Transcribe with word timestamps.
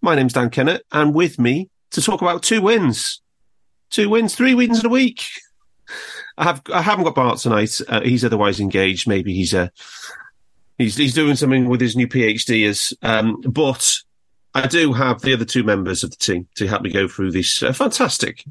My 0.00 0.14
name's 0.14 0.32
Dan 0.32 0.50
Kennett, 0.50 0.84
and 0.92 1.14
with 1.14 1.38
me 1.38 1.70
to 1.90 2.02
talk 2.02 2.22
about 2.22 2.42
two 2.42 2.60
wins, 2.60 3.20
two 3.90 4.08
wins, 4.08 4.34
three 4.34 4.54
wins 4.54 4.80
in 4.80 4.86
a 4.86 4.90
week. 4.90 5.24
I 6.38 6.44
have 6.44 6.62
I 6.72 6.82
haven't 6.82 7.04
got 7.04 7.14
Bart 7.14 7.38
tonight. 7.38 7.80
Uh, 7.88 8.00
he's 8.02 8.24
otherwise 8.24 8.60
engaged. 8.60 9.08
Maybe 9.08 9.34
he's 9.34 9.54
uh, 9.54 9.68
he's 10.78 10.96
he's 10.96 11.14
doing 11.14 11.36
something 11.36 11.68
with 11.68 11.80
his 11.80 11.96
new 11.96 12.06
PhD. 12.06 12.68
As 12.68 12.92
um, 13.02 13.40
but 13.40 13.96
I 14.54 14.66
do 14.66 14.92
have 14.92 15.22
the 15.22 15.32
other 15.32 15.44
two 15.44 15.64
members 15.64 16.04
of 16.04 16.10
the 16.10 16.16
team 16.16 16.48
to 16.56 16.66
help 16.66 16.82
me 16.82 16.90
go 16.90 17.08
through 17.08 17.32
this 17.32 17.62
uh, 17.62 17.72
fantastic. 17.72 18.44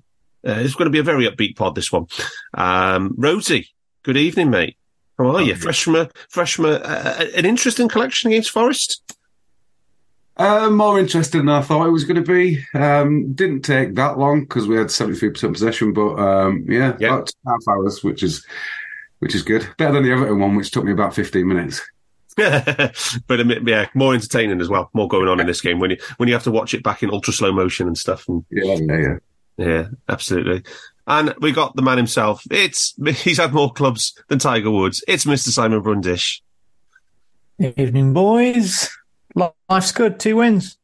Uh, 0.45 0.59
it's 0.59 0.75
going 0.75 0.85
to 0.85 0.91
be 0.91 0.99
a 0.99 1.03
very 1.03 1.27
upbeat 1.27 1.55
pod. 1.55 1.75
This 1.75 1.91
one, 1.91 2.07
um, 2.53 3.15
Rhodesy. 3.17 3.67
Good 4.03 4.17
evening, 4.17 4.51
mate. 4.51 4.77
How 5.17 5.35
are 5.35 5.41
you? 5.41 5.55
Fresh 5.55 5.83
from 5.83 5.95
a, 5.95 6.09
fresh 6.29 6.55
from 6.55 6.65
a, 6.65 6.73
uh, 6.73 7.25
an 7.35 7.45
interesting 7.45 7.87
collection 7.87 8.29
against 8.29 8.51
Forest. 8.51 9.14
Uh, 10.37 10.69
more 10.69 10.99
interesting 10.99 11.45
than 11.45 11.55
I 11.55 11.61
thought 11.61 11.87
it 11.87 11.91
was 11.91 12.03
going 12.03 12.21
to 12.21 12.33
be. 12.33 12.61
Um, 12.73 13.31
didn't 13.33 13.61
take 13.61 13.95
that 13.95 14.17
long 14.17 14.41
because 14.41 14.67
we 14.67 14.75
had 14.75 14.91
seventy 14.91 15.17
three 15.17 15.29
percent 15.29 15.53
possession, 15.53 15.93
but 15.93 16.15
um, 16.15 16.65
yeah, 16.67 16.95
Yeah. 16.99 17.13
about 17.15 17.27
two 17.27 17.33
and 17.45 17.51
a 17.51 17.71
half 17.71 17.75
hours, 17.77 18.03
which 18.03 18.21
is 18.21 18.45
which 19.19 19.33
is 19.33 19.43
good. 19.43 19.67
Better 19.77 19.93
than 19.93 20.03
the 20.03 20.11
Everton 20.11 20.39
one, 20.39 20.55
which 20.55 20.71
took 20.71 20.83
me 20.83 20.91
about 20.91 21.15
fifteen 21.15 21.47
minutes. 21.47 21.81
but 22.35 23.39
um, 23.39 23.49
yeah, 23.65 23.87
more 23.93 24.13
entertaining 24.13 24.59
as 24.59 24.67
well. 24.67 24.89
More 24.93 25.07
going 25.07 25.29
on 25.29 25.39
in 25.39 25.47
this 25.47 25.61
game 25.61 25.79
when 25.79 25.91
you 25.91 25.97
when 26.17 26.27
you 26.27 26.35
have 26.35 26.43
to 26.43 26.51
watch 26.51 26.73
it 26.73 26.83
back 26.83 27.01
in 27.01 27.09
ultra 27.11 27.31
slow 27.31 27.53
motion 27.53 27.87
and 27.87 27.97
stuff. 27.97 28.27
And 28.27 28.43
Yeah, 28.51 28.73
yeah, 28.77 28.97
yeah. 28.97 29.17
yeah, 29.65 29.87
absolutely. 30.09 30.63
And 31.07 31.33
we 31.39 31.53
got 31.53 31.77
the 31.77 31.81
man 31.81 31.95
himself. 31.97 32.43
It's 32.51 32.93
he's 33.23 33.37
had 33.37 33.53
more 33.53 33.71
clubs 33.71 34.13
than 34.27 34.39
Tiger 34.39 34.69
Woods. 34.69 35.01
It's 35.07 35.25
Mister 35.25 35.49
Simon 35.51 35.81
Brundish. 35.81 36.41
Evening, 37.57 38.11
boys. 38.11 38.89
Life's 39.35 39.91
good. 39.91 40.19
Two 40.19 40.37
wins. 40.37 40.77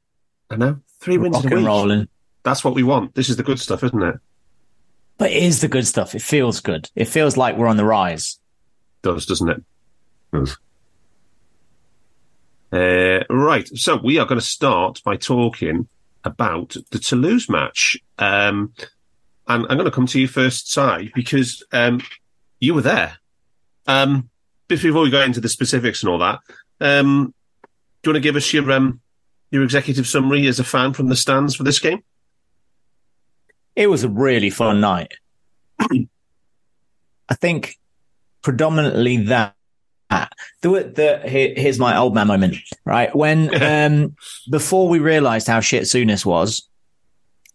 I 0.49 0.55
know 0.57 0.79
three 0.99 1.17
wins 1.17 1.35
Rock 1.35 1.45
in 1.45 1.53
a 1.53 1.55
week. 1.57 1.65
rolling. 1.65 2.07
That's 2.43 2.63
what 2.63 2.75
we 2.75 2.83
want. 2.83 3.15
This 3.15 3.29
is 3.29 3.37
the 3.37 3.43
good 3.43 3.59
stuff, 3.59 3.83
isn't 3.83 4.01
it? 4.01 4.15
But 5.17 5.31
it 5.31 5.43
is 5.43 5.61
the 5.61 5.67
good 5.67 5.87
stuff. 5.87 6.15
It 6.15 6.21
feels 6.21 6.59
good. 6.59 6.89
It 6.95 7.05
feels 7.05 7.37
like 7.37 7.55
we're 7.55 7.67
on 7.67 7.77
the 7.77 7.85
rise. 7.85 8.39
Does 9.03 9.25
doesn't 9.25 9.49
it? 9.49 9.63
Does. 10.33 10.57
Uh, 12.71 13.23
right. 13.29 13.67
So 13.77 13.97
we 13.97 14.17
are 14.17 14.25
going 14.25 14.39
to 14.39 14.45
start 14.45 15.01
by 15.03 15.17
talking 15.17 15.87
about 16.23 16.75
the 16.91 16.99
Toulouse 16.99 17.49
match. 17.49 17.97
Um, 18.17 18.73
and 19.47 19.65
I'm 19.69 19.77
going 19.77 19.85
to 19.85 19.91
come 19.91 20.07
to 20.07 20.19
you 20.19 20.27
first, 20.27 20.71
Si, 20.71 21.11
because 21.13 21.63
um, 21.71 22.01
you 22.59 22.73
were 22.73 22.81
there. 22.81 23.17
Um, 23.87 24.29
before 24.67 25.01
we 25.01 25.09
go 25.09 25.21
into 25.21 25.41
the 25.41 25.49
specifics 25.49 26.01
and 26.01 26.09
all 26.09 26.19
that, 26.19 26.39
um, 26.79 27.33
do 28.01 28.09
you 28.09 28.13
want 28.13 28.23
to 28.23 28.27
give 28.27 28.35
us 28.35 28.51
your 28.53 28.71
um, 28.71 29.01
your 29.51 29.63
executive 29.63 30.07
summary 30.07 30.47
as 30.47 30.59
a 30.59 30.63
fan 30.63 30.93
from 30.93 31.07
the 31.07 31.15
stands 31.15 31.55
for 31.55 31.63
this 31.63 31.79
game? 31.79 32.03
It 33.75 33.87
was 33.87 34.03
a 34.03 34.09
really 34.09 34.49
fun 34.49 34.81
night. 34.81 35.13
I 35.79 37.35
think 37.35 37.77
predominantly 38.41 39.17
that. 39.25 39.55
The, 40.61 40.69
the, 40.69 41.21
here- 41.29 41.53
here's 41.55 41.79
my 41.79 41.95
old 41.95 42.13
man 42.13 42.27
moment, 42.27 42.57
right? 42.83 43.15
When, 43.15 43.49
um, 43.63 44.15
before 44.49 44.89
we 44.89 44.99
realized 44.99 45.47
how 45.47 45.61
shit 45.61 45.83
Souness 45.83 46.25
was, 46.25 46.67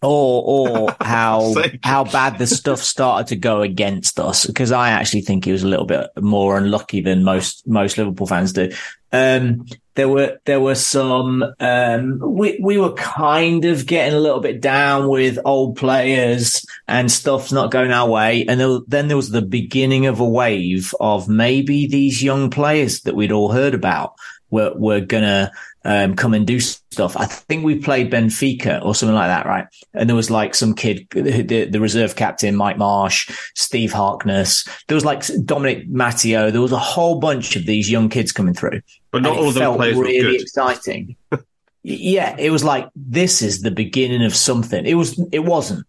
or, 0.02 0.42
or 0.46 0.96
how, 1.02 1.54
how 1.82 2.04
bad 2.04 2.38
the 2.38 2.46
stuff 2.46 2.82
started 2.82 3.26
to 3.26 3.36
go 3.36 3.60
against 3.60 4.18
us, 4.18 4.46
because 4.46 4.72
I 4.72 4.88
actually 4.88 5.20
think 5.20 5.44
he 5.44 5.52
was 5.52 5.64
a 5.64 5.68
little 5.68 5.84
bit 5.84 6.08
more 6.18 6.56
unlucky 6.56 7.02
than 7.02 7.24
most, 7.24 7.68
most 7.68 7.98
Liverpool 7.98 8.26
fans 8.26 8.54
do. 8.54 8.72
Um, 9.12 9.66
there 9.96 10.08
were 10.08 10.38
there 10.44 10.60
were 10.60 10.74
some 10.74 11.42
um, 11.58 12.20
we 12.20 12.58
we 12.62 12.78
were 12.78 12.92
kind 12.92 13.64
of 13.64 13.86
getting 13.86 14.14
a 14.14 14.20
little 14.20 14.40
bit 14.40 14.60
down 14.60 15.08
with 15.08 15.38
old 15.44 15.76
players 15.76 16.64
and 16.86 17.10
stuff's 17.10 17.50
not 17.50 17.70
going 17.70 17.90
our 17.90 18.08
way. 18.08 18.44
And 18.46 18.60
there, 18.60 18.78
then 18.86 19.08
there 19.08 19.16
was 19.16 19.30
the 19.30 19.42
beginning 19.42 20.06
of 20.06 20.20
a 20.20 20.28
wave 20.28 20.94
of 21.00 21.28
maybe 21.28 21.86
these 21.86 22.22
young 22.22 22.50
players 22.50 23.00
that 23.00 23.16
we'd 23.16 23.32
all 23.32 23.50
heard 23.50 23.74
about 23.74 24.14
were 24.50 24.74
were 24.76 25.00
gonna 25.00 25.50
um, 25.86 26.16
come 26.16 26.34
and 26.34 26.44
do 26.44 26.58
stuff. 26.58 27.16
I 27.16 27.26
think 27.26 27.64
we 27.64 27.78
played 27.78 28.10
Benfica 28.10 28.84
or 28.84 28.92
something 28.92 29.14
like 29.14 29.28
that, 29.28 29.46
right? 29.46 29.66
And 29.94 30.08
there 30.08 30.16
was 30.16 30.32
like 30.32 30.56
some 30.56 30.74
kid, 30.74 31.06
the, 31.10 31.68
the 31.70 31.80
reserve 31.80 32.16
captain, 32.16 32.56
Mike 32.56 32.76
Marsh, 32.76 33.30
Steve 33.54 33.92
Harkness. 33.92 34.66
There 34.88 34.96
was 34.96 35.04
like 35.04 35.22
Dominic 35.44 35.88
Matteo. 35.88 36.50
There 36.50 36.60
was 36.60 36.72
a 36.72 36.78
whole 36.78 37.20
bunch 37.20 37.54
of 37.54 37.66
these 37.66 37.88
young 37.88 38.08
kids 38.08 38.32
coming 38.32 38.52
through. 38.52 38.82
But 39.12 39.22
not 39.22 39.36
all 39.36 39.48
of 39.48 39.54
them 39.54 39.62
felt 39.62 39.76
players 39.76 39.96
really 39.96 40.24
were 40.24 40.32
good. 40.32 40.42
exciting. 40.42 41.16
Yeah, 41.88 42.34
it 42.36 42.50
was 42.50 42.64
like 42.64 42.88
this 42.96 43.42
is 43.42 43.62
the 43.62 43.70
beginning 43.70 44.24
of 44.24 44.34
something. 44.34 44.84
It 44.84 44.94
was. 44.94 45.20
It 45.30 45.44
wasn't. 45.44 45.86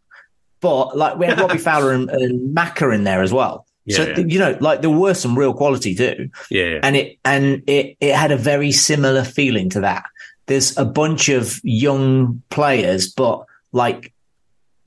But 0.62 0.96
like 0.96 1.18
we 1.18 1.26
had 1.26 1.40
Robbie 1.40 1.58
Fowler 1.58 1.92
and, 1.92 2.08
and 2.12 2.56
Macca 2.56 2.94
in 2.94 3.04
there 3.04 3.24
as 3.24 3.34
well. 3.34 3.66
So 3.90 4.04
Yeah, 4.04 4.14
yeah. 4.18 4.26
you 4.26 4.40
know, 4.40 4.58
like 4.60 4.82
there 4.82 4.90
were 4.90 5.14
some 5.14 5.38
real 5.38 5.54
quality 5.54 5.96
too 5.96 6.30
Yeah, 6.50 6.80
and 6.84 6.96
it 6.96 7.18
and 7.24 7.64
it 7.68 7.98
it 8.00 8.16
had 8.16 8.32
a 8.32 8.38
very 8.38 8.72
similar 8.72 9.24
feeling 9.24 9.70
to 9.72 9.82
that. 9.82 10.04
There's 10.48 10.78
a 10.78 10.86
bunch 10.86 11.30
of 11.30 11.60
young 11.64 12.42
players, 12.50 13.12
but 13.12 13.46
like 13.72 14.14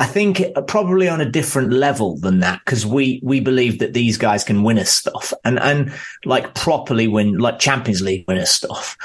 I 0.00 0.06
think 0.06 0.42
probably 0.66 1.08
on 1.08 1.20
a 1.20 1.30
different 1.30 1.74
level 1.74 2.16
than 2.18 2.40
that 2.40 2.62
because 2.64 2.86
we 2.86 3.20
we 3.22 3.40
believe 3.40 3.80
that 3.80 3.92
these 3.92 4.16
guys 4.16 4.44
can 4.44 4.62
win 4.62 4.78
us 4.78 4.90
stuff 4.90 5.34
and 5.44 5.60
and 5.60 5.92
like 6.24 6.54
properly 6.54 7.06
win 7.06 7.36
like 7.36 7.58
Champions 7.58 8.00
League 8.00 8.24
win 8.26 8.38
us 8.38 8.50
stuff, 8.50 8.96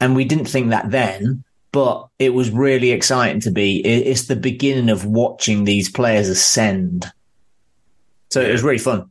and 0.00 0.14
we 0.14 0.24
didn't 0.24 0.44
think 0.46 0.70
that 0.70 0.90
then. 0.90 1.42
But 1.72 2.08
it 2.18 2.32
was 2.32 2.50
really 2.50 2.92
exciting 2.92 3.40
to 3.40 3.50
be. 3.50 3.84
It's 3.84 4.28
the 4.28 4.36
beginning 4.36 4.88
of 4.88 5.04
watching 5.04 5.64
these 5.64 5.90
players 5.90 6.28
ascend. 6.28 7.12
So 8.30 8.40
it 8.40 8.52
was 8.52 8.62
really 8.62 8.78
fun. 8.78 9.10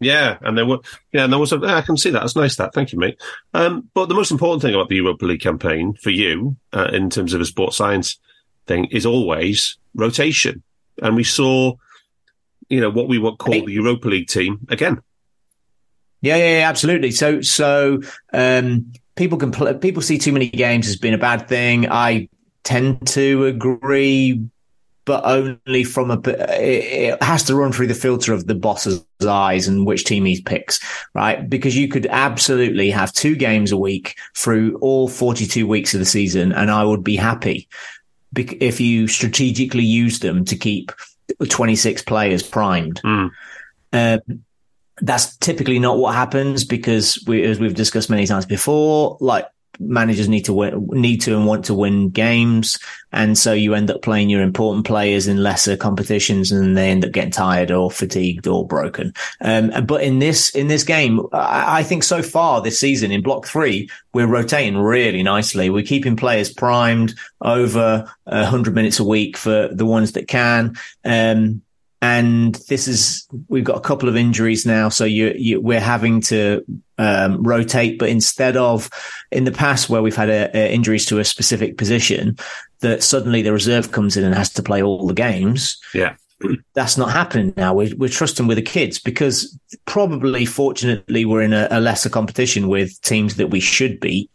Yeah, 0.00 0.38
and 0.42 0.58
there 0.58 0.66
were 0.66 0.78
yeah, 1.12 1.24
and 1.24 1.32
there 1.32 1.40
was 1.40 1.52
a, 1.52 1.60
I 1.62 1.80
can 1.80 1.96
see 1.96 2.10
that. 2.10 2.20
That's 2.20 2.36
nice. 2.36 2.56
That 2.56 2.74
thank 2.74 2.92
you, 2.92 2.98
mate. 2.98 3.20
Um, 3.54 3.88
but 3.94 4.06
the 4.06 4.14
most 4.14 4.30
important 4.30 4.62
thing 4.62 4.74
about 4.74 4.88
the 4.88 4.96
Europa 4.96 5.24
League 5.24 5.40
campaign 5.40 5.94
for 5.94 6.10
you, 6.10 6.56
uh, 6.72 6.90
in 6.92 7.10
terms 7.10 7.32
of 7.32 7.40
a 7.40 7.44
sports 7.44 7.76
science 7.76 8.18
thing, 8.66 8.86
is 8.86 9.06
always 9.06 9.78
rotation. 9.94 10.62
And 11.02 11.16
we 11.16 11.24
saw, 11.24 11.74
you 12.68 12.80
know, 12.80 12.90
what 12.90 13.08
we 13.08 13.18
would 13.18 13.38
call 13.38 13.64
the 13.64 13.72
Europa 13.72 14.08
League 14.08 14.28
team 14.28 14.66
again. 14.68 15.00
Yeah, 16.20 16.36
yeah, 16.36 16.58
yeah, 16.58 16.68
absolutely. 16.68 17.10
So, 17.10 17.42
so 17.42 18.00
um, 18.32 18.92
people 19.14 19.38
can 19.38 19.52
pl- 19.52 19.74
people 19.74 20.02
see 20.02 20.18
too 20.18 20.32
many 20.32 20.48
games 20.48 20.88
as 20.88 20.96
being 20.96 21.14
a 21.14 21.18
bad 21.18 21.48
thing. 21.48 21.90
I 21.90 22.28
tend 22.62 23.06
to 23.08 23.44
agree, 23.44 24.42
but 25.04 25.24
only 25.24 25.84
from 25.84 26.10
a. 26.10 26.18
It, 26.18 27.12
it 27.12 27.22
has 27.22 27.42
to 27.44 27.54
run 27.54 27.72
through 27.72 27.88
the 27.88 27.94
filter 27.94 28.32
of 28.32 28.46
the 28.46 28.54
boss's 28.54 29.04
eyes 29.26 29.68
and 29.68 29.86
which 29.86 30.04
team 30.04 30.24
he 30.24 30.40
picks, 30.42 30.80
right? 31.14 31.48
Because 31.48 31.76
you 31.76 31.88
could 31.88 32.06
absolutely 32.06 32.90
have 32.90 33.12
two 33.12 33.36
games 33.36 33.72
a 33.72 33.76
week 33.76 34.16
through 34.34 34.76
all 34.78 35.08
forty-two 35.08 35.66
weeks 35.66 35.94
of 35.94 36.00
the 36.00 36.06
season, 36.06 36.52
and 36.52 36.70
I 36.70 36.84
would 36.84 37.04
be 37.04 37.16
happy 37.16 37.68
if 38.36 38.80
you 38.80 39.06
strategically 39.06 39.84
use 39.84 40.20
them 40.20 40.44
to 40.46 40.56
keep 40.56 40.92
twenty-six 41.48 42.02
players 42.02 42.42
primed. 42.42 43.00
Mm. 43.02 43.30
Uh, 43.92 44.18
that's 45.00 45.36
typically 45.38 45.78
not 45.78 45.98
what 45.98 46.14
happens 46.14 46.64
because 46.64 47.22
we, 47.26 47.42
as 47.42 47.58
we've 47.58 47.74
discussed 47.74 48.10
many 48.10 48.26
times 48.26 48.46
before, 48.46 49.16
like 49.20 49.46
managers 49.80 50.28
need 50.28 50.44
to 50.44 50.52
win, 50.52 50.86
need 50.92 51.20
to 51.22 51.36
and 51.36 51.46
want 51.46 51.64
to 51.66 51.74
win 51.74 52.10
games. 52.10 52.78
And 53.12 53.38
so 53.38 53.52
you 53.52 53.74
end 53.74 53.90
up 53.90 54.02
playing 54.02 54.28
your 54.28 54.42
important 54.42 54.86
players 54.86 55.28
in 55.28 55.42
lesser 55.42 55.76
competitions 55.76 56.50
and 56.50 56.76
they 56.76 56.90
end 56.90 57.04
up 57.04 57.12
getting 57.12 57.30
tired 57.30 57.70
or 57.70 57.90
fatigued 57.90 58.46
or 58.46 58.66
broken. 58.66 59.12
Um, 59.40 59.70
but 59.86 60.02
in 60.02 60.18
this, 60.18 60.50
in 60.54 60.66
this 60.68 60.84
game, 60.84 61.20
I, 61.32 61.80
I 61.80 61.82
think 61.82 62.02
so 62.02 62.22
far 62.22 62.60
this 62.60 62.78
season 62.78 63.12
in 63.12 63.22
block 63.22 63.46
three, 63.46 63.88
we're 64.12 64.26
rotating 64.26 64.78
really 64.78 65.22
nicely. 65.22 65.70
We're 65.70 65.84
keeping 65.84 66.16
players 66.16 66.52
primed 66.52 67.14
over 67.40 68.08
hundred 68.26 68.74
minutes 68.74 69.00
a 69.00 69.04
week 69.04 69.36
for 69.36 69.68
the 69.68 69.86
ones 69.86 70.12
that 70.12 70.28
can. 70.28 70.76
Um, 71.04 71.62
and 72.04 72.56
this 72.68 72.86
is 72.86 73.26
we've 73.48 73.64
got 73.64 73.78
a 73.78 73.80
couple 73.80 74.10
of 74.10 74.16
injuries 74.16 74.66
now, 74.66 74.90
so 74.90 75.06
you, 75.06 75.32
you 75.38 75.58
we're 75.58 75.80
having 75.80 76.20
to 76.22 76.62
um, 76.98 77.42
rotate. 77.42 77.98
But 77.98 78.10
instead 78.10 78.58
of 78.58 78.90
in 79.32 79.44
the 79.44 79.52
past 79.52 79.88
where 79.88 80.02
we've 80.02 80.14
had 80.14 80.28
a, 80.28 80.54
a 80.54 80.70
injuries 80.70 81.06
to 81.06 81.18
a 81.18 81.24
specific 81.24 81.78
position, 81.78 82.36
that 82.80 83.02
suddenly 83.02 83.40
the 83.40 83.54
reserve 83.54 83.90
comes 83.90 84.18
in 84.18 84.24
and 84.24 84.34
has 84.34 84.52
to 84.52 84.62
play 84.62 84.82
all 84.82 85.06
the 85.06 85.14
games. 85.14 85.80
Yeah. 85.94 86.16
That's 86.74 86.98
not 86.98 87.10
happening 87.10 87.54
now. 87.56 87.72
We're, 87.72 87.96
we're 87.96 88.10
trusting 88.10 88.46
with 88.46 88.58
the 88.58 88.62
kids 88.62 88.98
because 88.98 89.58
probably, 89.86 90.44
fortunately, 90.44 91.24
we're 91.24 91.40
in 91.40 91.54
a, 91.54 91.68
a 91.70 91.80
lesser 91.80 92.10
competition 92.10 92.68
with 92.68 93.00
teams 93.00 93.36
that 93.36 93.48
we 93.48 93.60
should 93.60 93.98
beat. 93.98 94.30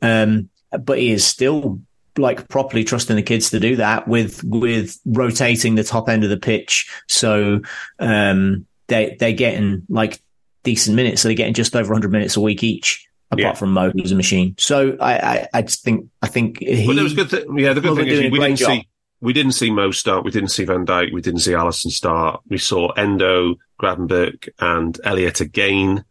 Um, 0.00 0.48
but 0.70 0.98
he 0.98 1.10
is 1.10 1.26
still 1.26 1.82
like 2.20 2.48
properly 2.48 2.84
trusting 2.84 3.16
the 3.16 3.22
kids 3.22 3.50
to 3.50 3.60
do 3.60 3.76
that 3.76 4.06
with 4.06 4.42
with 4.44 4.98
rotating 5.04 5.74
the 5.74 5.84
top 5.84 6.08
end 6.08 6.24
of 6.24 6.30
the 6.30 6.36
pitch. 6.36 6.90
So 7.08 7.60
um, 7.98 8.66
they 8.88 9.16
they're 9.18 9.32
getting 9.32 9.82
like 9.88 10.20
decent 10.62 10.96
minutes. 10.96 11.22
So 11.22 11.28
they're 11.28 11.36
getting 11.36 11.54
just 11.54 11.74
over 11.74 11.88
100 11.90 12.12
minutes 12.12 12.36
a 12.36 12.40
week 12.40 12.62
each. 12.62 13.06
Apart 13.32 13.40
Yeah. 13.40 13.52
from 13.54 13.72
Mo, 13.72 13.92
who's 13.92 14.10
a 14.10 14.16
machine. 14.16 14.56
So 14.58 14.96
I, 15.00 15.14
I, 15.14 15.48
I 15.54 15.62
just 15.62 15.84
think, 15.84 16.06
I 16.20 16.26
think 16.26 16.58
he, 16.58 16.92
there 16.92 17.04
was 17.04 17.14
good. 17.14 17.30
Th- 17.30 17.46
yeah, 17.54 17.72
the 17.74 17.80
good 17.80 17.94
thing 17.96 18.08
is 18.08 18.20
we 18.28 18.40
didn't 18.40 18.56
job. 18.56 18.70
see 18.72 18.88
we 19.20 19.32
didn't 19.32 19.52
see 19.52 19.70
Mo 19.70 19.92
start. 19.92 20.24
We 20.24 20.32
didn't 20.32 20.48
see 20.48 20.64
Van 20.64 20.84
Dijk. 20.84 21.12
We 21.12 21.20
didn't 21.20 21.38
see 21.40 21.52
Alisson 21.52 21.92
start. 21.92 22.40
We 22.48 22.58
saw 22.58 22.88
Endo, 22.90 23.54
Gravenberg, 23.80 24.48
and 24.58 24.98
Elliot 25.04 25.40
again. 25.40 26.04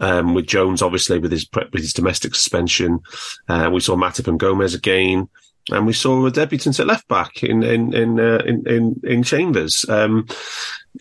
Um, 0.00 0.32
with 0.34 0.46
Jones 0.46 0.80
obviously 0.82 1.18
with 1.18 1.30
his 1.30 1.46
with 1.52 1.82
his 1.82 1.92
domestic 1.92 2.34
suspension, 2.34 3.00
uh, 3.48 3.68
we 3.70 3.80
saw 3.80 3.94
Matip 3.94 4.26
and 4.26 4.40
Gomez 4.40 4.74
again, 4.74 5.28
and 5.70 5.86
we 5.86 5.92
saw 5.92 6.24
a 6.26 6.30
debutant 6.30 6.80
at 6.80 6.86
left 6.86 7.06
back 7.08 7.42
in 7.42 7.62
in 7.62 7.94
in 7.94 8.18
uh, 8.20 8.42
in, 8.44 8.66
in 8.66 9.00
in 9.04 9.22
Chambers. 9.22 9.84
Um, 9.88 10.26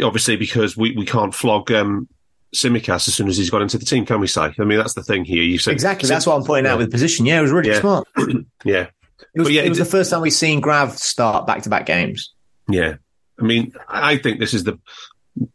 obviously 0.01 0.35
because 0.37 0.77
we, 0.77 0.95
we 0.95 1.05
can't 1.05 1.33
flog 1.35 1.71
um, 1.71 2.07
Tsimikas 2.55 3.07
as 3.07 3.15
soon 3.15 3.27
as 3.27 3.37
he's 3.37 3.49
got 3.49 3.61
into 3.61 3.77
the 3.77 3.85
team, 3.85 4.05
can 4.05 4.19
we? 4.19 4.27
Say, 4.27 4.53
I 4.57 4.63
mean 4.63 4.77
that's 4.77 4.93
the 4.93 5.03
thing 5.03 5.25
here. 5.25 5.43
You 5.43 5.57
said 5.57 5.73
exactly. 5.73 6.07
That's 6.07 6.25
what 6.27 6.35
I'm 6.35 6.43
pointing 6.43 6.71
out 6.71 6.77
with 6.77 6.91
position. 6.91 7.25
Yeah, 7.25 7.39
it 7.39 7.43
was 7.43 7.51
really 7.51 7.69
Yeah. 7.71 7.79
smart. 7.79 8.07
yeah. 8.65 8.87
It 9.33 9.39
was, 9.41 9.49
yeah, 9.51 9.61
it 9.61 9.69
was 9.69 9.79
it 9.79 9.83
the 9.83 9.89
first 9.89 10.11
time 10.11 10.21
we've 10.21 10.33
seen 10.33 10.59
Grav 10.61 10.97
start 10.97 11.47
back 11.47 11.61
to 11.63 11.69
back 11.69 11.85
games. 11.85 12.33
Yeah, 12.69 12.95
I 13.39 13.43
mean, 13.43 13.73
I 13.87 14.17
think 14.17 14.39
this 14.39 14.53
is 14.53 14.63
the 14.63 14.79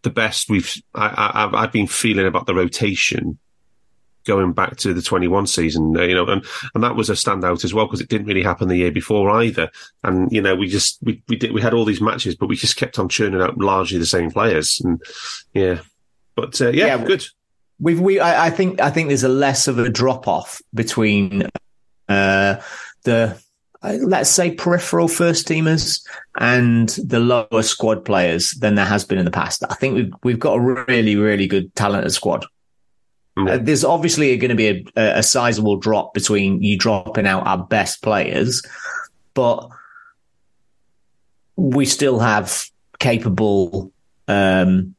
the 0.02 0.10
best 0.10 0.48
we've. 0.48 0.72
I, 0.94 1.06
I, 1.08 1.44
I've 1.44 1.54
I've 1.54 1.72
been 1.72 1.86
feeling 1.86 2.26
about 2.26 2.46
the 2.46 2.54
rotation 2.54 3.38
going 4.26 4.52
back 4.52 4.76
to 4.76 4.92
the 4.92 5.02
21 5.02 5.46
season, 5.46 5.96
uh, 5.96 6.02
you 6.02 6.14
know, 6.14 6.26
and, 6.26 6.44
and 6.74 6.84
that 6.84 6.96
was 6.96 7.08
a 7.08 7.14
standout 7.14 7.64
as 7.64 7.72
well 7.72 7.86
because 7.86 8.00
it 8.00 8.08
didn't 8.08 8.26
really 8.26 8.42
happen 8.42 8.68
the 8.68 8.76
year 8.76 8.92
before 8.92 9.30
either. 9.30 9.70
And, 10.04 10.30
you 10.30 10.42
know, 10.42 10.54
we 10.54 10.68
just, 10.68 10.98
we, 11.02 11.22
we 11.28 11.36
did, 11.36 11.52
we 11.52 11.62
had 11.62 11.72
all 11.72 11.84
these 11.84 12.00
matches, 12.00 12.34
but 12.34 12.48
we 12.48 12.56
just 12.56 12.76
kept 12.76 12.98
on 12.98 13.08
churning 13.08 13.40
out 13.40 13.56
largely 13.58 13.98
the 13.98 14.06
same 14.06 14.30
players. 14.30 14.80
And 14.84 15.00
yeah, 15.54 15.80
but 16.34 16.60
uh, 16.60 16.68
yeah, 16.68 16.86
Yeah, 16.86 17.04
good. 17.04 17.24
We've, 17.78 18.00
we, 18.00 18.20
I, 18.20 18.46
I 18.46 18.50
think, 18.50 18.80
I 18.80 18.90
think 18.90 19.08
there's 19.08 19.24
a 19.24 19.28
less 19.28 19.68
of 19.68 19.78
a 19.78 19.88
drop 19.88 20.28
off 20.28 20.60
between, 20.74 21.48
uh, 22.08 22.56
the, 23.04 23.38
uh, 23.82 23.98
let's 24.00 24.30
say 24.30 24.50
peripheral 24.50 25.08
first 25.08 25.46
teamers 25.46 26.02
and 26.38 26.88
the 26.88 27.20
lower 27.20 27.62
squad 27.62 28.04
players 28.04 28.52
than 28.52 28.74
there 28.74 28.86
has 28.86 29.04
been 29.04 29.18
in 29.18 29.24
the 29.24 29.30
past. 29.30 29.62
I 29.68 29.74
think 29.74 29.94
we've, 29.94 30.12
we've 30.22 30.38
got 30.38 30.54
a 30.54 30.60
really, 30.60 31.16
really 31.16 31.46
good 31.46 31.74
talented 31.74 32.12
squad. 32.12 32.46
Mm. 33.36 33.50
Uh, 33.50 33.58
there's 33.58 33.84
obviously 33.84 34.36
going 34.38 34.48
to 34.50 34.54
be 34.54 34.90
a, 34.96 35.18
a, 35.18 35.22
sizable 35.22 35.76
drop 35.76 36.14
between 36.14 36.62
you 36.62 36.78
dropping 36.78 37.26
out 37.26 37.46
our 37.46 37.58
best 37.58 38.02
players, 38.02 38.62
but 39.34 39.68
we 41.56 41.84
still 41.84 42.18
have 42.18 42.70
capable 42.98 43.92
um, 44.26 44.94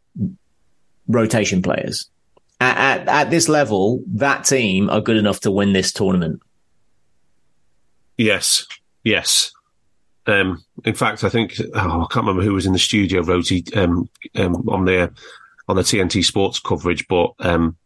rotation 1.07 1.63
players. 1.63 2.09
At, 2.59 2.77
at, 2.77 3.07
at 3.07 3.29
this 3.31 3.49
level, 3.49 4.03
that 4.07 4.45
team 4.45 4.89
are 4.89 5.01
good 5.01 5.17
enough 5.17 5.39
to 5.41 5.51
win 5.51 5.73
this 5.73 5.91
tournament. 5.91 6.41
Yes, 8.17 8.65
yes. 9.03 9.51
Um, 10.27 10.63
in 10.83 10.93
fact, 10.93 11.23
I 11.23 11.29
think 11.29 11.55
oh, 11.73 12.01
I 12.01 12.05
can't 12.11 12.25
remember 12.25 12.43
who 12.43 12.53
was 12.53 12.65
in 12.65 12.73
the 12.73 12.79
studio 12.79 13.23
he, 13.41 13.63
um, 13.75 14.09
um, 14.35 14.67
on 14.67 14.85
the 14.85 15.11
on 15.69 15.75
the 15.75 15.81
TNT 15.81 16.23
Sports 16.23 16.59
coverage, 16.59 17.07
but 17.07 17.33
um, 17.39 17.77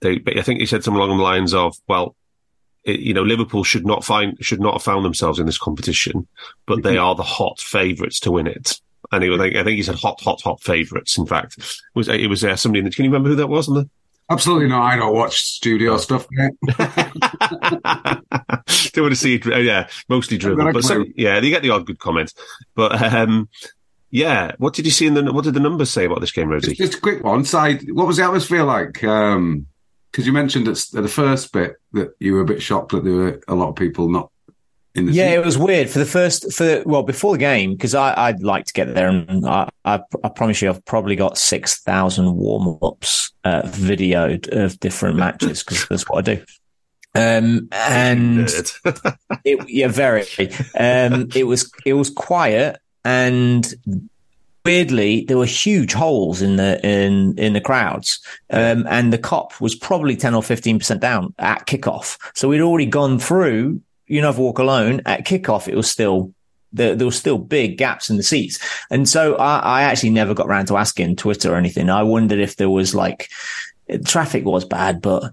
they, 0.00 0.18
but 0.18 0.36
I 0.38 0.42
think 0.42 0.60
he 0.60 0.66
said 0.66 0.84
something 0.84 1.00
along 1.00 1.16
the 1.16 1.22
lines 1.22 1.54
of, 1.54 1.76
"Well, 1.88 2.14
it, 2.84 3.00
you 3.00 3.14
know, 3.14 3.22
Liverpool 3.22 3.64
should 3.64 3.86
not 3.86 4.04
find 4.04 4.36
should 4.40 4.60
not 4.60 4.74
have 4.74 4.82
found 4.82 5.04
themselves 5.04 5.38
in 5.38 5.46
this 5.46 5.58
competition, 5.58 6.26
but 6.66 6.82
they 6.82 6.96
are 6.96 7.14
the 7.14 7.22
hot 7.22 7.60
favourites 7.60 8.20
to 8.20 8.30
win 8.32 8.46
it." 8.46 8.80
And 9.10 9.24
he, 9.24 9.32
I 9.34 9.38
think 9.38 9.56
I 9.56 9.64
think 9.64 9.76
he 9.76 9.82
said 9.82 9.94
hot, 9.96 10.20
hot, 10.20 10.42
hot 10.42 10.60
favourites. 10.62 11.16
In 11.18 11.26
fact, 11.26 11.56
it 11.58 11.66
was 11.94 12.08
it 12.08 12.28
was 12.28 12.44
uh, 12.44 12.56
somebody? 12.56 12.80
in 12.80 12.84
the- 12.84 12.90
Can 12.90 13.04
you 13.04 13.10
remember 13.10 13.30
who 13.30 13.36
that 13.36 13.46
was? 13.48 13.68
On 13.68 13.74
the 13.74 13.88
Absolutely 14.30 14.68
not. 14.68 14.82
I 14.82 14.96
don't 14.96 15.14
watch 15.14 15.40
studio 15.42 15.96
stuff, 15.96 16.26
mate. 16.30 16.52
don't 18.92 19.04
want 19.04 19.12
to 19.12 19.16
see 19.16 19.36
it. 19.36 19.46
uh, 19.46 19.56
Yeah, 19.56 19.88
mostly 20.08 20.36
driven, 20.36 20.70
but 20.72 20.84
some, 20.84 21.12
yeah, 21.16 21.40
you 21.40 21.48
get 21.50 21.62
the 21.62 21.70
odd 21.70 21.86
good 21.86 21.98
comment. 21.98 22.34
But 22.74 23.00
um, 23.02 23.48
yeah, 24.10 24.52
what 24.58 24.74
did 24.74 24.84
you 24.84 24.90
see 24.90 25.06
in 25.06 25.14
the? 25.14 25.32
What 25.32 25.44
did 25.44 25.54
the 25.54 25.60
numbers 25.60 25.90
say 25.90 26.04
about 26.04 26.20
this 26.20 26.32
game, 26.32 26.48
Rhodesy? 26.48 26.76
Just 26.76 26.96
a 26.96 27.00
quick 27.00 27.24
one. 27.24 27.44
Side, 27.44 27.90
what 27.92 28.06
was 28.06 28.18
the 28.18 28.24
atmosphere 28.24 28.64
like? 28.64 29.02
Because 30.10 30.26
you 30.26 30.32
mentioned 30.32 30.68
at, 30.68 30.78
at 30.94 31.02
the 31.02 31.08
first 31.08 31.52
bit 31.52 31.76
that 31.92 32.10
you 32.18 32.34
were 32.34 32.40
a 32.40 32.44
bit 32.46 32.62
shocked 32.62 32.92
that 32.92 33.04
there 33.04 33.12
were 33.14 33.40
a 33.48 33.54
lot 33.54 33.68
of 33.68 33.76
people 33.76 34.08
not 34.08 34.30
in 34.94 35.06
the 35.06 35.12
Yeah, 35.12 35.28
seat. 35.28 35.34
it 35.34 35.44
was 35.44 35.58
weird 35.58 35.90
for 35.90 35.98
the 35.98 36.06
first 36.06 36.52
for 36.52 36.82
well 36.86 37.02
before 37.02 37.32
the 37.34 37.38
game 37.38 37.72
because 37.72 37.94
I 37.94 38.14
I'd 38.28 38.42
like 38.42 38.64
to 38.66 38.72
get 38.72 38.94
there 38.94 39.08
and 39.08 39.46
I 39.46 39.68
I, 39.84 40.00
I 40.24 40.28
promise 40.30 40.62
you 40.62 40.70
I've 40.70 40.84
probably 40.86 41.14
got 41.14 41.36
six 41.38 41.82
thousand 41.82 42.34
warm 42.36 42.78
ups 42.82 43.32
uh, 43.44 43.62
videoed 43.64 44.48
of 44.48 44.80
different 44.80 45.16
matches 45.16 45.62
because 45.62 45.86
that's 45.88 46.08
what 46.08 46.26
I 46.28 46.34
do. 46.34 46.42
Um 47.14 47.68
and 47.72 48.48
it, 49.44 49.68
yeah, 49.68 49.88
very. 49.88 50.22
Um, 50.78 51.28
it 51.34 51.46
was 51.46 51.70
it 51.84 51.92
was 51.94 52.10
quiet 52.10 52.78
and 53.04 53.72
weirdly 54.64 55.24
there 55.24 55.38
were 55.38 55.46
huge 55.46 55.92
holes 55.92 56.42
in 56.42 56.56
the 56.56 56.84
in 56.86 57.38
in 57.38 57.52
the 57.52 57.60
crowds, 57.60 58.20
um, 58.50 58.86
and 58.88 59.12
the 59.12 59.18
Kop 59.18 59.60
was 59.60 59.74
probably 59.74 60.16
ten 60.16 60.34
or 60.34 60.42
fifteen 60.42 60.78
percent 60.78 61.00
down 61.00 61.34
at 61.38 61.66
kickoff. 61.66 62.18
So 62.34 62.48
we'd 62.48 62.60
already 62.60 62.86
gone 62.86 63.18
through. 63.18 63.80
You 64.06 64.22
never 64.22 64.40
walk 64.40 64.58
alone. 64.58 65.02
At 65.06 65.26
kickoff, 65.26 65.68
it 65.68 65.76
was 65.76 65.90
still. 65.90 66.34
There, 66.70 66.94
there 66.94 67.06
was 67.06 67.16
still 67.16 67.38
big 67.38 67.78
gaps 67.78 68.10
in 68.10 68.18
the 68.18 68.22
seats. 68.22 68.58
And 68.90 69.08
so 69.08 69.36
I, 69.36 69.58
I 69.58 69.82
actually 69.84 70.10
never 70.10 70.34
got 70.34 70.48
around 70.48 70.66
to 70.66 70.76
asking 70.76 71.16
Twitter 71.16 71.54
or 71.54 71.56
anything. 71.56 71.88
I 71.88 72.02
wondered 72.02 72.40
if 72.40 72.56
there 72.56 72.68
was 72.68 72.94
like, 72.94 73.30
traffic 74.04 74.44
was 74.44 74.66
bad, 74.66 75.00
but 75.00 75.32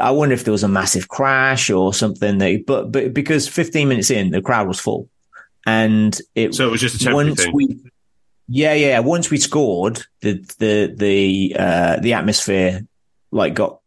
I 0.00 0.10
wonder 0.10 0.34
if 0.34 0.44
there 0.44 0.52
was 0.52 0.62
a 0.62 0.68
massive 0.68 1.08
crash 1.08 1.70
or 1.70 1.94
something. 1.94 2.38
That, 2.38 2.64
but 2.66 2.92
but 2.92 3.14
because 3.14 3.48
15 3.48 3.88
minutes 3.88 4.10
in, 4.10 4.30
the 4.30 4.42
crowd 4.42 4.68
was 4.68 4.78
full, 4.78 5.08
and 5.66 6.18
it 6.34 6.54
so 6.54 6.68
it 6.68 6.70
was 6.70 6.80
just 6.80 6.96
a 6.96 6.98
temporary 6.98 7.28
once 7.30 7.42
thing. 7.42 7.52
we 7.54 7.80
yeah 8.48 8.72
yeah 8.74 8.98
once 9.00 9.30
we 9.30 9.36
scored 9.38 10.02
the 10.20 10.34
the 10.58 10.94
the 10.96 11.56
uh 11.58 11.96
the 12.00 12.12
atmosphere 12.14 12.80
like 13.30 13.54
got 13.54 13.78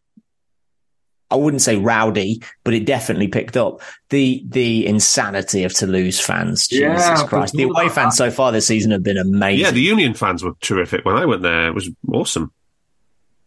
I 1.32 1.38
wouldn't 1.38 1.64
say 1.64 1.76
rowdy, 1.76 2.44
but 2.64 2.76
it 2.76 2.86
definitely 2.86 3.28
picked 3.28 3.58
up 3.58 3.82
the 4.12 4.44
the 4.48 4.86
insanity 4.86 5.64
of 5.64 5.74
Toulouse 5.74 6.20
fans. 6.20 6.68
Yeah, 6.72 6.94
Jesus 6.94 7.22
but 7.24 7.30
Christ, 7.30 7.54
the 7.56 7.66
all 7.66 7.72
away 7.72 7.88
that- 7.88 7.96
fans 7.96 8.16
so 8.16 8.30
far 8.30 8.52
this 8.52 8.68
season 8.68 8.92
have 8.92 9.02
been 9.04 9.18
amazing. 9.18 9.66
yeah, 9.66 9.72
the 9.72 9.82
Union 9.82 10.14
fans 10.14 10.44
were 10.44 10.54
terrific 10.62 11.04
when 11.04 11.16
I 11.18 11.26
went 11.26 11.42
there. 11.42 11.68
It 11.68 11.74
was 11.74 11.90
awesome. 12.14 12.52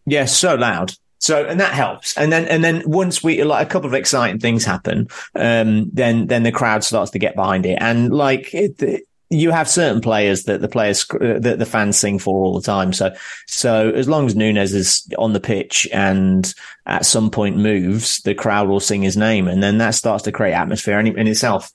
Yeah, 0.06 0.24
so 0.24 0.56
loud. 0.56 0.92
So 1.20 1.44
and 1.46 1.60
that 1.60 1.72
helps. 1.72 2.16
And 2.16 2.32
then 2.32 2.46
and 2.46 2.64
then 2.64 2.82
once 2.84 3.22
we 3.22 3.42
like 3.44 3.66
a 3.66 3.70
couple 3.70 3.88
of 3.88 3.94
exciting 3.94 4.40
things 4.40 4.64
happen, 4.64 5.06
um, 5.36 5.88
then 5.92 6.26
then 6.26 6.42
the 6.42 6.52
crowd 6.52 6.82
starts 6.82 7.12
to 7.12 7.18
get 7.20 7.36
behind 7.36 7.64
it. 7.64 7.78
And 7.80 8.12
like 8.12 8.52
it, 8.54 9.02
you 9.30 9.50
have 9.50 9.68
certain 9.68 10.00
players 10.00 10.44
that 10.44 10.60
the 10.60 10.68
players 10.68 11.06
uh, 11.10 11.38
that 11.40 11.58
the 11.58 11.66
fans 11.66 11.98
sing 11.98 12.18
for 12.18 12.44
all 12.44 12.54
the 12.54 12.64
time. 12.64 12.92
So 12.92 13.14
so 13.46 13.90
as 13.90 14.08
long 14.08 14.26
as 14.26 14.34
Nunez 14.34 14.74
is 14.74 15.06
on 15.18 15.32
the 15.32 15.40
pitch 15.40 15.86
and 15.92 16.52
at 16.86 17.04
some 17.04 17.30
point 17.30 17.56
moves, 17.56 18.20
the 18.22 18.34
crowd 18.34 18.68
will 18.68 18.80
sing 18.80 19.02
his 19.02 19.16
name, 19.16 19.48
and 19.48 19.62
then 19.62 19.78
that 19.78 19.94
starts 19.94 20.24
to 20.24 20.32
create 20.32 20.54
atmosphere 20.54 20.98
in, 20.98 21.06
in 21.18 21.26
itself. 21.26 21.70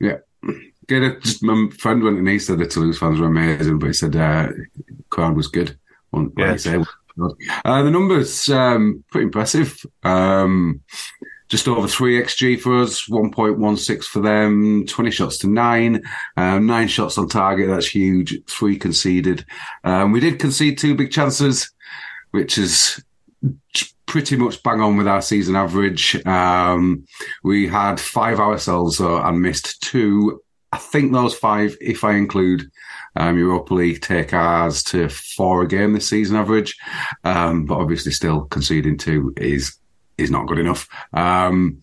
Yeah. 0.00 0.18
It. 0.88 1.22
Just 1.22 1.42
my 1.42 1.68
friend 1.78 2.02
went 2.02 2.18
and 2.18 2.28
he 2.28 2.38
said 2.38 2.58
the 2.58 2.66
Toulouse 2.66 2.98
fans 2.98 3.18
were 3.18 3.28
amazing, 3.28 3.78
but 3.78 3.86
he 3.86 3.92
said 3.92 4.14
uh, 4.14 4.48
crowd 5.10 5.36
was 5.36 5.46
good. 5.46 5.78
Yeah. 6.36 6.84
uh, 7.64 7.82
the 7.82 7.90
numbers 7.90 8.48
um, 8.50 9.04
pretty 9.10 9.26
impressive. 9.26 9.84
Um, 10.02 10.82
just 11.52 11.68
over 11.68 11.86
three 11.86 12.18
xG 12.18 12.58
for 12.58 12.80
us, 12.80 13.06
1.16 13.10 14.04
for 14.04 14.20
them, 14.20 14.86
20 14.86 15.10
shots 15.10 15.36
to 15.36 15.46
nine, 15.46 16.02
um, 16.38 16.64
nine 16.66 16.88
shots 16.88 17.18
on 17.18 17.28
target. 17.28 17.68
That's 17.68 17.86
huge. 17.86 18.42
Three 18.48 18.78
conceded. 18.78 19.44
Um, 19.84 20.12
we 20.12 20.20
did 20.20 20.38
concede 20.40 20.78
two 20.78 20.94
big 20.94 21.12
chances, 21.12 21.70
which 22.30 22.56
is 22.56 23.04
pretty 24.06 24.34
much 24.36 24.62
bang 24.62 24.80
on 24.80 24.96
with 24.96 25.06
our 25.06 25.20
season 25.20 25.54
average. 25.54 26.16
Um, 26.24 27.04
we 27.44 27.68
had 27.68 28.00
five 28.00 28.40
ourselves 28.40 28.98
uh, 28.98 29.20
and 29.22 29.42
missed 29.42 29.82
two. 29.82 30.40
I 30.72 30.78
think 30.78 31.12
those 31.12 31.34
five, 31.34 31.76
if 31.82 32.02
I 32.02 32.14
include 32.14 32.64
um, 33.14 33.36
Europa 33.36 33.74
League, 33.74 34.00
take 34.00 34.32
ours 34.32 34.82
to 34.84 35.10
four 35.10 35.64
a 35.64 35.68
game 35.68 35.92
this 35.92 36.08
season 36.08 36.34
average. 36.38 36.78
Um, 37.24 37.66
but 37.66 37.76
obviously, 37.76 38.12
still 38.12 38.46
conceding 38.46 38.96
two 38.96 39.34
is 39.36 39.76
is 40.18 40.30
not 40.30 40.46
good 40.46 40.58
enough. 40.58 40.88
Um, 41.12 41.80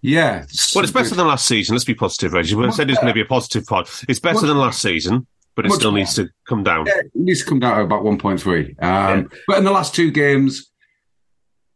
yeah. 0.00 0.44
Well, 0.74 0.84
it's 0.84 0.92
better 0.92 1.14
than 1.14 1.26
last 1.26 1.46
season. 1.46 1.74
Let's 1.74 1.84
be 1.84 1.94
positive, 1.94 2.32
Reggie. 2.32 2.54
We 2.54 2.70
said 2.72 2.90
it's 2.90 2.98
going 2.98 3.08
to 3.08 3.14
be 3.14 3.20
a 3.20 3.26
positive 3.26 3.66
pod. 3.66 3.88
It's 4.08 4.20
better 4.20 4.46
than 4.46 4.56
last 4.56 4.80
season, 4.80 5.26
but 5.54 5.66
it 5.66 5.72
still 5.72 5.92
needs 5.92 6.14
to 6.14 6.28
come 6.46 6.62
down. 6.62 6.86
Yeah, 6.86 7.00
it 7.00 7.10
needs 7.14 7.40
to 7.40 7.46
come 7.46 7.58
down 7.58 7.76
to 7.76 7.82
about 7.82 8.04
1.3. 8.04 8.82
Um, 8.82 9.20
yeah. 9.30 9.38
But 9.46 9.58
in 9.58 9.64
the 9.64 9.72
last 9.72 9.94
two 9.94 10.10
games, 10.10 10.70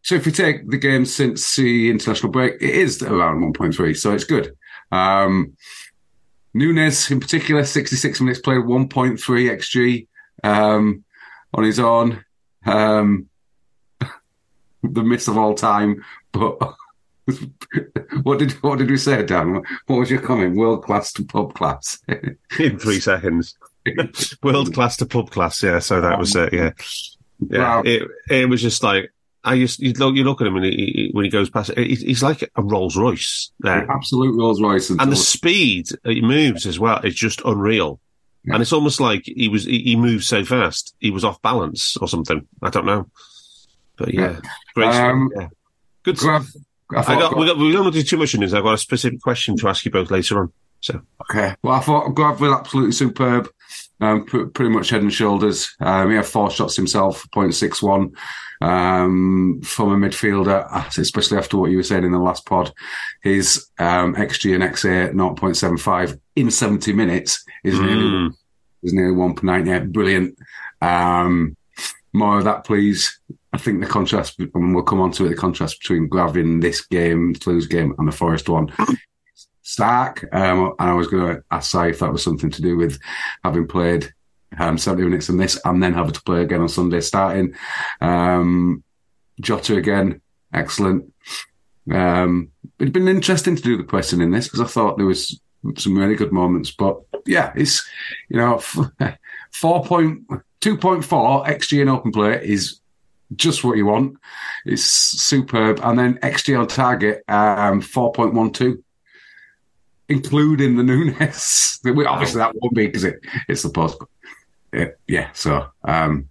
so 0.03 0.17
if 0.17 0.27
we 0.27 0.33
take 0.33 0.69
the 0.69 0.79
games 0.79 1.15
since 1.15 1.57
the 1.57 1.91
international 1.91 2.33
break, 2.33 2.55
it 2.55 2.71
is 2.71 3.03
around 3.03 3.55
1.3, 3.55 3.97
so 3.97 4.12
it's 4.12 4.25
good. 4.25 4.57
Um, 4.91 5.57
Nunez, 6.55 7.11
in 7.11 7.21
particular, 7.21 7.65
66 7.65 8.21
minutes 8.21 8.41
played, 8.41 8.59
1.3 8.59 9.19
xg 9.19 10.07
um, 10.45 11.05
on 11.55 11.65
his 11.65 11.79
own. 11.79 12.25
Um, 12.67 13.29
the 14.83 15.03
miss 15.03 15.29
of 15.29 15.39
all 15.39 15.55
time. 15.55 16.05
But 16.33 16.59
what 18.23 18.39
did 18.39 18.53
what 18.62 18.79
did 18.79 18.91
we 18.91 18.97
say, 18.97 19.23
Dan? 19.25 19.62
What 19.87 19.97
was 19.97 20.11
your 20.11 20.21
comment? 20.21 20.57
World 20.57 20.85
class 20.85 21.12
to 21.15 21.25
pub 21.25 21.55
class 21.55 21.99
in 22.59 22.79
three 22.79 23.01
seconds. 23.01 23.57
World 24.43 24.75
class 24.75 24.97
to 24.99 25.07
pub 25.07 25.31
class. 25.31 25.62
Yeah, 25.62 25.79
so 25.79 26.01
that 26.01 26.19
was 26.19 26.35
it. 26.37 26.53
Yeah, 26.53 26.71
yeah. 27.49 27.59
Wow. 27.59 27.83
It 27.85 28.09
it 28.31 28.49
was 28.49 28.62
just 28.62 28.83
like 28.83 29.12
I 29.45 29.55
used 29.55 29.81
you 29.81 29.93
look 29.93 30.17
you 30.17 30.25
look 30.25 30.41
at 30.41 30.47
him 30.47 30.57
and 30.57 30.65
he, 30.65 31.11
when 31.12 31.25
he 31.25 31.31
goes 31.31 31.51
past 31.51 31.71
it, 31.71 31.99
he's 31.99 32.23
like 32.23 32.49
a 32.55 32.62
Rolls 32.62 32.97
Royce 32.97 33.53
there, 33.61 33.91
absolute 33.91 34.37
Rolls 34.37 34.61
Royce, 34.61 34.91
and 34.91 35.11
the 35.11 35.17
speed 35.17 35.89
he 36.05 36.21
moves 36.21 36.67
as 36.67 36.79
well 36.79 36.99
is 37.01 37.15
just 37.15 37.43
unreal. 37.45 38.01
Yeah. 38.45 38.55
And 38.55 38.62
it's 38.62 38.73
almost 38.73 39.01
like 39.01 39.23
he 39.25 39.49
was 39.49 39.65
he 39.65 39.95
moved 39.97 40.25
so 40.25 40.45
fast 40.45 40.97
he 40.99 41.11
was 41.11 41.25
off 41.25 41.41
balance 41.43 41.97
or 41.99 42.09
something. 42.09 42.47
I 42.61 42.71
don't 42.71 42.87
know. 42.87 43.09
But 43.96 44.14
yeah, 44.14 44.40
great. 44.75 44.88
Um, 44.88 45.30
yeah. 45.37 45.49
Good 46.02 46.18
stuff. 46.18 46.46
I, 46.94 46.99
I 47.00 47.18
got, 47.18 47.37
we, 47.37 47.46
got, 47.46 47.56
we 47.56 47.72
don't 47.72 47.84
want 47.84 47.94
to 47.94 48.00
do 48.00 48.06
too 48.06 48.16
much 48.18 48.34
in 48.34 48.40
this. 48.40 48.52
I've 48.52 48.64
got 48.64 48.75
a 48.75 48.78
specific 48.78 49.22
question 49.22 49.56
to 49.56 49.68
ask 49.68 49.84
you 49.84 49.90
both 49.90 50.11
later 50.11 50.40
on. 50.40 50.52
So 50.80 51.00
okay, 51.22 51.54
well, 51.62 51.75
I 51.75 51.80
thought 51.80 52.14
Grav 52.14 52.40
was 52.40 52.52
absolutely 52.52 52.92
superb. 52.92 53.49
Um, 54.00 54.25
pretty 54.25 54.68
much 54.68 54.90
head 54.90 55.02
and 55.02 55.12
shoulders. 55.12 55.75
Um, 55.80 56.11
he 56.11 56.16
had 56.16 56.26
four 56.26 56.50
shots 56.50 56.75
himself, 56.75 57.25
0.61 57.30 58.12
um, 58.61 59.61
from 59.62 59.92
a 59.92 60.08
midfielder, 60.08 60.99
especially 60.99 61.38
after 61.38 61.56
what 61.56 61.70
you 61.70 61.76
were 61.76 61.84
saying 61.84 62.04
in 62.04 62.11
the 62.11 62.18
last 62.18 62.44
pod. 62.46 62.72
His 63.22 63.68
um, 63.78 64.16
XG 64.16 64.54
and 64.54 64.64
XA 64.64 65.12
0.75 65.12 66.18
in 66.34 66.50
70 66.50 66.92
minutes 66.92 67.44
is 67.62 67.76
mm. 67.76 67.87
nearly 67.87 68.30
is 68.82 68.92
nearly 68.92 69.14
1.98. 69.14 69.92
Brilliant. 69.92 70.37
Um, 70.80 71.56
more 72.12 72.38
of 72.38 72.44
that, 72.44 72.64
please. 72.64 73.20
I 73.52 73.59
think 73.59 73.80
the 73.80 73.87
contrast, 73.87 74.38
and 74.38 74.75
we'll 74.75 74.85
come 74.85 75.00
on 75.00 75.12
to 75.12 75.26
it, 75.26 75.30
the 75.30 75.37
contrast 75.37 75.80
between 75.80 76.09
Gravin 76.09 76.61
this 76.61 76.80
game, 76.87 77.35
Toulouse 77.35 77.66
game, 77.66 77.94
and 77.99 78.09
the 78.09 78.12
Forest 78.12 78.49
one. 78.49 78.73
Stark. 79.62 80.26
Um, 80.32 80.75
and 80.78 80.90
I 80.90 80.94
was 80.94 81.09
going 81.09 81.37
to 81.37 81.44
ask 81.50 81.71
Si 81.71 81.88
if 81.90 81.99
that 82.00 82.12
was 82.12 82.23
something 82.23 82.50
to 82.50 82.62
do 82.62 82.76
with 82.76 82.99
having 83.44 83.66
played 83.66 84.12
um, 84.59 84.78
70 84.78 85.04
minutes 85.04 85.28
in 85.28 85.37
this 85.37 85.59
and 85.64 85.82
then 85.82 85.94
having 85.94 86.12
to 86.12 86.23
play 86.23 86.42
again 86.42 86.61
on 86.61 86.68
Sunday 86.68 87.00
starting. 87.00 87.54
Um, 88.00 88.82
Jota 89.40 89.76
again, 89.76 90.21
excellent. 90.52 91.12
Um, 91.90 92.50
it'd 92.78 92.92
been 92.92 93.09
interesting 93.09 93.56
to 93.56 93.62
do 93.62 93.76
the 93.76 93.85
question 93.85 94.21
in 94.21 94.30
this 94.30 94.47
because 94.47 94.61
I 94.61 94.66
thought 94.66 94.97
there 94.97 95.06
was 95.06 95.40
some 95.76 95.97
really 95.97 96.16
good 96.16 96.32
moments, 96.32 96.71
but 96.71 97.00
yeah, 97.26 97.52
it's, 97.54 97.88
you 98.28 98.37
know, 98.37 98.56
4.2.4 99.54 100.47
XG 100.62 101.82
in 101.82 101.88
open 101.88 102.12
play 102.12 102.40
is 102.44 102.82
just 103.37 103.65
what 103.65 103.77
you 103.77 103.87
want. 103.87 104.17
It's 104.65 104.83
superb. 104.83 105.81
And 105.83 105.99
then 105.99 106.19
XG 106.19 106.59
on 106.59 106.67
target, 106.69 107.25
um, 107.29 107.81
4.12, 107.81 108.83
including 110.09 110.77
the 110.77 110.83
Nunez. 110.83 111.81
Obviously, 111.85 112.39
that 112.39 112.55
won't 112.55 112.75
be 112.75 112.87
because 112.87 113.05
it, 113.05 113.21
it's 113.49 113.62
the 113.62 113.71
post. 113.71 113.99
It, 114.73 114.99
yeah, 115.07 115.31
so, 115.33 115.67
um, 115.85 116.29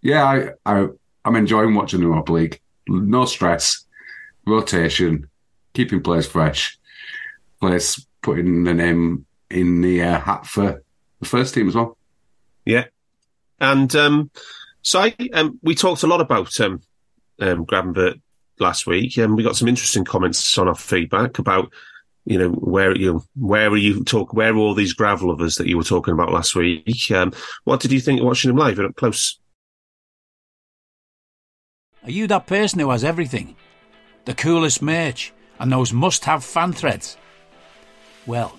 yeah, 0.00 0.24
I, 0.24 0.50
I, 0.64 0.86
I'm 1.24 1.36
enjoying 1.36 1.74
watching 1.74 2.00
the 2.00 2.06
Europa 2.06 2.32
League. 2.32 2.60
No 2.86 3.24
stress, 3.24 3.84
rotation, 4.46 5.28
keeping 5.72 6.02
players 6.02 6.26
fresh, 6.26 6.78
players 7.60 8.06
putting 8.22 8.64
the 8.64 8.74
name 8.74 9.26
in 9.50 9.80
the 9.80 10.02
uh, 10.02 10.20
hat 10.20 10.46
for 10.46 10.82
the 11.20 11.26
first 11.26 11.54
team 11.54 11.68
as 11.68 11.74
well. 11.74 11.96
Yeah. 12.64 12.84
And, 13.60 13.94
um, 13.96 14.30
so 14.84 15.10
um, 15.32 15.58
we 15.62 15.74
talked 15.74 16.02
a 16.02 16.06
lot 16.06 16.20
about 16.20 16.60
um, 16.60 16.82
um, 17.40 17.66
last 18.60 18.86
week, 18.86 19.16
and 19.16 19.34
we 19.34 19.42
got 19.42 19.56
some 19.56 19.66
interesting 19.66 20.04
comments 20.04 20.56
on 20.58 20.68
our 20.68 20.74
feedback 20.74 21.38
about, 21.38 21.72
you 22.26 22.38
know, 22.38 22.50
where 22.50 22.94
you 22.94 23.24
where 23.34 23.70
are 23.70 23.76
you 23.78 24.04
talk 24.04 24.34
where 24.34 24.52
are 24.52 24.56
all 24.56 24.74
these 24.74 24.92
gravel 24.92 25.30
lovers 25.30 25.56
that 25.56 25.66
you 25.66 25.78
were 25.78 25.84
talking 25.84 26.12
about 26.12 26.32
last 26.32 26.54
week? 26.54 27.10
Um, 27.10 27.32
what 27.64 27.80
did 27.80 27.92
you 27.92 28.00
think 28.00 28.22
watching 28.22 28.50
him 28.50 28.56
live 28.56 28.78
and 28.78 28.88
up 28.88 28.96
close? 28.96 29.40
Are 32.02 32.10
you 32.10 32.26
that 32.26 32.46
person 32.46 32.78
who 32.78 32.90
has 32.90 33.04
everything, 33.04 33.56
the 34.26 34.34
coolest 34.34 34.82
merch, 34.82 35.32
and 35.58 35.72
those 35.72 35.94
must-have 35.94 36.44
fan 36.44 36.72
threads? 36.74 37.16
Well, 38.26 38.58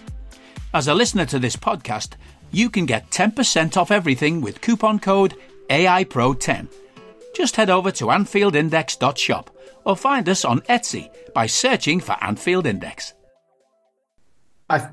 As 0.73 0.87
a 0.87 0.93
listener 0.93 1.25
to 1.25 1.37
this 1.39 1.57
podcast, 1.57 2.13
you 2.51 2.69
can 2.69 2.85
get 2.85 3.09
10% 3.11 3.75
off 3.75 3.91
everything 3.91 4.39
with 4.39 4.61
coupon 4.61 4.99
code 4.99 5.35
AIPRO10. 5.69 6.67
Just 7.35 7.57
head 7.57 7.69
over 7.69 7.91
to 7.91 8.05
AnfieldIndex.shop 8.05 9.49
or 9.85 9.97
find 9.97 10.29
us 10.29 10.45
on 10.45 10.61
Etsy 10.61 11.09
by 11.33 11.45
searching 11.45 11.99
for 11.99 12.15
Anfield 12.23 12.65
Index. 12.65 13.13
I 14.69 14.89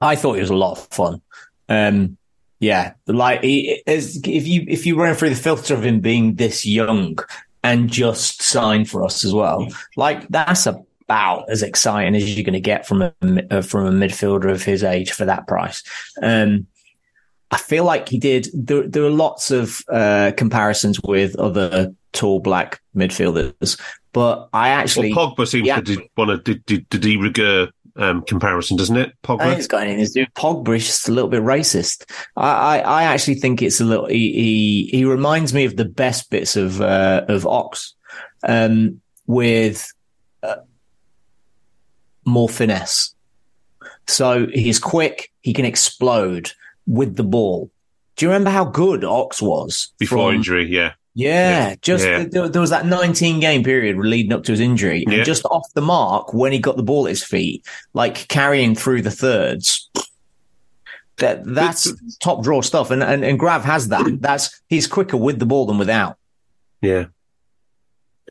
I 0.00 0.16
thought 0.16 0.36
it 0.36 0.42
was 0.42 0.50
a 0.50 0.56
lot 0.56 0.72
of 0.72 0.86
fun. 0.88 1.22
Um, 1.70 2.18
yeah, 2.60 2.94
like 3.06 3.40
if 3.42 4.46
you 4.46 4.64
if 4.68 4.84
you 4.84 4.96
run 5.00 5.14
through 5.14 5.30
the 5.30 5.36
filter 5.36 5.74
of 5.74 5.84
him 5.84 6.00
being 6.00 6.34
this 6.34 6.66
young 6.66 7.18
and 7.62 7.90
just 7.90 8.42
signed 8.42 8.90
for 8.90 9.04
us 9.04 9.24
as 9.24 9.32
well, 9.32 9.68
like 9.96 10.28
that's 10.28 10.66
about 11.06 11.50
as 11.50 11.62
exciting 11.62 12.14
as 12.14 12.34
you're 12.34 12.44
going 12.44 12.54
to 12.54 12.60
get 12.60 12.86
from 12.86 13.02
a 13.02 13.62
from 13.62 13.86
a 13.86 14.06
midfielder 14.06 14.50
of 14.50 14.62
his 14.62 14.82
age 14.82 15.12
for 15.12 15.24
that 15.24 15.46
price. 15.46 15.82
Um, 16.22 16.66
I 17.50 17.56
feel 17.58 17.84
like 17.84 18.08
he 18.08 18.18
did. 18.18 18.48
There, 18.52 18.88
there 18.88 19.04
are 19.04 19.10
lots 19.10 19.50
of 19.50 19.82
uh, 19.88 20.32
comparisons 20.36 21.00
with 21.02 21.36
other 21.36 21.94
tall 22.12 22.40
black 22.40 22.80
midfielders, 22.96 23.80
but 24.12 24.48
I 24.52 24.70
actually 24.70 25.12
well, 25.12 25.34
Pogba 25.34 25.46
seems 25.46 25.66
yeah, 25.66 25.80
to 25.80 26.08
want 26.16 26.44
to 26.44 26.54
de, 26.54 26.78
de, 26.78 26.98
de 26.98 27.16
rigueur 27.16 27.68
um, 27.96 28.22
comparison, 28.22 28.76
doesn't 28.76 28.96
it? 28.96 29.12
Pogba. 29.22 29.56
It's 29.56 29.66
got 29.66 29.82
anything 29.86 30.06
to 30.06 30.12
do. 30.12 30.26
Pogba 30.34 30.76
is 30.76 30.86
just 30.86 31.08
a 31.08 31.12
little 31.12 31.30
bit 31.30 31.42
racist. 31.42 32.10
I, 32.36 32.48
I, 32.48 32.78
I 32.78 33.04
actually 33.04 33.36
think 33.36 33.62
it's 33.62 33.80
a 33.80 33.84
little. 33.84 34.06
He, 34.06 34.32
he, 34.32 34.98
he 34.98 35.04
reminds 35.04 35.54
me 35.54 35.64
of 35.64 35.76
the 35.76 35.84
best 35.84 36.30
bits 36.30 36.56
of 36.56 36.80
uh, 36.80 37.24
of 37.28 37.46
Ox, 37.46 37.94
um, 38.42 39.00
with 39.26 39.92
uh, 40.42 40.56
more 42.24 42.48
finesse. 42.48 43.14
So 44.06 44.46
he's 44.52 44.78
quick. 44.78 45.32
He 45.42 45.52
can 45.52 45.64
explode 45.64 46.52
with 46.86 47.16
the 47.16 47.24
ball. 47.24 47.70
Do 48.16 48.26
you 48.26 48.30
remember 48.30 48.50
how 48.50 48.64
good 48.64 49.04
Ox 49.04 49.42
was 49.42 49.92
before 49.98 50.28
from, 50.30 50.36
injury? 50.36 50.66
Yeah. 50.66 50.92
Yeah, 51.16 51.76
just 51.80 52.04
Yeah. 52.04 52.24
There, 52.24 52.48
there 52.48 52.60
was 52.60 52.70
that 52.70 52.86
19 52.86 53.38
game 53.40 53.62
period 53.62 53.96
leading 53.98 54.32
up 54.32 54.42
to 54.44 54.52
his 54.52 54.60
injury, 54.60 55.04
Yeah. 55.06 55.18
and 55.18 55.24
just 55.24 55.44
off 55.46 55.64
the 55.74 55.80
mark 55.80 56.34
when 56.34 56.50
he 56.52 56.58
got 56.58 56.76
the 56.76 56.82
ball 56.82 57.06
at 57.06 57.10
his 57.10 57.22
feet, 57.22 57.64
like 57.92 58.26
carrying 58.28 58.74
through 58.74 59.02
the 59.02 59.10
thirds. 59.12 59.88
That 61.18 61.44
that's 61.44 61.92
top 62.18 62.42
draw 62.42 62.60
stuff, 62.60 62.90
and, 62.90 63.00
and 63.00 63.24
and 63.24 63.38
Grav 63.38 63.64
has 63.64 63.88
that. 63.88 64.20
That's 64.20 64.60
he's 64.68 64.88
quicker 64.88 65.16
with 65.16 65.38
the 65.38 65.46
ball 65.46 65.66
than 65.66 65.78
without. 65.78 66.18
Yeah. 66.80 67.04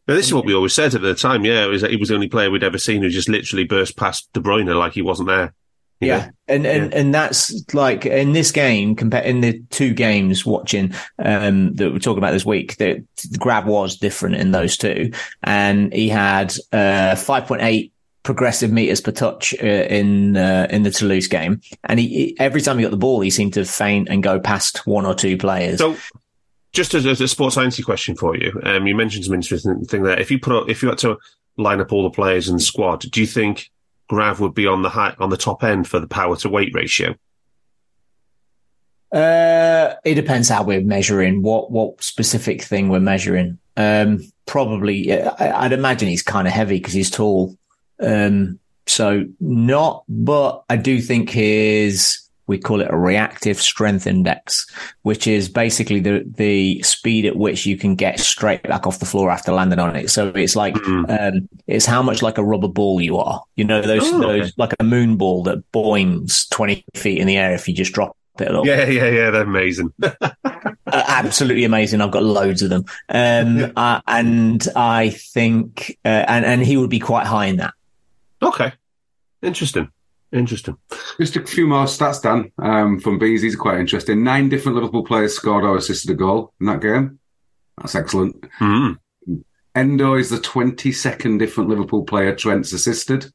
Now, 0.08 0.16
this 0.16 0.28
is 0.28 0.34
what 0.34 0.46
we 0.46 0.54
always 0.54 0.74
said 0.74 0.94
at 0.96 1.02
the 1.02 1.16
time. 1.16 1.46
Yeah, 1.46 1.64
it 1.64 1.70
was 1.70 1.82
that 1.82 1.92
he 1.92 1.98
was 1.98 2.10
the 2.10 2.16
only 2.16 2.28
player 2.28 2.52
we'd 2.52 2.64
ever 2.64 2.78
seen 2.78 3.02
who 3.02 3.10
just 3.10 3.30
literally 3.30 3.64
burst 3.64 3.96
past 3.96 4.28
De 4.34 4.40
Bruyne 4.42 4.74
like 4.76 4.94
he 4.94 5.02
wasn't 5.02 5.30
there. 5.30 5.54
Yeah, 6.02 6.26
know? 6.26 6.32
and 6.50 6.66
and 6.66 6.94
and 6.94 7.14
that's 7.14 7.74
like 7.74 8.06
in 8.06 8.34
this 8.34 8.52
game 8.52 8.96
compared 8.96 9.26
in 9.26 9.40
the 9.40 9.62
two 9.70 9.94
games 9.94 10.46
watching 10.46 10.94
um 11.20 11.74
that 11.76 11.94
we're 11.94 12.00
talking 12.00 12.18
about 12.18 12.32
this 12.34 12.46
week, 12.46 12.76
that 12.78 12.98
the 13.32 13.38
Grav 13.38 13.66
was 13.66 13.96
different 13.96 14.36
in 14.36 14.52
those 14.52 14.76
two, 14.76 15.12
and 15.44 15.94
he 15.94 16.10
had 16.10 16.54
uh 16.74 17.16
five 17.16 17.46
point 17.46 17.62
eight 17.62 17.94
progressive 18.24 18.72
meters 18.72 19.02
per 19.02 19.12
touch 19.12 19.54
uh, 19.62 19.66
in 19.66 20.36
uh, 20.36 20.68
in 20.70 20.84
the 20.84 20.92
Toulouse 20.92 21.28
game, 21.28 21.62
and 21.86 22.00
he, 22.00 22.08
he- 22.08 22.38
every 22.40 22.62
time 22.62 22.78
he 22.78 22.84
got 22.84 22.92
the 22.92 22.98
ball, 22.98 23.22
he 23.22 23.30
seemed 23.30 23.54
to 23.54 23.64
feint 23.64 24.10
and 24.10 24.24
go 24.24 24.40
past 24.42 24.86
one 24.86 25.06
or 25.06 25.16
two 25.16 25.38
players. 25.38 25.78
So, 25.80 25.96
just 26.74 26.96
as, 26.96 27.06
a 27.06 27.28
sports 27.28 27.56
sciencey 27.56 27.86
question 27.86 28.16
for 28.16 28.36
you, 28.36 28.60
um, 28.64 28.88
you 28.88 28.96
mentioned 28.96 29.26
some 29.26 29.36
interesting 29.36 29.86
thing 29.86 30.04
there. 30.04 30.20
If 30.20 30.32
you 30.32 30.40
put 30.40 30.54
up, 30.54 30.70
if 30.70 30.82
you 30.82 30.90
had 30.90 30.98
to 31.00 31.18
line 31.56 31.80
up 31.80 31.94
all 31.94 32.04
the 32.04 32.10
players 32.10 32.50
in 32.50 32.56
the 32.56 32.62
squad, 32.62 33.02
do 33.02 33.22
you 33.22 33.28
think 33.28 33.70
Grav 34.10 34.40
would 34.40 34.56
be 34.56 34.66
on 34.66 34.82
the 34.82 34.90
high, 34.90 35.16
on 35.20 35.30
the 35.30 35.38
top 35.38 35.64
end 35.64 35.88
for 35.88 36.00
the 36.00 36.08
power 36.08 36.36
to 36.38 36.50
weight 36.50 36.74
ratio? 36.74 37.16
Uh, 39.12 39.94
it 40.04 40.16
depends 40.16 40.50
how 40.50 40.64
we're 40.64 40.82
measuring 40.82 41.44
what 41.44 41.70
what 41.70 42.04
specific 42.04 42.64
thing 42.64 42.90
we're 42.90 43.00
measuring. 43.00 43.60
Um, 43.78 44.22
probably, 44.48 45.14
I, 45.14 45.66
I'd 45.66 45.74
imagine 45.74 46.08
he's 46.08 46.24
kind 46.24 46.48
of 46.48 46.54
heavy 46.54 46.78
because 46.78 46.94
he's 46.94 47.12
tall. 47.12 47.56
Um, 48.00 48.60
so 48.88 49.26
not, 49.40 50.04
but 50.10 50.64
I 50.68 50.78
do 50.78 51.00
think 51.00 51.30
his 51.30 52.23
we 52.48 52.58
call 52.58 52.82
it 52.82 52.88
a 52.90 52.98
reactive 52.98 53.62
strength 53.62 54.06
index, 54.06 54.66
which 55.04 55.28
is 55.28 55.50
basically 55.50 56.00
the 56.00 56.24
the 56.26 56.82
speed 56.84 57.26
at 57.26 57.36
which 57.36 57.66
you 57.66 57.78
can 57.78 57.96
get 57.96 58.20
straight 58.20 58.64
back 58.64 58.86
off 58.86 59.00
the 59.00 59.06
floor 59.06 59.32
after 59.32 59.52
landing 59.52 59.80
on 59.80 59.96
it. 59.96 60.10
So 60.10 60.28
it's 60.30 60.56
like 60.56 60.76
um, 60.88 61.48
it's 61.68 61.86
how 61.86 62.02
much 62.02 62.22
like 62.22 62.38
a 62.38 62.44
rubber 62.44 62.68
ball 62.68 63.00
you 63.02 63.18
are. 63.18 63.42
You 63.56 63.64
know 63.64 63.82
those 63.82 64.04
Oh, 64.04 64.20
those 64.20 64.54
like 64.58 64.74
a 64.80 64.84
moon 64.84 65.18
ball 65.18 65.44
that 65.44 65.72
boings 65.72 66.50
twenty 66.50 66.84
feet 66.96 67.20
in 67.20 67.28
the 67.28 67.38
air 67.38 67.54
if 67.54 67.68
you 67.68 67.74
just 67.74 67.94
drop 67.94 68.18
it 68.40 68.48
a 68.48 68.50
little. 68.50 68.66
Yeah, 68.68 68.88
yeah, 68.88 69.10
yeah. 69.10 69.30
They're 69.30 69.44
amazing. 69.44 69.94
Absolutely 70.88 71.64
amazing. 71.64 72.02
I've 72.02 72.12
got 72.12 72.24
loads 72.24 72.62
of 72.62 72.70
them. 72.70 72.86
Um, 73.10 73.72
uh, 73.76 74.02
and 74.06 74.68
I 74.76 75.10
think, 75.10 75.98
uh, 76.06 76.26
and, 76.28 76.46
and 76.46 76.62
he 76.62 76.78
would 76.78 76.90
be 76.90 77.00
quite 77.00 77.26
high 77.26 77.46
in 77.48 77.58
that. 77.58 77.74
okay, 78.42 78.74
interesting, 79.42 79.90
interesting. 80.34 80.78
Just 81.20 81.36
a 81.36 81.46
few 81.46 81.68
more 81.68 81.86
stats, 81.86 82.22
Dan, 82.22 82.52
um, 82.60 83.00
from 83.00 83.20
Bees. 83.20 83.42
These 83.42 83.56
are 83.56 83.60
quite 83.60 83.80
interesting. 83.80 84.24
Nine 84.24 84.50
different 84.50 84.76
Liverpool 84.76 85.04
players 85.04 85.36
scored 85.36 85.64
or 85.64 85.78
assisted 85.78 86.12
a 86.12 86.16
goal 86.16 86.54
in 86.60 86.68
that 86.68 86.82
game. 86.82 87.20
That's 87.78 87.96
excellent. 87.96 88.42
Mm. 88.60 88.98
Endo 89.76 90.16
is 90.16 90.30
the 90.30 90.38
22nd 90.38 91.40
different 91.40 91.70
Liverpool 91.70 92.04
player 92.04 92.36
Trent's 92.36 92.74
assisted. 92.74 93.32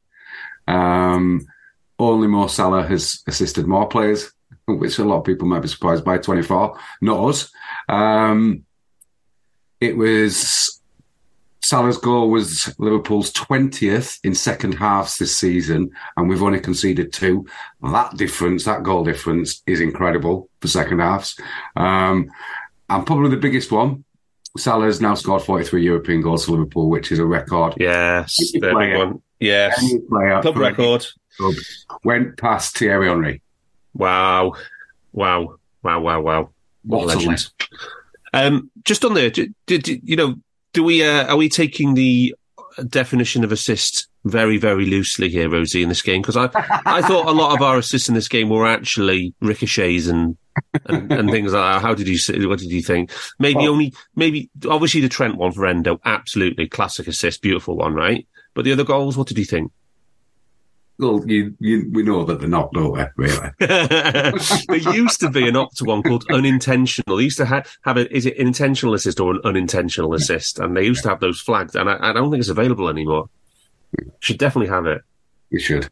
Um, 0.67 1.47
only 1.99 2.29
Mo 2.29 2.47
Salah 2.47 2.87
has 2.87 3.23
assisted 3.27 3.67
more 3.67 3.89
players, 3.89 4.31
which 4.67 4.99
a 4.99 5.05
lot 5.05 5.19
of 5.19 5.25
people 5.25 5.49
might 5.49 5.63
be 5.63 5.69
surprised 5.69 6.05
by. 6.05 6.19
24, 6.19 6.79
not 7.01 7.29
us. 7.29 7.51
Um, 7.89 8.65
it 9.81 9.97
was 9.97 10.78
Salah's 11.63 11.99
goal 11.99 12.31
was 12.31 12.75
Liverpool's 12.79 13.33
20th 13.33 14.21
in 14.25 14.35
second 14.35 14.73
halves 14.73 15.19
this 15.19 15.37
season, 15.37 15.91
and 16.17 16.29
we've 16.29 16.43
only 16.43 16.61
conceded 16.61 17.13
two. 17.13 17.47
That 17.83 18.17
difference, 18.17 18.65
that 18.65 18.83
goal 18.83 19.05
difference, 19.05 19.63
is 19.67 19.81
incredible 19.81 20.49
for 20.61 20.69
second 20.69 21.01
halves. 21.01 21.39
Um, 21.77 22.31
and 22.89 23.07
probably 23.07 23.31
the 23.31 23.37
biggest 23.37 23.71
one, 23.71 24.05
Salah 24.57 24.87
has 24.87 25.01
now 25.01 25.15
scored 25.15 25.43
43 25.43 25.83
European 25.85 26.23
goals 26.23 26.45
for 26.45 26.53
Liverpool, 26.53 26.89
which 26.89 27.13
is 27.13 27.19
a 27.19 27.27
record. 27.27 27.75
Yes, 27.77 28.37
the 28.53 28.61
big 28.61 28.97
one. 28.97 29.23
Yes, 29.41 29.79
club 30.43 30.57
record. 30.57 31.07
club 31.37 31.55
went 32.05 32.37
past 32.39 32.77
Thierry 32.77 33.09
Henry. 33.09 33.43
Wow, 33.95 34.55
wow, 35.13 35.59
wow, 35.83 36.01
wow, 36.01 36.21
wow. 36.21 36.51
What 36.83 37.03
a 37.03 37.07
What 37.07 37.15
a 37.15 37.19
legend. 37.19 37.53
Um, 38.33 38.71
just 38.85 39.05
on 39.05 39.15
there, 39.15 39.31
did, 39.31 39.55
did 39.67 39.89
you 39.89 40.17
know? 40.17 40.37
Do 40.79 40.85
we 40.85 41.05
uh, 41.05 41.27
are 41.27 41.37
we 41.37 41.49
taking 41.49 41.95
the 41.95 42.37
definition 42.87 43.43
of 43.43 43.51
assist 43.51 44.07
very 44.25 44.59
very 44.59 44.87
loosely 44.87 45.29
here, 45.29 45.51
Rhodesy, 45.51 45.83
in 45.83 45.89
this 45.89 46.03
game? 46.03 46.23
Because 46.23 46.37
I 46.37 46.49
I 46.87 47.03
thought 47.03 47.27
a 47.27 47.33
lot 47.33 47.53
of 47.53 47.63
our 47.63 47.79
assists 47.79 48.09
in 48.09 48.15
this 48.15 48.29
game 48.29 48.49
were 48.49 48.65
actually 48.65 49.35
ricochets 49.41 50.07
and. 50.07 50.37
and, 50.87 51.11
and 51.13 51.31
things 51.31 51.53
like 51.53 51.75
that. 51.75 51.83
How 51.83 51.95
did 51.95 52.07
you? 52.07 52.49
What 52.49 52.61
did 52.61 52.71
you 52.71 52.81
think? 52.81 53.11
Maybe 53.41 53.57
Well- 53.57 53.71
only, 53.71 53.93
maybe 54.15 54.51
obviously 54.69 55.01
the 55.01 55.09
Trent 55.09 55.37
one 55.37 55.51
for 55.51 55.67
Endo, 55.67 56.01
absolutely 56.05 56.69
classic 56.69 57.09
assist, 57.09 57.43
beautiful 57.43 57.77
one, 57.77 57.95
right? 57.95 58.25
But 58.55 58.65
the 58.65 58.71
other 58.73 58.85
goals, 58.85 59.17
what 59.17 59.27
did 59.27 59.39
you 59.39 59.45
think? 59.45 59.73
Well, 60.99 61.23
you, 61.27 61.55
you, 61.61 61.89
we 61.93 62.03
know 62.03 62.25
that 62.25 62.41
they're 62.41 62.49
not, 62.49 62.73
don't 62.73 62.93
we? 62.93 63.05
Really? 63.27 63.51
there 63.61 64.95
used 64.95 65.21
to 65.21 65.31
be 65.31 65.47
an 65.47 65.55
Opta 65.55 65.87
one 65.87 66.03
called 66.03 66.25
unintentional. 66.31 67.17
They 67.17 67.25
used 67.25 67.37
to 67.37 67.47
ha- 67.47 67.63
have 67.83 67.97
a, 67.97 68.15
is 68.15 68.27
it 68.27 68.37
an 68.37 68.49
intentional 68.49 68.95
assist 68.95 69.21
or 69.21 69.33
an 69.33 69.41
unintentional 69.45 70.15
assist? 70.15 70.59
And 70.59 70.77
they 70.77 70.85
used 70.85 71.05
to 71.05 71.11
have 71.11 71.21
those 71.21 71.41
flagged, 71.41 71.77
and 71.77 71.89
I, 71.89 72.11
I 72.11 72.13
don't 72.13 72.31
think 72.33 72.41
it's 72.41 72.49
available 72.49 72.89
anymore. 72.89 73.29
Should 74.19 74.39
definitely 74.39 74.71
have 74.71 74.87
it. 74.87 75.03
You 75.51 75.61
should. 75.61 75.89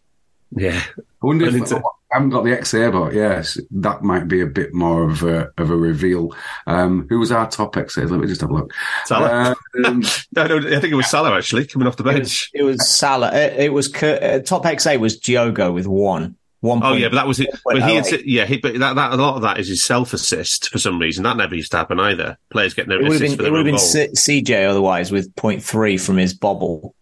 Yeah. 0.51 0.83
I 1.27 1.29
wonder 1.29 1.47
if 1.57 1.73
I 1.73 2.17
haven't 2.19 2.31
got 2.31 2.45
the 2.45 2.51
XA, 2.51 2.93
but 2.93 3.13
yes, 3.15 3.59
that 3.73 4.03
might 4.03 4.29
be 4.29 4.41
a 4.41 4.47
bit 4.47 4.73
more 4.73 5.03
of 5.11 5.23
a 5.25 5.51
of 5.59 5.71
a 5.71 5.77
reveal. 5.77 6.35
Um, 6.67 7.07
who 7.09 7.19
was 7.19 7.33
our 7.33 7.49
top 7.51 7.75
XA? 7.75 8.09
Let 8.09 8.21
me 8.21 8.27
just 8.29 8.41
have 8.43 8.51
a 8.51 8.55
look. 8.55 8.73
Salah. 9.07 9.57
Um, 9.85 10.03
no, 10.35 10.47
no, 10.47 10.57
I 10.59 10.81
think 10.81 10.93
it 10.93 10.95
was 10.95 11.11
Salah 11.11 11.37
actually 11.37 11.67
coming 11.67 11.89
off 11.89 11.97
the 11.97 12.05
It 12.05 12.13
bench. 12.13 12.21
was, 12.23 12.51
it 12.55 12.63
was 12.63 12.89
Salah. 12.89 13.35
It, 13.35 13.65
it 13.65 13.73
was 13.73 13.93
uh, 14.03 14.41
top 14.45 14.63
XA 14.65 14.99
was 15.01 15.19
Diogo 15.19 15.73
with 15.73 15.87
one. 15.89 16.37
One. 16.61 16.79
Oh 16.79 16.91
point- 16.91 17.01
yeah, 17.01 17.09
but 17.09 17.17
that 17.17 17.27
was 17.27 17.41
it. 17.41 17.51
But 17.65 17.83
he 17.83 17.95
had, 17.97 18.07
yeah, 18.25 18.45
he, 18.47 18.59
but 18.59 18.79
that, 18.79 18.95
that 18.95 19.13
a 19.13 19.17
lot 19.17 19.35
of 19.37 19.43
that 19.43 19.59
is 19.59 19.69
his 19.69 19.85
self 19.85 20.13
assist 20.15 20.71
for 20.71 20.79
some 20.79 20.99
reason. 21.01 21.25
That 21.25 21.37
never 21.37 21.55
used 21.57 21.73
to 21.73 21.77
happen 21.77 21.99
either. 22.01 22.39
Players 22.51 22.73
getting 22.73 22.91
their 22.91 23.01
It 23.01 23.03
would 23.03 23.13
have 23.13 23.21
assists 23.23 23.37
been 23.37 23.47
it 23.47 23.51
would 23.51 23.67
have 23.67 23.67
been 23.67 23.79
C- 24.15 24.43
CJ 24.43 24.69
otherwise 24.69 25.11
with 25.13 25.35
point 25.37 25.63
three 25.63 25.99
from 25.99 26.17
his 26.17 26.33
bobble, 26.35 26.95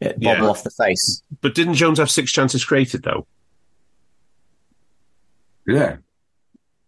bobble 0.00 0.14
Yeah. 0.20 0.44
off 0.44 0.62
the 0.64 0.70
face. 0.70 1.22
But 1.42 1.54
didn't 1.54 1.74
Jones 1.74 1.98
have 1.98 2.10
six 2.10 2.30
chances 2.32 2.64
created 2.64 3.02
though? 3.02 3.26
Yeah, 5.66 5.96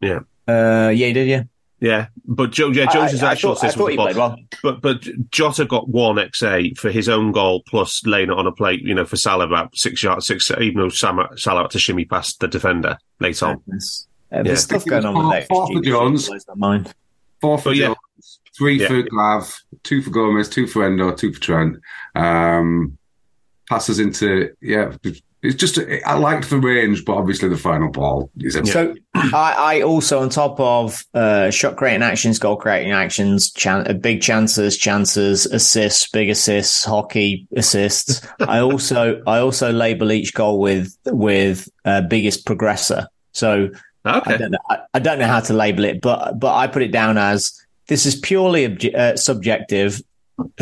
Yeah. 0.00 0.20
Uh, 0.48 0.90
yeah, 0.94 1.06
he 1.06 1.12
did. 1.12 1.26
Yeah, 1.28 1.42
Yeah, 1.80 2.06
but 2.26 2.50
Joe, 2.52 2.70
yeah, 2.70 2.86
Jones's 2.92 3.22
I, 3.22 3.28
I 3.28 3.32
actual 3.32 3.54
thought, 3.54 3.64
I 3.64 3.66
assist 3.68 3.78
thought 3.78 3.84
was 3.84 3.92
he 3.92 3.96
ball. 3.96 4.06
played 4.06 4.16
well. 4.16 4.36
But 4.62 4.80
but 4.82 5.30
Jota 5.30 5.64
got 5.64 5.88
one 5.88 6.16
XA 6.16 6.76
for 6.76 6.90
his 6.90 7.08
own 7.08 7.32
goal 7.32 7.62
plus 7.66 8.04
laying 8.04 8.30
it 8.30 8.36
on 8.36 8.46
a 8.46 8.52
plate, 8.52 8.82
you 8.82 8.94
know, 8.94 9.04
for 9.04 9.16
Salah 9.16 9.46
about 9.46 9.76
six 9.76 10.02
yards, 10.02 10.26
six. 10.26 10.50
Even 10.50 10.76
though 10.80 10.88
Salah, 10.88 11.28
Salah 11.36 11.62
had 11.62 11.70
to 11.70 11.78
shimmy 11.78 12.04
past 12.04 12.40
the 12.40 12.48
defender 12.48 12.98
late 13.20 13.42
on. 13.42 13.62
There's, 13.66 14.06
uh, 14.32 14.36
Yeah. 14.38 14.42
there's 14.42 14.62
stuff 14.64 14.84
going 14.84 15.04
on 15.06 15.14
with 15.14 15.30
that. 15.32 15.48
Four 15.48 15.66
for 15.72 15.80
Jones. 15.82 16.30
Mind. 16.56 16.94
four 17.40 17.58
for 17.58 17.72
yeah. 17.72 17.86
Jones, 17.86 18.40
three 18.56 18.80
Yeah. 18.80 18.88
for 18.88 19.02
Grav, 19.02 19.56
two 19.82 20.02
for 20.02 20.10
Gomez, 20.10 20.48
two 20.48 20.66
for 20.66 20.84
Endo, 20.84 21.12
two 21.14 21.32
for 21.32 21.40
Trent. 21.40 21.76
Um, 22.14 22.98
passes 23.68 23.98
into 23.98 24.50
yeah. 24.60 24.92
It's 25.44 25.54
just 25.56 25.78
I 26.06 26.16
liked 26.16 26.48
the 26.48 26.58
range, 26.58 27.04
but 27.04 27.16
obviously 27.16 27.50
the 27.50 27.58
final 27.58 27.90
ball 27.90 28.30
is 28.38 28.56
a 28.56 28.64
So 28.64 28.94
I, 29.14 29.54
I 29.56 29.82
also, 29.82 30.20
on 30.20 30.30
top 30.30 30.58
of 30.58 31.04
uh, 31.12 31.50
shot 31.50 31.76
creating 31.76 32.02
actions, 32.02 32.38
goal 32.38 32.56
creating 32.56 32.92
actions, 32.92 33.52
chan- 33.52 33.86
uh, 33.86 33.92
big 33.92 34.22
chances, 34.22 34.78
chances, 34.78 35.44
assists, 35.46 36.08
big 36.08 36.30
assists, 36.30 36.84
hockey 36.84 37.46
assists. 37.54 38.26
I 38.40 38.60
also 38.60 39.22
I 39.26 39.38
also 39.38 39.70
label 39.70 40.12
each 40.12 40.32
goal 40.32 40.58
with 40.60 40.96
with 41.06 41.68
uh, 41.84 42.00
biggest 42.00 42.46
progressor. 42.46 43.06
So 43.32 43.68
I 44.06 44.18
Okay, 44.18 44.38
don't 44.38 44.50
know 44.52 44.58
I, 44.70 44.78
I 44.94 44.98
don't 44.98 45.18
know 45.18 45.26
how 45.26 45.40
to 45.40 45.52
label 45.52 45.84
it, 45.84 46.00
but 46.00 46.38
but 46.40 46.54
I 46.54 46.66
put 46.68 46.82
it 46.82 46.90
down 46.92 47.18
as 47.18 47.52
this 47.88 48.06
is 48.06 48.14
purely 48.16 48.66
obje- 48.66 48.94
uh, 48.94 49.16
subjective. 49.16 50.00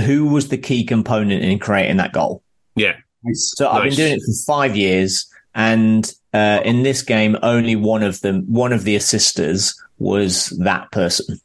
Who 0.05 0.27
was 0.27 0.49
the 0.49 0.59
key 0.59 0.85
component 0.85 1.42
in 1.45 1.59
creating 1.59 1.97
that 1.99 2.12
goal? 2.12 2.42
yeah, 2.77 2.97
nice. 3.25 3.53
So 3.57 3.69
I've 3.69 3.85
been 3.85 3.95
doing 3.95 4.13
it 4.15 4.23
for 4.23 4.33
five 4.47 4.77
years, 4.77 5.27
and 5.55 6.11
uh, 6.33 6.61
in 6.65 6.83
this 6.83 7.03
game, 7.03 7.37
only 7.43 7.77
one 7.77 8.03
of 8.03 8.21
them, 8.21 8.43
one 8.53 8.73
of 8.73 8.85
the 8.85 8.97
assisters, 8.97 9.75
was 9.99 10.47
that 10.61 10.91
person. 10.93 11.39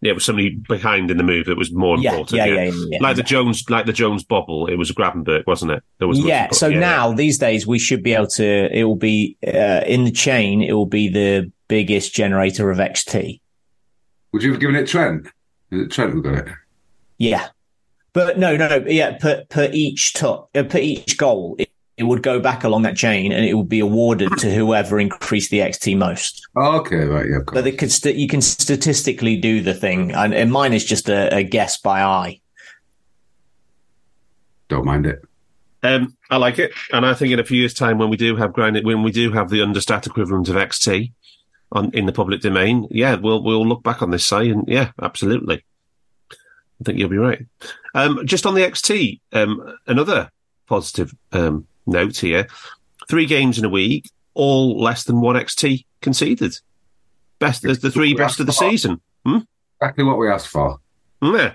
yeah. 0.00 0.10
It 0.12 0.14
was 0.14 0.24
somebody 0.24 0.50
behind 0.68 1.10
in 1.10 1.16
the 1.16 1.22
move 1.22 1.46
that 1.46 1.56
was 1.58 1.72
more 1.72 1.98
Yeah, 1.98 2.10
important. 2.12 2.38
yeah, 2.38 2.46
yeah, 2.46 2.62
yeah, 2.64 2.86
yeah. 2.90 2.98
Like 3.02 3.16
the 3.16 3.22
Jones, 3.22 3.64
like 3.68 3.86
the 3.86 3.92
Jones 3.92 4.22
bobble. 4.24 4.66
It 4.66 4.76
was 4.76 4.90
Gravenberg, 4.92 5.46
wasn't 5.46 5.72
it? 5.72 5.82
There 5.98 6.08
was 6.08 6.18
Yeah. 6.20 6.50
So 6.52 6.70
now 6.70 7.12
these 7.12 7.36
days, 7.38 7.66
we 7.66 7.78
should 7.78 8.02
be 8.02 8.14
able 8.14 8.28
to. 8.28 8.68
It 8.72 8.84
will 8.84 8.96
be 8.96 9.36
uh, 9.46 9.82
in 9.86 10.04
the 10.04 10.10
chain. 10.12 10.62
It 10.62 10.72
will 10.72 10.86
be 10.86 11.08
the 11.08 11.50
biggest 11.68 12.14
generator 12.14 12.70
of 12.70 12.78
XT. 12.78 13.40
Would 14.32 14.42
you 14.42 14.52
have 14.52 14.60
given 14.60 14.76
it 14.76 14.86
Trent? 14.86 15.26
Is 15.70 15.82
it 15.86 15.90
Trent 15.90 16.12
who 16.12 16.22
got 16.22 16.34
it? 16.46 16.48
Yeah, 17.18 17.48
but 18.12 18.38
no, 18.38 18.56
no, 18.56 18.68
no. 18.68 18.84
Yeah, 18.86 19.16
per 19.18 19.44
per 19.48 19.68
each 19.72 20.14
top, 20.14 20.50
uh, 20.54 20.64
per 20.64 20.78
each 20.78 21.16
goal, 21.16 21.56
it, 21.58 21.70
it 21.96 22.04
would 22.04 22.22
go 22.22 22.40
back 22.40 22.64
along 22.64 22.82
that 22.82 22.96
chain, 22.96 23.30
and 23.32 23.44
it 23.44 23.54
would 23.54 23.68
be 23.68 23.80
awarded 23.80 24.36
to 24.38 24.52
whoever 24.52 24.98
increased 24.98 25.50
the 25.50 25.58
XT 25.58 25.96
most. 25.98 26.48
Oh, 26.56 26.78
okay, 26.80 27.04
right, 27.04 27.26
yeah, 27.28 27.36
of 27.36 27.46
course. 27.46 27.56
But 27.56 27.64
they 27.64 27.72
could 27.72 27.92
st- 27.92 28.16
you 28.16 28.26
can 28.26 28.40
statistically 28.40 29.36
do 29.36 29.60
the 29.60 29.74
thing, 29.74 30.12
and, 30.12 30.34
and 30.34 30.50
mine 30.50 30.72
is 30.72 30.84
just 30.84 31.08
a, 31.08 31.34
a 31.34 31.42
guess 31.42 31.78
by 31.78 32.02
eye. 32.02 32.40
Don't 34.68 34.84
mind 34.84 35.06
it. 35.06 35.22
Um, 35.82 36.16
I 36.30 36.36
like 36.36 36.58
it, 36.58 36.72
and 36.92 37.06
I 37.06 37.14
think 37.14 37.32
in 37.32 37.38
a 37.38 37.44
few 37.44 37.58
years' 37.58 37.74
time, 37.74 37.98
when 37.98 38.10
we 38.10 38.16
do 38.16 38.36
have 38.36 38.52
grind, 38.52 38.78
when 38.84 39.02
we 39.02 39.12
do 39.12 39.32
have 39.32 39.50
the 39.50 39.60
understat 39.60 40.06
equivalent 40.06 40.48
of 40.48 40.56
XT 40.56 41.12
on 41.72 41.90
in 41.92 42.06
the 42.06 42.12
public 42.12 42.40
domain, 42.40 42.86
yeah, 42.90 43.14
we'll 43.14 43.42
we'll 43.42 43.66
look 43.66 43.82
back 43.82 44.02
on 44.02 44.10
this 44.10 44.26
say, 44.26 44.50
and 44.50 44.64
yeah, 44.66 44.92
absolutely. 45.00 45.64
I 46.80 46.84
think 46.84 46.98
you'll 46.98 47.08
be 47.08 47.18
right. 47.18 47.44
Um, 47.94 48.26
just 48.26 48.46
on 48.46 48.54
the 48.54 48.62
XT, 48.62 49.20
um, 49.32 49.76
another 49.86 50.30
positive 50.66 51.14
um, 51.32 51.66
note 51.86 52.16
here: 52.16 52.48
three 53.08 53.26
games 53.26 53.58
in 53.58 53.64
a 53.64 53.68
week, 53.68 54.10
all 54.34 54.80
less 54.80 55.04
than 55.04 55.20
one 55.20 55.36
XT 55.36 55.84
conceded. 56.00 56.54
Best, 57.38 57.62
there's 57.62 57.80
the 57.80 57.90
three 57.90 58.14
best 58.14 58.40
of 58.40 58.46
the 58.46 58.52
season. 58.52 59.00
Hmm? 59.24 59.38
Exactly 59.80 60.04
what 60.04 60.18
we 60.18 60.28
asked 60.28 60.48
for. 60.48 60.78
Yeah. 61.22 61.54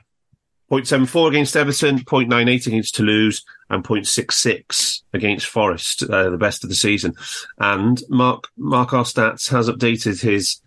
0.74 0.71 1.29
against 1.29 1.55
Everton, 1.55 1.99
0.98 1.99 2.67
against 2.67 2.95
Toulouse, 2.95 3.43
and 3.69 3.83
0.66 3.83 5.03
against 5.13 5.45
Forest, 5.45 6.03
uh, 6.03 6.31
the 6.31 6.37
best 6.37 6.63
of 6.63 6.69
the 6.69 6.75
season. 6.75 7.13
And 7.59 8.01
Mark 8.09 8.47
Mark 8.57 8.93
our 8.93 9.03
stats 9.03 9.49
has 9.49 9.69
updated 9.69 10.21
his 10.21 10.61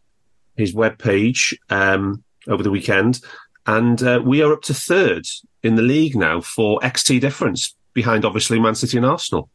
his 0.57 0.73
web 0.73 0.99
page 0.99 1.59
um, 1.71 2.23
over 2.47 2.63
the 2.63 2.71
weekend, 2.71 3.21
and 3.69 4.03
uh, 4.03 4.21
we 4.25 4.43
are 4.43 4.53
up 4.53 4.63
to 4.63 4.75
third 4.75 5.27
in 5.63 5.77
the 5.77 5.83
league 5.83 6.17
now 6.17 6.41
for 6.41 6.81
XT 6.81 7.21
difference, 7.21 7.77
behind 7.93 8.25
obviously 8.25 8.59
Man 8.59 8.75
City 8.75 8.97
and 8.97 9.05
Arsenal. 9.05 9.51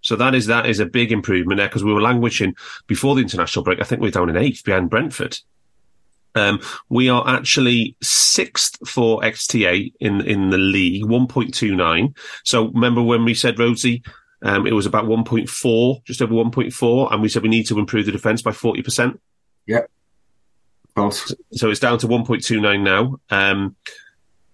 So 0.00 0.16
that 0.16 0.34
is 0.34 0.46
that 0.46 0.66
is 0.66 0.80
a 0.80 0.86
big 0.86 1.12
improvement 1.12 1.58
there 1.58 1.68
because 1.68 1.84
we 1.84 1.94
were 1.94 2.02
languishing 2.02 2.56
before 2.88 3.14
the 3.14 3.22
international 3.22 3.64
break. 3.64 3.80
I 3.80 3.84
think 3.84 4.00
we 4.00 4.08
were 4.08 4.12
down 4.12 4.28
in 4.28 4.36
eighth 4.36 4.64
behind 4.64 4.90
Brentford. 4.90 5.38
Um, 6.34 6.60
we 6.88 7.08
are 7.08 7.26
actually 7.26 7.96
sixth 8.02 8.76
for 8.86 9.20
XTA 9.20 9.92
in 10.00 10.22
in 10.22 10.50
the 10.50 10.58
league, 10.58 11.04
1.29. 11.04 12.16
So 12.44 12.66
remember 12.66 13.00
when 13.00 13.24
we 13.24 13.34
said 13.34 13.58
Rhodesy, 13.58 14.02
um, 14.42 14.66
it 14.66 14.72
was 14.72 14.86
about 14.86 15.04
1.4, 15.04 16.04
just 16.04 16.20
over 16.20 16.34
1.4, 16.34 17.12
and 17.12 17.22
we 17.22 17.28
said 17.28 17.42
we 17.42 17.48
need 17.48 17.68
to 17.68 17.78
improve 17.78 18.06
the 18.06 18.12
defence 18.12 18.42
by 18.42 18.50
40%. 18.50 19.18
Yep. 19.66 19.90
So 20.96 21.70
it's 21.70 21.80
down 21.80 21.98
to 21.98 22.08
1.29 22.08 22.82
now. 22.82 23.20
Um, 23.30 23.76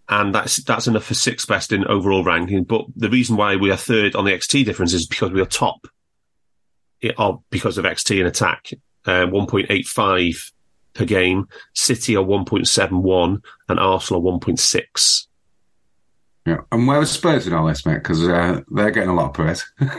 and 0.08 0.34
that's 0.34 0.62
that's 0.64 0.88
enough 0.88 1.04
for 1.04 1.14
sixth 1.14 1.48
best 1.48 1.72
in 1.72 1.86
overall 1.86 2.24
ranking. 2.24 2.64
But 2.64 2.86
the 2.96 3.08
reason 3.08 3.36
why 3.36 3.56
we 3.56 3.70
are 3.70 3.76
third 3.76 4.14
on 4.14 4.24
the 4.24 4.32
XT 4.32 4.64
difference 4.64 4.92
is 4.92 5.06
because 5.06 5.30
we 5.30 5.40
are 5.40 5.46
top 5.46 5.86
it, 7.02 7.14
are 7.18 7.40
because 7.50 7.78
of 7.78 7.84
XT 7.84 8.20
in 8.20 8.26
attack, 8.26 8.72
uh, 9.06 9.26
1.85 9.26 10.52
per 10.94 11.04
game. 11.04 11.48
City 11.74 12.16
are 12.16 12.24
1.71 12.24 13.42
and 13.68 13.80
Arsenal 13.80 14.28
are 14.28 14.38
1.6. 14.38 15.26
Yeah. 16.46 16.58
And 16.70 16.86
where 16.86 16.98
are 16.98 17.06
Spurs 17.06 17.46
in 17.46 17.52
all 17.52 17.66
this, 17.66 17.86
mate? 17.86 17.94
Because 17.94 18.26
uh, 18.26 18.60
they're 18.70 18.90
getting 18.90 19.10
a 19.10 19.14
lot 19.14 19.26
of 19.26 19.34
praise. 19.34 19.70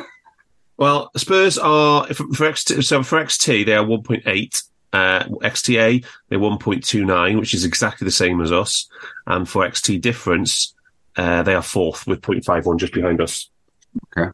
Well, 0.75 1.11
Spurs 1.15 1.59
are 1.59 2.07
for, 2.07 2.27
for 2.33 2.49
XT, 2.49 2.83
so 2.83 3.03
for 3.03 3.23
XT 3.23 3.67
they 3.67 3.75
are 3.75 3.85
1.8. 3.85 4.63
Uh, 4.93 5.23
XTA 5.41 6.05
they're 6.29 6.39
1.29, 6.39 7.39
which 7.39 7.53
is 7.53 7.65
exactly 7.65 8.05
the 8.05 8.11
same 8.11 8.39
as 8.41 8.51
us, 8.51 8.87
and 9.25 9.49
for 9.49 9.67
XT 9.67 9.99
difference 9.99 10.73
uh, 11.15 11.43
they 11.43 11.53
are 11.53 11.61
fourth 11.61 12.07
with 12.07 12.21
0.51 12.21 12.77
just 12.77 12.93
behind 12.93 13.21
us. 13.21 13.49
okay. 14.17 14.31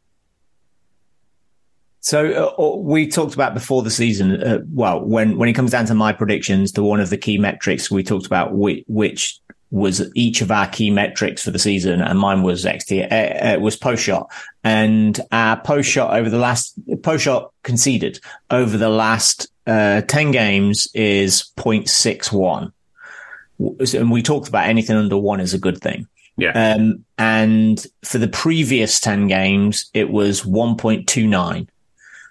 So 2.01 2.53
uh, 2.57 2.77
we 2.77 3.07
talked 3.07 3.33
about 3.33 3.53
before 3.53 3.83
the 3.83 3.91
season. 3.91 4.41
Uh, 4.41 4.59
well, 4.71 5.01
when 5.01 5.37
when 5.37 5.49
it 5.49 5.53
comes 5.53 5.71
down 5.71 5.85
to 5.87 5.93
my 5.93 6.13
predictions, 6.13 6.71
to 6.73 6.83
one 6.83 7.01
of 7.01 7.09
the 7.09 7.17
key 7.17 7.37
metrics 7.37 7.91
we 7.91 8.03
talked 8.03 8.25
about, 8.25 8.53
which, 8.53 8.83
which 8.87 9.39
was 9.71 10.09
each 10.15 10.41
of 10.41 10.49
our 10.49 10.67
key 10.67 10.89
metrics 10.89 11.43
for 11.43 11.51
the 11.51 11.59
season, 11.59 12.01
and 12.01 12.17
mine 12.17 12.41
was 12.41 12.65
XT 12.65 13.11
uh, 13.11 13.55
uh, 13.55 13.59
was 13.59 13.75
post 13.75 14.03
shot, 14.03 14.31
and 14.63 15.19
our 15.31 15.59
post 15.61 15.89
shot 15.89 16.17
over 16.17 16.29
the 16.29 16.39
last 16.39 16.73
post 17.03 17.25
shot 17.25 17.51
conceded 17.63 18.19
over 18.49 18.77
the 18.77 18.89
last 18.89 19.47
uh, 19.69 20.01
ten 20.01 20.31
games 20.31 20.87
is 20.95 21.51
0.61. 21.57 22.71
and 23.93 24.11
we 24.11 24.23
talked 24.23 24.47
about 24.47 24.67
anything 24.67 24.95
under 24.95 25.17
one 25.17 25.39
is 25.39 25.53
a 25.53 25.59
good 25.59 25.79
thing. 25.79 26.07
Yeah. 26.37 26.51
Um, 26.73 27.05
and 27.17 27.85
for 28.03 28.17
the 28.17 28.27
previous 28.29 28.99
10 28.99 29.27
games, 29.27 29.89
it 29.93 30.09
was 30.09 30.41
1.29. 30.41 31.67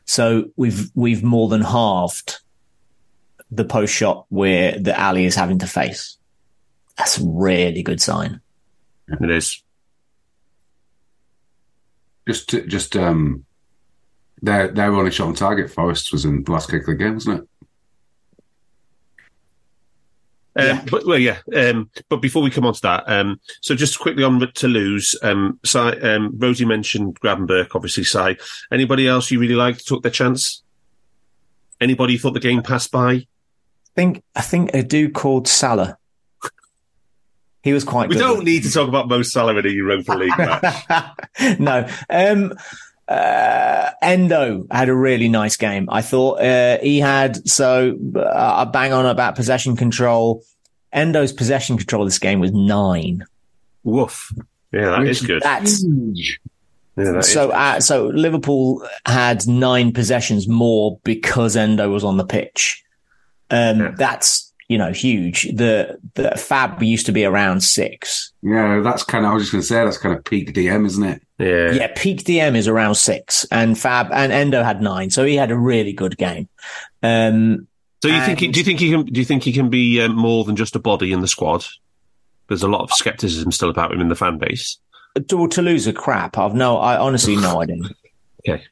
So 0.07 0.51
we've, 0.57 0.91
we've 0.95 1.23
more 1.23 1.49
than 1.49 1.61
halved 1.61 2.39
the 3.51 3.65
post 3.65 3.95
shot 3.95 4.25
where 4.31 4.79
the 4.79 4.99
alley 4.99 5.27
is 5.27 5.35
having 5.35 5.59
to 5.59 5.67
face. 5.67 6.17
That's 6.97 7.19
a 7.19 7.25
really 7.25 7.83
good 7.83 8.01
sign. 8.01 8.41
It 9.09 9.31
is. 9.31 9.63
Just, 12.27 12.49
to- 12.49 12.67
just 12.67 12.97
um, 12.97 13.45
their 14.43 14.69
their 14.69 14.93
only 14.93 15.11
shot 15.11 15.29
on 15.29 15.35
target. 15.35 15.71
Forest 15.71 16.13
was 16.13 16.25
in 16.25 16.45
the 16.45 16.53
last 16.53 16.71
kick 16.71 16.83
of 16.83 16.87
the 16.87 16.95
game, 16.95 17.15
wasn't 17.15 17.41
it? 17.41 17.49
Um, 20.57 20.67
Yeah. 20.67 20.85
But 20.91 21.07
well, 21.07 21.19
yeah. 21.19 21.39
Um, 21.55 21.91
but 22.09 22.17
before 22.17 22.43
we 22.43 22.51
come 22.51 22.67
on 22.67 22.75
to 22.75 22.81
that, 22.83 23.05
um, 23.07 23.41
so 23.61 23.75
just 23.75 23.99
quickly 23.99 24.25
on 24.25 24.41
Toulouse, 24.55 25.15
um, 25.23 25.59
Si, 25.65 25.79
um, 25.79 26.33
Rhodesy 26.39 26.67
mentioned 26.67 27.21
Gravenberg, 27.21 27.69
obviously. 27.75 28.05
Si, 28.05 28.37
anybody 28.73 29.07
else 29.07 29.31
you 29.31 29.39
really 29.39 29.55
liked 29.55 29.87
took 29.87 30.03
their 30.03 30.11
chance? 30.13 30.63
Anybody 31.81 32.19
thought 32.19 32.35
the 32.35 32.41
game 32.41 32.63
passed 32.63 32.91
by? 32.91 33.13
I 33.13 33.27
think, 33.95 34.23
I 34.35 34.41
think 34.43 34.71
a 34.75 34.83
dude 34.83 35.15
called 35.15 35.47
Salah. 35.47 35.97
He 37.63 37.73
was 37.73 37.85
quite 37.85 38.09
We 38.09 38.15
good. 38.15 38.21
don't 38.21 38.45
need 38.45 38.63
to 38.65 38.71
talk 38.73 38.89
about 38.89 39.09
Mo 39.09 39.23
Salah 39.23 39.57
in 39.57 39.67
a 39.67 39.69
Europa 39.69 40.13
League 40.15 40.39
match. 40.39 41.59
no. 41.59 41.89
Um, 42.09 42.55
uh, 43.09 43.91
Endo 44.03 44.67
had 44.71 44.89
a 44.89 44.95
really 44.95 45.29
nice 45.29 45.57
game. 45.57 45.89
I 45.91 46.03
thought 46.03 46.41
uh, 46.41 46.79
he 46.83 47.01
had 47.01 47.49
so 47.49 47.97
uh, 48.15 48.55
I 48.59 48.65
bang 48.67 48.93
on 48.93 49.07
about 49.07 49.35
possession 49.35 49.77
control. 49.77 50.45
Endo's 50.93 51.33
possession 51.33 51.77
control 51.79 52.05
this 52.05 52.19
game 52.19 52.41
was 52.41 52.53
nine. 52.53 53.25
Woof. 53.85 54.33
Yeah, 54.73 54.91
that 54.91 55.07
is 55.07 55.23
good. 55.23 55.43
That's 55.43 55.83
Yeah, 55.85 56.35
that 56.97 57.17
is 57.19 57.33
so. 57.33 57.51
Uh, 57.51 57.81
so 57.81 58.09
Liverpool 58.09 58.87
had 59.07 59.47
nine 59.47 59.93
possessions 59.93 60.47
more 60.47 60.99
because 61.05 61.57
Endo 61.57 61.91
was 61.91 62.05
on 62.05 62.19
the 62.19 62.27
pitch. 62.27 62.85
Um, 63.51 63.81
Yeah. 63.81 63.95
That's 63.97 64.53
you 64.69 64.77
know 64.77 64.93
huge. 64.93 65.45
The 65.55 65.99
the 66.15 66.33
Fab 66.33 66.83
used 66.83 67.07
to 67.07 67.13
be 67.13 67.25
around 67.25 67.63
six. 67.63 68.33
Yeah, 68.43 68.81
that's 68.81 69.03
kind 69.03 69.25
of. 69.25 69.31
I 69.31 69.35
was 69.35 69.45
just 69.45 69.53
going 69.53 69.63
to 69.63 69.67
say 69.67 69.83
that's 69.83 69.97
kind 69.97 70.15
of 70.15 70.25
peak 70.25 70.53
DM, 70.53 70.85
isn't 70.87 71.05
it? 71.05 71.23
Yeah. 71.39 71.73
Yeah, 71.73 71.93
peak 71.97 72.25
DM 72.25 72.57
is 72.57 72.69
around 72.69 72.97
six, 72.97 73.47
and 73.51 73.79
Fab 73.79 74.09
and 74.13 74.33
Endo 74.33 74.63
had 74.63 74.83
nine, 74.83 75.11
so 75.11 75.25
he 75.25 75.37
had 75.37 75.51
a 75.51 75.57
really 75.57 75.93
good 75.93 76.17
game. 76.19 76.49
Um, 77.03 77.67
So 78.03 78.09
you 78.09 78.21
think? 78.25 78.41
He, 78.41 78.49
do 78.49 78.59
you 78.61 78.65
think 78.65 78.81
he 78.81 78.91
can? 78.91 79.05
Do 79.05 79.21
you 79.21 79.25
think 79.25 79.43
he 79.43 79.53
can 79.53 79.71
be 79.71 80.01
um, 80.01 80.15
more 80.17 80.45
than 80.45 80.57
just 80.57 80.77
a 80.77 80.79
body 80.79 81.13
in 81.13 81.21
the 81.21 81.29
squad? 81.29 81.65
There's 82.49 82.63
a 82.63 82.69
lot 82.69 82.81
of 82.83 82.91
skepticism 82.93 83.53
still 83.53 83.71
about 83.71 83.93
him 83.93 84.01
in 84.01 84.09
the 84.09 84.15
fan 84.17 84.39
base. 84.39 84.79
to, 85.29 85.49
to 85.49 85.63
lose 85.63 85.87
a 85.87 85.93
crap, 85.93 86.39
I've 86.39 86.55
no, 86.55 86.79
I 86.79 86.97
honestly 86.97 87.37
no 87.37 87.61
idea. 87.63 87.83
Okay. 88.49 88.65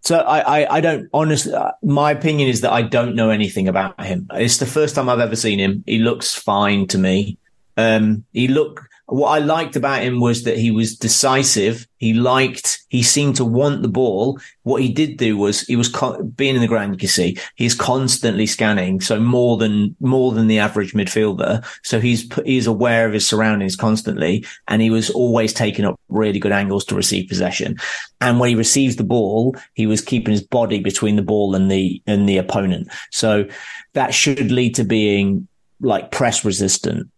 So 0.00 0.18
I, 0.18 0.60
I, 0.62 0.76
I 0.76 0.80
don't 0.80 1.08
honestly. 1.12 1.52
uh, 1.52 1.72
My 1.82 2.12
opinion 2.12 2.48
is 2.48 2.60
that 2.60 2.72
I 2.72 2.82
don't 2.82 3.16
know 3.16 3.30
anything 3.30 3.66
about 3.68 4.00
him. 4.02 4.28
It's 4.32 4.58
the 4.58 4.66
first 4.66 4.94
time 4.94 5.08
I've 5.08 5.18
ever 5.20 5.34
seen 5.36 5.58
him. 5.58 5.82
He 5.86 5.98
looks 5.98 6.32
fine 6.34 6.86
to 6.88 6.98
me. 6.98 7.38
Um, 7.76 8.24
he 8.32 8.48
looked. 8.48 8.80
What 9.08 9.28
I 9.28 9.38
liked 9.38 9.76
about 9.76 10.02
him 10.02 10.18
was 10.18 10.42
that 10.42 10.58
he 10.58 10.72
was 10.72 10.96
decisive. 10.96 11.86
He 11.98 12.12
liked. 12.12 12.84
He 12.88 13.04
seemed 13.04 13.36
to 13.36 13.44
want 13.44 13.82
the 13.82 13.88
ball. 13.88 14.40
What 14.64 14.82
he 14.82 14.92
did 14.92 15.16
do 15.16 15.36
was 15.36 15.60
he 15.60 15.76
was 15.76 15.94
being 16.34 16.56
in 16.56 16.60
the 16.60 16.66
ground. 16.66 16.92
You 16.94 16.98
can 16.98 17.08
see 17.08 17.38
he's 17.54 17.74
constantly 17.74 18.46
scanning. 18.46 19.00
So 19.00 19.20
more 19.20 19.58
than 19.58 19.94
more 20.00 20.32
than 20.32 20.48
the 20.48 20.58
average 20.58 20.92
midfielder. 20.92 21.64
So 21.84 22.00
he's 22.00 22.28
he's 22.44 22.66
aware 22.66 23.06
of 23.06 23.12
his 23.12 23.28
surroundings 23.28 23.76
constantly, 23.76 24.44
and 24.66 24.82
he 24.82 24.90
was 24.90 25.08
always 25.10 25.52
taking 25.52 25.84
up 25.84 26.00
really 26.08 26.40
good 26.40 26.52
angles 26.52 26.84
to 26.86 26.96
receive 26.96 27.28
possession. 27.28 27.76
And 28.20 28.40
when 28.40 28.48
he 28.48 28.56
receives 28.56 28.96
the 28.96 29.04
ball, 29.04 29.54
he 29.74 29.86
was 29.86 30.00
keeping 30.00 30.32
his 30.32 30.42
body 30.42 30.80
between 30.80 31.14
the 31.14 31.22
ball 31.22 31.54
and 31.54 31.70
the 31.70 32.02
and 32.08 32.28
the 32.28 32.38
opponent. 32.38 32.88
So 33.12 33.46
that 33.92 34.14
should 34.14 34.50
lead 34.50 34.74
to 34.76 34.84
being 34.84 35.46
like 35.80 36.10
press 36.10 36.44
resistant. 36.44 37.08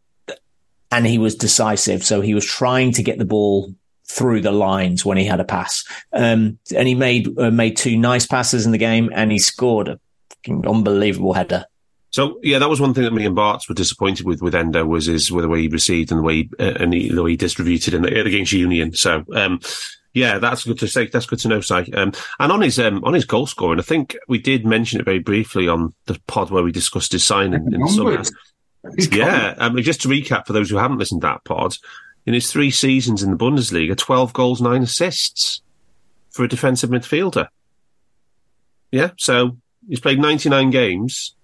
And 0.91 1.07
he 1.07 1.19
was 1.19 1.35
decisive. 1.35 2.05
So 2.05 2.21
he 2.21 2.35
was 2.35 2.47
trying 2.47 2.93
to 2.93 3.03
get 3.03 3.19
the 3.19 3.25
ball 3.25 3.75
through 4.07 4.41
the 4.41 4.53
lines 4.53 5.05
when 5.05 5.19
he 5.19 5.25
had 5.25 5.41
a 5.41 5.45
pass. 5.45 5.85
Um, 6.13 6.59
and 6.75 6.89
he 6.89 6.95
made 6.95 7.29
uh, 7.39 7.51
made 7.51 7.77
two 7.77 7.97
nice 7.97 8.27
passes 8.27 8.65
in 8.67 8.73
the 8.73 8.79
game, 8.79 9.11
and 9.15 9.31
he 9.31 9.39
scored 9.39 9.89
a 9.89 10.01
fucking 10.31 10.67
unbelievable 10.67 11.35
header. 11.35 11.67
So 12.11 12.41
yeah, 12.43 12.59
that 12.59 12.71
was 12.71 12.81
one 12.81 12.95
thing 12.95 13.05
that 13.05 13.13
me 13.13 13.27
and 13.27 13.37
Bart's 13.37 13.69
were 13.69 13.75
disappointed 13.75 14.27
with 14.27 14.41
with 14.41 14.55
Endo 14.55 14.85
was 14.87 15.07
his 15.07 15.31
with 15.31 15.43
the 15.43 15.49
way 15.49 15.63
he 15.63 15.69
received 15.69 16.11
and 16.11 16.21
the 16.21 16.25
way 16.25 16.35
he, 16.37 16.51
uh, 16.59 16.75
and 16.81 16.95
he, 16.95 17.11
the 17.11 17.23
way 17.23 17.33
he 17.33 17.37
distributed 17.37 17.93
in 17.93 18.03
the, 18.03 18.21
against 18.21 18.53
Union. 18.53 18.95
So 18.95 19.25
um, 19.35 19.61
yeah, 20.15 20.39
that's 20.39 20.65
good 20.65 20.79
to 20.79 20.89
say. 20.89 21.07
That's 21.07 21.27
good 21.27 21.39
to 21.41 21.49
know, 21.49 21.61
Si. 21.61 21.93
Um, 21.93 22.13
and 22.41 22.51
on 22.51 22.63
his 22.63 22.79
um, 22.79 23.05
on 23.05 23.13
his 23.13 23.27
goal 23.27 23.47
scoring, 23.47 23.79
I 23.79 23.83
think 23.83 24.17
we 24.27 24.39
did 24.39 24.65
mention 24.65 25.01
it 25.01 25.05
very 25.05 25.19
briefly 25.19 25.69
on 25.69 25.95
the 26.07 26.19
pod 26.27 26.51
where 26.51 26.63
we 26.63 26.73
discussed 26.73 27.13
his 27.13 27.25
signing 27.25 27.73
in 27.73 27.87
summer. 27.89 28.23
Yeah, 29.11 29.55
I 29.59 29.69
mean, 29.69 29.85
just 29.85 30.03
to 30.03 30.09
recap 30.09 30.47
for 30.47 30.53
those 30.53 30.71
who 30.71 30.77
haven't 30.77 30.99
listened 30.99 31.23
to 31.23 31.27
that 31.27 31.45
pod, 31.45 31.77
in 32.27 32.35
his 32.35 32.51
three 32.51 32.71
seasons 32.71 33.23
in 33.23 33.31
the 33.31 33.37
Bundesliga, 33.37 33.97
twelve 33.97 34.33
goals, 34.33 34.61
nine 34.61 34.83
assists 34.83 35.63
for 36.31 36.45
a 36.45 36.49
defensive 36.49 36.91
midfielder. 36.91 37.49
Yeah, 38.91 39.11
so 39.17 39.57
he's 39.89 40.01
played 40.01 40.21
ninety 40.21 40.49
nine 40.49 40.71
games 40.71 41.35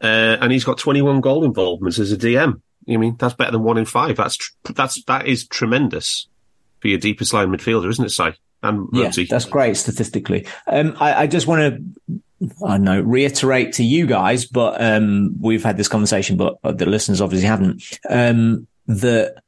uh, 0.00 0.38
and 0.40 0.52
he's 0.52 0.64
got 0.64 0.78
21 0.78 1.20
goal 1.20 1.44
involvements 1.44 1.98
as 1.98 2.12
a 2.12 2.16
DM. 2.16 2.60
I 2.88 2.96
mean, 2.96 3.16
that's 3.18 3.34
better 3.34 3.52
than 3.52 3.64
one 3.64 3.78
in 3.78 3.84
five. 3.84 4.16
That's 4.16 4.36
tr- 4.36 4.52
that's 4.72 5.02
that 5.04 5.26
is 5.26 5.46
tremendous 5.46 6.26
for 6.80 6.88
your 6.88 6.98
deepest 6.98 7.34
line 7.34 7.48
midfielder, 7.48 7.90
isn't 7.90 8.04
it, 8.04 8.10
Si? 8.10 8.30
And 8.62 8.88
yeah, 8.92 9.10
that's 9.28 9.44
great 9.44 9.76
statistically. 9.76 10.46
Um, 10.66 10.96
I, 10.98 11.22
I, 11.22 11.26
just 11.26 11.46
want 11.46 11.60
to, 11.60 12.20
I 12.64 12.76
don't 12.76 12.84
know, 12.84 13.00
reiterate 13.00 13.72
to 13.74 13.84
you 13.84 14.06
guys, 14.06 14.44
but 14.44 14.80
um, 14.80 15.34
we've 15.40 15.64
had 15.64 15.76
this 15.76 15.88
conversation, 15.88 16.36
but 16.36 16.58
the 16.62 16.86
listeners 16.86 17.20
obviously 17.20 17.48
haven't. 17.48 17.82
Um, 18.08 18.66
that 18.86 19.42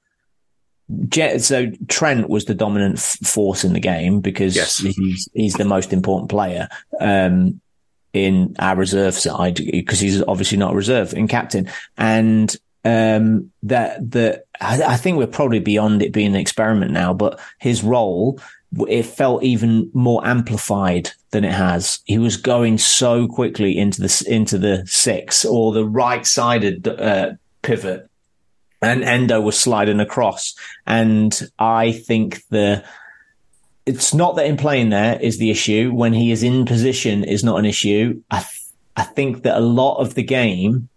so 1.39 1.71
Trent 1.89 2.29
was 2.29 2.47
the 2.47 2.55
dominant 2.55 2.97
f- 2.97 3.19
force 3.27 3.65
in 3.65 3.75
the 3.75 3.81
game 3.81 4.21
because 4.21 4.57
yes. 4.57 4.79
he's 4.79 5.29
he's 5.33 5.55
the 5.55 5.65
most 5.65 5.93
important 5.93 6.31
player. 6.31 6.69
Um, 7.01 7.61
in 8.13 8.57
our 8.59 8.77
reserve 8.77 9.15
side 9.15 9.55
because 9.55 10.01
he's 10.01 10.23
obviously 10.25 10.59
not 10.59 10.73
a 10.73 10.77
reserve 10.77 11.15
in 11.15 11.29
captain. 11.29 11.71
And 11.97 12.55
um, 12.85 13.53
that 13.63 14.11
that 14.11 14.45
I, 14.61 14.83
I, 14.83 14.97
think 14.97 15.19
we're 15.19 15.27
probably 15.27 15.61
beyond 15.61 16.03
it 16.03 16.13
being 16.13 16.35
an 16.35 16.41
experiment 16.41 16.93
now. 16.93 17.13
But 17.13 17.39
his 17.59 17.85
role, 17.85 18.41
it 18.89 19.05
felt 19.05 19.43
even 19.43 19.91
more 19.93 20.25
amplified 20.27 21.11
than 21.31 21.45
it 21.45 21.53
has. 21.53 22.01
He 22.05 22.19
was 22.19 22.37
going 22.37 22.79
so 22.79 23.27
quickly 23.27 23.77
into 23.77 24.01
the 24.01 24.25
into 24.29 24.59
the 24.59 24.85
six 24.87 25.45
or 25.45 25.73
the 25.73 25.85
right 25.85 26.27
sided 26.27 26.87
uh, 26.87 27.33
pivot. 27.63 28.09
And 28.83 29.05
Endo 29.05 29.41
was 29.41 29.61
sliding 29.61 30.01
across. 30.01 30.55
And 30.87 31.39
I 31.59 31.93
think 31.93 32.43
the, 32.49 32.83
it's 33.85 34.15
not 34.15 34.37
that 34.37 34.47
him 34.47 34.57
playing 34.57 34.89
there 34.89 35.21
is 35.21 35.37
the 35.37 35.51
issue. 35.51 35.93
When 35.93 36.15
he 36.15 36.31
is 36.31 36.43
in 36.43 36.65
position 36.65 37.23
is 37.23 37.45
not 37.45 37.59
an 37.59 37.67
issue. 37.67 38.23
I, 38.31 38.39
th- 38.39 38.63
I 38.97 39.03
think 39.03 39.43
that 39.43 39.59
a 39.59 39.61
lot 39.61 39.99
of 39.99 40.15
the 40.15 40.23
game, 40.23 40.89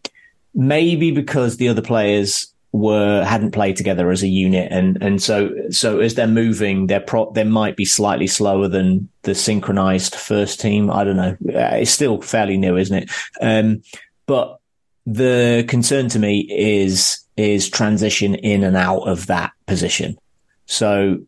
maybe 0.53 1.11
because 1.11 1.57
the 1.57 1.67
other 1.67 1.81
players 1.81 2.52
were 2.73 3.23
hadn't 3.23 3.51
played 3.51 3.77
together 3.77 4.09
as 4.11 4.23
a 4.23 4.27
unit, 4.27 4.67
and 4.71 5.01
and 5.01 5.21
so 5.21 5.51
so 5.69 5.99
as 5.99 6.15
they're 6.15 6.27
moving, 6.27 6.87
they're 6.87 6.99
pro- 6.99 7.31
they 7.31 7.43
might 7.43 7.77
be 7.77 7.85
slightly 7.85 8.27
slower 8.27 8.67
than 8.67 9.07
the 9.21 9.35
synchronized 9.35 10.15
first 10.15 10.59
team. 10.59 10.91
I 10.91 11.03
don't 11.03 11.15
know. 11.15 11.37
Uh, 11.47 11.77
it's 11.77 11.91
still 11.91 12.21
fairly 12.21 12.57
new, 12.57 12.75
isn't 12.75 13.03
it? 13.03 13.11
Um, 13.39 13.83
but 14.25 14.59
the 15.05 15.65
concern 15.67 16.09
to 16.09 16.19
me 16.19 16.47
is 16.49 17.23
is 17.37 17.69
transition 17.69 18.35
in 18.35 18.63
and 18.63 18.75
out 18.75 19.07
of 19.07 19.27
that 19.27 19.51
position. 19.67 20.17
So 20.65 21.19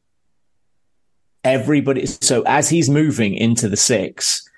everybody. 1.43 2.07
So 2.07 2.41
as 2.47 2.69
he's 2.69 2.89
moving 2.89 3.35
into 3.35 3.69
the 3.69 3.77
six, 3.77 4.49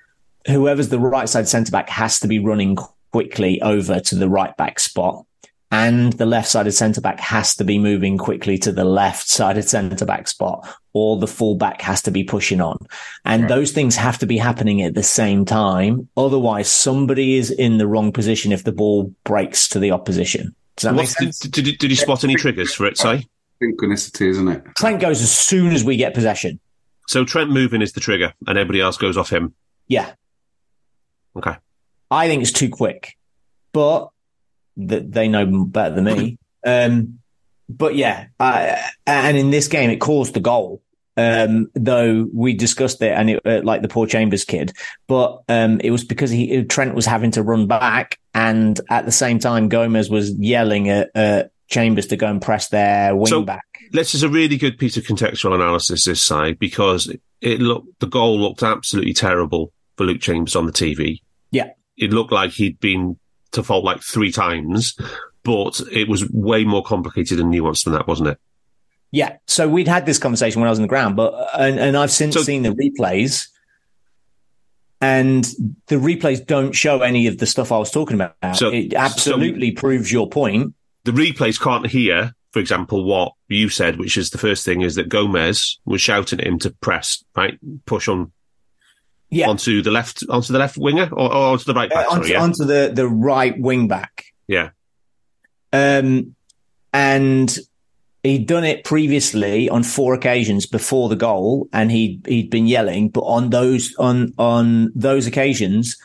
whoever's 0.46 0.88
the 0.88 0.98
right 0.98 1.28
side 1.28 1.48
centre 1.48 1.70
back 1.70 1.90
has 1.90 2.18
to 2.20 2.28
be 2.28 2.38
running 2.38 2.78
quickly 3.12 3.60
over 3.60 4.00
to 4.00 4.14
the 4.14 4.28
right 4.28 4.56
back 4.56 4.78
spot. 4.78 5.26
And 5.70 6.14
the 6.14 6.24
left 6.24 6.48
sided 6.48 6.72
centre 6.72 7.02
back 7.02 7.20
has 7.20 7.54
to 7.56 7.64
be 7.64 7.78
moving 7.78 8.16
quickly 8.16 8.56
to 8.58 8.72
the 8.72 8.84
left 8.84 9.28
sided 9.28 9.68
centre 9.68 10.06
back 10.06 10.26
spot, 10.26 10.66
or 10.94 11.18
the 11.18 11.26
full 11.26 11.56
back 11.56 11.82
has 11.82 12.00
to 12.02 12.10
be 12.10 12.24
pushing 12.24 12.60
on. 12.62 12.78
And 13.26 13.42
right. 13.42 13.48
those 13.48 13.72
things 13.72 13.94
have 13.96 14.18
to 14.18 14.26
be 14.26 14.38
happening 14.38 14.80
at 14.80 14.94
the 14.94 15.02
same 15.02 15.44
time. 15.44 16.08
Otherwise, 16.16 16.70
somebody 16.70 17.36
is 17.36 17.50
in 17.50 17.76
the 17.76 17.86
wrong 17.86 18.12
position 18.12 18.50
if 18.50 18.64
the 18.64 18.72
ball 18.72 19.14
breaks 19.24 19.68
to 19.68 19.78
the 19.78 19.90
opposition. 19.90 20.54
Does 20.76 20.84
that 20.84 20.94
make 20.94 21.08
sense? 21.08 21.38
Did, 21.40 21.52
did, 21.52 21.78
did 21.78 21.90
you 21.90 21.96
spot 21.96 22.24
any 22.24 22.36
triggers 22.36 22.72
for 22.72 22.86
it, 22.86 22.96
say? 22.96 23.26
Synchronicity, 23.62 24.28
isn't 24.28 24.48
it? 24.48 24.64
Trent 24.76 25.00
goes 25.00 25.20
as 25.20 25.36
soon 25.36 25.72
as 25.72 25.84
we 25.84 25.96
get 25.96 26.14
possession. 26.14 26.60
So 27.08 27.24
Trent 27.24 27.50
moving 27.50 27.82
is 27.82 27.92
the 27.92 28.00
trigger, 28.00 28.32
and 28.46 28.56
everybody 28.56 28.80
else 28.80 28.96
goes 28.96 29.16
off 29.16 29.30
him. 29.30 29.54
Yeah. 29.86 30.12
Okay. 31.36 31.56
I 32.10 32.28
think 32.28 32.42
it's 32.42 32.52
too 32.52 32.70
quick, 32.70 33.16
but 33.72 34.08
th- 34.78 35.04
they 35.06 35.28
know 35.28 35.46
better 35.66 35.94
than 35.94 36.04
me. 36.04 36.38
Um, 36.64 37.18
but 37.68 37.94
yeah, 37.94 38.26
I, 38.40 38.82
and 39.06 39.36
in 39.36 39.50
this 39.50 39.68
game, 39.68 39.90
it 39.90 40.00
caused 40.00 40.34
the 40.34 40.40
goal. 40.40 40.82
Um, 41.16 41.68
though 41.74 42.28
we 42.32 42.54
discussed 42.54 43.02
it 43.02 43.10
and 43.10 43.30
it, 43.30 43.44
uh, 43.44 43.60
like 43.64 43.82
the 43.82 43.88
poor 43.88 44.06
Chambers 44.06 44.44
kid, 44.44 44.72
but, 45.08 45.42
um, 45.48 45.80
it 45.80 45.90
was 45.90 46.04
because 46.04 46.30
he, 46.30 46.62
Trent 46.62 46.94
was 46.94 47.06
having 47.06 47.32
to 47.32 47.42
run 47.42 47.66
back. 47.66 48.20
And 48.34 48.80
at 48.88 49.04
the 49.04 49.10
same 49.10 49.40
time, 49.40 49.68
Gomez 49.68 50.08
was 50.08 50.30
yelling 50.32 50.88
at, 50.88 51.10
uh, 51.16 51.44
Chambers 51.66 52.06
to 52.06 52.16
go 52.16 52.28
and 52.28 52.40
press 52.40 52.68
their 52.68 53.16
wing 53.16 53.26
so, 53.26 53.42
back 53.42 53.64
this 53.90 54.14
is 54.14 54.22
a 54.22 54.28
really 54.28 54.56
good 54.56 54.78
piece 54.78 54.96
of 54.96 55.04
contextual 55.04 55.54
analysis 55.54 56.04
this 56.04 56.22
side 56.22 56.58
because 56.58 57.14
it 57.40 57.60
looked 57.60 58.00
the 58.00 58.06
goal 58.06 58.38
looked 58.38 58.62
absolutely 58.62 59.12
terrible 59.12 59.72
for 59.96 60.04
Luke 60.04 60.20
Chambers 60.20 60.56
on 60.56 60.66
the 60.66 60.72
TV. 60.72 61.20
Yeah, 61.50 61.70
it 61.96 62.12
looked 62.12 62.32
like 62.32 62.52
he'd 62.52 62.80
been 62.80 63.18
to 63.52 63.62
fault 63.62 63.84
like 63.84 64.02
three 64.02 64.32
times, 64.32 64.96
but 65.42 65.80
it 65.92 66.08
was 66.08 66.28
way 66.30 66.64
more 66.64 66.82
complicated 66.82 67.40
and 67.40 67.52
nuanced 67.52 67.84
than 67.84 67.94
that, 67.94 68.06
wasn't 68.06 68.30
it? 68.30 68.38
Yeah. 69.10 69.36
So 69.46 69.68
we'd 69.68 69.88
had 69.88 70.04
this 70.04 70.18
conversation 70.18 70.60
when 70.60 70.68
I 70.68 70.70
was 70.70 70.78
on 70.78 70.82
the 70.82 70.88
ground, 70.88 71.16
but 71.16 71.32
uh, 71.32 71.48
and, 71.58 71.78
and 71.78 71.96
I've 71.96 72.10
since 72.10 72.34
so, 72.34 72.42
seen 72.42 72.62
the 72.62 72.70
replays. 72.70 73.48
And 75.00 75.44
the 75.86 75.94
replays 75.94 76.44
don't 76.44 76.72
show 76.72 77.02
any 77.02 77.28
of 77.28 77.38
the 77.38 77.46
stuff 77.46 77.70
I 77.70 77.78
was 77.78 77.92
talking 77.92 78.16
about. 78.16 78.34
So, 78.56 78.72
it 78.72 78.94
absolutely 78.94 79.72
so 79.74 79.80
proves 79.80 80.10
your 80.10 80.28
point. 80.28 80.74
The 81.04 81.12
replays 81.12 81.60
can't 81.60 81.86
hear 81.86 82.34
for 82.50 82.60
example, 82.60 83.04
what 83.04 83.32
you 83.48 83.68
said, 83.68 83.98
which 83.98 84.16
is 84.16 84.30
the 84.30 84.38
first 84.38 84.64
thing 84.64 84.80
is 84.80 84.94
that 84.94 85.08
Gomez 85.08 85.78
was 85.84 86.00
shouting 86.00 86.40
at 86.40 86.46
him 86.46 86.58
to 86.60 86.70
press, 86.70 87.22
right, 87.36 87.58
push 87.86 88.08
on, 88.08 88.32
yeah. 89.30 89.48
onto 89.48 89.82
the 89.82 89.90
left, 89.90 90.24
onto 90.28 90.52
the 90.52 90.58
left 90.58 90.76
winger 90.78 91.08
or, 91.12 91.32
or 91.32 91.52
onto 91.52 91.64
the 91.64 91.74
right 91.74 91.90
back. 91.90 92.06
Uh, 92.06 92.10
onto, 92.10 92.22
sorry, 92.22 92.32
yeah? 92.32 92.42
onto 92.42 92.64
the 92.64 92.90
the 92.92 93.08
right 93.08 93.58
wing 93.58 93.88
back. 93.88 94.26
Yeah. 94.46 94.70
Um, 95.72 96.34
and 96.92 97.56
he'd 98.22 98.46
done 98.46 98.64
it 98.64 98.84
previously 98.84 99.68
on 99.68 99.82
four 99.82 100.14
occasions 100.14 100.66
before 100.66 101.08
the 101.08 101.16
goal, 101.16 101.68
and 101.72 101.90
he 101.90 102.20
he'd 102.26 102.50
been 102.50 102.66
yelling. 102.66 103.10
But 103.10 103.22
on 103.22 103.50
those 103.50 103.94
on 103.96 104.32
on 104.38 104.92
those 104.94 105.26
occasions, 105.26 105.96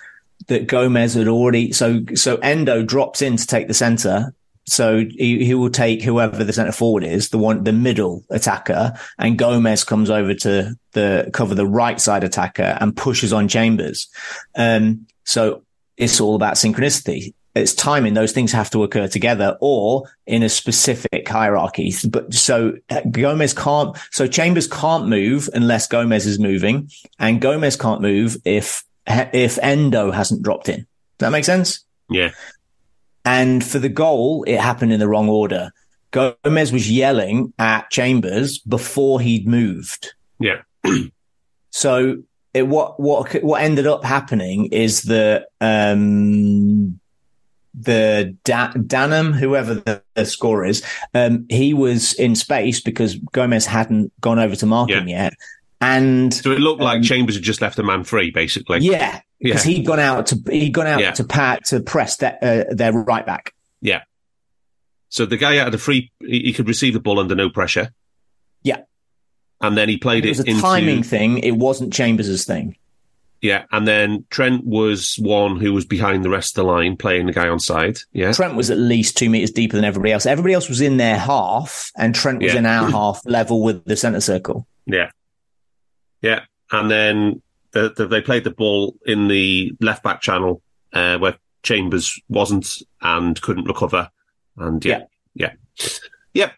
that 0.48 0.68
Gomez 0.68 1.14
had 1.14 1.28
already 1.28 1.72
so 1.72 2.04
so 2.16 2.38
Endo 2.38 2.84
drops 2.84 3.22
in 3.22 3.38
to 3.38 3.48
take 3.48 3.68
the 3.68 3.74
centre 3.74 4.34
so 4.66 5.00
he, 5.10 5.44
he 5.46 5.54
will 5.54 5.70
take 5.70 6.02
whoever 6.02 6.44
the 6.44 6.54
centre 6.54 6.72
forward 6.72 7.04
is, 7.04 7.30
the 7.30 7.38
one, 7.38 7.64
the 7.64 7.74
middle 7.74 8.24
attacker, 8.30 8.94
and 9.18 9.38
Gomez 9.38 9.84
comes 9.84 10.10
over 10.10 10.34
to 10.34 10.78
the 10.94 11.30
cover 11.34 11.56
the 11.56 11.68
right 11.68 12.00
side 12.00 12.24
attacker 12.24 12.78
and 12.80 12.96
pushes 12.96 13.34
on 13.34 13.48
Chambers. 13.48 14.08
Um, 14.56 15.06
so 15.26 15.64
it's 15.98 16.22
all 16.22 16.36
about 16.36 16.56
synchronicity. 16.56 17.34
It's 17.56 17.76
timing. 17.76 18.16
Those 18.16 18.32
things 18.32 18.52
have 18.52 18.72
to 18.72 18.84
occur 18.84 19.08
together 19.08 19.58
or 19.62 20.10
in 20.26 20.42
a 20.42 20.50
specific 20.50 21.28
hierarchy. 21.28 21.94
But 22.10 22.34
so 22.34 22.74
uh, 22.90 23.02
Gomez 23.12 23.54
can't, 23.54 23.96
so 24.12 24.26
Chambers 24.26 24.68
can't 24.68 25.08
move 25.08 25.50
unless 25.54 25.88
Gomez 25.88 26.26
is 26.26 26.40
moving 26.40 26.90
and 27.20 27.40
Gomez 27.40 27.76
can't 27.76 28.02
move 28.02 28.38
if, 28.44 28.84
if 29.08 29.60
Endo 29.62 30.10
hasn't 30.10 30.42
dropped 30.42 30.68
in. 30.68 30.78
Does 30.78 30.88
that 31.20 31.32
make 31.32 31.46
sense? 31.46 31.86
Yeah. 32.10 32.32
And 33.26 33.64
for 33.64 33.80
the 33.80 33.90
goal, 33.90 34.44
it 34.44 34.60
happened 34.60 34.92
in 34.92 35.00
the 35.00 35.08
wrong 35.08 35.30
order. 35.30 35.72
Gomez 36.12 36.72
was 36.72 36.92
yelling 36.92 37.54
at 37.58 37.90
Chambers 37.90 38.60
before 38.60 39.20
he'd 39.20 39.48
moved. 39.48 40.14
Yeah. 40.40 40.62
so 41.72 42.24
it, 42.54 42.68
what 42.68 43.00
what 43.00 43.34
what 43.44 43.62
ended 43.62 43.88
up 43.88 44.04
happening 44.04 44.68
is 44.68 45.04
that 45.04 45.48
um, 45.60 47.00
the 47.74 48.38
da- 48.44 48.74
Danham, 48.74 49.34
whoever 49.34 49.76
the, 49.76 50.04
the 50.14 50.26
scorer 50.26 50.66
is, 50.66 50.84
um, 51.14 51.46
he 51.50 51.74
was 51.74 52.14
in 52.14 52.36
space 52.36 52.80
because 52.80 53.16
Gomez 53.16 53.66
hadn't 53.66 54.14
gone 54.22 54.40
over 54.40 54.56
to 54.56 54.66
mark 54.66 54.90
yeah. 54.90 55.00
him 55.00 55.08
yet. 55.08 55.34
And 55.82 56.34
so 56.34 56.52
it 56.52 56.60
looked 56.60 56.82
like 56.82 56.98
um, 56.98 57.04
Chambers 57.04 57.36
had 57.36 57.44
just 57.44 57.60
left 57.60 57.78
a 57.78 57.84
man 57.84 58.04
free, 58.06 58.32
basically. 58.32 58.80
Yeah, 58.80 59.20
because 59.44 59.66
yeah. 59.68 59.74
he'd 59.74 59.86
gone 59.86 60.00
out 60.00 60.28
to 60.28 60.42
he'd 60.50 60.74
gone 60.74 60.88
out 60.88 61.02
yeah. 61.02 61.12
to 61.12 61.24
pat 61.24 61.66
to 61.66 61.82
press 61.82 62.18
that 62.18 62.42
uh, 62.42 62.74
their 62.74 62.94
right 62.94 63.26
back. 63.26 63.54
Yeah. 63.82 64.04
So 65.10 65.28
the 65.28 65.38
guy 65.38 65.56
had 65.56 65.74
a 65.76 65.78
free, 65.78 66.12
he 66.22 66.54
could 66.54 66.68
receive 66.68 66.94
the 66.94 67.00
ball 67.00 67.20
under 67.20 67.36
no 67.36 67.50
pressure. 67.50 67.94
Yeah. 68.64 68.82
And 69.62 69.78
then 69.78 69.88
he 69.88 69.98
played 69.98 70.26
it. 70.26 70.30
It 70.30 70.32
was 70.32 70.40
a 70.40 70.50
into, 70.50 70.62
timing 70.62 71.04
thing. 71.04 71.38
It 71.38 71.52
wasn't 71.52 71.94
Chambers's 71.94 72.46
thing. 72.46 72.78
Yeah, 73.40 73.66
and 73.74 73.86
then 73.86 74.26
Trent 74.30 74.66
was 74.66 75.18
one 75.20 75.58
who 75.58 75.74
was 75.74 75.86
behind 75.86 76.24
the 76.24 76.30
rest 76.30 76.58
of 76.58 76.64
the 76.64 76.72
line, 76.72 76.96
playing 76.96 77.26
the 77.26 77.34
guy 77.34 77.50
on 77.50 77.60
side. 77.60 77.98
Yeah, 78.14 78.32
Trent 78.32 78.56
was 78.56 78.72
at 78.72 78.78
least 78.78 79.18
two 79.18 79.30
meters 79.30 79.52
deeper 79.52 79.76
than 79.76 79.84
everybody 79.84 80.14
else. 80.14 80.26
Everybody 80.26 80.54
else 80.54 80.70
was 80.70 80.80
in 80.80 80.96
their 80.96 81.18
half, 81.18 81.92
and 81.98 82.16
Trent 82.16 82.42
was 82.42 82.54
Yeah. 82.54 82.60
in 82.60 82.66
our 82.66 82.90
half 82.90 83.22
level 83.26 83.62
with 83.62 83.84
the 83.84 83.98
centre 83.98 84.22
circle. 84.22 84.66
yeah, 84.86 85.12
yeah. 86.22 86.46
And 86.72 86.90
then 86.90 87.43
the, 87.74 87.94
the, 87.96 88.08
they 88.08 88.22
played 88.22 88.44
the 88.44 88.52
ball 88.52 88.96
in 89.06 89.28
the 89.28 89.74
left 89.82 90.04
back 90.04 90.22
channel 90.22 90.62
uh, 90.94 91.18
where 91.18 91.38
Chambers 91.64 92.20
wasn't 92.30 92.68
and 93.02 93.42
couldn't 93.42 93.66
recover. 93.66 94.10
And 94.58 94.84
yeah, 94.86 95.04
yeah, 95.34 95.54
yeah. 96.34 96.52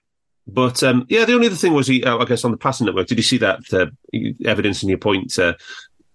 But 0.47 0.83
um, 0.83 1.05
yeah, 1.09 1.25
the 1.25 1.33
only 1.33 1.47
other 1.47 1.55
thing 1.55 1.73
was, 1.73 1.87
he, 1.87 2.03
uh, 2.03 2.17
I 2.17 2.25
guess, 2.25 2.45
on 2.45 2.51
the 2.51 2.57
passing 2.57 2.85
network. 2.85 3.07
Did 3.07 3.17
you 3.17 3.23
see 3.23 3.37
that 3.39 3.61
uh, 3.73 3.87
evidence 4.45 4.83
in 4.83 4.89
your 4.89 4.97
point? 4.97 5.37
Uh, 5.39 5.53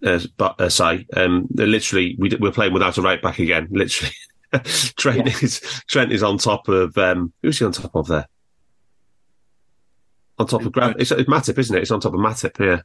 uh, 0.05 0.21
but 0.37 0.61
uh, 0.61 0.69
Si, 0.69 1.07
um, 1.17 1.47
literally, 1.53 2.17
we, 2.19 2.31
we're 2.39 2.53
playing 2.53 2.73
without 2.73 2.97
a 2.97 3.03
right 3.03 3.21
back 3.21 3.39
again. 3.39 3.69
Literally, 3.71 4.15
Trent 4.97 5.43
is 5.43 5.61
Trent 5.89 6.13
is 6.13 6.23
on 6.23 6.39
top 6.39 6.69
of 6.69 6.97
um, 6.97 7.33
who's 7.43 7.59
he 7.59 7.65
on 7.65 7.73
top 7.73 7.95
of 7.95 8.07
there? 8.07 8.29
On 10.41 10.47
top 10.47 10.65
of 10.65 10.73
Grav, 10.73 10.97
it's, 10.99 11.11
it's 11.11 11.29
Matip, 11.29 11.59
isn't 11.59 11.77
it? 11.77 11.83
It's 11.83 11.91
on 11.91 12.01
top 12.01 12.15
of 12.15 12.19
Matip, 12.21 12.59
yeah. 12.59 12.81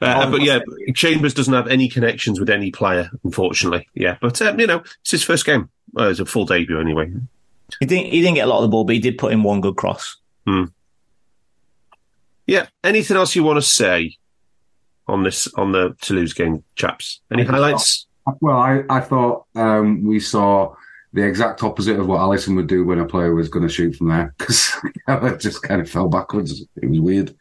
Uh, 0.00 0.24
Oh, 0.26 0.30
but 0.30 0.40
yeah, 0.40 0.60
Chambers 0.94 1.34
doesn't 1.34 1.52
have 1.52 1.68
any 1.68 1.90
connections 1.90 2.40
with 2.40 2.48
any 2.48 2.70
player, 2.70 3.10
unfortunately. 3.22 3.86
Yeah, 3.94 4.16
but 4.22 4.40
um, 4.40 4.58
you 4.58 4.66
know, 4.66 4.82
it's 5.02 5.10
his 5.10 5.22
first 5.22 5.44
game. 5.44 5.68
Well, 5.92 6.08
it's 6.08 6.20
a 6.20 6.24
full 6.24 6.46
debut 6.46 6.80
anyway. 6.80 7.12
He 7.80 7.84
didn't. 7.86 8.06
He 8.06 8.22
didn't 8.22 8.36
get 8.36 8.46
a 8.46 8.50
lot 8.50 8.58
of 8.58 8.62
the 8.62 8.68
ball, 8.68 8.84
but 8.84 8.94
he 8.94 9.00
did 9.00 9.18
put 9.18 9.32
in 9.32 9.42
one 9.42 9.60
good 9.60 9.76
cross. 9.76 10.16
Yeah. 12.46 12.66
Anything 12.82 13.16
else 13.16 13.34
you 13.36 13.42
want 13.44 13.58
to 13.58 13.62
say 13.62 14.16
on 15.06 15.22
this 15.22 15.52
on 15.54 15.72
the 15.72 15.96
Toulouse 16.00 16.32
game, 16.32 16.64
chaps? 16.76 17.20
Any 17.30 17.44
highlights? 17.44 18.06
Well, 18.40 18.56
I, 18.56 18.82
I 18.88 19.00
thought 19.00 19.44
um, 19.54 20.04
we 20.04 20.18
saw 20.18 20.74
the 21.16 21.26
exact 21.26 21.62
opposite 21.62 21.98
of 21.98 22.06
what 22.06 22.20
Alisson 22.20 22.54
would 22.56 22.66
do 22.66 22.84
when 22.84 22.98
a 22.98 23.06
player 23.06 23.34
was 23.34 23.48
going 23.48 23.66
to 23.66 23.72
shoot 23.72 23.96
from 23.96 24.08
there 24.08 24.34
because 24.36 24.70
it 25.08 25.40
just 25.40 25.62
kind 25.62 25.80
of 25.80 25.88
fell 25.88 26.08
backwards. 26.08 26.62
It 26.76 26.90
was 26.90 27.00
weird. 27.00 27.34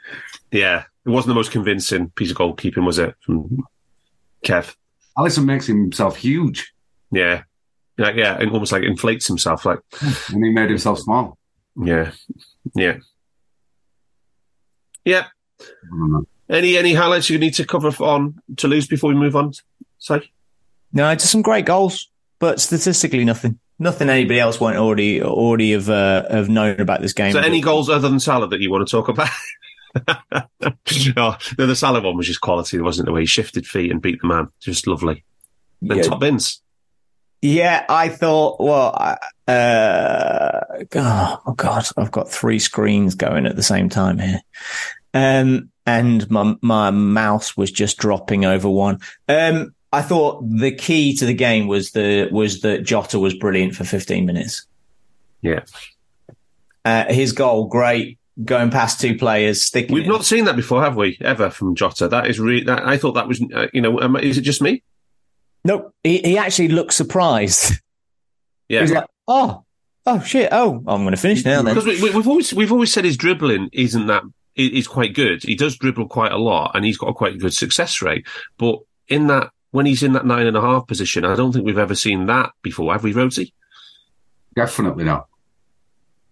Yeah, 0.49 0.85
it 1.05 1.09
wasn't 1.09 1.31
the 1.31 1.35
most 1.35 1.51
convincing 1.51 2.09
piece 2.11 2.31
of 2.31 2.38
goalkeeping, 2.38 2.85
was 2.85 2.99
it, 2.99 3.13
from 3.19 3.65
Kev? 4.45 4.73
Alisson 5.17 5.43
makes 5.43 5.67
himself 5.67 6.15
huge 6.15 6.73
Yeah, 7.11 7.43
yeah, 7.97 8.11
yeah, 8.15 8.38
and 8.39 8.49
almost 8.51 8.71
like 8.71 8.83
inflates 8.83 9.27
himself. 9.27 9.65
Like, 9.65 9.79
and 10.29 10.43
he 10.43 10.51
made 10.51 10.69
himself 10.69 10.99
small. 10.99 11.38
yeah, 11.75 12.11
yeah, 12.75 12.99
yeah. 15.03 15.25
I 15.59 15.65
don't 15.89 16.11
know. 16.13 16.27
Any 16.49 16.77
any 16.77 16.93
highlights 16.93 17.29
you 17.29 17.38
need 17.38 17.55
to 17.55 17.65
cover 17.65 17.89
on 18.01 18.41
Toulouse 18.55 18.88
before 18.88 19.09
we 19.09 19.15
move 19.15 19.35
on? 19.35 19.51
Say. 19.97 20.31
No, 20.93 21.13
just 21.13 21.31
some 21.31 21.41
great 21.41 21.65
goals, 21.65 22.09
but 22.39 22.61
statistically 22.61 23.25
nothing. 23.25 23.59
Nothing 23.77 24.09
anybody 24.09 24.39
else 24.39 24.59
won't 24.59 24.77
already 24.77 25.21
already 25.21 25.73
have 25.73 25.89
uh, 25.89 26.29
have 26.29 26.47
known 26.49 26.79
about 26.79 27.01
this 27.01 27.13
game. 27.13 27.33
So, 27.33 27.39
any 27.39 27.59
goals 27.59 27.89
other 27.89 28.07
than 28.07 28.19
Salah 28.19 28.47
that 28.47 28.61
you 28.61 28.71
want 28.71 28.88
to 28.88 28.91
talk 28.91 29.09
about? 29.09 29.29
oh, 31.17 31.38
no, 31.57 31.65
the 31.65 31.75
Salah 31.75 32.01
one 32.01 32.15
was 32.17 32.27
just 32.27 32.41
quality, 32.41 32.79
wasn't 32.79 33.05
it? 33.05 33.09
The 33.09 33.13
way 33.13 33.21
he 33.21 33.27
shifted 33.27 33.67
feet 33.67 33.91
and 33.91 34.01
beat 34.01 34.21
the 34.21 34.27
man, 34.27 34.47
just 34.61 34.88
lovely. 34.88 35.25
Then 35.81 35.97
Yeah. 35.97 36.03
top 36.03 36.19
bins. 36.19 36.61
Yeah, 37.41 37.85
I 37.89 38.09
thought. 38.09 38.59
Well, 38.59 39.17
uh, 39.47 40.59
oh 40.95 41.53
god, 41.53 41.85
I've 41.97 42.11
got 42.11 42.31
three 42.31 42.59
screens 42.59 43.15
going 43.15 43.45
at 43.45 43.55
the 43.55 43.63
same 43.63 43.89
time 43.89 44.17
here, 44.19 44.39
um, 45.13 45.69
and 45.85 46.29
my 46.31 46.55
my 46.61 46.91
mouse 46.91 47.55
was 47.55 47.71
just 47.71 47.97
dropping 47.97 48.45
over 48.45 48.69
one. 48.69 48.99
Um, 49.27 49.75
I 49.95 50.01
thought 50.01 50.43
the 50.47 50.71
key 50.71 51.15
to 51.17 51.25
the 51.25 51.34
game 51.34 51.67
was 51.67 51.91
the 51.91 52.27
was 52.31 52.62
that 52.62 52.84
Jota 52.84 53.17
was 53.19 53.34
brilliant 53.34 53.75
for 53.75 53.84
15 53.84 54.25
minutes. 54.25 54.65
Yeah, 55.41 55.62
Uh, 56.84 57.05
his 57.13 57.31
goal, 57.31 57.67
great, 57.67 58.17
going 58.43 58.71
past 58.71 58.99
two 58.99 59.15
players, 59.17 59.62
sticking. 59.62 59.93
we've 59.93 60.08
not 60.08 60.25
seen 60.25 60.45
that 60.45 60.55
before, 60.55 60.84
have 60.84 60.95
we? 60.95 61.17
Ever 61.21 61.49
from 61.49 61.75
Jota? 61.75 62.08
That 62.08 62.27
is 62.27 62.39
really. 62.39 62.63
That, 62.65 62.86
I 62.86 62.97
thought 62.97 63.13
that 63.13 63.27
was. 63.27 63.41
Uh, 63.53 63.67
you 63.73 63.81
know, 63.81 63.99
um, 64.01 64.15
is 64.17 64.38
it 64.38 64.41
just 64.41 64.62
me? 64.62 64.84
Nope. 65.63 65.93
He 66.03 66.17
he 66.19 66.38
actually 66.38 66.69
looked 66.69 66.93
surprised. 66.93 67.73
Yeah, 68.67 68.79
He 68.79 68.81
was 68.81 68.91
like, 68.93 69.05
"Oh, 69.27 69.63
oh 70.08 70.19
shit! 70.21 70.49
Oh, 70.51 70.84
I'm 70.88 71.03
going 71.03 71.12
to 71.12 71.21
finish 71.21 71.45
now." 71.45 71.62
Then 71.62 71.75
because 71.75 71.86
we, 71.86 72.01
we, 72.01 72.15
we've 72.15 72.27
always 72.27 72.51
we've 72.51 72.71
always 72.71 72.91
said 72.91 73.05
his 73.05 73.15
dribbling 73.15 73.69
isn't 73.73 74.08
that 74.08 74.23
is 74.55 74.88
quite 74.88 75.13
good. 75.13 75.43
He 75.43 75.53
does 75.53 75.77
dribble 75.77 76.08
quite 76.08 76.31
a 76.31 76.38
lot, 76.39 76.71
and 76.73 76.84
he's 76.84 76.97
got 76.97 77.10
a 77.10 77.13
quite 77.13 77.38
good 77.38 77.53
success 77.53 78.01
rate. 78.01 78.25
But 78.58 78.79
in 79.08 79.27
that 79.27 79.51
when 79.75 79.85
he's 79.85 80.03
in 80.03 80.13
that 80.13 80.25
nine 80.25 80.47
and 80.47 80.55
a 80.55 80.61
half 80.61 80.88
position, 80.88 81.25
I 81.25 81.35
don't 81.35 81.51
think 81.51 81.65
we've 81.65 81.77
ever 81.77 81.95
seen 81.95 82.27
that 82.27 82.51
before, 82.61 82.93
have 82.93 83.03
we, 83.03 83.11
Rhodesy? 83.11 83.51
Definitely 84.55 85.03
not. 85.03 85.27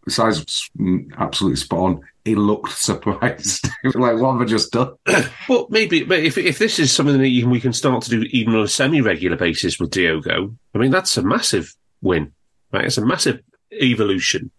The 0.05 0.11
size 0.11 0.39
was 0.39 0.69
mm, 0.79 1.11
absolutely 1.17 1.57
spot 1.57 1.79
on. 1.79 2.01
He 2.23 2.35
looked 2.35 2.71
surprised. 2.77 3.67
like, 3.83 4.17
"What 4.17 4.33
have 4.33 4.41
I 4.41 4.45
just 4.45 4.71
done?" 4.71 4.93
Well, 5.49 5.67
maybe, 5.69 6.03
but 6.03 6.19
if 6.19 6.37
if 6.37 6.57
this 6.57 6.79
is 6.79 6.93
something 6.93 7.17
that 7.17 7.25
even 7.25 7.49
we 7.49 7.59
can 7.59 7.73
start 7.73 8.01
to 8.03 8.09
do 8.09 8.21
even 8.31 8.55
on 8.55 8.63
a 8.63 8.67
semi-regular 8.67 9.35
basis 9.35 9.77
with 9.77 9.91
Diogo, 9.91 10.55
I 10.73 10.77
mean 10.77 10.91
that's 10.91 11.17
a 11.17 11.21
massive 11.21 11.75
win, 12.01 12.31
right? 12.71 12.85
It's 12.85 12.97
a 12.97 13.05
massive 13.05 13.41
evolution. 13.73 14.51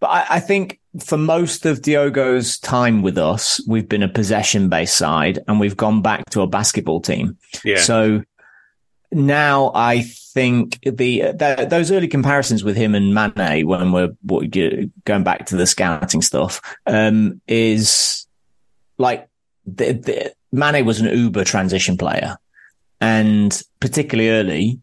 But 0.00 0.06
I, 0.06 0.26
I 0.36 0.40
think 0.40 0.77
for 1.00 1.18
most 1.18 1.66
of 1.66 1.82
Diogo's 1.82 2.58
time 2.58 3.02
with 3.02 3.18
us, 3.18 3.60
we've 3.66 3.88
been 3.88 4.02
a 4.02 4.08
possession 4.08 4.68
based 4.68 4.96
side 4.96 5.38
and 5.46 5.60
we've 5.60 5.76
gone 5.76 6.02
back 6.02 6.28
to 6.30 6.40
a 6.40 6.46
basketball 6.46 7.00
team. 7.00 7.36
Yeah, 7.64 7.78
So 7.78 8.22
now 9.12 9.70
I 9.74 10.02
think 10.02 10.80
the, 10.82 11.20
the 11.20 11.66
those 11.68 11.90
early 11.90 12.08
comparisons 12.08 12.64
with 12.64 12.76
him 12.76 12.94
and 12.94 13.14
Mane 13.14 13.66
when 13.66 13.92
we're 13.92 14.14
what, 14.22 14.50
going 14.50 15.24
back 15.24 15.46
to 15.46 15.56
the 15.56 15.66
scouting 15.66 16.22
stuff 16.22 16.60
um, 16.86 17.40
is 17.46 18.26
like 18.96 19.28
the, 19.66 19.92
the, 19.92 20.32
Mane 20.52 20.84
was 20.86 21.00
an 21.00 21.16
uber 21.16 21.44
transition 21.44 21.96
player 21.96 22.36
and 23.00 23.62
particularly 23.80 24.30
early. 24.30 24.80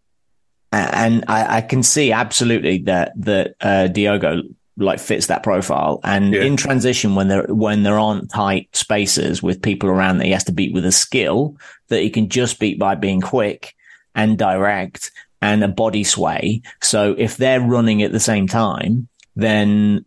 And 0.71 1.23
I, 1.27 1.57
I 1.57 1.61
can 1.61 1.83
see 1.83 2.11
absolutely 2.11 2.79
that 2.79 3.13
that 3.15 3.55
uh, 3.61 3.87
Diogo 3.87 4.41
like 4.77 4.99
fits 4.99 5.27
that 5.27 5.43
profile. 5.43 5.99
And 6.03 6.33
Yeah. 6.33 6.43
in 6.43 6.57
transition, 6.57 7.15
when 7.15 7.27
there 7.27 7.45
when 7.47 7.83
there 7.83 7.99
aren't 7.99 8.29
tight 8.29 8.69
spaces 8.73 9.41
with 9.41 9.61
people 9.61 9.89
around 9.89 10.17
that 10.17 10.25
he 10.25 10.31
has 10.31 10.43
to 10.45 10.51
beat 10.51 10.73
with 10.73 10.85
a 10.85 10.91
skill 10.91 11.55
that 11.89 12.01
he 12.01 12.09
can 12.09 12.29
just 12.29 12.59
beat 12.59 12.77
by 12.79 12.95
being 12.95 13.21
quick 13.21 13.73
and 14.13 14.38
direct 14.38 15.11
and 15.41 15.63
a 15.63 15.67
body 15.67 16.03
sway. 16.03 16.61
So 16.81 17.15
if 17.17 17.38
they're 17.38 17.61
running 17.61 18.01
at 18.01 18.11
the 18.11 18.19
same 18.19 18.47
time, 18.47 19.07
then 19.35 20.05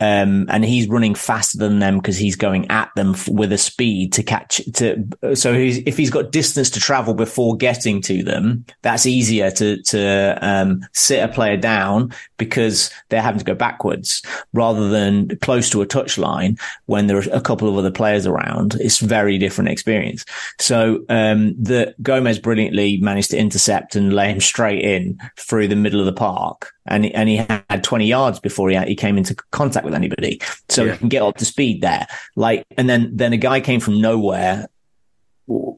um, 0.00 0.46
and 0.48 0.64
he's 0.64 0.88
running 0.88 1.14
faster 1.14 1.58
than 1.58 1.80
them 1.80 1.98
because 1.98 2.16
he's 2.16 2.36
going 2.36 2.70
at 2.70 2.90
them 2.94 3.14
f- 3.14 3.28
with 3.28 3.52
a 3.52 3.58
speed 3.58 4.12
to 4.14 4.22
catch 4.22 4.60
to. 4.74 5.04
So 5.34 5.54
he's, 5.54 5.78
if 5.78 5.96
he's 5.96 6.10
got 6.10 6.32
distance 6.32 6.70
to 6.70 6.80
travel 6.80 7.14
before 7.14 7.56
getting 7.56 8.00
to 8.02 8.22
them, 8.22 8.64
that's 8.82 9.06
easier 9.06 9.50
to 9.52 9.82
to 9.82 10.38
um, 10.40 10.86
sit 10.92 11.22
a 11.22 11.28
player 11.28 11.56
down 11.56 12.12
because 12.36 12.90
they're 13.08 13.22
having 13.22 13.40
to 13.40 13.44
go 13.44 13.54
backwards 13.54 14.22
rather 14.52 14.88
than 14.88 15.36
close 15.38 15.68
to 15.70 15.82
a 15.82 15.86
touchline 15.86 16.60
when 16.86 17.06
there 17.06 17.18
are 17.18 17.24
a 17.32 17.40
couple 17.40 17.68
of 17.68 17.76
other 17.76 17.90
players 17.90 18.26
around. 18.26 18.76
It's 18.76 18.98
very 18.98 19.38
different 19.38 19.70
experience. 19.70 20.24
So 20.58 21.04
um, 21.08 21.60
the 21.60 21.94
Gomez 22.02 22.38
brilliantly 22.38 22.98
managed 22.98 23.30
to 23.32 23.38
intercept 23.38 23.96
and 23.96 24.12
lay 24.12 24.30
him 24.30 24.40
straight 24.40 24.84
in 24.84 25.18
through 25.36 25.68
the 25.68 25.76
middle 25.76 26.00
of 26.00 26.06
the 26.06 26.12
park, 26.12 26.72
and 26.88 27.04
he, 27.04 27.14
and 27.14 27.28
he 27.28 27.36
had 27.36 27.82
20 27.84 28.06
yards 28.06 28.40
before 28.40 28.70
he 28.70 28.78
he 28.86 28.96
came 28.96 29.16
into 29.18 29.34
contact 29.52 29.84
with 29.84 29.94
anybody. 29.94 30.40
So 30.68 30.84
Yeah. 30.84 30.92
he 30.92 30.98
can 30.98 31.08
get 31.08 31.22
up 31.22 31.36
to 31.36 31.44
speed 31.44 31.80
there. 31.82 32.06
Like, 32.36 32.66
and 32.76 32.88
then 32.88 33.10
then 33.14 33.32
a 33.32 33.36
guy 33.36 33.60
came 33.60 33.80
from 33.80 34.00
nowhere. 34.00 34.68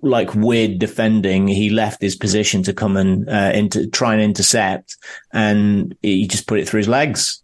Like 0.02 0.34
weird 0.34 0.80
defending, 0.80 1.46
he 1.46 1.70
left 1.70 2.02
his 2.02 2.16
position 2.16 2.64
to 2.64 2.72
come 2.72 2.96
and 2.96 3.28
uh, 3.28 3.52
into 3.54 3.86
try 3.88 4.14
and 4.14 4.22
intercept, 4.22 4.96
and 5.32 5.94
he 6.02 6.26
just 6.26 6.48
put 6.48 6.58
it 6.58 6.68
through 6.68 6.78
his 6.78 6.88
legs. 6.88 7.40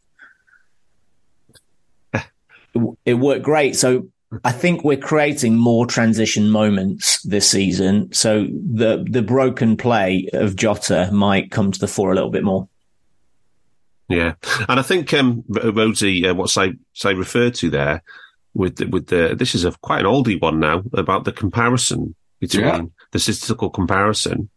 it, 2.13 2.23
it 3.05 3.15
worked 3.15 3.45
great. 3.45 3.77
So 3.77 4.09
I 4.43 4.51
think 4.51 4.83
we're 4.83 4.97
creating 4.97 5.55
more 5.57 5.87
transition 5.87 6.51
moments 6.51 7.23
this 7.23 7.49
season. 7.49 8.13
So 8.13 8.47
the 8.51 9.07
the 9.09 9.23
broken 9.23 9.77
play 9.77 10.29
of 10.33 10.57
Jota 10.57 11.09
might 11.13 11.53
come 11.53 11.71
to 11.71 11.79
the 11.79 11.87
fore 11.87 12.11
a 12.11 12.15
little 12.17 12.31
bit 12.31 12.43
more. 12.43 12.69
Yeah, 14.09 14.35
and 14.69 14.79
I 14.79 14.83
think 14.83 15.13
um, 15.15 15.43
R- 15.55 15.73
Rhodesy, 15.73 16.25
uh, 16.29 16.35
what 16.35 16.49
Say 16.51 16.75
Say 16.93 17.15
referred 17.15 17.55
to 17.57 17.71
there 17.71 18.03
with 18.55 18.77
the, 18.77 18.87
with 18.87 19.09
the 19.09 19.35
this 19.37 19.55
is 19.55 19.65
a 19.65 19.73
quite 19.83 20.01
an 20.01 20.07
oldie 20.07 20.41
one 20.41 20.61
now 20.61 20.83
about 20.93 21.25
the 21.25 21.33
comparison 21.33 22.15
between 22.41 22.65
Yeah. 22.65 22.83
the 23.13 23.19
statistical 23.19 23.71
comparison. 23.71 24.49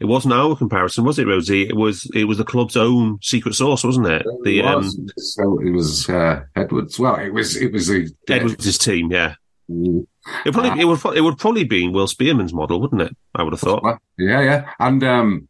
It 0.00 0.06
wasn't 0.06 0.34
our 0.34 0.56
comparison, 0.56 1.04
was 1.04 1.18
it, 1.18 1.26
Rhodesy? 1.26 1.68
It 1.68 1.76
was 1.76 2.10
it 2.14 2.24
was 2.24 2.38
the 2.38 2.44
club's 2.44 2.76
own 2.76 3.18
secret 3.22 3.54
source, 3.54 3.84
wasn't 3.84 4.08
it? 4.08 4.26
The 4.42 4.58
it 4.58 4.64
um, 4.66 4.82
was, 4.82 5.00
so 5.36 5.58
it 5.60 5.70
was 5.70 6.08
uh, 6.08 6.42
Edwards. 6.56 6.98
Well, 6.98 7.14
it 7.16 7.30
was 7.30 7.56
it 7.56 7.72
was 7.72 7.86
the 7.86 8.10
Edwards' 8.28 8.76
team, 8.78 9.10
yeah, 9.12 9.34
It 9.68 10.52
probably 10.52 10.80
it 10.80 10.84
would 10.84 11.00
it 11.16 11.20
would 11.20 11.38
probably 11.38 11.64
be 11.64 11.88
Will 11.88 12.08
Spearman's 12.08 12.52
model, 12.52 12.80
wouldn't 12.80 13.02
it? 13.02 13.16
I 13.34 13.42
would 13.42 13.52
have 13.52 13.60
thought. 13.60 14.00
Yeah, 14.18 14.40
yeah, 14.42 14.70
and 14.80 15.02
um, 15.04 15.48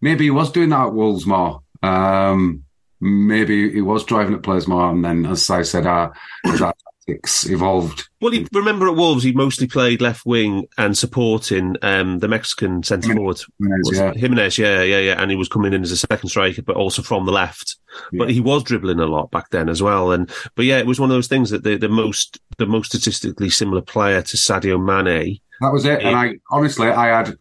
maybe 0.00 0.24
he 0.24 0.30
was 0.30 0.50
doing 0.50 0.70
that 0.70 0.86
at 0.86 0.94
Wolves 0.94 1.26
more. 1.26 1.62
Um, 1.82 2.64
maybe 3.00 3.72
he 3.72 3.80
was 3.80 4.04
driving 4.04 4.34
at 4.34 4.42
players 4.42 4.68
more, 4.68 4.90
and 4.90 5.04
then, 5.04 5.26
as 5.26 5.48
I 5.50 5.62
said, 5.62 5.86
our, 5.86 6.12
our 6.46 6.74
tactics 7.06 7.48
evolved. 7.48 8.08
Well, 8.20 8.32
he, 8.32 8.46
remember 8.52 8.86
at 8.86 8.96
Wolves, 8.96 9.24
he 9.24 9.32
mostly 9.32 9.66
played 9.66 10.00
left 10.00 10.26
wing 10.26 10.66
and 10.76 10.96
supporting 10.96 11.76
um, 11.82 12.18
the 12.18 12.28
Mexican 12.28 12.82
centre 12.82 13.14
forward. 13.14 13.40
Jimenez, 13.58 13.90
yeah. 13.92 14.12
Jimenez, 14.12 14.58
yeah, 14.58 14.82
yeah, 14.82 14.98
yeah. 14.98 15.22
And 15.22 15.30
he 15.30 15.36
was 15.36 15.48
coming 15.48 15.72
in 15.72 15.82
as 15.82 15.92
a 15.92 15.96
second 15.96 16.28
striker, 16.28 16.62
but 16.62 16.76
also 16.76 17.02
from 17.02 17.26
the 17.26 17.32
left. 17.32 17.76
But 18.12 18.30
he 18.30 18.40
was 18.40 18.62
dribbling 18.62 19.00
a 19.00 19.06
lot 19.06 19.30
back 19.30 19.50
then 19.50 19.68
as 19.68 19.82
well. 19.82 20.12
And 20.12 20.30
but 20.54 20.64
yeah, 20.64 20.78
it 20.78 20.86
was 20.86 21.00
one 21.00 21.10
of 21.10 21.14
those 21.14 21.26
things 21.26 21.50
that 21.50 21.64
the, 21.64 21.76
the 21.76 21.88
most 21.88 22.38
the 22.58 22.66
most 22.66 22.90
statistically 22.90 23.50
similar 23.50 23.80
player 23.80 24.22
to 24.22 24.36
Sadio 24.36 24.78
Mane. 24.80 25.40
That 25.60 25.72
was 25.72 25.84
it. 25.84 26.02
And 26.02 26.16
I 26.16 26.34
honestly, 26.50 26.88
I 26.88 27.08
had 27.08 27.36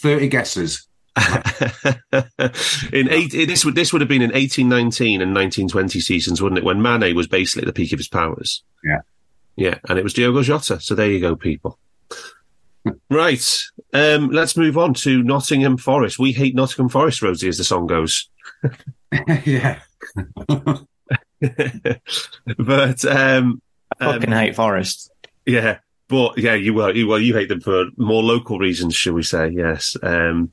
thirty 0.00 0.28
guesses. 0.28 0.88
in 2.92 3.10
eight, 3.10 3.32
this 3.32 3.64
would 3.64 3.74
this 3.74 3.92
would 3.92 4.00
have 4.00 4.08
been 4.08 4.22
in 4.22 4.34
eighteen 4.34 4.68
nineteen 4.68 5.20
and 5.20 5.34
nineteen 5.34 5.68
twenty 5.68 6.00
seasons, 6.00 6.40
wouldn't 6.40 6.58
it? 6.58 6.64
When 6.64 6.80
Mane 6.80 7.14
was 7.14 7.26
basically 7.26 7.62
at 7.62 7.66
the 7.66 7.72
peak 7.72 7.92
of 7.92 7.98
his 7.98 8.08
powers. 8.08 8.62
Yeah. 8.82 9.00
Yeah, 9.56 9.78
and 9.88 9.98
it 9.98 10.02
was 10.02 10.14
Diogo 10.14 10.42
Jota. 10.42 10.80
So 10.80 10.94
there 10.94 11.10
you 11.10 11.20
go, 11.20 11.36
people. 11.36 11.78
right. 13.10 13.62
Um, 13.92 14.30
let's 14.30 14.56
move 14.56 14.78
on 14.78 14.94
to 14.94 15.22
Nottingham 15.22 15.76
Forest. 15.76 16.18
We 16.18 16.32
hate 16.32 16.54
Nottingham 16.54 16.88
Forest, 16.88 17.20
Rhodesy, 17.20 17.48
as 17.48 17.58
the 17.58 17.64
song 17.64 17.86
goes. 17.86 18.30
yeah, 19.44 19.80
but 22.56 23.04
um, 23.04 23.60
I 24.00 24.12
fucking 24.12 24.32
hate 24.32 24.56
Forest. 24.56 25.10
yeah, 25.44 25.78
but 26.08 26.38
yeah, 26.38 26.54
you 26.54 26.74
well, 26.74 26.96
you 26.96 27.06
well, 27.06 27.18
you 27.18 27.34
hate 27.34 27.48
them 27.48 27.60
for 27.60 27.86
more 27.96 28.22
local 28.22 28.58
reasons, 28.58 28.94
shall 28.94 29.14
we 29.14 29.22
say? 29.22 29.50
Yes. 29.50 29.96
Um, 30.02 30.50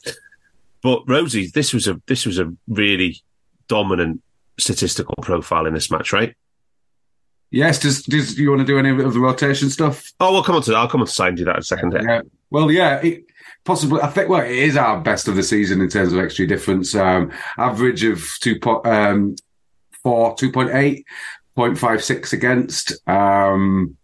but 0.81 1.05
Rhodesy, 1.07 1.51
this 1.51 1.73
was 1.73 1.87
a 1.87 2.01
this 2.07 2.25
was 2.25 2.39
a 2.39 2.53
really 2.67 3.21
dominant 3.67 4.21
statistical 4.57 5.15
profile 5.21 5.65
in 5.65 5.73
this 5.73 5.91
match, 5.91 6.13
right? 6.13 6.35
yes. 7.51 7.79
Does 7.79 8.03
does 8.03 8.37
you 8.37 8.49
want 8.49 8.61
to 8.61 8.65
do 8.65 8.79
any 8.79 8.89
of 8.89 9.13
the 9.13 9.19
rotation 9.19 9.69
stuff? 9.69 10.11
Oh, 10.19 10.31
we'll 10.31 10.43
come 10.43 10.55
on 10.55 10.61
to 10.63 10.71
that. 10.71 10.77
I'll 10.77 10.87
come 10.87 11.01
on 11.01 11.07
to 11.07 11.13
sign 11.13 11.35
do 11.35 11.45
that 11.45 11.55
in 11.55 11.59
a 11.59 11.63
second. 11.63 11.93
Yeah. 11.93 12.21
Well, 12.49 12.71
yeah, 12.71 12.99
it, 13.01 13.25
possibly. 13.63 14.01
I 14.01 14.07
think. 14.07 14.29
Well, 14.29 14.41
it 14.41 14.51
is 14.51 14.77
our 14.77 14.99
best 15.01 15.27
of 15.27 15.35
the 15.35 15.43
season 15.43 15.81
in 15.81 15.89
terms 15.89 16.13
of 16.13 16.19
XG 16.19 16.47
difference. 16.47 16.95
Um, 16.95 17.31
average 17.57 18.03
of 18.03 18.25
two 18.39 18.59
point 18.59 18.85
um, 18.85 19.35
four, 20.03 20.35
two 20.35 20.51
point 20.51 20.71
eight, 20.71 21.05
0.56 21.57 22.33
against. 22.33 23.07
Um, 23.07 23.97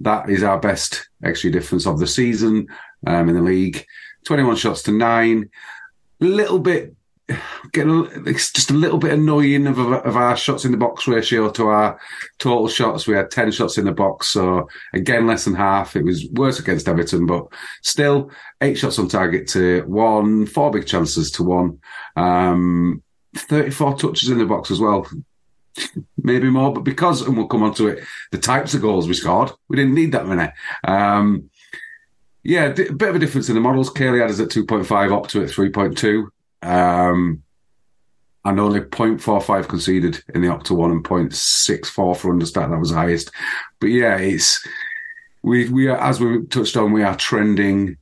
that 0.00 0.30
is 0.30 0.42
our 0.42 0.60
best 0.60 1.08
XG 1.24 1.52
difference 1.52 1.86
of 1.86 1.98
the 1.98 2.06
season 2.06 2.68
um, 3.06 3.28
in 3.28 3.34
the 3.34 3.42
league. 3.42 3.84
Twenty-one 4.24 4.56
shots 4.56 4.82
to 4.82 4.92
nine. 4.92 5.50
Little 6.20 6.58
bit. 6.58 6.94
Getting 7.72 8.08
it's 8.26 8.50
just 8.50 8.70
a 8.70 8.74
little 8.74 8.96
bit 8.96 9.12
annoying 9.12 9.66
of, 9.66 9.78
of 9.78 10.16
our 10.16 10.34
shots 10.34 10.64
in 10.64 10.72
the 10.72 10.78
box 10.78 11.06
ratio 11.06 11.50
to 11.50 11.66
our 11.66 12.00
total 12.38 12.68
shots. 12.68 13.06
We 13.06 13.14
had 13.14 13.30
10 13.30 13.52
shots 13.52 13.76
in 13.76 13.84
the 13.84 13.92
box. 13.92 14.28
So 14.28 14.66
again, 14.94 15.26
less 15.26 15.44
than 15.44 15.54
half. 15.54 15.94
It 15.94 16.04
was 16.04 16.26
worse 16.32 16.58
against 16.58 16.88
Everton, 16.88 17.26
but 17.26 17.48
still 17.82 18.30
eight 18.62 18.78
shots 18.78 18.98
on 18.98 19.08
target 19.08 19.46
to 19.48 19.82
one, 19.82 20.46
four 20.46 20.70
big 20.70 20.86
chances 20.86 21.30
to 21.32 21.42
one, 21.42 21.80
um, 22.16 23.02
34 23.36 23.98
touches 23.98 24.30
in 24.30 24.38
the 24.38 24.46
box 24.46 24.70
as 24.70 24.80
well. 24.80 25.06
Maybe 26.16 26.48
more, 26.48 26.72
but 26.72 26.84
because, 26.84 27.20
and 27.22 27.36
we'll 27.36 27.46
come 27.46 27.62
on 27.62 27.74
to 27.74 27.88
it, 27.88 28.04
the 28.32 28.38
types 28.38 28.72
of 28.72 28.80
goals 28.80 29.06
we 29.06 29.14
scored, 29.14 29.52
we 29.68 29.76
didn't 29.76 29.94
need 29.94 30.12
that 30.12 30.26
many. 30.26 30.50
Um, 30.84 31.50
yeah, 32.42 32.66
a 32.66 32.72
bit 32.72 33.08
of 33.08 33.16
a 33.16 33.18
difference 33.18 33.48
in 33.48 33.54
the 33.54 33.60
models. 33.60 33.90
Kaylee 33.90 34.20
had 34.20 34.30
us 34.30 34.40
at 34.40 34.48
2.5, 34.48 35.12
up 35.12 35.28
to 35.28 35.42
at 35.42 35.48
3.2. 35.48 36.28
Um, 36.62 37.42
and 38.44 38.60
only 38.60 38.80
0.45 38.80 39.68
conceded 39.68 40.22
in 40.34 40.40
the 40.40 40.48
Opta 40.48 40.70
one 40.70 40.90
and 40.90 41.04
0.64 41.04 42.16
for 42.16 42.34
understat. 42.34 42.70
That 42.70 42.78
was 42.78 42.90
highest. 42.90 43.30
But 43.80 43.88
yeah, 43.88 44.16
it's 44.16 44.66
we 45.42 45.68
we 45.68 45.88
are 45.88 45.98
as 45.98 46.20
we 46.20 46.46
touched 46.46 46.76
on, 46.76 46.92
we 46.92 47.02
are 47.02 47.16
trending 47.16 47.96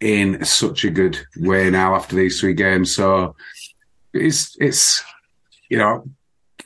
in 0.00 0.44
such 0.44 0.84
a 0.84 0.90
good 0.90 1.18
way 1.38 1.70
now 1.70 1.94
after 1.94 2.14
these 2.14 2.38
three 2.38 2.54
games. 2.54 2.94
So 2.94 3.34
it's 4.12 4.56
it's 4.60 5.02
you 5.68 5.78
know 5.78 6.04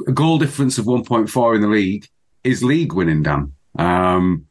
a 0.07 0.13
goal 0.13 0.39
difference 0.39 0.77
of 0.79 0.85
1.4 0.85 1.55
in 1.55 1.63
the 1.63 1.69
league 1.69 2.07
is 2.45 2.63
league 2.63 2.93
winning, 2.93 3.23
Dan. 3.23 3.53
Um, 3.79 4.47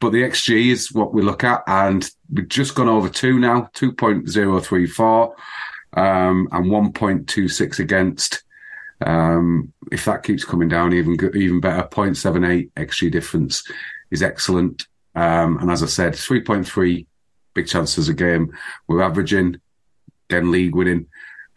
but 0.00 0.10
the 0.10 0.22
XG 0.22 0.66
is 0.66 0.92
what 0.92 1.14
we 1.14 1.22
look 1.22 1.44
at, 1.44 1.62
and 1.66 2.08
we've 2.32 2.48
just 2.48 2.74
gone 2.74 2.88
over 2.88 3.08
two 3.08 3.38
now, 3.38 3.70
2.034 3.74 5.34
um, 5.96 6.48
and 6.52 6.66
1.26 6.66 7.78
against. 7.78 8.42
Um, 9.04 9.72
if 9.92 10.04
that 10.06 10.22
keeps 10.22 10.44
coming 10.44 10.68
down, 10.68 10.92
even 10.92 11.18
even 11.34 11.60
better, 11.60 11.86
0.78 11.88 12.70
XG 12.72 13.10
difference 13.10 13.62
is 14.10 14.22
excellent. 14.22 14.86
Um, 15.14 15.58
and 15.58 15.70
as 15.70 15.82
I 15.82 15.86
said, 15.86 16.12
3.3 16.12 17.06
big 17.54 17.66
chances 17.66 18.08
a 18.08 18.14
game. 18.14 18.56
We're 18.86 19.02
averaging, 19.02 19.60
then 20.28 20.50
league 20.50 20.74
winning. 20.74 21.06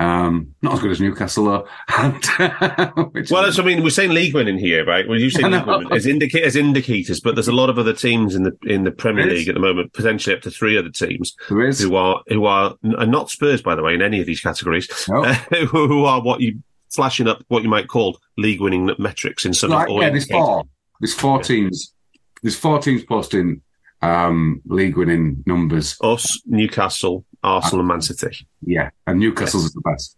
Um, 0.01 0.55
not 0.61 0.73
as 0.75 0.79
good 0.79 0.91
as 0.91 1.01
Newcastle 1.01 1.45
though. 1.45 1.67
Which 3.11 3.31
Well, 3.31 3.45
is- 3.45 3.59
I 3.59 3.63
mean, 3.63 3.83
we're 3.83 3.89
saying 3.89 4.11
league 4.11 4.33
winning 4.33 4.57
here, 4.57 4.85
right? 4.85 5.07
Well, 5.07 5.19
you 5.19 5.29
say 5.29 5.43
league 5.49 5.65
winning 5.65 5.91
as, 5.91 6.05
indica- 6.05 6.45
as 6.45 6.55
indicators, 6.55 7.19
but 7.19 7.35
there's 7.35 7.47
a 7.47 7.53
lot 7.53 7.69
of 7.69 7.77
other 7.77 7.93
teams 7.93 8.33
in 8.35 8.43
the 8.43 8.57
in 8.63 8.83
the 8.85 8.91
Premier 8.91 9.25
There 9.25 9.33
is. 9.33 9.39
League 9.39 9.49
at 9.49 9.55
the 9.55 9.59
moment, 9.61 9.91
potentially 9.93 10.35
up 10.35 10.41
to 10.43 10.51
three 10.51 10.77
other 10.77 10.89
teams 10.89 11.35
who 11.47 11.95
are 11.95 12.21
who 12.27 12.45
are 12.45 12.75
and 12.83 13.11
not 13.11 13.29
Spurs, 13.29 13.61
by 13.61 13.75
the 13.75 13.83
way, 13.83 13.93
in 13.93 14.01
any 14.01 14.19
of 14.21 14.25
these 14.25 14.39
categories, 14.41 14.87
No. 15.09 15.23
who 15.23 16.05
are 16.05 16.21
what 16.21 16.39
you 16.41 16.59
flashing 16.91 17.27
up 17.27 17.43
what 17.49 17.61
you 17.63 17.69
might 17.69 17.87
call 17.87 18.19
league 18.37 18.61
winning 18.61 18.89
metrics 18.97 19.45
in 19.45 19.53
some 19.53 19.71
or 19.71 20.01
yeah, 20.01 20.09
there's 20.09 20.25
four. 20.29 20.63
There's 21.01 21.13
four 21.13 21.41
teams. 21.43 21.93
There's 22.41 22.55
four 22.55 22.79
teams 22.79 23.03
posting 23.03 23.61
um, 24.01 24.61
league 24.65 24.95
winning 24.97 25.43
numbers. 25.45 25.97
Us, 26.01 26.41
Newcastle, 26.45 27.25
Arsenal, 27.43 27.79
and 27.79 27.87
Man 27.87 28.01
City. 28.01 28.47
Yeah, 28.65 28.89
and 29.07 29.19
Newcastle's 29.19 29.65
is 29.65 29.73
the 29.73 29.81
best. 29.81 30.17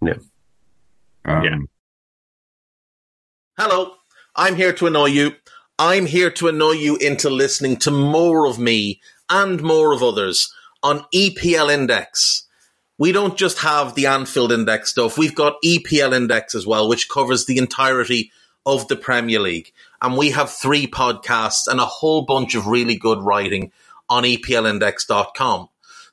Yeah. 0.00 0.14
Um, 1.24 1.44
Yeah. 1.44 1.56
Hello, 3.58 3.94
I'm 4.34 4.56
here 4.56 4.72
to 4.72 4.86
annoy 4.86 5.06
you. 5.06 5.34
I'm 5.78 6.06
here 6.06 6.30
to 6.32 6.48
annoy 6.48 6.72
you 6.72 6.96
into 6.96 7.28
listening 7.28 7.76
to 7.78 7.90
more 7.90 8.46
of 8.46 8.58
me 8.58 9.00
and 9.28 9.62
more 9.62 9.92
of 9.92 10.02
others 10.02 10.52
on 10.82 11.04
EPL 11.14 11.72
Index. 11.72 12.46
We 12.98 13.12
don't 13.12 13.36
just 13.36 13.58
have 13.58 13.94
the 13.94 14.06
Anfield 14.06 14.52
Index 14.52 14.90
stuff, 14.90 15.18
we've 15.18 15.34
got 15.34 15.60
EPL 15.64 16.14
Index 16.14 16.54
as 16.54 16.66
well, 16.66 16.88
which 16.88 17.08
covers 17.08 17.46
the 17.46 17.58
entirety 17.58 18.30
of 18.64 18.86
the 18.88 18.96
Premier 18.96 19.40
League. 19.40 19.72
And 20.00 20.16
we 20.16 20.30
have 20.30 20.50
three 20.50 20.86
podcasts 20.86 21.66
and 21.66 21.80
a 21.80 21.84
whole 21.84 22.22
bunch 22.22 22.54
of 22.54 22.66
really 22.66 22.96
good 22.96 23.18
writing 23.20 23.72
on 24.08 24.24
EPLindex.com. 24.24 25.68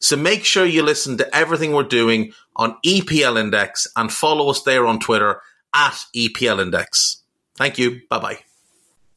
So 0.00 0.16
make 0.16 0.44
sure 0.44 0.64
you 0.64 0.82
listen 0.82 1.18
to 1.18 1.36
everything 1.36 1.72
we're 1.72 1.82
doing 1.82 2.32
on 2.56 2.76
EPL 2.84 3.38
Index 3.38 3.86
and 3.96 4.12
follow 4.12 4.48
us 4.50 4.62
there 4.62 4.86
on 4.86 5.00
Twitter 5.00 5.40
at 5.74 5.98
EPL 6.14 6.60
Index. 6.62 7.22
Thank 7.56 7.78
you. 7.78 8.00
Bye 8.08 8.18
bye. 8.18 8.38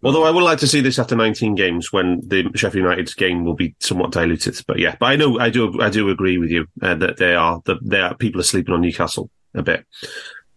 Although 0.04 0.24
I 0.24 0.32
would 0.32 0.44
like 0.44 0.58
to 0.60 0.68
see 0.68 0.82
this 0.82 0.98
after 0.98 1.16
19 1.16 1.54
games 1.54 1.94
when 1.94 2.22
the 2.28 2.50
Sheffield 2.56 2.84
United's 2.84 3.14
game 3.14 3.46
will 3.46 3.54
be 3.54 3.76
somewhat 3.80 4.12
diluted. 4.12 4.60
But 4.66 4.80
yeah, 4.80 4.96
but 5.00 5.06
I 5.08 5.16
know 5.16 5.40
I 5.40 5.52
do 5.52 5.80
I 5.80 5.90
do 5.90 6.10
agree 6.10 6.40
with 6.40 6.50
you 6.50 6.66
uh, 6.82 6.96
that 6.96 7.18
they 7.18 7.36
are 7.36 7.62
that 7.66 7.78
they 7.84 8.02
are 8.02 8.16
people 8.16 8.42
are 8.42 8.46
sleeping 8.46 8.74
on 8.74 8.82
Newcastle 8.82 9.30
a 9.54 9.62
bit. 9.62 9.86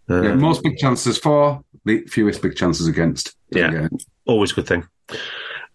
Uh, 0.09 0.23
yeah, 0.23 0.35
most 0.35 0.63
big 0.63 0.79
chances 0.79 1.19
for, 1.19 1.63
the 1.85 2.03
fewest 2.07 2.41
big 2.43 2.57
chances 2.57 2.87
against. 2.87 3.37
Yeah. 3.51 3.89
always 4.27 4.53
a 4.53 4.55
good 4.55 4.67
thing. 4.67 4.87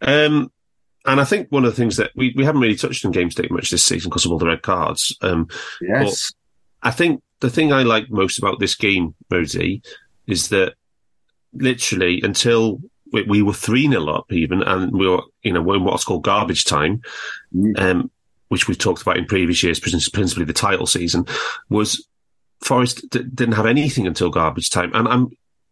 Um, 0.02 0.52
and 1.10 1.20
I 1.20 1.26
think 1.26 1.50
one 1.50 1.66
of 1.66 1.72
the 1.72 1.82
things 1.82 1.98
that 1.98 2.12
we, 2.16 2.34
we 2.36 2.46
haven't 2.46 2.62
really 2.62 2.76
touched 2.76 3.06
on 3.06 3.12
game 3.12 3.32
state 3.32 3.52
much 3.52 3.72
this 3.72 3.84
season 3.84 4.10
because 4.10 4.26
of 4.26 4.32
all 4.32 4.38
the 4.38 4.48
red 4.48 4.62
cards. 4.62 5.16
Um, 5.22 5.48
Yes. 5.82 6.32
I 6.82 6.92
think 6.92 7.22
the 7.40 7.50
thing 7.50 7.74
I 7.74 7.84
like 7.84 8.10
most 8.10 8.38
about 8.38 8.60
this 8.60 8.76
game, 8.76 9.16
Rhodesy, 9.30 9.82
is 10.28 10.50
that 10.50 10.76
literally 11.54 12.22
until 12.22 12.82
we, 13.12 13.24
we 13.24 13.42
were 13.42 13.54
3 13.54 13.90
0 13.90 14.08
up 14.08 14.32
even, 14.32 14.62
and 14.62 14.92
we 14.92 15.08
were, 15.08 15.22
you 15.42 15.52
know, 15.52 15.74
in 15.74 15.84
what's 15.84 16.04
called 16.04 16.24
garbage 16.24 16.66
time, 16.66 17.02
um, 17.78 18.12
which 18.50 18.68
we've 18.68 18.78
talked 18.78 19.02
about 19.02 19.18
in 19.18 19.26
previous 19.26 19.64
years, 19.64 19.80
principally 19.80 20.46
the 20.46 20.54
title 20.54 20.86
season, 20.86 21.26
was 21.70 22.08
Forest 22.62 23.10
d- 23.10 23.24
didn't 23.34 23.56
have 23.56 23.66
anything 23.66 24.06
until 24.06 24.30
garbage 24.30 24.70
time. 24.70 24.92
And 24.94 25.08
I'm 25.08 25.30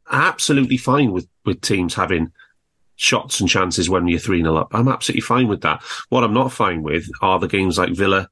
absolutely 0.09 0.77
fine 0.77 1.11
with, 1.11 1.27
with 1.45 1.61
teams 1.61 1.93
having 1.93 2.31
shots 2.97 3.39
and 3.39 3.47
chances 3.47 3.89
when 3.89 4.07
you're 4.07 4.19
3 4.19 4.41
0 4.41 4.55
up. 4.57 4.67
I'm 4.73 4.89
absolutely 4.89 5.21
fine 5.21 5.47
with 5.47 5.61
that. 5.61 5.81
What 6.09 6.23
I'm 6.23 6.33
not 6.33 6.51
fine 6.51 6.83
with 6.83 7.09
are 7.21 7.39
the 7.39 7.47
games 7.47 7.77
like 7.77 7.95
Villa 7.95 8.27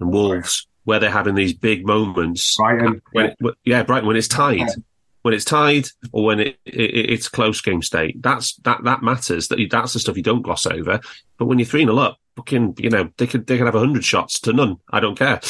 and 0.00 0.12
Wolves, 0.12 0.66
where 0.84 0.98
they're 0.98 1.10
having 1.10 1.36
these 1.36 1.52
big 1.52 1.86
moments. 1.86 2.56
Brighton. 2.56 3.00
When 3.12 3.26
it, 3.26 3.36
yeah, 3.64 3.84
Brighton, 3.84 4.08
when 4.08 4.16
it's 4.16 4.28
tied. 4.28 4.68
When 5.22 5.34
it's 5.34 5.44
tied 5.44 5.88
or 6.12 6.24
when 6.24 6.40
it, 6.40 6.58
it, 6.64 7.10
it's 7.10 7.28
close 7.28 7.60
game 7.60 7.82
state, 7.82 8.22
that's 8.22 8.54
that 8.58 8.84
that 8.84 9.02
matters. 9.02 9.48
That 9.48 9.58
that's 9.70 9.92
the 9.92 9.98
stuff 10.00 10.16
you 10.16 10.22
don't 10.22 10.42
gloss 10.42 10.66
over. 10.66 11.00
But 11.36 11.46
when 11.46 11.58
you're 11.58 11.66
three 11.66 11.84
0 11.84 11.96
up, 11.98 12.18
fucking, 12.36 12.74
you 12.78 12.90
know, 12.90 13.08
they 13.16 13.26
could 13.26 13.46
they 13.46 13.56
could 13.56 13.66
have 13.66 13.74
hundred 13.74 14.04
shots 14.04 14.38
to 14.40 14.52
none. 14.52 14.76
I 14.90 15.00
don't 15.00 15.18
care. 15.18 15.40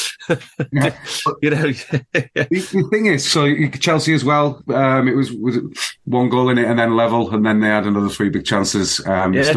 Yeah. 0.71 0.95
you 1.41 1.49
know, 1.51 1.71
The, 2.13 2.87
thing 2.91 3.05
is, 3.07 3.29
so 3.29 3.47
Chelsea 3.79 4.13
as 4.13 4.23
well. 4.23 4.61
Um, 4.73 5.07
it 5.07 5.15
was 5.15 5.31
was 5.31 5.57
it 5.57 5.63
one 6.05 6.29
goal 6.29 6.49
in 6.49 6.57
it 6.57 6.65
and 6.65 6.79
then 6.79 6.95
level, 6.95 7.33
and 7.33 7.45
then 7.45 7.59
they 7.59 7.67
had 7.67 7.85
another 7.85 8.09
three 8.09 8.29
big 8.29 8.45
chances. 8.45 9.05
Um, 9.05 9.33
Yeah. 9.33 9.53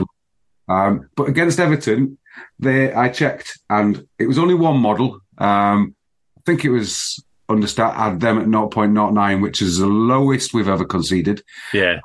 um, 0.69 1.09
but 1.17 1.29
against 1.29 1.59
Everton, 1.61 2.19
they 2.59 2.93
I 2.93 3.09
checked, 3.09 3.59
and 3.69 4.07
it 4.19 4.27
was 4.27 4.39
only 4.39 4.55
one 4.55 4.79
model. 4.79 5.21
Um, 5.39 5.95
I 6.39 6.41
think 6.47 6.65
it 6.65 6.71
was 6.71 7.23
Understat 7.51 7.95
had 7.95 8.21
them 8.21 8.39
at 8.39 8.47
0.09, 8.47 9.43
which 9.43 9.61
is 9.61 9.79
the 9.79 9.87
lowest 9.87 10.55
we've 10.55 10.69
ever 10.69 10.85
conceded. 10.85 11.43
yeah, 11.75 11.99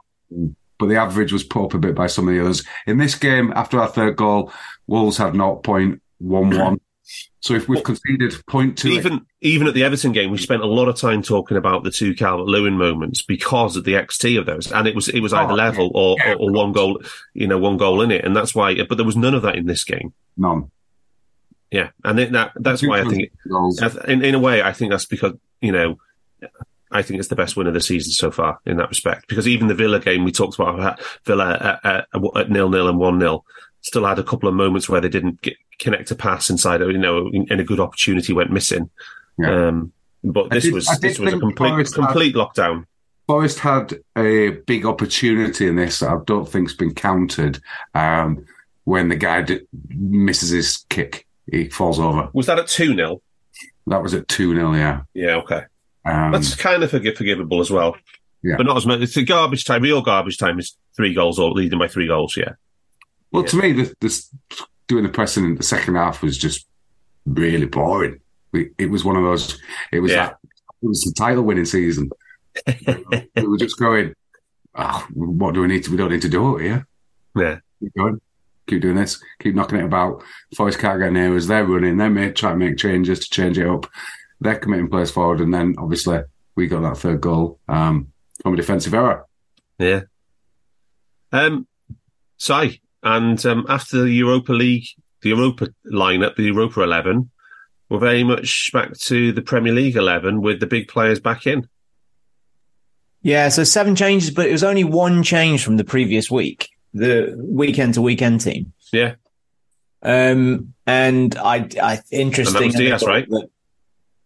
But 0.80 0.88
the 0.88 0.96
average 0.98 1.32
was 1.32 1.44
put 1.44 1.66
up 1.66 1.74
a 1.76 1.78
bit 1.78 1.94
by 1.96 2.08
some 2.08 2.28
of 2.28 2.34
the 2.34 2.42
others. 2.42 2.64
In 2.88 2.98
this 2.98 3.14
game, 3.16 3.54
after 3.56 3.80
our 3.80 3.88
third 3.88 4.16
goal, 4.16 4.52
Wolves 4.88 5.18
had 5.18 5.34
0.11. 5.34 6.78
So 7.40 7.54
if 7.54 7.70
we've 7.70 7.84
conceded 7.84 8.32
0.2, 8.32 8.86
even 8.90 9.28
even 9.42 9.68
at 9.68 9.76
the 9.76 9.84
Everton 9.84 10.12
game, 10.12 10.32
we 10.32 10.40
spent 10.40 10.64
a 10.64 10.66
lot 10.66 10.88
of 10.88 10.96
time 10.96 11.22
talking 11.22 11.56
about 11.56 11.84
the 11.84 11.92
two 11.92 12.16
Calvert 12.16 12.48
Lewin 12.48 12.76
moments 12.76 13.22
because 13.22 13.78
of 13.78 13.84
the 13.84 13.94
XT 13.94 14.40
of 14.40 14.48
those, 14.48 14.72
and 14.72 14.88
it 14.88 14.96
was 14.96 15.08
it 15.10 15.20
was 15.20 15.32
either 15.32 15.52
Oh, 15.52 15.56
level 15.56 15.92
or, 15.94 16.16
yeah, 16.18 16.34
or, 16.34 16.38
or 16.38 16.52
one 16.52 16.72
goal, 16.72 17.00
you 17.36 17.46
know, 17.46 17.60
one 17.60 17.78
goal 17.78 18.02
in 18.02 18.10
it, 18.10 18.26
and 18.26 18.36
that's 18.36 18.56
why. 18.56 18.74
But 18.84 18.96
there 18.96 19.06
was 19.06 19.16
none 19.16 19.36
of 19.36 19.44
that 19.44 19.56
in 19.56 19.68
this 19.68 19.84
game. 19.84 20.16
none. 20.36 20.72
Yeah, 21.70 21.90
and 22.04 22.18
that 22.18 22.54
that's 22.56 22.82
why 22.82 23.02
I 23.02 23.04
think, 23.04 23.32
Goals. 23.48 23.80
I 23.80 23.90
th- 23.90 24.06
in 24.06 24.26
in 24.26 24.34
a 24.34 24.40
way, 24.40 24.64
I 24.64 24.74
think 24.74 24.90
that's 24.90 25.06
because 25.06 25.34
you 25.62 25.72
know, 25.72 26.00
I 26.92 27.04
think 27.04 27.20
it's 27.20 27.28
the 27.28 27.36
best 27.36 27.56
win 27.56 27.68
of 27.68 27.76
the 27.76 27.82
season 27.82 28.12
so 28.14 28.32
far 28.32 28.60
in 28.66 28.78
that 28.78 28.90
respect. 28.90 29.28
Because 29.28 29.48
even 29.48 29.68
the 29.68 29.76
Villa 29.76 30.00
game 30.00 30.24
we 30.24 30.32
talked 30.32 30.58
about 30.58 31.00
Villa 31.26 31.80
at, 31.84 32.08
at, 32.14 32.36
at 32.36 32.50
nil 32.50 32.70
nil 32.70 32.88
and 32.90 32.98
one 32.98 33.20
0 33.20 33.44
still 33.86 34.06
had 34.06 34.18
a 34.20 34.24
couple 34.24 34.50
of 34.50 34.56
moments 34.56 34.90
where 34.90 35.00
they 35.00 35.10
didn't 35.10 35.42
get, 35.42 35.56
connect 35.80 36.10
a 36.12 36.16
pass 36.16 36.50
inside, 36.50 36.82
you 36.82 36.98
know, 36.98 37.28
and 37.50 37.60
a 37.60 37.64
good 37.64 37.80
opportunity 37.80 38.34
went 38.34 38.52
missing. 38.52 38.90
Yeah. 39.38 39.68
Um, 39.68 39.92
but 40.24 40.50
this 40.50 40.64
did- 40.64 40.74
was 40.74 40.88
this 41.02 41.20
was 41.20 41.34
a 41.34 41.40
complete 41.40 41.70
Forest 41.70 41.96
had- 41.98 42.06
lockdown. 42.34 42.86
Forest 43.28 43.60
had 43.60 43.94
a 44.18 44.50
big 44.68 44.86
opportunity 44.86 45.68
in 45.68 45.76
this 45.76 46.00
that 46.00 46.10
I 46.10 46.18
don't 46.26 46.48
think's 46.50 46.74
been 46.76 46.94
countered. 46.94 47.60
Um, 47.94 48.46
when 48.86 49.10
the 49.10 49.16
guy 49.16 49.42
d- 49.42 49.62
misses 49.90 50.50
his 50.50 50.86
kick, 50.90 51.26
he 51.52 51.70
falls 51.70 52.00
over. 52.00 52.30
Was 52.34 52.46
that 52.48 52.60
at 52.60 52.68
two 52.68 52.94
0 52.96 53.22
That 53.88 54.02
was 54.04 54.14
at 54.14 54.28
two 54.28 54.54
0 54.56 54.74
Yeah, 54.74 55.02
Yeah, 55.14 55.36
okay. 55.38 55.64
um, 56.06 56.32
That's 56.32 56.56
kind 56.56 56.84
of 56.84 56.92
forgive- 56.92 57.18
forgivable 57.18 57.62
as 57.62 57.70
well. 57.72 57.96
Yeah. 58.44 58.58
But 58.58 58.68
not 58.68 58.78
as 58.78 58.86
much. 58.86 59.02
It's 59.02 59.18
a 59.18 59.24
garbage 59.24 59.66
time. 59.66 59.82
Real 59.82 60.02
garbage 60.04 60.38
time 60.38 60.60
is 60.60 60.78
three 60.96 61.14
goals 61.16 61.40
or 61.40 61.52
leading 61.52 61.80
by 61.80 61.88
three 61.88 62.08
goals. 62.08 62.36
Yeah. 62.38 62.54
Well, 63.32 63.44
to 63.44 63.58
me, 63.58 63.72
this, 63.74 63.94
this 64.00 64.30
doing 64.88 65.04
the 65.04 65.10
pressing 65.10 65.44
in 65.46 65.56
the 65.56 65.64
second 65.64 65.96
half 65.96 66.22
was 66.22 66.38
just 66.38 66.68
really 67.26 67.66
boring. 67.66 68.20
We, 68.52 68.70
it 68.78 68.90
was 68.90 69.04
one 69.04 69.16
of 69.18 69.24
those. 69.24 69.60
It 69.92 70.00
was 70.00 70.12
Yeah. 70.12 70.28
that. 70.28 70.38
It 70.82 70.88
was 70.88 71.02
the 71.02 71.14
title 71.18 71.44
winning 71.44 71.66
season. 71.66 72.10
we 72.68 73.48
were 73.48 73.58
just 73.58 73.78
going. 73.80 74.14
Oh, 74.76 75.08
what 75.14 75.54
do 75.54 75.62
we 75.62 75.68
need 75.68 75.84
to? 75.86 75.92
We 75.92 75.98
don't 75.98 76.12
need 76.12 76.22
to 76.24 76.30
do 76.30 76.58
it 76.58 76.64
here. 76.64 76.88
Yeah. 77.36 77.60
keep 77.80 77.94
going, 77.96 78.22
keep 78.68 78.82
doing 78.82 78.96
this, 78.96 79.22
keep 79.40 79.56
knocking 79.56 79.80
it 79.80 79.86
about. 79.86 80.22
Forest 80.56 80.80
can't 80.80 81.00
get 81.02 81.12
near 81.14 81.36
us. 81.36 81.48
They're 81.48 81.66
running. 81.66 81.98
They 81.98 82.10
may 82.10 82.32
try 82.32 82.52
to 82.52 82.58
make 82.58 82.78
changes 82.78 83.20
to 83.20 83.30
change 83.30 83.58
it 83.58 83.68
up. 83.68 83.88
They're 84.42 84.60
committing 84.60 84.90
players 84.90 85.12
forward, 85.12 85.40
and 85.42 85.54
then 85.54 85.76
obviously 85.78 86.20
we 86.56 86.68
got 86.68 86.82
that 86.82 86.98
third 86.98 87.22
goal 87.22 87.60
um, 87.68 88.12
from 88.42 88.54
a 88.54 88.58
defensive 88.58 88.94
error. 88.94 89.26
Yeah. 89.80 90.02
Um, 91.32 91.68
Si, 92.38 92.82
and 93.06 93.45
um, 93.45 93.66
after 93.70 94.01
the 94.01 94.12
Europa 94.12 94.51
League, 94.51 94.88
the 95.22 95.30
Europa 95.30 95.68
lineup, 95.89 96.36
the 96.36 96.43
Europa 96.43 96.82
11, 96.82 97.30
we're 97.88 97.99
very 97.99 98.24
much 98.24 98.72
back 98.74 98.97
to 98.97 99.32
the 99.32 99.43
Premier 99.43 99.72
League 99.72 99.95
11 99.95 100.41
with 100.41 100.60
the 100.60 100.66
big 100.66 100.88
players 100.88 101.20
back 101.20 101.45
in. 101.45 101.70
Yeah, 103.22 103.49
so 103.49 103.64
seven 103.64 103.95
changes, 103.95 104.32
but 104.32 104.47
it 104.47 104.51
was 104.51 104.64
only 104.64 104.84
one 104.84 105.22
change 105.22 105.64
from 105.64 105.78
the 105.78 105.84
previous 105.84 106.32
week, 106.32 106.70
the 106.93 107.36
weekend 107.38 107.93
to 107.93 108.01
weekend 108.01 108.41
team. 108.41 108.74
Yeah. 108.91 109.16
Um, 110.01 110.74
and 110.88 111.36
I, 111.38 111.70
I 111.82 112.01
interesting. 112.12 112.56
And 112.56 112.64
that 112.64 112.68
was 112.68 112.76
Diaz, 112.76 113.03
right? 113.06 113.28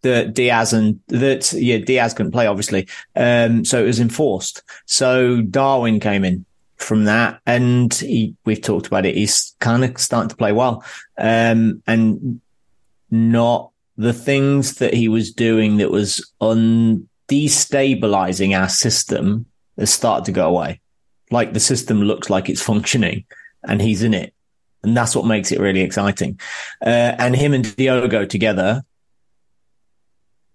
That 0.02 0.32
Diaz 0.34 0.72
and 0.72 1.00
that 1.08 1.52
yeah, 1.52 1.78
Diaz 1.78 2.14
couldn't 2.14 2.32
play 2.32 2.46
obviously. 2.46 2.88
Um, 3.14 3.64
so 3.64 3.82
it 3.82 3.86
was 3.86 4.00
enforced. 4.00 4.62
So 4.86 5.42
Darwin 5.42 6.00
came 6.00 6.24
in 6.24 6.46
from 6.80 7.04
that, 7.04 7.40
and 7.46 7.92
he, 7.94 8.34
we've 8.44 8.62
talked 8.62 8.86
about 8.86 9.06
it. 9.06 9.14
He's 9.14 9.54
kind 9.60 9.84
of 9.84 9.98
starting 9.98 10.30
to 10.30 10.36
play 10.36 10.52
well, 10.52 10.84
um, 11.18 11.82
and 11.86 12.40
not 13.10 13.70
the 13.96 14.12
things 14.12 14.76
that 14.76 14.94
he 14.94 15.08
was 15.08 15.32
doing 15.32 15.76
that 15.78 15.90
was 15.90 16.32
un 16.40 17.08
destabilizing 17.28 18.58
our 18.58 18.68
system 18.68 19.46
has 19.78 19.92
started 19.92 20.24
to 20.24 20.32
go 20.32 20.48
away. 20.48 20.80
Like 21.30 21.52
the 21.52 21.60
system 21.60 22.02
looks 22.02 22.28
like 22.28 22.48
it's 22.48 22.62
functioning, 22.62 23.24
and 23.62 23.80
he's 23.80 24.02
in 24.02 24.14
it. 24.14 24.34
And 24.82 24.96
that's 24.96 25.14
what 25.14 25.26
makes 25.26 25.52
it 25.52 25.60
really 25.60 25.82
exciting. 25.82 26.40
Uh, 26.80 27.14
and 27.18 27.36
him 27.36 27.52
and 27.52 27.76
Diogo 27.76 28.24
together, 28.24 28.82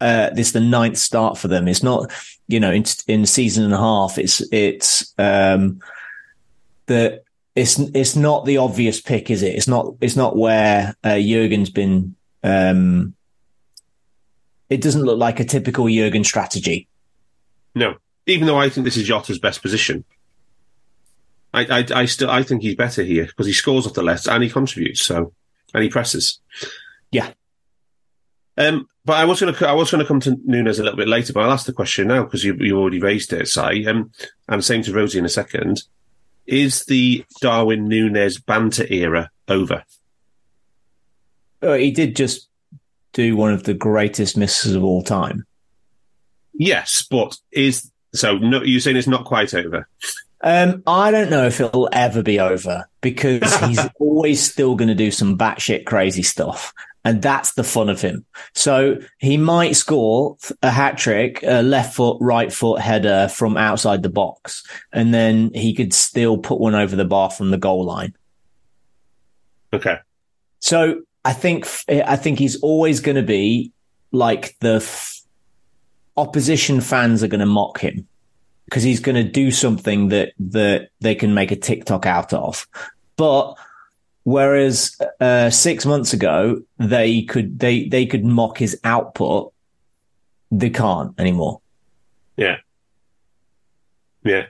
uh, 0.01 0.32
this 0.32 0.47
is 0.47 0.53
the 0.53 0.59
ninth 0.59 0.97
start 0.97 1.38
for 1.38 1.47
them. 1.47 1.67
It's 1.67 1.84
not, 1.84 2.11
you 2.47 2.59
know, 2.59 2.71
in, 2.71 2.86
in 3.07 3.26
season 3.28 3.63
and 3.63 3.73
a 3.73 3.78
half, 3.78 4.17
it's, 4.17 4.41
it's, 4.51 5.13
um, 5.19 5.80
the, 6.88 7.23
it's, 7.55 7.79
it's 7.79 8.15
not 8.15 8.45
the 8.45 8.57
obvious 8.57 9.01
pick, 9.01 9.29
is 9.29 9.43
it? 9.43 9.55
It's 9.55 9.67
not, 9.67 9.95
it's 10.01 10.15
not 10.15 10.36
where, 10.36 10.95
uh, 11.03 11.17
Jurgen's 11.19 11.69
been, 11.69 12.15
um, 12.43 13.15
it 14.69 14.81
doesn't 14.81 15.03
look 15.03 15.19
like 15.19 15.39
a 15.39 15.45
typical 15.45 15.88
Jurgen 15.88 16.23
strategy. 16.23 16.88
No, 17.73 17.95
even 18.25 18.47
though 18.47 18.57
I 18.57 18.69
think 18.69 18.86
this 18.86 18.97
is 18.97 19.07
Jota's 19.07 19.39
best 19.39 19.61
position. 19.61 20.03
I, 21.53 21.79
I, 21.79 21.86
I 22.01 22.05
still, 22.05 22.29
I 22.29 22.43
think 22.43 22.61
he's 22.61 22.75
better 22.75 23.03
here 23.03 23.25
because 23.25 23.45
he 23.45 23.53
scores 23.53 23.88
off 23.88 23.93
the 23.93 24.03
left 24.03 24.27
and 24.27 24.43
he 24.43 24.49
contributes. 24.49 25.01
So, 25.01 25.33
and 25.73 25.83
he 25.83 25.89
presses. 25.89 26.39
Yeah. 27.11 27.31
Um, 28.57 28.88
but 29.03 29.17
I 29.17 29.25
was 29.25 29.39
going 29.39 29.53
to, 29.53 29.67
I 29.67 29.73
was 29.73 29.91
going 29.91 30.01
to 30.01 30.07
come 30.07 30.19
to 30.21 30.38
Nunez 30.45 30.79
a 30.79 30.83
little 30.83 30.97
bit 30.97 31.07
later, 31.07 31.33
but 31.33 31.43
I'll 31.43 31.51
ask 31.51 31.65
the 31.65 31.73
question 31.73 32.07
now 32.07 32.23
because 32.23 32.43
you, 32.43 32.55
you 32.59 32.77
already 32.77 32.99
raised 32.99 33.31
it, 33.33 33.47
Si. 33.47 33.86
Um, 33.88 34.11
and 34.47 34.63
same 34.63 34.81
to 34.83 34.91
Rhodesy 34.91 35.19
in 35.19 35.25
a 35.25 35.29
second. 35.29 35.83
Is 36.48 36.86
the 36.86 37.26
Darwin 37.41 37.88
Nunez 37.88 38.39
banter 38.39 38.86
era 38.89 39.30
over? 39.48 39.84
Uh, 41.62 41.74
he 41.74 41.91
did 41.91 42.16
just 42.16 42.48
do 43.14 43.36
one 43.36 43.54
of 43.54 43.64
the 43.64 43.74
greatest 43.74 44.38
misses 44.38 44.76
of 44.76 44.84
all 44.84 45.02
time. 45.02 45.46
Yes, 46.54 47.06
but 47.10 47.38
is 47.52 47.91
so? 48.14 48.38
No, 48.38 48.62
you're 48.62 48.80
saying 48.80 48.98
it's 48.98 49.08
not 49.08 49.26
quite 49.26 49.54
over. 49.54 49.88
Um, 50.41 50.84
I 50.86 51.12
don't 51.12 51.32
know 51.32 51.48
if 51.48 51.60
it'll 51.60 51.89
ever 51.91 52.22
be 52.22 52.39
over 52.39 52.88
because 53.02 53.56
he's 53.66 53.80
always 54.00 54.41
still 54.41 54.76
going 54.76 54.89
to 54.89 54.96
do 54.96 55.12
some 55.12 55.38
batshit 55.38 55.86
crazy 55.86 56.24
stuff. 56.24 56.74
And 57.06 57.22
that's 57.22 57.53
the 57.53 57.64
fun 57.64 57.88
of 57.88 58.01
him. 58.01 58.26
So 58.56 58.97
he 59.20 59.38
might 59.38 59.76
score 59.76 60.38
a 60.64 60.72
hat 60.72 60.97
trick, 60.97 61.43
a 61.43 61.62
left 61.62 61.95
foot, 61.95 62.18
right 62.20 62.51
foot 62.51 62.82
header 62.82 63.30
from 63.30 63.56
outside 63.56 64.01
the 64.01 64.10
box. 64.10 64.64
And 64.91 65.14
then 65.14 65.51
he 65.53 65.74
could 65.74 65.93
still 65.93 66.38
put 66.38 66.60
one 66.60 66.74
over 66.74 66.95
the 66.95 67.06
bar 67.06 67.30
from 67.30 67.51
the 67.51 67.58
goal 67.58 67.86
line. 67.86 68.16
Okay. 69.72 69.99
So 70.60 71.01
I 71.24 71.34
think, 71.34 71.68
I 71.88 72.16
think 72.16 72.39
he's 72.39 72.60
always 72.62 72.99
going 72.99 73.18
to 73.18 73.24
be 73.24 73.72
like 74.12 74.58
the 74.60 74.78
f- 74.78 75.22
opposition 76.18 76.82
fans 76.82 77.24
are 77.24 77.28
going 77.28 77.39
to 77.39 77.45
mock 77.45 77.80
him 77.80 78.08
because 78.66 78.82
he's 78.82 78.99
going 78.99 79.16
to 79.16 79.32
do 79.32 79.51
something 79.51 80.10
that 80.10 80.34
that 80.39 80.89
they 81.01 81.14
can 81.16 81.34
make 81.34 81.51
a 81.51 81.56
TikTok 81.56 82.06
out 82.06 82.34
of. 82.34 82.68
But 83.16 83.56
whereas 84.26 84.99
uh, 85.21 85.49
six 85.49 85.86
months 85.86 86.11
ago 86.11 86.61
they 86.78 87.21
could 87.21 87.57
they 87.57 87.88
they 87.88 88.05
could 88.05 88.26
mock 88.26 88.57
his 88.57 88.78
output, 88.84 89.53
they 90.51 90.69
can't 90.69 91.17
anymore. 91.17 91.61
Yeah. 92.36 92.57
Yeah. 94.26 94.47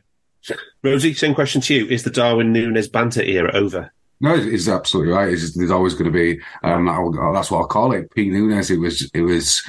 Rhodesy, 0.84 1.16
same 1.16 1.36
question 1.36 1.62
to 1.62 1.76
you: 1.76 1.86
Is 1.88 2.04
the 2.04 2.10
Darwin 2.10 2.52
Nunez 2.52 2.88
banter 2.88 3.22
era 3.22 3.52
over? 3.54 3.92
No, 4.22 4.38
he's 4.38 4.70
absolutely 4.70 5.14
right. 5.14 5.34
It's, 5.34 5.56
there's 5.56 5.72
always 5.72 5.94
going 5.94 6.06
to 6.06 6.12
be, 6.12 6.40
um, 6.64 6.86
that's 7.34 7.52
what 7.52 7.60
I'll 7.60 7.68
call 7.68 7.92
it. 7.92 8.10
Pete 8.16 8.32
Nunez. 8.32 8.72
It 8.72 8.80
was, 8.80 9.10
it 9.14 9.22
was 9.22 9.62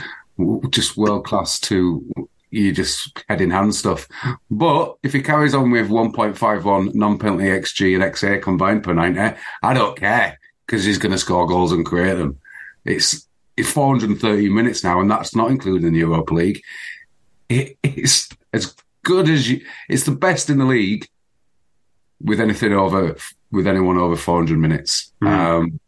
just 0.70 0.96
world 0.96 1.24
class 1.24 1.58
to 1.60 2.08
you 2.50 2.72
just 2.72 3.24
head 3.28 3.40
in 3.40 3.50
hand 3.50 3.74
stuff. 3.74 4.08
But 4.50 4.96
if 5.02 5.12
he 5.12 5.22
carries 5.22 5.54
on 5.54 5.70
with 5.70 5.88
1.51 5.88 6.94
non 6.94 7.18
penalty 7.18 7.44
XG 7.44 7.94
and 7.94 8.04
XA 8.04 8.42
combined 8.42 8.84
per 8.84 8.94
90, 8.94 9.36
I 9.62 9.74
don't 9.74 9.96
care 9.96 10.38
because 10.66 10.84
he's 10.84 10.98
going 10.98 11.12
to 11.12 11.18
score 11.18 11.46
goals 11.46 11.72
and 11.72 11.86
create 11.86 12.14
them. 12.14 12.38
It's, 12.84 13.28
it's 13.56 13.70
430 13.70 14.48
minutes 14.48 14.84
now, 14.84 15.00
and 15.00 15.10
that's 15.10 15.34
not 15.34 15.50
including 15.50 15.92
the 15.92 15.98
Europa 15.98 16.34
League. 16.34 16.62
It, 17.48 17.76
it's 17.82 18.28
as 18.52 18.74
good 19.02 19.28
as 19.28 19.50
you, 19.50 19.64
it's 19.88 20.04
the 20.04 20.12
best 20.12 20.50
in 20.50 20.58
the 20.58 20.64
league 20.64 21.08
with 22.20 22.40
anything 22.40 22.72
over, 22.72 23.16
with 23.50 23.66
anyone 23.66 23.98
over 23.98 24.16
400 24.16 24.58
minutes. 24.58 25.12
Mm. 25.22 25.28
Um, 25.28 25.80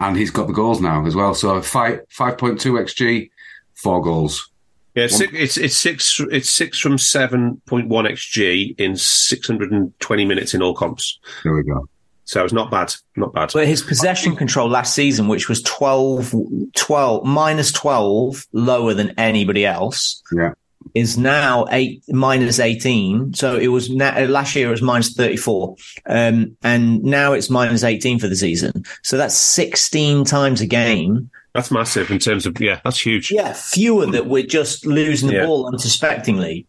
and 0.00 0.16
he's 0.16 0.30
got 0.30 0.46
the 0.46 0.52
goals 0.52 0.80
now 0.80 1.04
as 1.06 1.16
well. 1.16 1.34
So 1.34 1.60
five, 1.60 2.06
5.2 2.08 2.58
XG, 2.58 3.30
four 3.74 4.00
goals. 4.00 4.50
Yeah, 4.98 5.06
six, 5.06 5.32
it's 5.32 5.56
it's 5.56 5.76
six 5.76 6.20
it's 6.32 6.50
six 6.50 6.78
from 6.78 6.98
seven 6.98 7.62
point 7.66 7.88
one 7.88 8.04
xg 8.04 8.78
in 8.80 8.96
six 8.96 9.46
hundred 9.46 9.70
and 9.70 9.98
twenty 10.00 10.24
minutes 10.24 10.54
in 10.54 10.62
all 10.62 10.74
comps. 10.74 11.20
There 11.44 11.54
we 11.54 11.62
go. 11.62 11.88
So 12.24 12.44
it's 12.44 12.52
not 12.52 12.70
bad, 12.70 12.92
not 13.16 13.32
bad. 13.32 13.52
But 13.54 13.68
his 13.68 13.80
possession 13.80 14.34
control 14.36 14.68
last 14.68 14.94
season, 14.94 15.28
which 15.28 15.48
was 15.48 15.62
12, 15.62 16.34
12 16.76 17.24
minus 17.24 17.72
twelve, 17.72 18.46
lower 18.52 18.92
than 18.92 19.14
anybody 19.18 19.64
else. 19.64 20.22
Yeah. 20.36 20.50
Is 20.94 21.16
now 21.16 21.66
eight 21.70 22.02
minus 22.08 22.58
eighteen. 22.58 23.32
So 23.34 23.56
it 23.56 23.68
was 23.68 23.88
na- 23.90 24.26
last 24.28 24.56
year 24.56 24.68
it 24.68 24.70
was 24.70 24.82
minus 24.82 25.12
thirty 25.12 25.36
four, 25.36 25.76
um, 26.06 26.56
and 26.62 27.02
now 27.04 27.34
it's 27.34 27.50
minus 27.50 27.84
eighteen 27.84 28.18
for 28.18 28.26
the 28.26 28.36
season. 28.36 28.84
So 29.02 29.16
that's 29.16 29.36
sixteen 29.36 30.24
times 30.24 30.60
a 30.60 30.66
game 30.66 31.30
that's 31.58 31.72
massive 31.72 32.10
in 32.12 32.20
terms 32.20 32.46
of 32.46 32.60
yeah, 32.60 32.80
that's 32.84 33.04
huge. 33.04 33.32
Yeah, 33.32 33.52
fewer 33.52 34.06
that 34.06 34.26
we're 34.26 34.46
just 34.46 34.86
losing 34.86 35.28
the 35.28 35.34
yeah. 35.34 35.46
ball 35.46 35.66
unsuspectingly. 35.66 36.66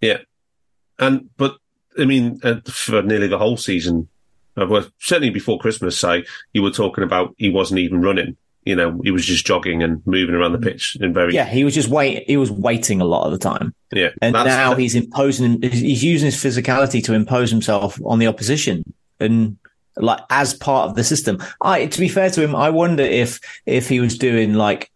Yeah, 0.00 0.18
and 0.98 1.28
but 1.36 1.58
I 1.96 2.06
mean, 2.06 2.40
uh, 2.42 2.56
for 2.66 3.02
nearly 3.02 3.28
the 3.28 3.38
whole 3.38 3.56
season, 3.56 4.08
uh, 4.60 4.66
well, 4.66 4.86
certainly 4.98 5.30
before 5.30 5.60
Christmas, 5.60 5.98
say 5.98 6.24
you 6.52 6.62
were 6.62 6.72
talking 6.72 7.04
about 7.04 7.34
he 7.38 7.50
wasn't 7.50 7.78
even 7.78 8.00
running. 8.00 8.36
You 8.64 8.74
know, 8.74 9.00
he 9.04 9.12
was 9.12 9.24
just 9.24 9.46
jogging 9.46 9.82
and 9.82 10.04
moving 10.06 10.34
around 10.34 10.52
the 10.52 10.58
pitch 10.58 10.96
in 11.00 11.14
very. 11.14 11.34
Yeah, 11.34 11.46
he 11.46 11.62
was 11.62 11.74
just 11.74 11.88
wait. 11.88 12.24
He 12.26 12.36
was 12.36 12.50
waiting 12.50 13.00
a 13.00 13.04
lot 13.04 13.24
of 13.24 13.32
the 13.32 13.38
time. 13.38 13.72
Yeah, 13.92 14.10
and 14.20 14.32
now 14.32 14.74
he's 14.74 14.96
imposing. 14.96 15.62
He's 15.62 16.02
using 16.02 16.26
his 16.26 16.36
physicality 16.36 17.02
to 17.04 17.14
impose 17.14 17.50
himself 17.50 17.96
on 18.04 18.18
the 18.18 18.26
opposition, 18.26 18.82
and 19.20 19.56
like 19.96 20.20
as 20.30 20.54
part 20.54 20.88
of 20.88 20.96
the 20.96 21.04
system. 21.04 21.42
I, 21.60 21.86
to 21.86 22.00
be 22.00 22.08
fair 22.08 22.30
to 22.30 22.42
him, 22.42 22.54
I 22.54 22.70
wonder 22.70 23.02
if 23.02 23.40
if 23.66 23.88
he 23.88 24.00
was 24.00 24.16
doing 24.18 24.54
like 24.54 24.90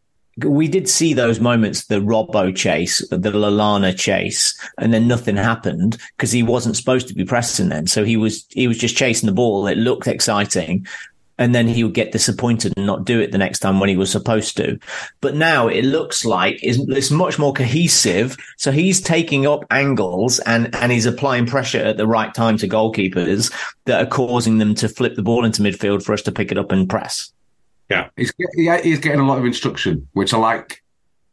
we 0.44 0.68
did 0.68 0.88
see 0.88 1.14
those 1.14 1.40
moments, 1.40 1.86
the 1.86 2.00
Robbo 2.00 2.54
chase, 2.54 2.98
the 3.08 3.16
Lallana 3.16 3.98
chase, 3.98 4.58
and 4.76 4.92
then 4.92 5.08
nothing 5.08 5.36
happened 5.36 5.96
because 6.16 6.30
he 6.30 6.42
wasn't 6.42 6.76
supposed 6.76 7.08
to 7.08 7.14
be 7.14 7.24
pressing 7.24 7.70
then. 7.70 7.86
So 7.86 8.04
he 8.04 8.18
was, 8.18 8.44
he 8.50 8.68
was 8.68 8.76
just 8.76 8.96
chasing 8.96 9.28
the 9.28 9.34
ball. 9.34 9.66
It 9.66 9.78
looked 9.78 10.06
exciting 10.06 10.86
and 11.38 11.54
then 11.54 11.66
he 11.66 11.84
would 11.84 11.94
get 11.94 12.12
disappointed 12.12 12.72
and 12.76 12.86
not 12.86 13.04
do 13.04 13.20
it 13.20 13.32
the 13.32 13.38
next 13.38 13.58
time 13.60 13.80
when 13.80 13.88
he 13.88 13.96
was 13.96 14.10
supposed 14.10 14.56
to. 14.56 14.78
But 15.20 15.34
now 15.34 15.68
it 15.68 15.84
looks 15.84 16.24
like 16.24 16.58
it's, 16.62 17.10
much 17.10 17.38
more 17.38 17.52
cohesive. 17.52 18.36
So 18.56 18.72
he's 18.72 19.00
taking 19.00 19.46
up 19.46 19.64
angles 19.70 20.38
and, 20.40 20.74
and 20.74 20.90
he's 20.90 21.06
applying 21.06 21.46
pressure 21.46 21.82
at 21.82 21.96
the 21.96 22.06
right 22.06 22.32
time 22.34 22.56
to 22.58 22.68
goalkeepers 22.68 23.52
that 23.84 24.02
are 24.02 24.08
causing 24.08 24.58
them 24.58 24.74
to 24.76 24.88
flip 24.88 25.14
the 25.14 25.22
ball 25.22 25.44
into 25.44 25.62
midfield 25.62 26.02
for 26.02 26.12
us 26.12 26.22
to 26.22 26.32
pick 26.32 26.50
it 26.50 26.58
up 26.58 26.72
and 26.72 26.88
press. 26.88 27.32
Yeah. 27.90 28.08
He's, 28.16 28.32
yeah, 28.54 28.80
he's 28.80 28.98
getting 28.98 29.20
a 29.20 29.26
lot 29.26 29.38
of 29.38 29.44
instruction, 29.44 30.08
which 30.12 30.34
I 30.34 30.38
like. 30.38 30.82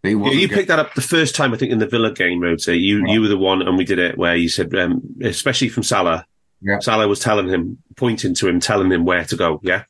Yeah, 0.03 0.11
you 0.11 0.49
picked 0.49 0.67
that 0.67 0.79
up 0.79 0.93
the 0.95 1.01
first 1.01 1.33
time, 1.33 1.53
I 1.53 1.57
think, 1.57 1.71
in 1.71 1.79
the 1.79 1.87
Villa 1.87 2.11
game, 2.11 2.41
Rota. 2.41 2.75
You, 2.75 3.07
you 3.07 3.21
were 3.21 3.29
the 3.29 3.37
one, 3.37 3.61
and 3.61 3.77
we 3.77 3.85
did 3.85 3.99
it 3.99 4.17
where 4.17 4.35
you 4.35 4.49
said, 4.49 4.75
um, 4.75 5.01
especially 5.23 5.69
from 5.69 5.83
Salah, 5.83 6.25
yeah. 6.61 6.79
Salah 6.79 7.07
was 7.07 7.19
telling 7.19 7.47
him, 7.47 7.77
pointing 7.95 8.33
to 8.35 8.49
him, 8.49 8.59
telling 8.59 8.91
him 8.91 9.05
where 9.05 9.23
to 9.23 9.35
go. 9.37 9.61
Yeah. 9.63 9.83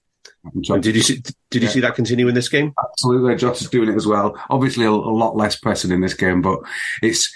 And 0.43 0.83
did 0.83 0.95
you 0.95 1.01
see, 1.01 1.21
did 1.49 1.61
you 1.61 1.67
yeah. 1.67 1.69
see 1.69 1.79
that 1.81 1.95
continue 1.95 2.27
in 2.27 2.35
this 2.35 2.49
game? 2.49 2.73
Absolutely, 2.77 3.35
Jota's 3.35 3.69
doing 3.69 3.89
it 3.89 3.95
as 3.95 4.05
well. 4.05 4.37
Obviously, 4.49 4.85
a, 4.85 4.89
a 4.89 4.91
lot 4.91 5.37
less 5.37 5.55
pressing 5.55 5.91
in 5.91 6.01
this 6.01 6.13
game, 6.13 6.41
but 6.41 6.59
it's 7.01 7.33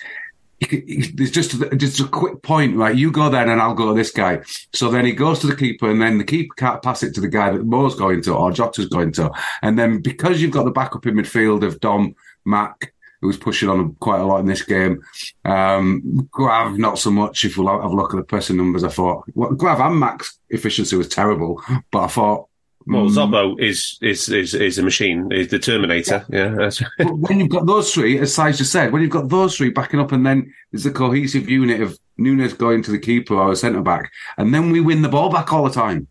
there's 0.59 1.31
just 1.31 1.55
just 1.77 1.99
a 1.99 2.07
quick 2.07 2.41
point, 2.41 2.75
right? 2.75 2.95
You 2.95 3.11
go 3.11 3.29
there, 3.29 3.47
and 3.47 3.61
I'll 3.61 3.75
go 3.75 3.89
to 3.89 3.93
this 3.93 4.11
guy. 4.11 4.41
So 4.73 4.89
then 4.89 5.05
he 5.05 5.11
goes 5.11 5.39
to 5.39 5.47
the 5.47 5.55
keeper, 5.55 5.89
and 5.89 6.01
then 6.01 6.17
the 6.17 6.23
keeper 6.23 6.53
can't 6.55 6.81
pass 6.81 7.03
it 7.03 7.13
to 7.15 7.21
the 7.21 7.27
guy 7.27 7.51
that 7.51 7.65
Mo's 7.65 7.95
going 7.95 8.23
to 8.23 8.35
or 8.35 8.51
Jota's 8.51 8.89
going 8.89 9.11
to, 9.13 9.31
and 9.61 9.77
then 9.77 10.01
because 10.01 10.41
you've 10.41 10.51
got 10.51 10.65
the 10.65 10.71
backup 10.71 11.05
in 11.05 11.15
midfield 11.15 11.63
of 11.63 11.79
Dom, 11.79 12.15
Mac, 12.43 12.93
who's 13.21 13.37
pushing 13.37 13.69
on 13.69 13.93
quite 13.95 14.19
a 14.19 14.25
lot 14.25 14.39
in 14.39 14.47
this 14.47 14.63
game. 14.63 15.01
Um, 15.45 16.27
Grav, 16.31 16.77
not 16.77 16.99
so 16.99 17.11
much. 17.11 17.45
If 17.45 17.57
we'll 17.57 17.67
have 17.67 17.91
a 17.91 17.95
look 17.95 18.13
at 18.13 18.17
the 18.17 18.23
pressing 18.23 18.57
numbers, 18.57 18.83
I 18.83 18.89
thought 18.89 19.25
well, 19.35 19.53
Grav 19.53 19.79
and 19.79 19.99
Mac's 19.99 20.39
efficiency 20.49 20.95
was 20.95 21.07
terrible, 21.07 21.61
but 21.91 21.99
I 22.03 22.07
thought 22.07 22.46
well, 22.87 23.05
mm. 23.05 23.09
Szobo 23.09 23.59
is 23.59 23.97
is 24.01 24.29
is 24.29 24.53
is 24.53 24.77
a 24.77 24.83
machine. 24.83 25.29
Is 25.31 25.49
the 25.49 25.59
Terminator. 25.59 26.25
Yeah. 26.29 26.69
yeah 26.99 27.09
when 27.09 27.39
you've 27.39 27.49
got 27.49 27.65
those 27.65 27.93
three, 27.93 28.17
as 28.19 28.33
Si 28.33 28.51
just 28.53 28.71
said, 28.71 28.93
when 28.93 29.01
you've 29.01 29.11
got 29.11 29.29
those 29.29 29.57
three 29.57 29.69
backing 29.69 29.99
up, 29.99 30.13
and 30.13 30.25
then 30.25 30.53
there's 30.71 30.85
a 30.85 30.91
cohesive 30.91 31.49
unit 31.49 31.81
of 31.81 31.99
Nunez 32.17 32.53
going 32.53 32.83
to 32.83 32.91
the 32.91 32.99
keeper 32.99 33.35
or 33.35 33.51
a 33.51 33.55
centre 33.55 33.81
back, 33.81 34.11
and 34.37 34.53
then 34.53 34.71
we 34.71 34.79
win 34.79 35.01
the 35.01 35.09
ball 35.09 35.29
back 35.29 35.51
all 35.51 35.65
the 35.65 35.69
time. 35.69 36.07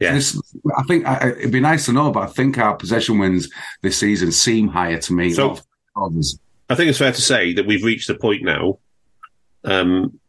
Yeah. 0.00 0.14
This, 0.14 0.40
I 0.76 0.82
think 0.82 1.06
I, 1.06 1.30
it'd 1.30 1.52
be 1.52 1.60
nice 1.60 1.86
to 1.86 1.92
know, 1.92 2.10
but 2.10 2.24
I 2.24 2.26
think 2.26 2.58
our 2.58 2.76
possession 2.76 3.18
wins 3.18 3.48
this 3.82 3.98
season 3.98 4.30
seem 4.30 4.68
higher 4.68 4.98
to 4.98 5.12
me. 5.12 5.32
So, 5.32 5.58
I 5.96 6.74
think 6.74 6.90
it's 6.90 6.98
fair 6.98 7.12
to 7.12 7.22
say 7.22 7.54
that 7.54 7.66
we've 7.66 7.82
reached 7.82 8.10
a 8.10 8.14
point 8.14 8.44
now, 8.44 8.78
um, 9.64 10.20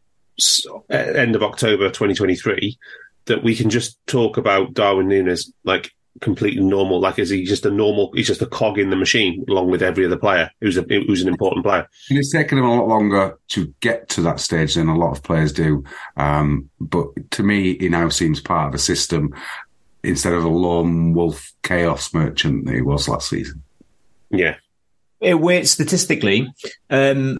end 0.88 1.36
of 1.36 1.42
October 1.42 1.88
2023, 1.88 2.78
that 3.26 3.42
we 3.42 3.54
can 3.54 3.70
just 3.70 3.98
talk 4.06 4.36
about 4.36 4.74
Darwin 4.74 5.08
Nunez 5.08 5.52
like 5.64 5.92
completely 6.20 6.62
normal? 6.62 7.00
Like, 7.00 7.18
is 7.18 7.30
he 7.30 7.44
just 7.44 7.66
a 7.66 7.70
normal? 7.70 8.10
He's 8.14 8.26
just 8.26 8.42
a 8.42 8.46
cog 8.46 8.78
in 8.78 8.90
the 8.90 8.96
machine, 8.96 9.44
along 9.48 9.70
with 9.70 9.82
every 9.82 10.04
other 10.04 10.16
player 10.16 10.50
who's 10.60 10.76
a, 10.76 10.82
who's 10.82 11.22
an 11.22 11.28
important 11.28 11.64
player. 11.64 11.88
And 12.08 12.18
it's 12.18 12.32
taken 12.32 12.58
him 12.58 12.64
a 12.64 12.74
lot 12.74 12.88
longer 12.88 13.38
to 13.48 13.74
get 13.80 14.08
to 14.10 14.22
that 14.22 14.40
stage 14.40 14.74
than 14.74 14.88
a 14.88 14.98
lot 14.98 15.16
of 15.16 15.22
players 15.22 15.52
do. 15.52 15.84
Um, 16.16 16.70
but 16.80 17.08
to 17.32 17.42
me, 17.42 17.76
he 17.78 17.88
now 17.88 18.08
seems 18.08 18.40
part 18.40 18.68
of 18.68 18.74
a 18.74 18.78
system 18.78 19.34
instead 20.02 20.32
of 20.32 20.44
a 20.44 20.48
lone 20.48 21.12
wolf 21.12 21.52
chaos 21.62 22.12
merchant 22.14 22.66
that 22.66 22.74
he 22.74 22.82
was 22.82 23.08
last 23.08 23.28
season. 23.28 23.62
Yeah. 24.30 24.56
It, 25.20 25.68
statistically, 25.68 26.50
um, 26.88 27.36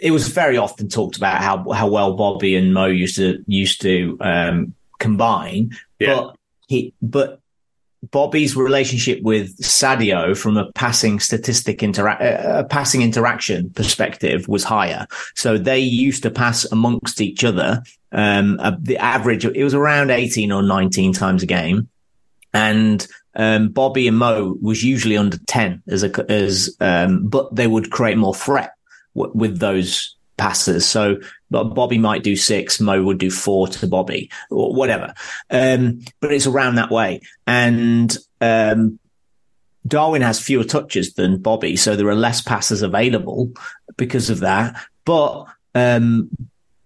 it 0.00 0.10
was 0.10 0.28
very 0.28 0.58
often 0.58 0.88
talked 0.88 1.16
about 1.16 1.40
how 1.40 1.70
how 1.72 1.88
well 1.88 2.14
Bobby 2.14 2.56
and 2.56 2.74
Mo 2.74 2.86
used 2.86 3.16
to 3.16 3.42
used 3.46 3.80
to 3.82 4.18
um, 4.20 4.74
combine. 5.00 5.72
Yeah. 5.98 6.14
But 6.14 6.36
he, 6.68 6.94
but 7.02 7.40
Bobby's 8.10 8.56
relationship 8.56 9.20
with 9.22 9.58
Sadio 9.58 10.36
from 10.36 10.56
a 10.56 10.72
passing 10.72 11.20
statistic 11.20 11.82
interact, 11.82 12.22
a 12.22 12.66
passing 12.68 13.02
interaction 13.02 13.70
perspective 13.70 14.48
was 14.48 14.64
higher. 14.64 15.06
So 15.34 15.58
they 15.58 15.80
used 15.80 16.22
to 16.22 16.30
pass 16.30 16.64
amongst 16.64 17.20
each 17.20 17.44
other. 17.44 17.82
Um, 18.12 18.58
uh, 18.60 18.72
the 18.80 18.96
average, 18.96 19.44
it 19.44 19.64
was 19.64 19.74
around 19.74 20.10
18 20.10 20.50
or 20.50 20.62
19 20.62 21.12
times 21.12 21.42
a 21.42 21.46
game. 21.46 21.88
And, 22.54 23.06
um, 23.36 23.68
Bobby 23.68 24.08
and 24.08 24.18
Mo 24.18 24.56
was 24.60 24.82
usually 24.82 25.16
under 25.16 25.38
10 25.46 25.82
as 25.86 26.02
a, 26.02 26.30
as, 26.30 26.74
um, 26.80 27.28
but 27.28 27.54
they 27.54 27.66
would 27.66 27.90
create 27.90 28.16
more 28.16 28.34
threat 28.34 28.72
w- 29.14 29.32
with 29.34 29.58
those 29.58 30.16
passes. 30.40 30.88
So 30.88 31.18
Bobby 31.50 31.98
might 31.98 32.24
do 32.24 32.34
six, 32.34 32.80
Mo 32.80 33.02
would 33.02 33.18
do 33.18 33.30
four 33.30 33.68
to 33.68 33.86
Bobby 33.86 34.30
or 34.50 34.74
whatever. 34.74 35.14
Um, 35.50 36.00
but 36.20 36.32
it's 36.32 36.46
around 36.46 36.76
that 36.76 36.90
way. 36.90 37.20
And, 37.46 38.16
um, 38.40 38.98
Darwin 39.86 40.22
has 40.22 40.40
fewer 40.40 40.64
touches 40.64 41.14
than 41.14 41.40
Bobby, 41.40 41.76
so 41.76 41.96
there 41.96 42.08
are 42.08 42.14
less 42.14 42.42
passes 42.42 42.82
available 42.82 43.52
because 43.96 44.28
of 44.30 44.40
that. 44.40 44.76
But, 45.04 45.46
um, 45.74 46.30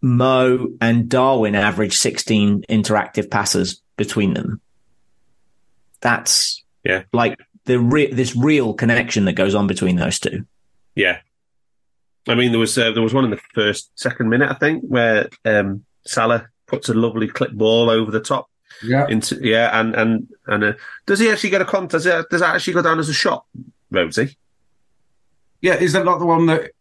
Mo 0.00 0.68
and 0.82 1.08
Darwin 1.08 1.54
average 1.54 1.96
16 1.96 2.64
interactive 2.68 3.30
passes 3.30 3.80
between 3.96 4.34
them. 4.34 4.60
That's 6.02 6.62
yeah, 6.84 7.04
like 7.12 7.38
the 7.64 7.80
re- 7.80 8.12
this 8.12 8.36
real 8.36 8.74
connection 8.74 9.24
that 9.24 9.32
goes 9.32 9.54
on 9.54 9.66
between 9.66 9.96
those 9.96 10.18
two. 10.18 10.44
Yeah, 10.94 11.20
I 12.26 12.34
mean, 12.34 12.52
there 12.52 12.60
was 12.60 12.76
uh, 12.78 12.92
there 12.92 13.02
was 13.02 13.14
one 13.14 13.24
in 13.24 13.30
the 13.30 13.40
first 13.54 13.90
second 13.98 14.30
minute, 14.30 14.50
I 14.50 14.54
think, 14.54 14.84
where 14.84 15.28
um, 15.44 15.84
Salah 16.06 16.48
puts 16.66 16.88
a 16.88 16.94
lovely 16.94 17.28
clip 17.28 17.52
ball 17.52 17.90
over 17.90 18.10
the 18.10 18.20
top. 18.20 18.48
Yeah, 18.82 19.06
into 19.08 19.38
yeah, 19.42 19.78
and 19.78 19.94
and 19.94 20.28
and 20.46 20.64
uh, 20.64 20.72
does 21.06 21.20
he 21.20 21.30
actually 21.30 21.50
get 21.50 21.62
a 21.62 21.66
contact? 21.66 21.92
Does 21.92 22.04
does 22.30 22.40
that 22.40 22.54
actually 22.54 22.74
go 22.74 22.82
down 22.82 22.98
as 22.98 23.08
a 23.08 23.14
shot, 23.14 23.44
Rhodesy? 23.92 24.36
Yeah, 25.60 25.74
is 25.74 25.92
that 25.92 26.04
not 26.04 26.18
the 26.18 26.26
one 26.26 26.46
that 26.46 26.72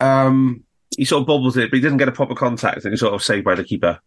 um, 0.00 0.64
he 0.96 1.04
sort 1.04 1.22
of 1.22 1.26
bobbles 1.26 1.56
it, 1.56 1.70
but 1.70 1.76
he 1.76 1.82
didn't 1.82 1.98
get 1.98 2.08
a 2.08 2.12
proper 2.12 2.34
contact, 2.34 2.84
and 2.84 2.92
he 2.92 2.96
sort 2.96 3.14
of 3.14 3.22
saved 3.22 3.44
by 3.44 3.54
the 3.54 3.64
keeper. 3.64 4.00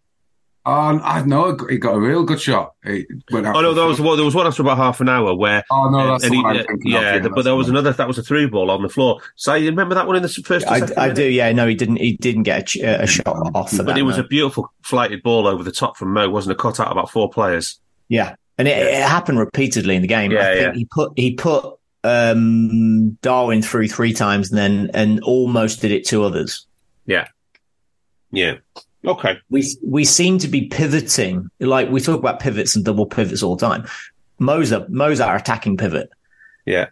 Oh, 0.70 1.00
I 1.02 1.24
know 1.24 1.58
he 1.70 1.78
got 1.78 1.96
a 1.96 2.00
real 2.00 2.26
good 2.26 2.42
shot. 2.42 2.74
He 2.84 3.06
went 3.32 3.48
out 3.48 3.56
Oh 3.56 3.62
no, 3.62 3.74
there 3.74 3.86
was 3.86 4.02
one. 4.02 4.18
There 4.18 4.26
was 4.26 4.36
one 4.36 4.46
after 4.46 4.62
about 4.62 4.76
half 4.76 5.00
an 5.00 5.08
hour 5.08 5.34
where. 5.34 5.64
Oh 5.72 5.90
no, 5.90 6.08
that's 6.08 6.26
and 6.26 6.34
he- 6.34 6.44
one 6.44 6.58
I'm 6.58 6.62
uh, 6.62 6.66
thinking 6.68 6.92
yeah, 6.92 7.20
but 7.20 7.44
there 7.44 7.56
was 7.56 7.70
another. 7.70 7.94
That 7.94 8.06
was 8.06 8.18
a 8.18 8.22
through 8.22 8.50
ball 8.50 8.70
on 8.70 8.82
the 8.82 8.90
floor. 8.90 9.22
So 9.38 9.54
you 9.54 9.70
remember 9.70 9.96
that 9.96 10.08
one 10.08 10.18
in 10.18 10.24
the 10.24 10.28
first. 10.28 10.68
or 10.68 10.72
I, 10.72 10.82
I 10.98 11.10
do. 11.14 11.24
Yeah, 11.24 11.54
no, 11.54 11.68
he 11.68 11.76
didn't. 11.76 11.96
He 11.96 12.18
didn't 12.18 12.44
get 12.44 12.60
a, 12.60 12.64
ch- 12.64 12.84
a 12.84 13.08
shot 13.08 13.56
off 13.56 13.70
for 13.70 13.78
that. 13.78 13.86
But 13.86 13.98
it 13.98 14.02
was 14.02 14.18
no. 14.18 14.26
a 14.26 14.28
beautiful 14.28 14.74
flighted 14.84 15.24
ball 15.24 15.48
over 15.48 15.64
the 15.64 15.72
top 15.72 15.96
from 15.96 16.12
Mo, 16.12 16.30
wasn't 16.30 16.52
it? 16.52 16.60
Cut 16.60 16.82
out 16.82 16.92
about 16.92 17.12
four 17.12 17.30
players. 17.30 17.80
Yeah, 18.10 18.36
and 18.58 18.68
it, 18.68 18.78
it 18.78 19.04
happened 19.04 19.40
repeatedly 19.40 19.96
in 19.96 20.02
the 20.02 20.08
game. 20.10 20.34
Yeah, 20.34 20.40
I 20.42 20.54
think 20.54 20.62
yeah. 20.62 20.74
he 20.74 20.86
put 20.86 21.14
he 21.16 21.34
put 21.34 21.76
um, 22.04 23.12
Darwin 23.22 23.62
through 23.62 23.88
three 23.88 24.12
times, 24.12 24.50
and 24.50 24.58
then 24.58 24.92
and 24.94 25.22
almost 25.24 25.80
did 25.80 25.92
it 25.92 26.06
to 26.08 26.26
others. 26.26 26.68
Yeah. 27.06 27.30
Yeah. 28.32 28.56
Okay. 29.08 29.40
We 29.50 29.66
we 29.84 30.04
seem 30.04 30.38
to 30.40 30.48
be 30.48 30.68
pivoting. 30.68 31.50
Like 31.60 31.90
we 31.90 32.02
talk 32.02 32.20
about 32.20 32.40
pivots 32.40 32.76
and 32.76 32.84
double 32.84 33.06
pivots 33.06 33.42
all 33.42 33.56
the 33.56 33.66
time. 33.66 33.88
Mo's 34.38 34.72
a, 34.72 34.86
Mo's 34.90 35.20
our 35.22 35.38
attacking 35.38 35.78
pivot. 35.78 36.10
Yeah. 36.66 36.88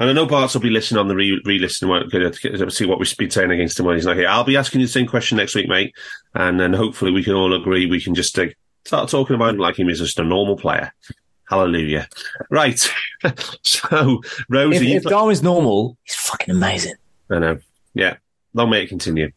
And 0.00 0.10
I 0.10 0.12
know 0.12 0.26
Bart 0.26 0.52
will 0.52 0.60
be 0.60 0.70
listening 0.70 0.98
on 0.98 1.06
the 1.06 1.14
re- 1.14 1.40
re-listen 1.44 1.88
won't- 1.88 2.10
to 2.10 2.70
see 2.70 2.84
what 2.84 2.98
we've 2.98 3.16
been 3.16 3.30
saying 3.30 3.52
against 3.52 3.78
him 3.78 3.86
when 3.86 3.94
he's 3.94 4.04
not 4.04 4.16
here. 4.16 4.26
I'll 4.28 4.42
be 4.42 4.56
asking 4.56 4.80
you 4.80 4.86
the 4.88 4.92
same 4.92 5.06
question 5.06 5.36
next 5.36 5.54
week, 5.54 5.68
mate. 5.68 5.94
And 6.34 6.58
then 6.58 6.72
hopefully 6.72 7.12
we 7.12 7.22
can 7.22 7.34
all 7.34 7.54
agree 7.54 7.86
we 7.86 8.00
can 8.00 8.14
just 8.16 8.36
uh, 8.36 8.46
start 8.84 9.08
talking 9.08 9.36
about 9.36 9.50
him 9.50 9.58
like 9.58 9.76
he 9.76 9.84
was 9.84 10.00
just 10.00 10.18
a 10.18 10.24
normal 10.24 10.56
player. 10.56 10.92
Hallelujah. 11.48 12.08
Right. 12.50 12.78
so, 13.62 14.20
Rhodesy, 14.50 14.96
If, 14.96 15.04
if 15.04 15.10
Darwin's 15.10 15.44
normal, 15.44 15.96
he's 16.02 16.16
fucking 16.16 16.52
amazing. 16.52 16.94
I 17.30 17.38
know. 17.38 17.58
Yeah. 17.94 18.16
Long 18.52 18.70
may 18.70 18.82
it 18.82 18.88
continue. 18.88 19.30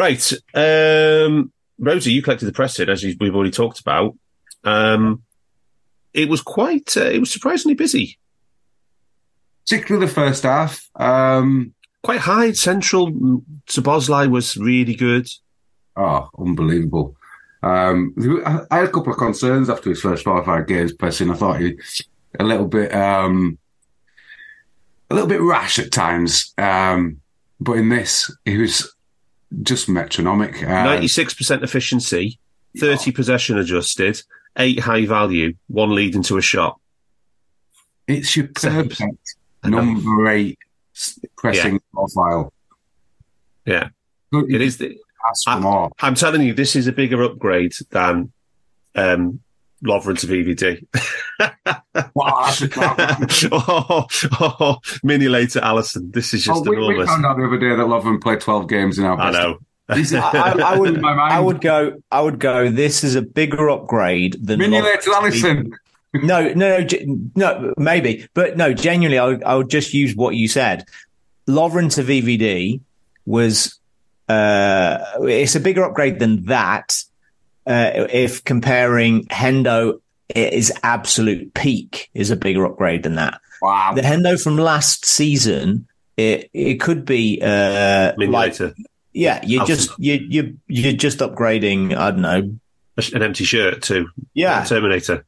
Right. 0.00 0.32
Um, 0.54 1.52
Rhodesy, 1.78 2.12
you 2.12 2.22
collected 2.22 2.46
the 2.46 2.52
press 2.52 2.80
in, 2.80 2.88
as 2.88 3.04
we've 3.04 3.34
already 3.34 3.50
talked 3.50 3.80
about. 3.80 4.16
Um, 4.64 5.24
it 6.14 6.26
was 6.26 6.40
quite, 6.40 6.96
uh, 6.96 7.10
it 7.10 7.18
was 7.18 7.30
surprisingly 7.30 7.74
busy. 7.74 8.18
particularly 9.66 10.06
the 10.06 10.12
first 10.12 10.44
half. 10.44 10.88
Um, 10.94 11.74
Quite 12.02 12.20
high. 12.20 12.52
Central, 12.52 13.12
Szoboszlai 13.66 14.30
was 14.30 14.56
really 14.56 14.94
good. 14.94 15.28
oh, 15.96 16.30
unbelievable. 16.38 17.14
Um, 17.62 18.14
I 18.70 18.76
had 18.76 18.86
a 18.86 18.90
couple 18.90 19.12
of 19.12 19.18
concerns 19.18 19.68
after 19.68 19.90
his 19.90 20.00
first 20.00 20.24
five 20.24 20.38
or 20.38 20.44
five 20.46 20.66
games 20.66 20.94
pressing. 20.94 21.30
I 21.30 21.34
thought 21.34 21.60
he 21.60 21.78
a 22.38 22.44
little 22.44 22.68
bit, 22.68 22.94
um, 22.94 23.58
a 25.10 25.14
little 25.14 25.28
bit 25.28 25.42
rash 25.42 25.78
at 25.78 25.92
times. 25.92 26.54
Um, 26.56 27.20
but 27.60 27.72
in 27.72 27.90
this, 27.90 28.34
he 28.46 28.56
was 28.56 28.90
just 29.62 29.88
metronomic. 29.88 30.62
Uh, 30.62 30.84
96% 30.86 31.62
efficiency, 31.62 32.38
30 32.78 33.12
possession 33.12 33.58
adjusted, 33.58 34.22
eight 34.56 34.80
high 34.80 35.06
value, 35.06 35.54
one 35.68 35.94
lead 35.94 36.14
into 36.14 36.36
a 36.36 36.42
shot. 36.42 36.80
it's 38.06 38.36
your 38.36 38.48
perfect 38.48 39.36
I 39.62 39.68
number 39.68 40.28
eight 40.28 40.58
pressing 41.36 41.80
profile. 41.92 42.52
Yeah. 43.64 43.88
It 44.32 44.60
is. 44.60 44.78
The, 44.78 44.96
Ask. 45.28 45.46
I'm 45.46 46.14
telling 46.14 46.42
you, 46.42 46.54
this 46.54 46.74
is 46.74 46.86
a 46.86 46.92
bigger 46.92 47.22
upgrade 47.22 47.74
than 47.90 48.32
um, 48.94 49.40
Lovren 49.84 50.18
to 50.18 50.26
VVD. 50.26 50.86
Wow, 52.14 52.42
that's 52.44 52.62
a 52.62 52.68
crap. 52.68 52.98
oh, 53.52 54.06
oh, 54.40 54.76
mini 55.02 55.28
later, 55.28 55.60
Alisson. 55.60 56.12
This 56.12 56.34
is 56.34 56.44
just 56.44 56.58
Oh, 56.66 56.70
we, 56.70 56.76
we 56.76 56.84
enormous. 56.84 57.08
found 57.08 57.24
out 57.26 57.36
the 57.36 57.44
other 57.46 57.58
day 57.58 57.70
that 57.70 57.86
Lovren 57.86 58.20
played 58.20 58.40
12 58.40 58.68
games 58.68 58.98
in 58.98 59.04
our 59.04 59.18
I 59.18 59.30
know. 59.30 59.58
This 59.88 60.12
is- 60.12 60.14
I, 60.22 60.30
I, 60.30 60.74
I 60.74 60.78
would 60.78 61.00
my 61.00 61.14
mind. 61.14 61.32
I 61.32 61.40
would 61.40 61.60
go 61.60 61.94
I 62.12 62.20
would 62.20 62.38
go. 62.38 62.68
This 62.70 63.02
is 63.04 63.14
a 63.14 63.22
bigger 63.22 63.70
upgrade 63.70 64.36
than 64.44 64.60
Mignolet, 64.60 65.02
to 65.02 65.10
Alisson. 65.10 65.70
No, 66.12 66.52
no, 66.54 66.78
no, 66.78 66.86
no, 67.36 67.74
maybe, 67.78 68.26
but 68.34 68.56
no. 68.56 68.74
Genuinely, 68.74 69.18
I 69.18 69.26
would, 69.26 69.44
I 69.44 69.54
would 69.54 69.70
just 69.70 69.94
use 69.94 70.14
what 70.16 70.34
you 70.34 70.48
said. 70.48 70.84
Lovren 71.48 71.92
to 71.94 72.02
VVD 72.02 72.80
was 73.26 73.78
uh, 74.28 74.98
it's 75.22 75.54
a 75.54 75.60
bigger 75.60 75.84
upgrade 75.84 76.18
than 76.18 76.44
that. 76.46 77.02
Uh, 77.70 78.08
if 78.10 78.42
comparing 78.42 79.26
Hendo, 79.26 80.00
it 80.28 80.52
is 80.52 80.72
absolute 80.82 81.54
peak 81.54 82.10
is 82.14 82.30
a 82.30 82.36
bigger 82.36 82.64
upgrade 82.64 83.04
than 83.04 83.14
that. 83.14 83.40
Wow. 83.62 83.92
The 83.94 84.02
Hendo 84.02 84.42
from 84.42 84.56
last 84.56 85.06
season, 85.06 85.86
it 86.16 86.50
it 86.52 86.80
could 86.80 87.04
be 87.04 87.38
uh, 87.40 88.12
Mini 88.16 88.32
like 88.32 88.58
later. 88.58 88.74
yeah, 89.12 89.40
you 89.44 89.64
just 89.66 89.96
you 90.00 90.14
you 90.14 90.58
you're 90.66 90.94
just 90.94 91.20
upgrading. 91.20 91.96
I 91.96 92.10
don't 92.10 92.22
know. 92.22 92.58
An 93.14 93.22
empty 93.22 93.44
shirt, 93.44 93.82
too. 93.82 94.08
Yeah, 94.34 94.64
Terminator. 94.64 95.24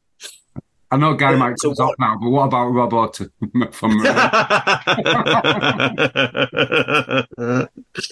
I 0.90 0.96
know 0.96 1.14
Gary 1.14 1.38
might 1.38 1.58
So 1.58 1.68
comes 1.68 1.80
off 1.80 1.94
now, 1.98 2.18
but 2.20 2.28
what 2.28 2.46
about 2.46 2.66
Robert 2.66 3.16
from 3.72 3.92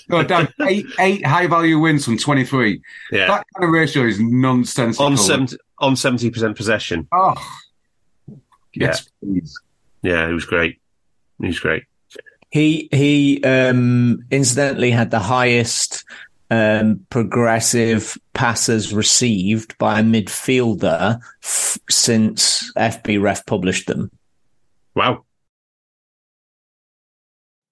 no, 0.09 0.23
Dan, 0.23 0.49
eight, 0.63 0.87
eight 0.99 1.25
high 1.25 1.47
value 1.47 1.79
wins 1.79 2.05
from 2.05 2.19
23. 2.19 2.81
yeah. 3.13 3.27
That 3.27 3.47
kind 3.57 3.65
of 3.65 3.71
ratio 3.71 4.05
is 4.05 4.21
nonsensical. 4.21 5.07
On 5.07 5.17
70, 5.17 5.57
on 5.79 5.95
70% 5.95 6.57
possession. 6.57 7.09
Oh, 7.13 7.35
yes, 8.75 9.09
please. 9.23 9.59
Yeah, 10.03 10.29
it 10.29 10.33
was 10.33 10.45
great. 10.45 10.81
He 11.41 11.47
was 11.47 11.59
great. 11.59 11.85
He 12.51 12.89
he 12.91 13.43
um 13.45 14.25
incidentally 14.31 14.91
had 14.91 15.11
the 15.13 15.21
highest 15.21 16.05
um 16.51 17.07
progressive 17.09 18.19
passes 18.35 18.93
received 18.93 19.79
by 19.79 20.01
a 20.01 20.03
midfielder 20.03 21.21
f- 21.45 21.79
since 21.89 22.73
FBref 22.77 23.47
published 23.47 23.87
them. 23.87 24.11
Wow. 24.97 25.25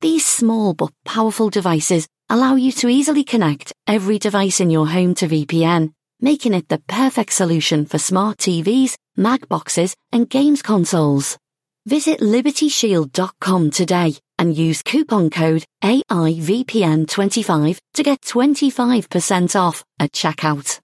These 0.00 0.26
small 0.26 0.74
but 0.74 0.92
powerful 1.04 1.50
devices 1.50 2.06
allow 2.28 2.54
you 2.54 2.70
to 2.72 2.88
easily 2.88 3.24
connect 3.24 3.72
every 3.86 4.20
device 4.20 4.60
in 4.60 4.70
your 4.70 4.86
home 4.86 5.12
to 5.16 5.26
VPN, 5.26 5.92
making 6.20 6.54
it 6.54 6.68
the 6.68 6.78
perfect 6.86 7.32
solution 7.32 7.84
for 7.84 7.98
smart 7.98 8.38
TVs, 8.38 8.96
Mac 9.16 9.48
boxes, 9.48 9.96
and 10.12 10.30
games 10.30 10.62
consoles. 10.62 11.36
Visit 11.84 12.20
libertyshield.com 12.20 13.70
today 13.72 14.14
and 14.38 14.56
use 14.56 14.82
coupon 14.82 15.30
code 15.30 15.64
AIVPN25 15.82 17.80
to 17.94 18.02
get 18.04 18.20
25% 18.20 19.60
off 19.60 19.82
at 19.98 20.12
checkout. 20.12 20.78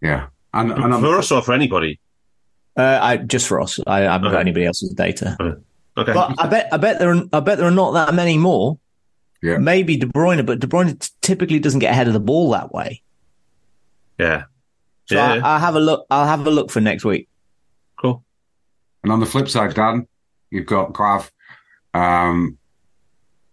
Yeah. 0.00 0.28
And, 0.54 0.70
and 0.70 0.94
I'm, 0.94 1.00
for 1.00 1.18
us 1.18 1.32
or 1.32 1.42
for 1.42 1.54
anybody? 1.54 1.98
Uh, 2.76 3.00
I 3.02 3.16
just 3.16 3.48
for 3.48 3.60
us. 3.60 3.80
I, 3.84 4.06
I 4.06 4.12
haven't 4.12 4.30
got 4.30 4.40
anybody 4.40 4.66
else's 4.66 4.92
data. 4.94 5.36
Okay. 5.40 5.60
But 5.94 6.40
I 6.40 6.46
bet 6.46 6.68
I 6.72 6.76
bet 6.76 6.98
there 6.98 7.10
are, 7.14 7.22
I 7.32 7.40
bet 7.40 7.58
there 7.58 7.66
are 7.66 7.70
not 7.72 7.92
that 7.92 8.14
many 8.14 8.38
more. 8.38 8.78
Yeah. 9.42 9.58
Maybe 9.58 9.96
De 9.96 10.06
Bruyne, 10.06 10.44
but 10.44 10.60
De 10.60 10.66
Bruyne 10.66 10.98
t- 10.98 11.08
typically 11.22 11.58
doesn't 11.58 11.80
get 11.80 11.92
ahead 11.92 12.06
of 12.06 12.12
the 12.12 12.20
ball 12.20 12.50
that 12.50 12.72
way. 12.72 13.02
yeah. 14.18 14.44
So 15.06 15.16
Yeah. 15.16 15.40
I, 15.44 15.54
I'll 15.54 15.58
have 15.60 15.74
a 15.76 15.80
look. 15.80 16.06
I'll 16.10 16.26
have 16.26 16.46
a 16.46 16.50
look 16.50 16.70
for 16.70 16.80
next 16.80 17.04
week. 17.04 17.28
Cool. 18.00 18.22
and 19.02 19.10
on 19.12 19.20
the 19.20 19.26
flip 19.26 19.48
side, 19.48 19.74
Dan, 19.74 20.06
you've 20.50 20.66
got 20.66 20.92
Grav, 20.92 21.30
um, 21.94 22.58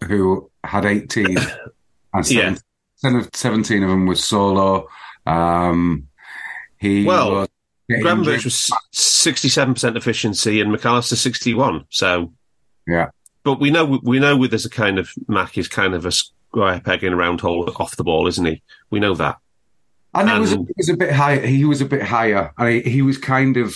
who 0.08 0.52
had 0.64 0.86
18 0.86 1.26
and 2.14 2.30
Yeah. 2.32 2.56
17, 2.98 3.30
17 3.34 3.84
of 3.84 3.90
them 3.90 4.06
was 4.06 4.24
solo. 4.24 4.88
Um, 5.26 6.08
he 6.80 7.06
Well, 7.06 7.32
was 7.32 7.48
getting 7.48 7.57
Gravenberch 7.90 8.44
was 8.44 8.70
sixty-seven 8.92 9.74
percent 9.74 9.96
efficiency, 9.98 10.60
and 10.62 10.72
McAllister 10.74 11.16
sixty-one. 11.16 11.86
So, 11.90 12.34
Yeah. 12.88 13.10
but 13.44 13.60
we 13.60 13.70
know 13.72 14.00
we 14.04 14.20
know 14.20 14.36
with 14.36 14.52
there's 14.52 14.66
a 14.66 14.70
kind 14.70 15.00
of 15.00 15.10
Mac 15.28 15.58
is 15.58 15.68
kind 15.68 15.94
of 15.94 16.06
a 16.06 16.12
square 16.12 16.82
peg 16.82 17.04
in 17.04 17.14
a 17.14 17.16
round 17.16 17.40
hole 17.42 17.70
off 17.80 17.96
the 17.96 18.04
ball, 18.04 18.28
isn't 18.28 18.46
he? 18.46 18.62
We 18.90 19.00
know 19.00 19.14
that. 19.16 19.38
And 20.14 20.30
it 20.30 20.40
was, 20.40 20.52
And- 20.54 20.70
it 20.70 20.76
was 20.78 20.90
a 20.90 20.98
bit 20.98 21.12
high. 21.14 21.40
He 21.46 21.64
was 21.66 21.80
a 21.82 21.86
bit 21.86 22.02
higher. 22.02 22.52
and 22.58 22.70
he, 22.70 22.82
he 22.82 23.02
was 23.02 23.18
kind 23.18 23.56
of 23.58 23.76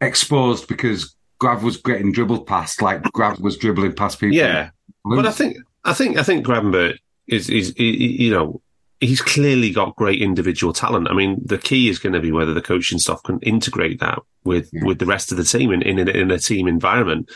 exposed 0.00 0.68
because 0.68 1.14
Grav 1.38 1.62
was 1.62 1.76
getting 1.78 2.12
dribbled 2.12 2.46
past, 2.46 2.82
like 2.82 3.02
Grav 3.12 3.40
was 3.40 3.56
dribbling 3.56 3.94
past 3.94 4.20
people. 4.20 4.36
Yeah, 4.36 4.70
but 5.04 5.26
I 5.26 5.32
think 5.32 5.56
I 5.84 5.92
think 5.94 6.16
I 6.18 6.22
think 6.22 6.46
Gravenberch 6.46 6.98
is 7.26 7.48
is 7.48 7.74
i- 7.78 7.82
i- 7.82 7.84
you 8.22 8.30
know 8.30 8.60
he's 9.00 9.20
clearly 9.22 9.70
got 9.70 9.96
great 9.96 10.20
individual 10.20 10.72
talent. 10.72 11.08
I 11.10 11.14
mean, 11.14 11.40
the 11.44 11.58
key 11.58 11.88
is 11.88 11.98
going 11.98 12.12
to 12.12 12.20
be 12.20 12.32
whether 12.32 12.52
the 12.54 12.60
coaching 12.62 12.98
staff 12.98 13.22
can 13.22 13.38
integrate 13.40 14.00
that 14.00 14.18
with 14.44 14.68
Yeah. 14.72 14.84
with 14.84 14.98
the 14.98 15.06
rest 15.06 15.30
of 15.32 15.38
the 15.38 15.44
team 15.44 15.72
in 15.72 15.82
in, 15.82 15.98
a- 16.08 16.12
in 16.12 16.30
a 16.30 16.38
team 16.38 16.68
environment. 16.68 17.30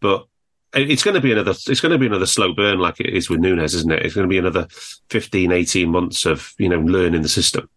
But 0.00 0.26
it's 0.74 1.02
going 1.02 1.14
to 1.14 1.20
be 1.20 1.32
another 1.32 1.52
it's 1.66 1.80
going 1.80 1.92
to 1.92 1.98
be 1.98 2.06
another 2.06 2.26
slow 2.26 2.52
burn 2.54 2.78
like 2.78 3.00
it 3.00 3.12
is 3.14 3.28
with 3.30 3.40
Nunez, 3.40 3.74
isn't 3.74 3.90
it? 3.92 4.04
It's 4.04 4.14
going 4.14 4.26
to 4.28 4.30
be 4.30 4.38
another 4.38 4.66
15, 5.10 5.50
18 5.50 5.88
months 5.90 6.24
of 6.26 6.52
you 6.58 6.68
know 6.68 6.80
learning 6.80 7.22
the 7.22 7.28
system. 7.28 7.68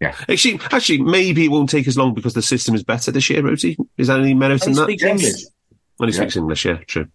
Yeah. 0.00 0.14
Actually, 0.28 0.60
actually, 0.70 0.98
maybe 1.02 1.46
it 1.46 1.50
won't 1.50 1.70
take 1.70 1.88
as 1.88 1.96
long 1.98 2.14
because 2.14 2.34
the 2.34 2.42
system 2.42 2.74
is 2.76 2.84
better 2.84 3.10
this 3.10 3.28
year, 3.30 3.42
Rhodesy. 3.42 3.76
Is 3.96 4.06
there 4.06 4.20
any 4.20 4.34
merit 4.34 4.62
in 4.64 4.72
He 4.72 4.76
that? 4.76 4.84
speaks 4.84 5.02
English. 5.02 5.42
When 5.96 6.08
he 6.08 6.14
Yeah. 6.14 6.20
speaks 6.20 6.36
English, 6.36 6.64
yeah, 6.66 6.76
true. 6.86 7.06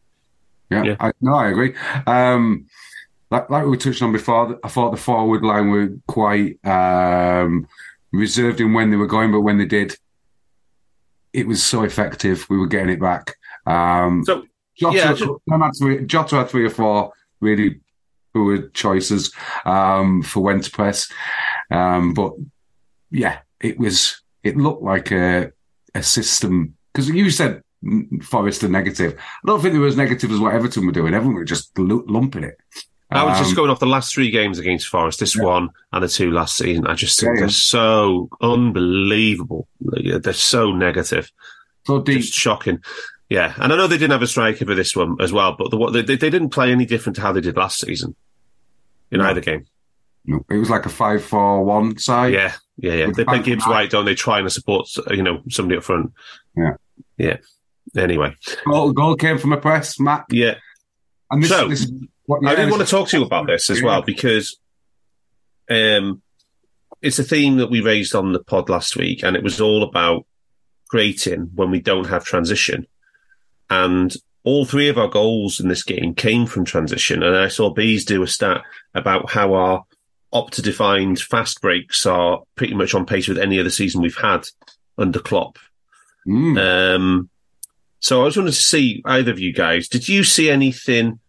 Yeah, 0.70 0.84
Yeah. 0.84 0.96
I, 1.00 1.12
no, 1.22 1.34
I 1.36 1.48
agree. 1.50 1.74
Um, 2.08 2.66
like, 3.34 3.50
like 3.50 3.66
we 3.66 3.78
touched 3.78 4.02
on 4.02 4.12
before, 4.12 4.60
I 4.64 4.68
thought 4.68 4.92
the 4.92 4.98
forward 4.98 5.44
line 5.44 5.70
were 5.70 5.90
quite 6.08 6.64
um, 6.66 7.68
reserved 8.12 8.62
in 8.62 8.74
when 8.74 8.92
they 8.92 8.98
were 8.98 9.08
going, 9.08 9.32
but 9.32 9.42
when 9.42 9.58
they 9.58 9.66
did, 9.66 9.96
it 11.34 11.48
was 11.48 11.64
so 11.64 11.84
effective. 11.84 12.46
We 12.50 12.58
were 12.58 12.68
getting 12.68 12.90
it 12.90 13.02
back. 13.02 13.36
Um, 13.66 14.24
So 14.26 14.44
Jota, 14.78 14.98
yeah, 14.98 15.16
had 15.64 15.72
three, 15.80 16.06
Jota 16.06 16.36
had 16.38 16.50
three 16.50 16.66
or 16.66 16.70
four 16.70 17.12
really 17.40 17.82
poor 18.34 18.70
choices 18.70 19.34
um, 19.66 20.22
for 20.22 20.42
when 20.42 20.62
to 20.62 20.72
press. 20.72 21.12
Um, 21.72 22.14
but 22.14 22.34
yeah, 23.10 23.40
it 23.60 23.80
was. 23.80 24.22
It 24.44 24.58
looked 24.58 24.84
like 24.84 25.12
a 25.12 25.52
a 25.96 26.04
system 26.04 26.76
because 26.92 27.10
you 27.10 27.30
said 27.30 27.64
Forest 28.22 28.64
are 28.64 28.70
negative. 28.70 29.14
I 29.18 29.48
don't 29.48 29.62
think 29.62 29.74
they 29.74 29.80
were 29.80 29.88
as 29.88 29.98
negative 29.98 30.32
as 30.32 30.40
what 30.40 30.54
Everton 30.54 30.86
were 30.86 30.92
doing. 30.92 31.14
Everton 31.14 31.34
were 31.34 31.46
just 31.46 31.78
lumping 31.78 32.44
it. 32.44 32.58
I 33.16 33.24
was 33.24 33.38
just 33.38 33.52
Um, 33.52 33.56
going 33.56 33.70
off 33.70 33.80
the 33.80 33.86
last 33.86 34.14
three 34.14 34.32
games 34.32 34.60
against 34.60 34.88
Forest, 34.88 35.20
this 35.20 35.36
Yeah. 35.36 35.44
one 35.44 35.70
and 35.92 36.04
the 36.04 36.08
two 36.08 36.32
last 36.32 36.58
season. 36.58 36.88
I 36.88 36.96
just 36.96 37.20
think 37.20 37.34
Yeah, 37.36 37.42
they're 37.42 37.50
so 37.50 38.30
unbelievable. 38.42 39.68
They're 39.82 40.34
so 40.34 40.72
negative, 40.72 41.32
so 41.86 42.02
deep. 42.02 42.22
just 42.22 42.34
shocking. 42.34 42.80
Yeah, 43.30 43.54
and 43.58 43.72
I 43.74 43.78
know 43.78 43.88
they 43.88 43.98
didn't 43.98 44.12
have 44.12 44.22
a 44.22 44.28
striker 44.28 44.66
for 44.66 44.76
this 44.76 44.96
one 44.96 45.18
as 45.20 45.32
well, 45.34 45.56
but 45.58 45.72
the, 45.72 45.78
what- 45.78 45.94
they, 45.94 46.02
they 46.02 46.16
didn't 46.30 46.50
play 46.50 46.72
any 46.72 46.86
different 46.86 47.16
to 47.18 47.22
how 47.22 47.32
they 47.32 47.42
did 47.42 47.58
last 47.58 47.80
season 47.80 48.16
in 49.12 49.20
No. 49.20 49.26
either 49.26 49.42
game. 49.42 49.66
No, 50.26 50.46
It 50.50 50.58
was 50.58 50.70
like 50.70 50.86
a 50.86 50.90
five-four-one 50.90 51.98
side. 51.98 52.34
Yeah, 52.34 52.54
yeah, 52.78 52.94
yeah. 52.94 53.12
They 53.16 53.26
play 53.26 53.40
Gibbs. 53.42 53.66
White, 53.68 53.90
don't 53.90 54.06
they? 54.06 54.16
Trying 54.16 54.46
to 54.46 54.50
support 54.50 54.88
you 55.12 55.22
know 55.24 55.42
somebody 55.50 55.78
up 55.78 55.84
front. 55.84 56.14
Yeah. 56.56 56.76
yeah. 57.18 57.38
Anyway, 57.98 58.34
Goal, 58.66 58.92
goal 58.94 59.16
came 59.18 59.38
from 59.38 59.52
a 59.54 59.58
press, 59.58 60.00
Matt. 60.00 60.26
yeah. 60.30 60.56
And 61.30 61.44
this, 61.44 61.50
So, 61.50 61.68
this 61.68 61.82
is 61.82 61.92
what 62.26 62.46
I 62.46 62.56
did 62.56 62.70
want 62.70 62.82
to 62.82 62.90
talk 62.90 63.10
to 63.10 63.18
you 63.18 63.26
about 63.26 63.48
this 63.48 63.70
as 63.70 63.82
well 63.82 64.02
because 64.02 64.58
um, 65.70 66.22
it's 67.02 67.20
a 67.20 67.24
theme 67.24 67.58
that 67.58 67.70
we 67.70 67.82
raised 67.82 68.16
on 68.16 68.32
the 68.32 68.44
pod 68.44 68.70
last 68.70 68.96
week, 68.96 69.24
and 69.24 69.36
it 69.36 69.44
was 69.44 69.60
all 69.60 69.84
about 69.84 70.26
creating 70.90 71.52
when 71.54 71.70
we 71.70 71.82
don't 71.82 72.08
have 72.08 72.24
transition. 72.24 72.88
And 73.70 74.16
all 74.44 74.66
three 74.66 74.90
of 74.90 74.98
our 74.98 75.08
goals 75.08 75.60
in 75.60 75.68
this 75.68 75.84
game 75.84 76.14
came 76.16 76.46
from 76.46 76.66
transition. 76.66 77.24
And 77.24 77.36
I 77.36 77.48
saw 77.48 77.72
Bees 77.72 78.06
do 78.06 78.24
a 78.24 78.28
stat 78.28 78.62
about 78.94 79.32
how 79.32 79.54
our 79.54 79.84
opta 80.34 80.62
defined 80.62 81.20
fast 81.20 81.62
breaks 81.62 82.06
are 82.06 82.44
pretty 82.56 82.74
much 82.74 82.94
on 82.94 83.06
pace 83.06 83.28
with 83.28 83.38
any 83.38 83.60
other 83.60 83.70
season 83.70 84.02
we've 84.02 84.18
had 84.18 84.46
under 84.98 85.20
Klopp. 85.20 85.58
Mm. 86.28 86.96
Um, 86.96 87.30
so 88.00 88.24
I 88.24 88.28
just 88.28 88.38
wanted 88.38 88.52
to 88.52 88.58
see 88.58 89.02
either 89.06 89.32
of 89.32 89.40
you 89.40 89.54
guys. 89.54 89.88
Did 89.88 90.10
you 90.10 90.24
see 90.24 90.50
anything? 90.50 91.20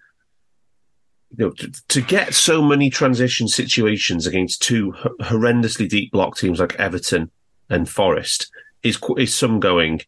You 1.37 1.47
know, 1.47 1.51
to, 1.51 1.73
to 1.89 2.01
get 2.01 2.35
so 2.35 2.63
many 2.63 2.91
transition 2.91 3.49
situations 3.49 4.27
against 4.27 4.63
two 4.63 4.93
horrendously 5.21 5.89
deep 5.89 6.13
block 6.13 6.37
teams 6.37 6.61
like 6.61 6.75
Everton 6.77 7.31
and 7.69 7.89
Forest 7.89 8.51
is 8.83 8.99
is 9.19 9.35
some 9.35 9.61
going. 9.61 10.01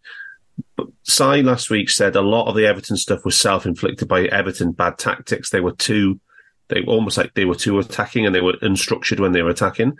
But 0.77 0.89
Si 1.03 1.43
last 1.43 1.71
week 1.71 1.91
said 1.91 2.17
a 2.17 2.21
lot 2.21 2.49
of 2.49 2.55
the 2.55 2.67
Everton 2.67 2.97
stuff 2.97 3.25
was 3.25 3.39
self 3.39 3.67
inflicted 3.67 4.09
by 4.09 4.27
Everton 4.27 4.73
bad 4.73 4.99
tactics. 4.99 5.51
They 5.51 5.61
were 5.61 5.75
too, 5.75 6.21
they 6.69 6.81
were 6.81 6.93
almost 6.93 7.19
like 7.19 7.35
they 7.35 7.45
were 7.45 7.55
too 7.55 7.79
attacking 7.79 8.27
and 8.27 8.35
they 8.35 8.41
were 8.41 8.57
unstructured 8.63 9.21
when 9.21 9.33
they 9.33 9.43
were 9.43 9.51
attacking. 9.51 9.99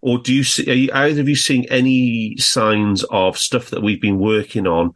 Or 0.00 0.18
do 0.18 0.34
you 0.34 0.42
see, 0.42 0.68
are 0.70 0.74
you, 0.74 0.90
either 0.92 1.20
of 1.20 1.28
you 1.28 1.36
seeing 1.36 1.68
any 1.68 2.36
signs 2.36 3.04
of 3.04 3.38
stuff 3.38 3.70
that 3.70 3.82
we've 3.82 4.00
been 4.00 4.18
working 4.18 4.66
on 4.66 4.94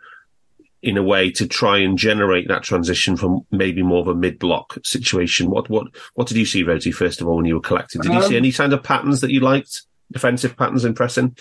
in 0.87 0.97
a 0.97 1.03
way 1.03 1.31
to 1.33 1.47
try 1.47 1.79
and 1.79 1.99
generate 1.99 2.49
that 2.49 2.63
transition 2.63 3.17
from 3.17 3.45
maybe 3.51 3.83
more 3.83 4.01
of 4.01 4.09
a 4.09 4.15
mid 4.15 4.39
block 4.39 4.79
situation? 4.85 5.51
What, 5.51 5.69
what, 5.69 5.89
what 6.15 6.29
did 6.29 6.37
you 6.37 6.47
see, 6.47 6.63
Rhodesy, 6.63 6.95
first 6.95 7.21
of 7.21 7.29
all, 7.29 7.37
when 7.37 7.45
you 7.45 7.55
were 7.55 7.61
collecting? 7.61 8.01
Did 8.01 8.13
you 8.13 8.23
see 8.23 8.37
Um, 8.37 8.45
any 8.45 8.53
kind 8.53 8.73
of 8.73 8.83
patterns 8.83 9.21
that 9.21 9.31
you 9.31 9.41
liked? 9.41 9.83
Defensive 10.13 10.57
patterns 10.57 10.85
in 10.85 10.95
pressing? 10.95 11.37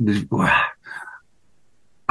I 0.00 0.70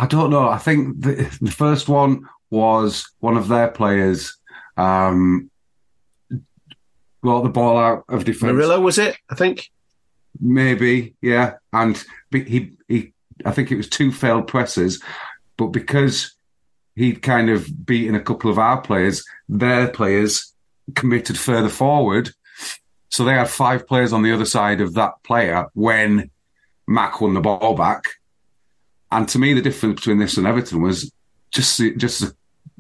don't 0.08 0.30
know. 0.30 0.48
I 0.48 0.58
think 0.58 1.02
the, 1.02 1.38
the 1.42 1.52
first 1.52 1.90
one 1.90 2.28
was 2.50 3.12
one 3.20 3.38
of 3.38 3.50
their 3.50 3.68
players 3.68 4.38
um, 4.78 5.52
brought 7.22 7.44
the 7.44 7.50
ball 7.50 7.78
out 7.78 8.06
of 8.08 8.24
defence. 8.24 8.54
Murillo, 8.54 8.80
was 8.80 8.98
it? 8.98 9.18
I 9.30 9.36
think. 9.36 9.70
Maybe, 10.40 11.16
yeah. 11.22 11.56
And 11.74 12.02
he, 12.32 12.72
he, 12.88 13.14
I 13.46 13.52
think 13.52 13.72
it 13.72 13.76
was 13.76 13.90
two 13.90 14.12
failed 14.12 14.48
presses, 14.48 15.02
but 15.62 15.68
because 15.68 16.34
he'd 16.96 17.22
kind 17.22 17.50
of 17.52 17.86
beaten 17.86 18.16
a 18.16 18.20
couple 18.20 18.50
of 18.50 18.58
our 18.58 18.82
players, 18.82 19.24
their 19.48 19.88
players 19.90 20.54
committed 20.96 21.38
further 21.38 21.70
forward. 21.70 22.32
So 23.10 23.24
they 23.24 23.34
had 23.34 23.48
five 23.50 23.86
players 23.88 24.12
on 24.12 24.24
the 24.24 24.34
other 24.34 24.46
side 24.46 24.82
of 24.82 24.96
that 24.96 25.14
player 25.24 25.68
when 25.74 26.32
Mac 26.88 27.22
won 27.22 27.36
the 27.36 27.42
ball 27.42 27.76
back. 27.76 28.06
And 29.12 29.28
to 29.30 29.38
me, 29.38 29.54
the 29.54 29.62
difference 29.62 29.96
between 30.02 30.18
this 30.18 30.38
and 30.38 30.48
Everton 30.48 30.82
was 30.82 31.12
just 31.52 31.80
just 31.98 32.24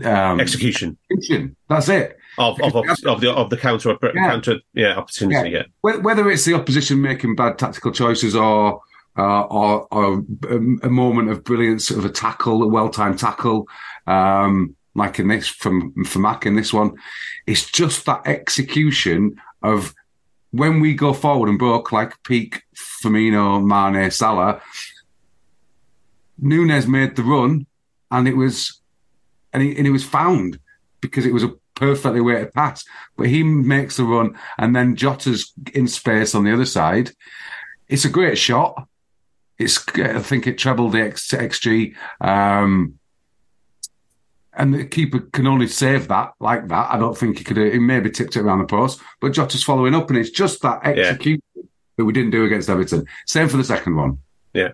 um, 0.03 0.39
Execution 0.39 0.97
execution. 1.11 1.55
That's 1.69 1.87
it. 1.89 2.17
of 2.39 2.59
of, 2.61 2.75
of, 2.75 2.85
of 3.05 3.21
the 3.21 3.31
of 3.31 3.49
the 3.51 3.57
counter 3.57 3.95
Yeah. 4.01 4.29
counter 4.29 4.55
yeah 4.73 4.95
opportunity. 4.97 5.51
Yeah. 5.51 5.63
Wh- 5.81 6.03
Whether 6.03 6.31
it's 6.31 6.45
the 6.45 6.55
opposition 6.55 6.99
making 7.01 7.35
bad 7.35 7.59
tactical 7.59 7.91
choices 7.91 8.35
or 8.35 8.81
uh, 9.17 9.41
or, 9.41 9.87
or 9.91 10.23
a, 10.49 10.55
a 10.55 10.89
moment 10.89 11.29
of 11.29 11.43
brilliance 11.43 11.87
sort 11.87 11.99
of 11.99 12.05
a 12.05 12.13
tackle, 12.13 12.63
a 12.63 12.67
well-timed 12.67 13.19
tackle, 13.19 13.67
um, 14.07 14.75
like 14.95 15.19
in 15.19 15.27
this 15.27 15.47
from 15.47 16.03
from 16.03 16.23
Mac 16.23 16.45
in 16.45 16.55
this 16.55 16.73
one, 16.73 16.93
it's 17.47 17.69
just 17.69 18.05
that 18.05 18.21
execution 18.25 19.35
of 19.63 19.93
when 20.51 20.79
we 20.79 20.93
go 20.93 21.13
forward 21.13 21.49
and 21.49 21.59
broke 21.59 21.91
like 21.91 22.21
peak 22.23 22.63
Firmino, 22.75 23.63
Mane, 23.63 24.11
Salah. 24.11 24.61
Nunez 26.37 26.87
made 26.87 27.15
the 27.15 27.23
run, 27.23 27.67
and 28.09 28.27
it 28.27 28.35
was 28.35 28.81
and, 29.53 29.63
he, 29.63 29.77
and 29.77 29.87
it 29.87 29.91
was 29.91 30.03
found 30.03 30.59
because 30.99 31.25
it 31.25 31.33
was 31.33 31.43
a 31.43 31.53
perfectly 31.75 32.21
weighted 32.21 32.53
pass. 32.53 32.83
But 33.15 33.27
he 33.27 33.43
makes 33.43 33.97
the 33.97 34.03
run, 34.03 34.37
and 34.57 34.75
then 34.75 34.95
Jota's 34.95 35.53
in 35.73 35.87
space 35.87 36.35
on 36.35 36.43
the 36.43 36.53
other 36.53 36.65
side. 36.65 37.11
It's 37.87 38.05
a 38.05 38.09
great 38.09 38.37
shot. 38.37 38.87
It's 39.61 39.83
I 39.95 40.19
think 40.19 40.47
it 40.47 40.57
trebled 40.57 40.93
the 40.93 41.01
X, 41.01 41.29
XG, 41.31 41.95
um, 42.19 42.97
and 44.53 44.73
the 44.73 44.85
keeper 44.85 45.19
can 45.19 45.47
only 45.47 45.67
save 45.67 46.07
that 46.09 46.33
like 46.39 46.67
that. 46.67 46.91
I 46.91 46.97
don't 46.97 47.17
think 47.17 47.37
he 47.37 47.43
could. 47.43 47.57
He 47.57 47.79
maybe 47.79 48.09
tipped 48.09 48.35
it 48.35 48.41
around 48.41 48.59
the 48.59 48.65
post, 48.65 48.99
but 49.19 49.31
Jota's 49.33 49.63
following 49.63 49.95
up, 49.95 50.09
and 50.09 50.19
it's 50.19 50.29
just 50.29 50.61
that 50.61 50.81
execution 50.85 51.41
that 51.97 52.05
we 52.05 52.13
didn't 52.13 52.31
do 52.31 52.43
against 52.45 52.69
Everton. 52.69 53.05
Same 53.25 53.47
for 53.47 53.57
the 53.57 53.63
second 53.63 53.95
one. 53.95 54.17
Yeah. 54.53 54.69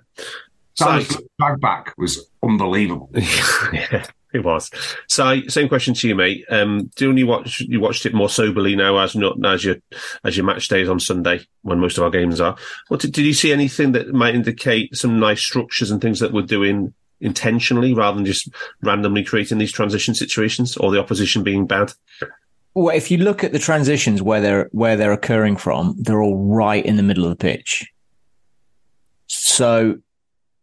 Salah's 0.76 1.08
So- 1.10 1.20
drag 1.40 1.60
back 1.60 1.94
was 1.98 2.30
unbelievable. 2.44 3.10
yeah, 3.16 4.06
it 4.38 4.46
was. 4.46 4.72
So, 5.08 5.42
same 5.48 5.68
question 5.68 5.94
to 5.96 6.08
you, 6.08 6.16
mate. 6.16 6.46
Um, 6.50 6.90
do 6.96 7.14
you 7.14 7.28
watch? 7.28 7.60
You 7.60 7.80
watched 7.80 8.06
it 8.06 8.14
more 8.14 8.30
soberly 8.30 8.76
now, 8.76 8.98
as 8.98 9.16
not 9.16 9.44
as 9.46 9.66
your 9.66 9.76
as 10.24 10.38
your 10.38 10.46
match 10.46 10.68
days 10.70 10.90
on 10.90 11.00
Sunday 11.00 11.46
when 11.64 11.80
most 11.80 11.98
of 11.98 12.04
our 12.04 12.10
games 12.10 12.40
are. 12.40 12.56
What 12.88 13.02
did, 13.02 13.12
did 13.12 13.26
you 13.26 13.34
see 13.34 13.52
anything 13.52 13.92
that 13.92 14.14
might 14.14 14.36
indicate 14.36 14.96
some 14.96 15.20
nice 15.20 15.42
structures 15.42 15.92
and 15.92 16.02
things 16.02 16.20
that 16.22 16.32
we're 16.32 16.44
doing 16.44 16.94
intentionally 17.20 17.94
rather 17.94 18.16
than 18.16 18.26
just 18.26 18.50
randomly 18.82 19.24
creating 19.24 19.58
these 19.58 19.72
transition 19.72 20.14
situations 20.14 20.78
or 20.78 20.92
the 20.92 21.00
opposition 21.00 21.44
being 21.44 21.66
bad? 21.66 21.92
Well, 22.74 22.96
if 22.96 23.10
you 23.10 23.18
look 23.18 23.44
at 23.44 23.54
the 23.54 23.60
transitions 23.60 24.22
where 24.22 24.40
they're 24.40 24.70
where 24.72 24.96
they're 24.96 25.12
occurring 25.12 25.58
from, 25.58 25.96
they're 25.98 26.22
all 26.22 26.38
right 26.38 26.86
in 26.86 26.96
the 26.96 27.04
middle 27.04 27.24
of 27.24 27.32
the 27.32 27.36
pitch. 27.36 27.92
So 29.26 29.98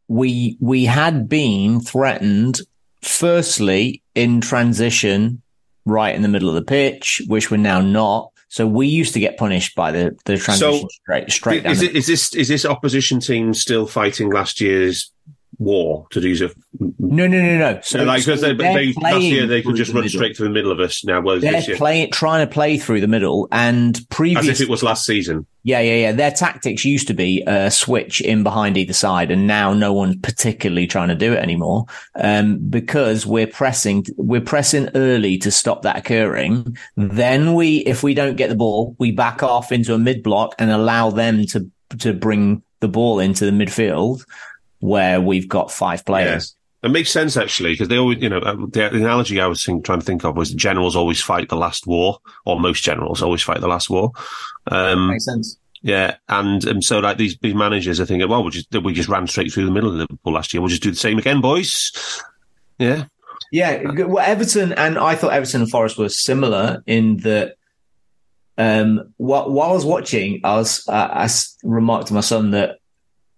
we 0.07 0.57
we 0.61 0.85
had 0.85 1.29
been 1.29 1.81
threatened 1.81 2.61
firstly 3.05 4.03
in 4.15 4.41
transition 4.41 5.43
right 5.85 6.15
in 6.15 6.23
the 6.23 6.29
middle 6.29 6.49
of 6.49 6.55
the 6.55 6.63
pitch, 6.63 7.23
which 7.27 7.51
we're 7.51 7.57
now 7.57 7.81
not. 7.81 8.31
So 8.49 8.67
we 8.67 8.87
used 8.87 9.15
to 9.15 9.21
get 9.21 9.37
punished 9.37 9.75
by 9.75 9.91
the 9.91 10.17
the 10.27 10.37
transition 10.37 10.83
So, 10.83 10.89
straight 11.03 11.31
straight 11.31 11.63
down. 11.65 11.73
Is, 11.73 11.81
the- 11.81 11.91
it, 11.91 11.97
is 11.97 12.07
this 12.07 12.35
is 12.35 12.49
this 12.49 12.65
opposition 12.65 13.21
team 13.21 13.53
still 13.55 13.87
fighting 13.87 14.31
last 14.31 14.61
year's 14.61 15.11
war 15.59 16.07
to 16.11 16.21
use 16.21 16.41
a 16.41 16.51
no, 16.81 17.27
no, 17.27 17.41
no, 17.41 17.59
no. 17.59 17.81
So, 17.83 18.03
like 18.03 18.25
because 18.25 18.41
they, 18.41 18.55
they 18.55 18.93
last 18.95 19.23
year 19.23 19.47
they 19.47 19.63
could 19.63 19.77
just 19.77 19.93
the 19.93 19.97
run 19.97 20.05
middle. 20.05 20.19
straight 20.19 20.37
through 20.37 20.49
the 20.49 20.55
middle 20.55 20.73
of 20.73 20.81
us. 20.81 21.05
Now, 21.05 21.21
whereas 21.21 21.43
They're 21.43 21.77
playing, 21.77 22.11
trying 22.11 22.47
to 22.47 22.53
play 22.53 22.79
through 22.79 23.01
the 23.01 23.09
middle, 23.09 23.49
and 23.53 23.97
as 23.97 24.05
previous, 24.07 24.61
if 24.61 24.61
it 24.61 24.69
was 24.69 24.83
last 24.83 25.05
season. 25.05 25.47
yeah, 25.63 25.81
yeah, 25.81 25.95
yeah. 25.95 26.13
Their 26.13 26.31
tactics 26.33 26.85
used 26.85 27.07
to 27.09 27.15
be 27.15 27.43
a 27.47 27.71
switch 27.71 28.21
in 28.21 28.43
behind 28.43 28.77
either 28.77 28.93
side, 28.93 29.31
and 29.31 29.47
now 29.47 29.73
no 29.73 29.93
one's 29.93 30.17
particularly 30.17 30.87
trying 30.87 31.09
to 31.09 31.15
do 31.15 31.33
it 31.33 31.39
anymore, 31.39 31.87
um, 32.17 32.59
because 32.59 33.25
we're 33.25 33.47
pressing, 33.47 34.05
we're 34.17 34.41
pressing 34.41 34.89
early 34.95 35.39
to 35.39 35.51
stop 35.51 35.83
that 35.83 35.97
occurring. 35.97 36.77
Then 36.97 37.55
we, 37.55 37.79
if 37.79 38.03
we 38.03 38.15
don't 38.15 38.37
get 38.37 38.49
the 38.49 38.57
ball, 38.57 38.97
we 38.99 39.13
back 39.13 39.43
off 39.43 39.71
into 39.71 39.95
a 39.95 39.99
mid 39.99 40.23
block 40.23 40.55
and 40.59 40.71
allow 40.71 41.11
them 41.11 41.47
to 41.47 41.71
to 41.99 42.13
bring 42.13 42.63
the 42.81 42.89
ball 42.89 43.21
into 43.21 43.47
the 43.47 43.53
midfield, 43.53 44.25
where 44.85 45.19
we've 45.21 45.49
got 45.49 45.71
five 45.71 46.05
players. 46.05 46.55
It 46.83 46.91
makes 46.91 47.11
sense 47.11 47.39
actually 47.39 47.73
because 47.73 47.89
they 47.89 47.97
always, 47.97 48.19
you 48.21 48.29
know, 48.29 48.41
uh, 48.41 48.57
the 48.71 48.89
analogy 48.95 49.41
I 49.41 49.47
was 49.47 49.65
think, 49.65 49.87
trying 49.87 50.01
to 50.01 50.05
think 50.05 50.23
of 50.25 50.37
was 50.37 50.53
generals 50.53 50.95
always 50.95 51.23
fight 51.23 51.49
the 51.49 51.57
last 51.57 51.87
war, 51.87 52.19
or 52.45 52.61
most 52.61 52.83
generals 52.83 53.23
always 53.23 53.43
fight 53.43 53.63
the 53.63 53.69
last 53.69 53.89
war. 53.89 54.13
Um, 54.71 55.09
Makes 55.09 55.25
sense. 55.25 55.57
yeah, 55.81 56.17
and 56.29 56.67
um, 56.69 56.83
so 56.83 56.99
like 57.01 57.17
these 57.17 57.39
these 57.41 57.55
managers 57.55 57.99
are 58.01 58.05
thinking, 58.05 58.29
well, 58.29 58.45
we 58.45 58.51
just 58.51 58.69
we 58.85 58.93
just 58.93 59.09
ran 59.09 59.27
straight 59.27 59.51
through 59.51 59.65
the 59.65 59.71
middle 59.71 59.89
of 59.89 59.97
Liverpool 59.97 60.35
last 60.35 60.53
year. 60.53 60.61
We'll 60.61 60.69
just 60.69 60.83
do 60.83 60.91
the 60.91 60.97
same 60.97 61.17
again, 61.19 61.41
boys. 61.41 61.91
Yeah, 62.79 63.05
Yeah, 63.51 63.83
well, 64.05 64.19
Everton 64.19 64.75
and 64.75 64.99
I 64.99 65.15
thought 65.15 65.33
Everton 65.33 65.63
and 65.63 65.71
Forest 65.71 65.97
were 65.97 66.11
similar 66.11 66.83
in 66.87 67.17
that. 67.19 67.55
Um, 68.57 69.13
while, 69.17 69.51
while 69.51 69.71
I 69.71 69.73
was 69.73 69.85
watching, 69.87 70.41
I 70.45 70.55
was 70.57 70.87
uh, 70.89 70.93
I 70.93 71.25
s- 71.25 71.57
remarked 71.65 72.09
to 72.09 72.15
my 72.15 72.21
son 72.21 72.51
that 72.53 72.77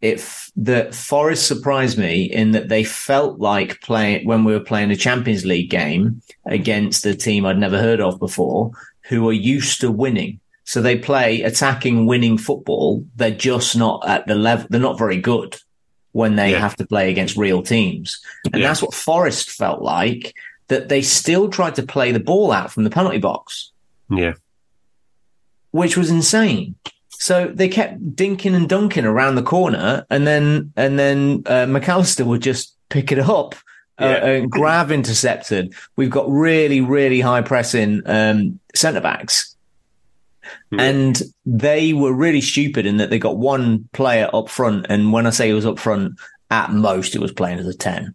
if 0.02 0.50
that 0.56 0.94
Forest 0.94 1.46
surprised 1.46 1.98
me 1.98 2.24
in 2.24 2.52
that 2.52 2.68
they 2.68 2.84
felt 2.84 3.38
like 3.38 3.80
playing 3.80 4.26
when 4.26 4.44
we 4.44 4.52
were 4.52 4.60
playing 4.60 4.90
a 4.90 4.96
Champions 4.96 5.44
League 5.44 5.70
game 5.70 6.20
against 6.44 7.06
a 7.06 7.14
team 7.14 7.46
I'd 7.46 7.58
never 7.58 7.78
heard 7.78 8.00
of 8.00 8.18
before, 8.18 8.70
who 9.08 9.28
are 9.28 9.32
used 9.32 9.80
to 9.80 9.90
winning. 9.90 10.40
So 10.64 10.82
they 10.82 10.98
play 10.98 11.42
attacking, 11.42 12.06
winning 12.06 12.38
football. 12.38 13.04
They're 13.16 13.30
just 13.30 13.76
not 13.76 14.06
at 14.06 14.26
the 14.26 14.34
level. 14.34 14.66
They're 14.68 14.80
not 14.80 14.98
very 14.98 15.20
good 15.20 15.56
when 16.12 16.36
they 16.36 16.52
Yeah. 16.52 16.58
have 16.60 16.76
to 16.76 16.86
play 16.86 17.10
against 17.10 17.36
real 17.36 17.62
teams. 17.62 18.20
And 18.52 18.60
Yeah. 18.60 18.68
that's 18.68 18.82
what 18.82 18.94
Forest 18.94 19.50
felt 19.50 19.80
like 19.82 20.34
that 20.68 20.88
they 20.88 21.02
still 21.02 21.48
tried 21.48 21.76
to 21.76 21.82
play 21.84 22.10
the 22.10 22.20
ball 22.20 22.50
out 22.52 22.72
from 22.72 22.84
the 22.84 22.90
penalty 22.90 23.18
box, 23.18 23.70
yeah, 24.10 24.32
which 25.70 25.96
was 25.96 26.10
insane. 26.10 26.74
So 27.18 27.46
they 27.46 27.68
kept 27.68 28.14
dinking 28.14 28.54
and 28.54 28.68
dunking 28.68 29.04
around 29.04 29.34
the 29.34 29.42
corner 29.42 30.06
and 30.10 30.26
then, 30.26 30.72
and 30.76 30.98
then, 30.98 31.42
uh, 31.46 31.66
Mac 31.66 31.88
Allister 31.88 32.24
would 32.24 32.42
just 32.42 32.76
pick 32.88 33.12
it 33.12 33.18
up. 33.18 33.54
Uh, 33.98 34.04
and 34.04 34.50
Grav 34.50 34.92
intercepted. 34.92 35.72
We've 35.96 36.10
got 36.10 36.28
really, 36.28 36.82
really 36.82 37.20
high 37.20 37.40
pressing, 37.40 38.02
um, 38.04 38.60
centre 38.74 39.00
backs. 39.00 39.56
Hmm. 40.70 40.80
And 40.80 41.22
they 41.46 41.92
were 41.92 42.12
really 42.12 42.42
stupid 42.42 42.86
in 42.86 42.98
that 42.98 43.10
they 43.10 43.18
got 43.18 43.38
one 43.38 43.88
player 43.92 44.28
up 44.32 44.48
front. 44.48 44.86
And 44.90 45.12
when 45.12 45.26
I 45.26 45.30
say 45.30 45.48
he 45.48 45.54
was 45.54 45.66
up 45.66 45.78
front, 45.78 46.12
at 46.50 46.70
most 46.70 47.14
it 47.14 47.20
was 47.20 47.32
playing 47.32 47.58
as 47.58 47.66
a 47.66 47.74
10. 47.76 48.14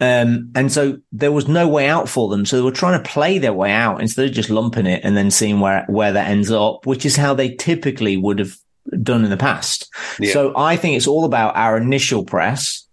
Um, 0.00 0.50
and 0.54 0.72
so 0.72 0.98
there 1.12 1.32
was 1.32 1.46
no 1.46 1.68
way 1.68 1.88
out 1.88 2.08
for 2.08 2.28
them. 2.28 2.44
So 2.44 2.56
they 2.56 2.62
were 2.62 2.70
trying 2.70 3.02
to 3.02 3.08
play 3.08 3.38
their 3.38 3.52
way 3.52 3.70
out 3.70 4.00
instead 4.00 4.26
of 4.26 4.32
just 4.32 4.50
lumping 4.50 4.86
it 4.86 5.02
and 5.04 5.16
then 5.16 5.30
seeing 5.30 5.60
where, 5.60 5.84
where 5.88 6.12
that 6.12 6.28
ends 6.28 6.50
up, 6.50 6.86
which 6.86 7.06
is 7.06 7.16
how 7.16 7.34
they 7.34 7.54
typically 7.54 8.16
would 8.16 8.38
have 8.38 8.56
done 9.02 9.24
in 9.24 9.30
the 9.30 9.36
past. 9.36 9.88
Yeah. 10.18 10.32
So 10.32 10.52
I 10.56 10.76
think 10.76 10.96
it's 10.96 11.06
all 11.06 11.24
about 11.24 11.56
our 11.56 11.76
initial 11.76 12.24
press 12.24 12.86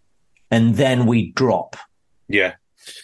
and 0.51 0.75
then 0.75 1.05
we 1.05 1.31
drop. 1.31 1.75
yeah. 2.27 2.53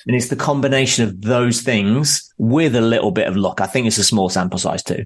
And 0.07 0.15
it's 0.15 0.30
the 0.30 0.38
combination 0.38 1.03
of 1.03 1.21
those 1.21 1.61
things 1.61 2.34
with 2.38 2.74
a 2.74 2.82
little 2.82 3.11
bit 3.11 3.28
of 3.28 3.36
luck. 3.36 3.59
I 3.59 3.67
think 3.67 3.86
it's 3.86 3.97
a 3.97 4.03
small 4.03 4.30
sample 4.30 4.57
size 4.57 4.82
too. 4.82 5.05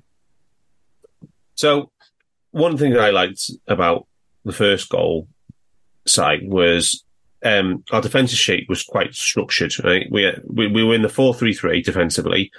So 1.56 1.92
one 2.52 2.78
thing 2.78 2.94
that 2.94 3.02
I 3.02 3.10
liked 3.10 3.50
about 3.68 4.08
the 4.46 4.54
first 4.54 4.90
goal 4.90 5.28
side 6.10 6.42
was 6.44 7.04
um, 7.44 7.84
our 7.92 8.02
defensive 8.02 8.40
shape 8.40 8.68
was 8.70 8.84
quite 8.84 9.14
structured. 9.14 9.74
Right, 9.84 10.08
we 10.12 10.32
we, 10.46 10.68
we 10.68 10.84
were 10.84 10.96
in 10.96 11.02
the 11.02 11.10
four 11.10 11.34
three 11.34 11.54
three 11.54 11.82
defensively. 11.82 12.52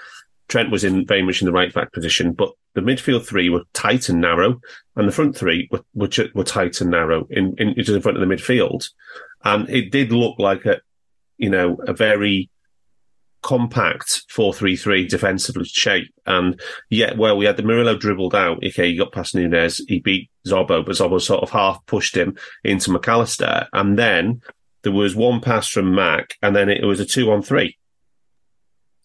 Trent 0.49 0.71
was 0.71 0.83
in 0.83 1.07
very 1.07 1.23
much 1.23 1.43
in 1.43 1.47
the 1.47 1.53
right 1.53 1.73
back 1.75 1.93
position, 1.93 2.33
but 2.33 2.53
the 2.75 2.81
midfield 2.81 3.27
three 3.27 3.51
were 3.51 3.65
tight 3.75 4.09
and 4.09 4.21
narrow, 4.21 4.61
and 4.97 5.07
the 5.07 5.13
front 5.13 5.37
three 5.37 5.69
were 5.71 5.85
were, 5.95 6.09
were 6.35 6.45
tight 6.45 6.81
and 6.81 6.91
narrow 6.91 7.27
in, 7.31 7.55
in 7.59 7.75
in 7.75 8.01
front 8.01 8.17
of 8.17 8.27
the 8.27 8.35
midfield, 8.35 8.89
and 9.45 9.69
it 9.69 9.91
did 9.91 10.13
look 10.13 10.39
like 10.39 10.65
a 10.65 10.81
you 11.37 11.51
know 11.51 11.77
a 11.87 11.93
very 11.93 12.49
compact 13.43 14.23
4-3-3 14.37 15.09
defensive 15.09 15.55
shape 15.67 16.13
and 16.27 16.61
yet 16.91 17.17
where 17.17 17.35
we 17.37 17.45
had 17.45 17.57
the 17.57 17.63
Murillo 17.63 17.97
dribbled 17.97 18.35
out 18.35 18.59
okay 18.65 18.91
he 18.91 18.97
got 18.97 19.13
past 19.13 19.35
Nunez 19.35 19.81
he 19.89 20.01
beat 20.01 20.29
Szobo 20.47 20.85
but 20.85 20.97
Szobo 20.97 21.21
sort 21.21 21.43
of 21.43 21.51
half 21.51 21.85
pushed 21.87 22.17
him 22.17 22.37
into 22.65 22.91
Mac 22.91 23.07
Allister 23.07 23.69
and 23.73 23.97
then 23.99 24.43
there 24.83 24.93
was 24.93 25.15
one 25.15 25.41
pass 25.41 25.69
from 25.69 25.95
Mac 25.95 26.35
and 26.43 26.55
then 26.57 26.69
it 26.69 26.85
was 26.85 26.99
a 27.01 27.05
two 27.07 27.31
on 27.31 27.43
three 27.43 27.77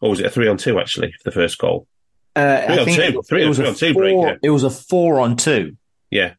or 0.02 0.10
was 0.10 0.20
it 0.20 0.26
a 0.26 0.30
three 0.32 0.48
on 0.48 0.58
two 0.58 0.80
actually 0.80 1.12
for 1.12 1.30
the 1.30 1.32
first 1.34 1.58
goal 1.60 1.88
Uh, 2.36 2.66
Three 2.66 2.76
I 2.76 2.80
on 2.80 2.86
think 2.86 2.98
two. 2.98 3.20
it, 3.20 3.28
Three 3.28 3.44
it 3.44 3.48
was 3.48 3.58
three 3.58 3.66
a 3.66 3.70
on 3.70 3.76
two 3.76 3.94
four, 3.94 4.02
break, 4.02 4.16
yeah. 4.18 4.36
It 4.42 4.50
was 4.50 4.64
a 4.64 4.70
four 4.72 5.20
on 5.20 5.38
two 5.38 5.78
yeah 6.10 6.34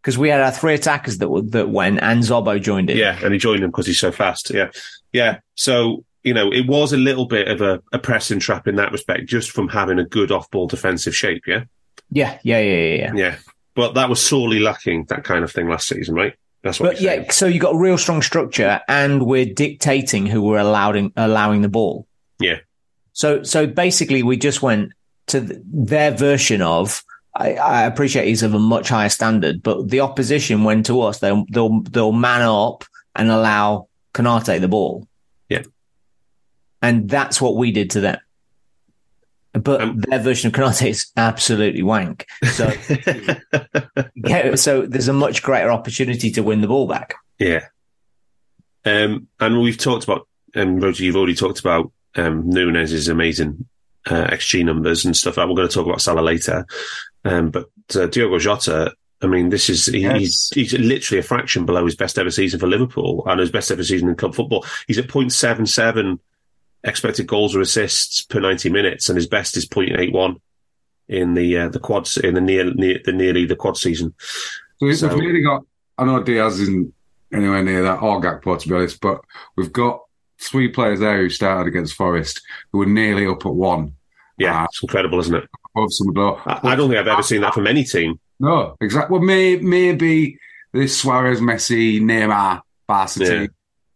because 0.00 0.16
we 0.18 0.28
had 0.28 0.40
our 0.42 0.52
three 0.52 0.74
attackers 0.74 1.18
that 1.18 1.28
were, 1.28 1.42
that 1.42 1.70
went 1.70 2.00
and 2.02 2.22
Szobo 2.22 2.60
joined 2.62 2.90
it. 2.90 2.98
Yeah, 2.98 3.18
and 3.24 3.32
he 3.32 3.38
joined 3.38 3.62
them 3.62 3.70
because 3.70 3.86
he's 3.86 3.98
so 3.98 4.12
fast. 4.12 4.50
Yeah, 4.50 4.70
yeah. 5.12 5.38
So 5.54 6.04
you 6.24 6.32
know, 6.32 6.50
it 6.52 6.66
was 6.66 6.92
a 6.92 6.96
little 6.96 7.26
bit 7.26 7.48
of 7.48 7.60
a, 7.60 7.82
a 7.92 7.98
pressing 7.98 8.40
trap 8.40 8.66
in 8.66 8.76
that 8.76 8.92
respect, 8.92 9.26
just 9.26 9.50
from 9.50 9.68
having 9.68 9.98
a 9.98 10.04
good 10.04 10.32
off-ball 10.32 10.66
defensive 10.66 11.14
shape. 11.14 11.44
Yeah, 11.46 11.64
yeah, 12.10 12.38
yeah, 12.42 12.58
yeah, 12.58 12.76
yeah. 12.76 12.96
yeah. 12.96 13.12
yeah. 13.14 13.36
But 13.74 13.94
that 13.94 14.08
was 14.08 14.22
sorely 14.22 14.58
lacking 14.58 15.04
that 15.06 15.24
kind 15.24 15.44
of 15.44 15.52
thing 15.52 15.68
last 15.68 15.88
season, 15.88 16.14
right? 16.14 16.34
That's 16.62 16.80
what. 16.80 16.92
But 16.92 17.00
yeah, 17.00 17.16
saying. 17.16 17.30
so 17.30 17.46
you 17.46 17.60
got 17.60 17.74
a 17.74 17.78
real 17.78 17.98
strong 17.98 18.22
structure, 18.22 18.80
and 18.88 19.26
we're 19.26 19.52
dictating 19.52 20.26
who 20.26 20.42
we're 20.42 20.58
allowing 20.58 21.12
allowing 21.16 21.60
the 21.60 21.68
ball. 21.68 22.06
yeah, 22.38 22.58
So 23.12 23.42
so 23.42 23.66
basically, 23.66 24.22
we 24.22 24.36
just 24.38 24.62
went 24.62 24.92
to 25.26 25.40
th- 25.46 25.60
their 25.66 26.10
version 26.10 26.62
of. 26.62 27.04
I, 27.36 27.54
I 27.54 27.82
appreciate 27.82 28.28
he's 28.28 28.44
of 28.44 28.54
a 28.54 28.60
much 28.60 28.88
higher 28.88 29.08
standard, 29.08 29.60
but 29.60 29.88
the 29.90 30.00
opposition 30.00 30.62
went 30.62 30.86
to 30.86 31.00
us. 31.02 31.18
They'll 31.18 31.44
they'll 31.50 31.82
they'll 31.82 32.12
man 32.12 32.42
up 32.42 32.84
and 33.16 33.28
allow 33.28 33.88
Konaté 34.14 34.60
the 34.60 34.68
ball. 34.68 35.08
And 36.84 37.08
that's 37.08 37.40
what 37.40 37.56
we 37.56 37.70
did 37.72 37.90
to 37.90 38.00
them. 38.00 38.18
But 39.52 39.80
Um, 39.80 40.00
their 40.08 40.18
version 40.18 40.48
of 40.48 40.52
Konaté 40.54 40.90
is 40.90 41.06
absolutely 41.16 41.82
wank. 41.82 42.26
So 42.52 42.70
yeah, 44.16 44.54
so 44.56 44.82
there's 44.82 45.08
a 45.08 45.12
much 45.12 45.42
greater 45.42 45.70
opportunity 45.70 46.30
to 46.32 46.42
win 46.42 46.60
the 46.60 46.66
ball 46.68 46.86
back. 46.86 47.14
yeah. 47.38 47.66
Um, 48.86 49.28
and 49.40 49.62
we've 49.62 49.78
talked 49.78 50.04
about, 50.04 50.28
um, 50.54 50.78
Roger, 50.78 51.04
you've 51.04 51.16
already 51.16 51.34
talked 51.34 51.58
about 51.60 51.90
um, 52.16 52.50
Nunez's 52.50 53.08
amazing 53.08 53.64
uh, 54.06 54.26
XG 54.26 54.62
numbers 54.62 55.06
and 55.06 55.16
stuff. 55.16 55.38
We're 55.38 55.46
going 55.46 55.66
to 55.68 55.72
talk 55.72 55.86
about 55.86 56.02
Salah 56.02 56.20
later. 56.20 56.66
Um, 57.24 57.50
but 57.50 57.70
uh, 57.96 58.06
Diogo 58.08 58.38
Jota, 58.38 58.92
I 59.22 59.26
mean, 59.26 59.48
this 59.48 59.70
is 59.70 59.86
he, 59.86 60.00
Yes. 60.00 60.18
he's 60.18 60.50
he's 60.54 60.72
literally 60.78 61.20
a 61.20 61.22
fraction 61.22 61.64
below 61.64 61.86
his 61.86 61.96
best 61.96 62.18
ever 62.18 62.30
season 62.30 62.60
for 62.60 62.66
Liverpool 62.66 63.22
and 63.26 63.40
his 63.40 63.50
best 63.50 63.70
ever 63.70 63.82
season 63.82 64.08
in 64.10 64.16
club 64.16 64.34
football. 64.34 64.66
He's 64.86 64.98
at 64.98 65.06
0.77 65.08 66.18
expected 66.84 67.26
goals 67.26 67.56
or 67.56 67.60
assists 67.60 68.22
per 68.22 68.40
90 68.40 68.70
minutes, 68.70 69.08
and 69.08 69.16
his 69.16 69.26
best 69.26 69.56
is 69.56 69.68
0.81 69.68 70.40
in 71.08 71.34
the 71.34 71.56
uh, 71.58 71.68
the 71.68 71.78
quads 71.80 72.16
in 72.16 72.34
the 72.34 72.40
near, 72.40 72.72
near 72.74 72.98
the 73.04 73.12
nearly 73.12 73.44
the 73.46 73.56
quad 73.56 73.76
season. 73.76 74.14
So, 74.80 74.92
So- 74.92 75.08
we've 75.08 75.18
really 75.18 75.42
got. 75.42 75.62
I 75.98 76.04
know 76.04 76.22
Diaz 76.22 76.58
isn't 76.60 76.92
anywhere 77.32 77.62
near 77.62 77.82
that 77.82 78.02
or 78.02 78.20
Gakpo 78.20 78.58
to 78.58 78.68
be 78.68 78.74
honest, 78.74 79.00
but 79.00 79.20
we've 79.56 79.72
got 79.72 80.00
three 80.40 80.68
players 80.68 81.00
there 81.00 81.18
who 81.18 81.28
started 81.30 81.68
against 81.68 81.94
Forest 81.94 82.40
who 82.72 82.78
were 82.78 82.86
nearly 82.86 83.26
up 83.26 83.46
at 83.46 83.54
one. 83.54 83.94
Yeah, 84.38 84.62
Ah. 84.62 84.64
it's 84.64 84.82
incredible, 84.82 85.20
isn't 85.20 85.34
it? 85.34 85.48
Above 85.76 85.92
some 85.92 86.08
of 86.08 86.14
the- 86.14 86.50
I, 86.50 86.72
I 86.72 86.76
don't 86.76 86.88
think 86.90 86.98
I've 86.98 87.06
ever 87.06 87.22
seen 87.22 87.40
that 87.42 87.54
from 87.54 87.66
any 87.68 87.84
team. 87.84 88.18
No, 88.40 88.76
exactly. 88.80 89.12
Well, 89.16 89.24
may, 89.24 89.56
maybe 89.56 90.38
this 90.72 90.98
Suarez, 91.00 91.40
Messi, 91.40 92.00
Neymar, 92.00 92.62
Barca 92.88 93.18
team. 93.20 93.48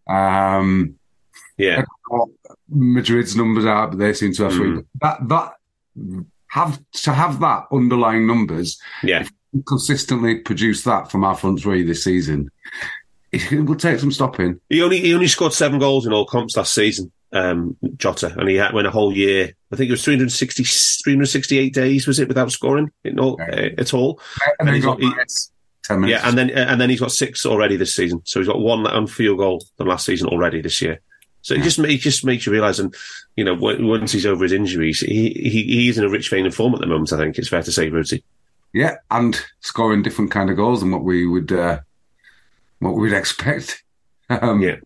Um, 0.09 0.95
Yeah, 1.57 1.82
Madrid's 2.69 3.37
numbers 3.37 3.64
are, 3.64 3.89
but 3.89 3.99
they 3.99 4.12
seem 4.12 4.33
to 4.35 4.45
have. 4.45 4.53
Mm. 4.53 4.85
That 5.01 5.29
that 5.29 5.53
have 6.49 6.81
to 6.93 7.12
have 7.12 7.41
that 7.41 7.64
underlying 7.73 8.27
numbers 8.27 8.81
yeah, 9.03 9.27
consistently 9.66 10.37
produce 10.39 10.85
that 10.85 11.11
from 11.11 11.25
our 11.25 11.35
front 11.35 11.61
three 11.61 11.83
this 11.83 12.05
season 12.05 12.51
it 13.33 13.66
will 13.66 13.77
take 13.77 13.99
some 13.99 14.11
stopping. 14.12 14.59
He 14.71 14.83
only 14.83 15.01
he 15.01 15.12
only 15.12 15.27
scored 15.29 15.53
seven 15.53 15.79
goals 15.79 16.07
in 16.07 16.12
all 16.12 16.25
comps 16.25 16.57
last 16.57 16.75
season, 16.75 17.12
um, 17.33 17.77
Jota, 17.97 18.35
and 18.39 18.49
he 18.49 18.57
had 18.57 18.73
went 18.73 18.87
a 18.87 18.91
whole 18.91 19.14
year. 19.14 19.53
I 19.71 19.77
think 19.77 19.89
it 19.89 19.93
was 19.93 20.05
360, 20.05 20.64
368 21.05 21.75
days, 21.75 22.07
was 22.07 22.19
it, 22.19 22.29
without 22.29 22.51
scoring 22.51 22.91
in 23.05 23.21
all, 23.21 23.35
Okay. 23.35 23.75
uh, 23.77 23.81
at 23.81 23.93
all? 23.93 24.19
And 24.59 24.66
then 24.69 24.75
he 24.77 24.81
got 24.81 24.99
he- 24.99 25.12
ten 25.85 26.01
minutes. 26.01 26.23
Yeah, 26.23 26.29
and 26.29 26.39
then 26.39 26.51
and 26.51 26.81
then 26.81 26.89
he's 26.89 27.01
got 27.01 27.12
six 27.12 27.45
already 27.45 27.77
this 27.77 27.95
season. 27.95 28.23
So 28.25 28.41
he's 28.41 28.49
got 28.49 28.61
one 28.61 28.87
on 28.87 29.07
field 29.07 29.39
goal 29.39 29.62
than 29.77 29.89
last 29.89 30.07
season 30.07 30.29
already 30.29 30.62
this 30.62 30.81
year. 30.81 31.01
So 31.49 31.55
it 31.55 31.63
just 31.63 31.79
it 31.79 32.01
just 32.01 32.27
makes 32.27 32.45
you 32.45 32.53
realise, 32.53 32.79
and 32.79 32.95
you 33.35 33.43
know, 33.43 33.55
once 33.55 34.13
he's 34.13 34.27
over 34.27 34.43
his 34.43 34.53
injuries, 34.53 35.01
he, 35.01 35.31
he 35.31 35.63
he's 35.63 35.97
in 35.97 36.05
a 36.05 36.09
rich 36.11 36.29
vein 36.29 36.45
of 36.45 36.55
form 36.55 36.75
at 36.75 36.81
the 36.81 36.87
moment. 36.87 37.11
I 37.11 37.17
think 37.17 37.39
it's 37.39 37.49
fair 37.49 37.63
to 37.63 37.73
say, 37.73 37.89
Rudy. 37.89 38.23
yeah, 38.75 38.97
and 39.11 39.43
scoring 39.61 40.03
different 40.03 40.31
kind 40.31 40.51
of 40.51 40.57
goals 40.57 40.81
than 40.81 40.91
what 40.91 41.05
we 41.05 41.27
would 41.27 41.51
uh, 41.51 41.81
what 42.81 42.97
we'd 42.97 43.15
expect. 43.15 43.83
Um, 44.31 44.61
Yeah. 44.61 44.77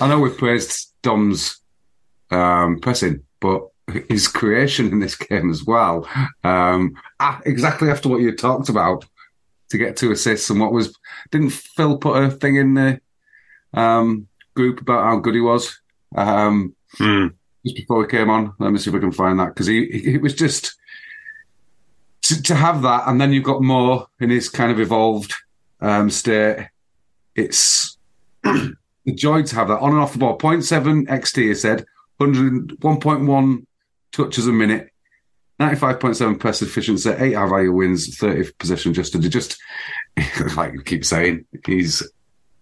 I 0.00 0.08
know 0.08 0.18
we've 0.18 0.36
praised 0.36 0.92
Dom's 1.02 1.60
um, 2.32 2.80
pressing, 2.80 3.22
but 3.38 3.68
his 4.08 4.26
creation 4.26 4.88
in 4.88 4.98
this 4.98 5.14
game 5.14 5.50
as 5.50 5.64
well. 5.64 6.08
Um, 6.42 6.96
ah, 7.20 7.40
exactly 7.46 7.90
after 7.90 8.08
what 8.08 8.22
you 8.22 8.34
talked 8.34 8.68
about 8.68 9.04
to 9.70 9.78
get 9.78 9.96
two 9.96 10.10
assists 10.10 10.50
and 10.50 10.58
what 10.58 10.72
was 10.72 10.98
didn't 11.30 11.50
Phil 11.50 11.96
put 11.96 12.24
a 12.24 12.28
thing 12.28 12.56
in 12.56 12.74
the 12.74 13.00
um, 13.72 14.26
group 14.56 14.80
about 14.80 15.04
how 15.04 15.18
good 15.18 15.36
he 15.36 15.40
was 15.40 15.80
um, 16.14 16.74
Hmm. 16.98 17.28
just 17.64 17.76
before 17.76 17.98
we 18.00 18.06
came 18.06 18.28
on. 18.28 18.52
Let 18.58 18.70
me 18.72 18.78
see 18.78 18.90
if 18.90 18.94
we 18.94 19.00
can 19.00 19.12
find 19.12 19.38
that 19.40 19.48
because 19.48 19.66
he 19.66 19.80
it 19.82 20.20
was 20.20 20.34
just 20.34 20.76
to, 22.22 22.42
to 22.42 22.54
have 22.54 22.82
that, 22.82 23.04
and 23.08 23.20
then 23.20 23.32
you've 23.32 23.44
got 23.44 23.62
more 23.62 24.06
in 24.20 24.30
his 24.30 24.48
kind 24.48 24.70
of 24.70 24.78
evolved 24.80 25.34
um, 25.80 26.10
state. 26.10 26.68
It's 27.34 27.96
the 28.42 28.76
joy 29.14 29.42
to 29.42 29.54
have 29.56 29.68
that 29.68 29.80
on 29.80 29.92
and 29.92 30.00
off 30.00 30.12
the 30.12 30.18
ball. 30.18 30.38
0.7 30.38 31.06
XT, 31.08 31.36
he 31.48 31.54
said, 31.54 31.84
100, 32.18 32.78
1.1 32.80 33.66
touches 34.12 34.46
a 34.46 34.52
minute, 34.52 34.90
95.7 35.60 36.38
press 36.38 36.62
efficiency, 36.62 37.10
8 37.10 37.32
high 37.32 37.48
value 37.48 37.72
wins, 37.72 38.16
30 38.18 38.52
possession 38.58 38.90
adjusted. 38.92 39.22
He 39.24 39.28
just, 39.30 39.58
like 40.56 40.74
you 40.74 40.82
keep 40.82 41.04
saying, 41.04 41.46
he's 41.66 42.02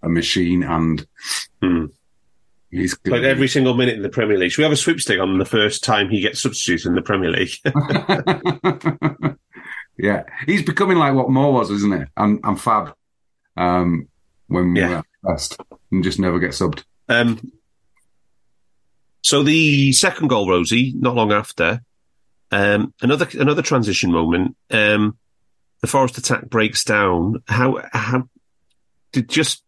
a 0.03 0.09
machine 0.09 0.63
and 0.63 1.07
Hmm. 1.61 1.87
He's 2.71 2.95
good. 2.95 3.11
Played 3.11 3.25
every 3.25 3.49
single 3.49 3.75
minute 3.75 3.97
in 3.97 4.03
the 4.03 4.09
Premier 4.09 4.39
League. 4.39 4.53
Should 4.53 4.59
we 4.61 4.65
have 4.65 4.73
a 4.73 4.77
sweepstake 4.77 5.19
on 5.19 5.39
the 5.39 5.45
first 5.45 5.83
time 5.83 6.09
he 6.09 6.21
gets 6.21 6.41
substituted 6.41 6.89
in 6.89 6.95
the 6.95 7.03
Premier 7.03 7.31
League? 7.31 7.51
yeah, 9.99 10.23
he's 10.47 10.63
becoming 10.63 10.97
like 10.97 11.15
what 11.15 11.31
Moore 11.31 11.53
was, 11.53 11.71
isn't 11.71 11.93
it? 11.93 12.09
And 12.17 12.41
and 12.45 12.61
Fab, 12.61 12.95
um, 13.57 14.09
when 14.47 14.73
we 14.75 14.81
Yeah. 14.81 15.03
were 15.23 15.33
best, 15.33 15.57
and 15.91 16.05
just 16.05 16.19
never 16.21 16.39
get 16.39 16.51
subbed. 16.51 16.85
Um, 17.09 17.53
so 19.23 19.43
the 19.43 19.93
second 19.93 20.29
goal, 20.29 20.47
Rhodesy, 20.49 20.95
not 20.95 21.15
long 21.15 21.33
after, 21.33 21.83
um, 22.51 22.95
another 23.03 23.29
another 23.39 23.63
transition 23.63 24.13
moment. 24.13 24.57
Um, 24.71 25.19
the 25.81 25.87
Forest 25.87 26.19
attack 26.19 26.49
breaks 26.49 26.85
down. 26.85 27.43
How 27.49 27.83
how 27.93 28.29
did 29.13 29.29
just 29.29 29.63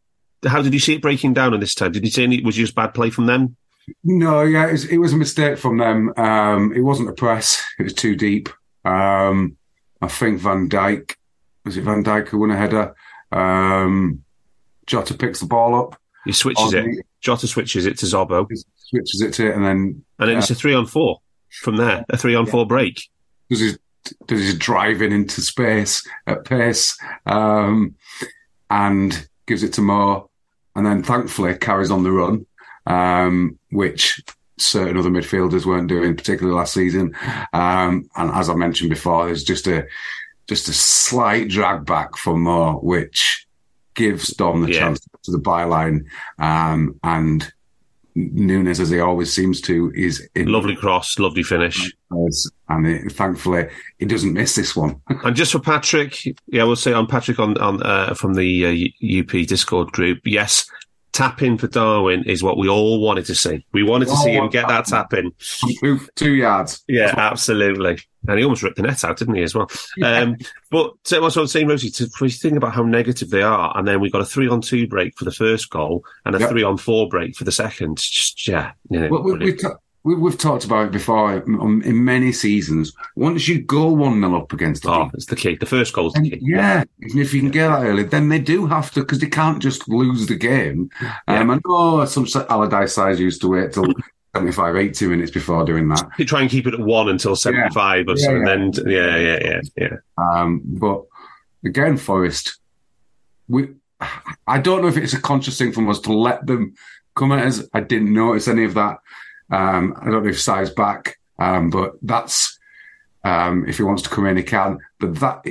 how 0.47 0.63
did 0.63 0.73
you 0.73 0.81
see 0.81 0.95
it 0.95 1.03
breaking 1.03 1.35
down 1.35 1.55
on 1.55 1.61
this 1.61 1.75
time? 1.75 1.93
Did 1.93 2.05
you 2.05 2.11
see 2.11 2.25
any? 2.25 2.43
Was 2.43 2.57
it 2.57 2.61
just 2.61 2.75
bad 2.75 2.95
play 2.95 3.11
from 3.11 3.27
them? 3.27 3.57
No, 4.05 4.43
yeah, 4.43 4.69
it 4.69 4.73
was, 4.73 4.85
it 4.87 4.99
was 4.99 5.13
a 5.13 5.17
mistake 5.17 5.59
from 5.59 5.79
them. 5.79 6.13
Um, 6.17 6.73
it 6.73 6.81
wasn't 6.81 7.09
a 7.09 7.15
press; 7.15 7.63
it 7.79 7.85
was 7.85 7.95
too 7.95 8.17
deep. 8.17 8.49
Um, 8.85 9.57
I 10.01 10.09
think 10.09 10.41
Van 10.41 10.69
Dijk 10.69 11.15
was 11.65 11.77
it 11.77 11.83
Van 11.83 12.05
Dijk 12.05 12.29
who 12.29 12.39
won 12.39 12.51
a 12.51 12.57
header. 12.57 12.95
Um, 13.31 14.25
Jota 14.87 15.15
picks 15.15 15.41
the 15.41 15.47
ball 15.47 15.75
up, 15.75 15.97
He 16.25 16.33
switches 16.33 16.75
it. 16.75 17.07
Jota 17.21 17.47
switches 17.47 17.87
it 17.87 17.99
to 17.99 18.07
Szobo, 18.07 18.47
switches 18.77 19.21
it 19.21 19.33
to 19.35 19.49
it, 19.49 19.55
and 19.55 19.65
then 19.65 20.05
and 20.19 20.29
then 20.29 20.39
it's 20.39 20.51
a 20.51 20.55
three 20.55 20.75
on 20.75 20.87
four 20.87 21.21
from 21.51 21.77
there. 21.77 22.05
A 22.09 22.17
three 22.17 22.35
on 22.35 22.47
four 22.47 22.67
break. 22.67 23.01
does 23.49 23.61
his 23.61 23.79
does 24.27 24.41
his 24.41 24.59
driving 24.59 25.13
into 25.13 25.41
space 25.41 26.07
at 26.27 26.45
pace, 26.45 26.99
um, 27.27 27.95
and 28.69 29.29
gives 29.47 29.63
it 29.63 29.73
to 29.75 29.83
Mo, 29.83 30.31
and 30.75 30.85
then 30.87 31.03
thankfully 31.03 31.55
carries 31.57 31.91
on 31.91 32.03
the 32.03 32.13
run, 32.13 32.47
um, 32.87 33.59
which 33.71 34.23
certain 34.59 34.97
other 34.97 35.11
midfielders 35.11 35.67
weren't 35.67 35.89
doing, 35.89 36.17
particularly 36.17 36.57
last 36.57 36.75
season. 36.75 37.15
Um, 37.53 38.09
and 38.17 38.31
as 38.33 38.49
I 38.49 38.55
mentioned 38.55 38.91
before, 38.91 39.27
there's 39.27 39.45
just 39.45 39.67
a 39.67 39.87
just 40.49 40.69
a 40.69 40.73
slight 40.73 41.49
drag 41.49 41.87
back 41.87 42.17
for 42.17 42.37
Mo, 42.37 42.75
which 42.83 43.47
gives 43.95 44.29
Dom 44.35 44.63
the 44.63 44.73
Yeah. 44.73 44.81
chance 44.81 45.01
to 45.23 45.31
the 45.31 45.39
byline, 45.39 46.05
um, 46.39 46.99
and 47.05 47.53
Nunez, 48.15 48.81
as 48.81 48.91
he 48.91 49.01
always 49.01 49.33
seems 49.33 49.61
to, 49.63 49.93
is 49.95 50.29
in 50.35 50.49
Lovely 50.49 50.77
cross, 50.77 51.19
lovely 51.19 51.43
finish. 51.43 51.93
and 52.69 52.87
it, 52.87 53.13
thankfully 53.13 53.69
he 53.99 54.07
doesn't 54.07 54.33
miss 54.35 54.55
this 54.55 54.77
one. 54.77 55.01
And 55.25 55.37
just 55.37 55.53
for 55.53 55.61
Patrick, 55.61 56.25
yeah, 56.47 56.65
we'll 56.65 56.77
say 56.77 56.93
on 56.93 57.07
Patrick 57.07 57.39
on 57.39 57.57
on 57.59 57.83
uh, 57.83 58.15
from 58.15 58.35
the 58.35 58.67
uh, 58.67 59.21
UP 59.21 59.47
Discord 59.47 59.93
group. 59.93 60.21
Yes, 60.25 60.71
tap 61.13 61.43
in 61.43 61.59
for 61.59 61.67
Darwin 61.69 62.25
is 62.25 62.43
what 62.43 62.57
we 62.57 62.69
all 62.69 63.01
wanted 63.01 63.27
to 63.27 63.35
see. 63.35 63.65
We 63.73 63.83
wanted 63.83 64.09
to 64.09 64.17
see 64.17 64.33
him 64.33 64.49
get 64.49 64.69
that 64.69 64.87
tap 64.87 65.13
in. 65.13 65.33
two, 65.81 66.01
two 66.17 66.33
yards. 66.33 66.83
Yeah, 66.89 67.15
absolutely. 67.17 67.99
And 68.29 68.39
he 68.39 68.45
almost 68.45 68.63
ripped 68.63 68.77
the 68.77 68.83
net 68.83 69.05
out, 69.05 69.19
didn't 69.19 69.35
he, 69.35 69.43
as 69.43 69.55
well? 69.55 69.69
Um, 70.03 70.37
but 70.71 70.93
so 71.05 71.21
what 71.21 71.37
I'm 71.37 71.47
saying, 71.47 71.67
Rhodesy, 71.67 71.91
to, 71.97 72.25
you 72.25 72.31
think 72.31 72.57
about 72.57 72.73
how 72.73 72.83
negative 72.85 73.31
they 73.31 73.43
are, 73.43 73.77
and 73.77 73.87
then 73.87 74.01
we 74.01 74.11
got 74.11 74.21
a 74.23 74.25
three 74.25 74.49
on 74.49 74.61
two 74.61 74.87
break 74.87 75.19
for 75.19 75.25
the 75.25 75.33
first 75.33 75.71
goal 75.71 76.05
and 76.25 76.35
a 76.35 76.39
Yep. 76.39 76.51
three 76.51 76.63
on 76.63 76.77
four 76.79 77.09
break 77.09 77.37
for 77.37 77.45
the 77.45 77.53
second. 77.53 77.99
Just, 77.99 78.47
yeah. 78.49 78.73
You 78.91 79.01
know, 79.01 79.09
Well, 79.11 79.23
we, 79.25 79.35
we've, 79.39 79.61
ta- 79.61 79.77
we, 80.05 80.15
we've 80.15 80.39
talked 80.39 80.65
about 80.65 80.87
it 80.87 80.93
before 80.93 81.35
um, 81.35 81.83
in 81.85 82.05
many 82.05 82.33
seasons. 82.33 82.93
Once 83.17 83.47
you 83.47 83.63
go 83.63 83.87
1 83.87 84.21
nil 84.21 84.37
up 84.37 84.53
against 84.53 84.87
oh, 84.87 85.11
it's 85.15 85.27
the 85.27 85.37
key. 85.37 85.57
The 85.57 85.67
first 85.67 85.93
goal's 85.93 86.15
the 86.15 86.31
key. 86.31 86.39
yeah, 86.41 86.85
if 87.01 87.33
you 87.33 87.41
can 87.41 87.51
get 87.51 87.69
that 87.69 87.85
early, 87.85 88.03
then 88.03 88.29
they 88.29 88.39
do 88.39 88.67
have 88.67 88.91
to 88.93 89.01
because 89.01 89.21
they 89.21 89.29
can't 89.29 89.63
just 89.63 89.89
lose 89.89 90.27
the 90.27 90.35
game. 90.35 90.91
Um, 91.29 91.51
I 91.51 91.61
know 91.67 92.05
some 92.07 92.27
Allardyce 92.49 92.95
sides 92.95 93.21
used 93.21 93.41
to 93.43 93.49
wait 93.49 93.73
till 93.73 93.87
75, 94.35 94.77
80 94.77 95.07
minutes 95.07 95.31
before 95.31 95.65
doing 95.65 95.89
that. 95.89 96.09
You 96.19 96.25
try 96.25 96.41
and 96.41 96.51
keep 96.51 96.67
it 96.67 96.75
at 96.75 96.81
one 96.81 97.09
until 97.09 97.37
75 97.37 98.09
or 98.09 98.11
Yeah, 98.11 98.17
so, 98.17 98.31
yeah. 98.31 98.37
and 98.37 98.75
then, 98.75 98.89
yeah, 98.89 99.17
yeah, 99.17 99.39
yeah, 99.43 99.61
yeah. 99.77 99.97
Um, 100.17 100.63
but 100.65 101.03
again, 101.65 101.97
Forest, 101.97 102.59
we 103.49 103.69
I 104.47 104.59
don't 104.59 104.83
know 104.83 104.89
if 104.89 104.97
it's 104.97 105.13
a 105.13 105.21
conscious 105.21 105.59
thing 105.59 105.73
from 105.73 105.89
us 105.89 106.01
to 106.01 106.13
let 106.13 106.47
them 106.47 106.75
come 107.15 107.31
at 107.33 107.47
us. 107.47 107.63
I 107.73 107.81
didn't 107.81 108.13
notice 108.13 108.49
any 108.49 108.65
of 108.65 108.75
that. 108.75 108.99
Um, 109.53 109.95
I 110.01 110.07
don't 110.07 110.25
know 110.25 110.31
if 110.31 110.41
size 110.41 110.71
back, 110.71 111.19
um, 111.39 111.71
but 111.71 111.93
that's 112.03 112.59
um, 113.23 113.69
if 113.69 113.77
he 113.77 113.83
wants 113.83 114.03
to 114.03 114.09
come 114.09 114.27
in, 114.27 114.37
he 114.37 114.43
can. 114.43 114.79
But 114.99 115.15
that 115.17 115.47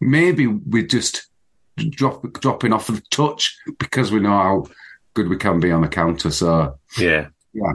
maybe 0.00 0.46
we're 0.46 0.86
just 0.86 1.26
drop, 1.90 2.32
dropping 2.40 2.72
off 2.72 2.86
the 2.86 3.02
touch 3.10 3.58
because 3.78 4.10
we 4.10 4.20
know 4.20 4.30
how 4.30 4.66
good 5.14 5.28
we 5.28 5.36
can 5.36 5.60
be 5.60 5.72
on 5.72 5.82
the 5.82 5.88
counter. 5.88 6.30
So 6.30 6.78
Yeah. 7.52 7.72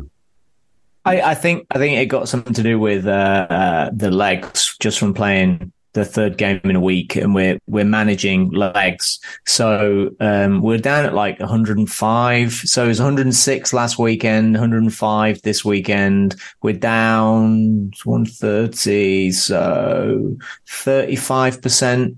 I, 1.06 1.22
I 1.22 1.36
think 1.36 1.68
I 1.72 1.78
think 1.78 1.98
it 1.98 2.08
got 2.08 2.28
something 2.28 2.54
to 2.54 2.64
do 2.64 2.80
with 2.80 3.08
uh, 3.08 3.48
uh, 3.50 3.90
the 3.94 4.12
legs, 4.12 4.76
just 4.80 5.00
from 5.00 5.14
playing 5.14 5.72
the 5.98 6.06
third 6.06 6.38
game 6.38 6.62
in 6.64 6.76
a 6.76 6.80
week, 6.80 7.16
and 7.16 7.34
we're 7.34 7.58
we're 7.68 7.84
managing 7.84 8.52
legs. 8.52 9.20
So 9.46 10.12
um, 10.20 10.62
we're 10.62 10.78
down 10.78 11.06
at 11.06 11.14
like 11.14 11.40
105. 11.40 12.54
So 12.54 12.86
it 12.86 12.88
was 12.88 13.00
106 13.00 13.74
last 13.74 13.98
weekend, 13.98 14.54
105 14.54 15.42
this 15.42 15.66
weekend. 15.66 16.36
We're 16.62 16.74
down 16.74 17.92
130, 18.04 19.32
so 19.32 20.38
35 20.70 21.62
percent 21.62 22.18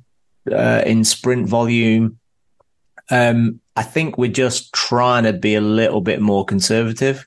uh, 0.51 0.83
in 0.85 1.03
sprint 1.05 1.47
volume. 1.47 2.19
Um, 3.09 3.61
I 3.75 3.83
think 3.83 4.17
we're 4.17 4.31
just 4.31 4.73
trying 4.73 5.23
to 5.23 5.33
be 5.33 5.55
a 5.55 5.61
little 5.61 6.01
bit 6.01 6.21
more 6.21 6.43
conservative. 6.43 7.25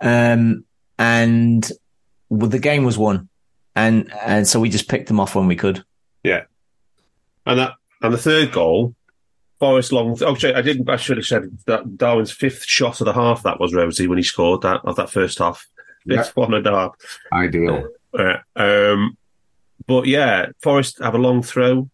Um, 0.00 0.64
and 0.98 1.70
well, 2.30 2.48
the 2.48 2.58
game 2.58 2.84
was 2.84 2.96
won. 2.96 3.28
And, 3.76 4.12
and 4.24 4.46
so 4.46 4.60
we 4.60 4.70
just 4.70 4.88
picked 4.88 5.08
them 5.08 5.18
off 5.20 5.34
when 5.34 5.46
we 5.48 5.56
could. 5.56 5.84
Yeah, 6.22 6.44
and 7.44 7.58
that 7.58 7.72
and 8.02 8.12
the 8.12 8.18
third 8.18 8.52
goal, 8.52 8.94
Forest 9.58 9.92
long. 9.92 10.16
Oh, 10.22 10.34
sorry, 10.34 10.54
I 10.54 10.62
didn't. 10.62 10.88
I 10.88 10.96
should 10.96 11.16
have 11.16 11.26
said 11.26 11.58
that 11.66 11.96
Darwin's 11.96 12.32
fifth 12.32 12.64
shot 12.64 13.00
of 13.00 13.06
the 13.06 13.12
half. 13.12 13.42
That 13.42 13.60
was 13.60 13.72
Rhodesy 13.72 14.08
when 14.08 14.18
he 14.18 14.24
scored 14.24 14.62
that 14.62 14.80
of 14.84 14.96
that 14.96 15.10
first 15.10 15.38
half. 15.38 15.66
Fifth 16.06 16.36
one 16.36 16.52
and 16.54 16.66
a 16.66 16.70
half. 16.70 16.94
ideal. 17.32 17.88
Uh, 18.12 18.36
um, 18.56 19.16
but 19.86 20.06
yeah, 20.06 20.46
Forest 20.62 20.98
have 21.02 21.14
a 21.14 21.18
long 21.18 21.42
throw. 21.42 21.88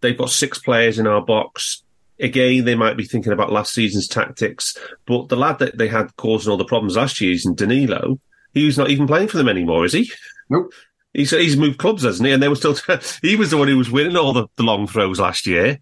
They've 0.00 0.16
got 0.16 0.30
six 0.30 0.58
players 0.58 0.98
in 0.98 1.06
our 1.06 1.20
box. 1.20 1.82
Again, 2.18 2.64
they 2.64 2.74
might 2.74 2.96
be 2.96 3.04
thinking 3.04 3.32
about 3.32 3.52
last 3.52 3.74
season's 3.74 4.06
tactics, 4.06 4.76
but 5.06 5.28
the 5.28 5.36
lad 5.36 5.58
that 5.58 5.78
they 5.78 5.88
had 5.88 6.14
causing 6.16 6.50
all 6.50 6.58
the 6.58 6.64
problems 6.64 6.96
last 6.96 7.20
year, 7.20 7.36
and 7.44 7.56
Danilo, 7.56 8.20
he's 8.52 8.78
not 8.78 8.90
even 8.90 9.06
playing 9.06 9.28
for 9.28 9.38
them 9.38 9.48
anymore, 9.48 9.84
is 9.84 9.94
he? 9.94 10.10
Nope. 10.48 10.72
He's 11.12 11.30
he's 11.30 11.56
moved 11.56 11.78
clubs, 11.78 12.04
hasn't 12.04 12.26
he? 12.26 12.32
And 12.32 12.42
they 12.42 12.48
were 12.48 12.56
still. 12.56 12.76
he 13.22 13.36
was 13.36 13.50
the 13.50 13.56
one 13.56 13.68
who 13.68 13.78
was 13.78 13.90
winning 13.90 14.16
all 14.16 14.32
the, 14.32 14.46
the 14.56 14.62
long 14.62 14.86
throws 14.86 15.18
last 15.18 15.46
year. 15.46 15.78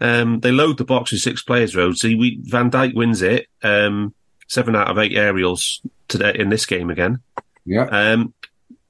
Um, 0.00 0.40
they 0.40 0.52
load 0.52 0.76
the 0.76 0.84
box 0.84 1.12
with 1.12 1.22
six 1.22 1.42
players, 1.42 1.74
road. 1.74 1.96
See, 1.96 2.14
we 2.14 2.38
Van 2.42 2.70
Dijk 2.70 2.94
wins 2.94 3.22
it. 3.22 3.46
Um, 3.62 4.14
seven 4.48 4.76
out 4.76 4.88
of 4.88 4.98
eight 4.98 5.16
aerials 5.16 5.80
today 6.08 6.34
in 6.38 6.50
this 6.50 6.66
game 6.66 6.90
again. 6.90 7.20
Yeah. 7.64 7.86
Um, 7.86 8.34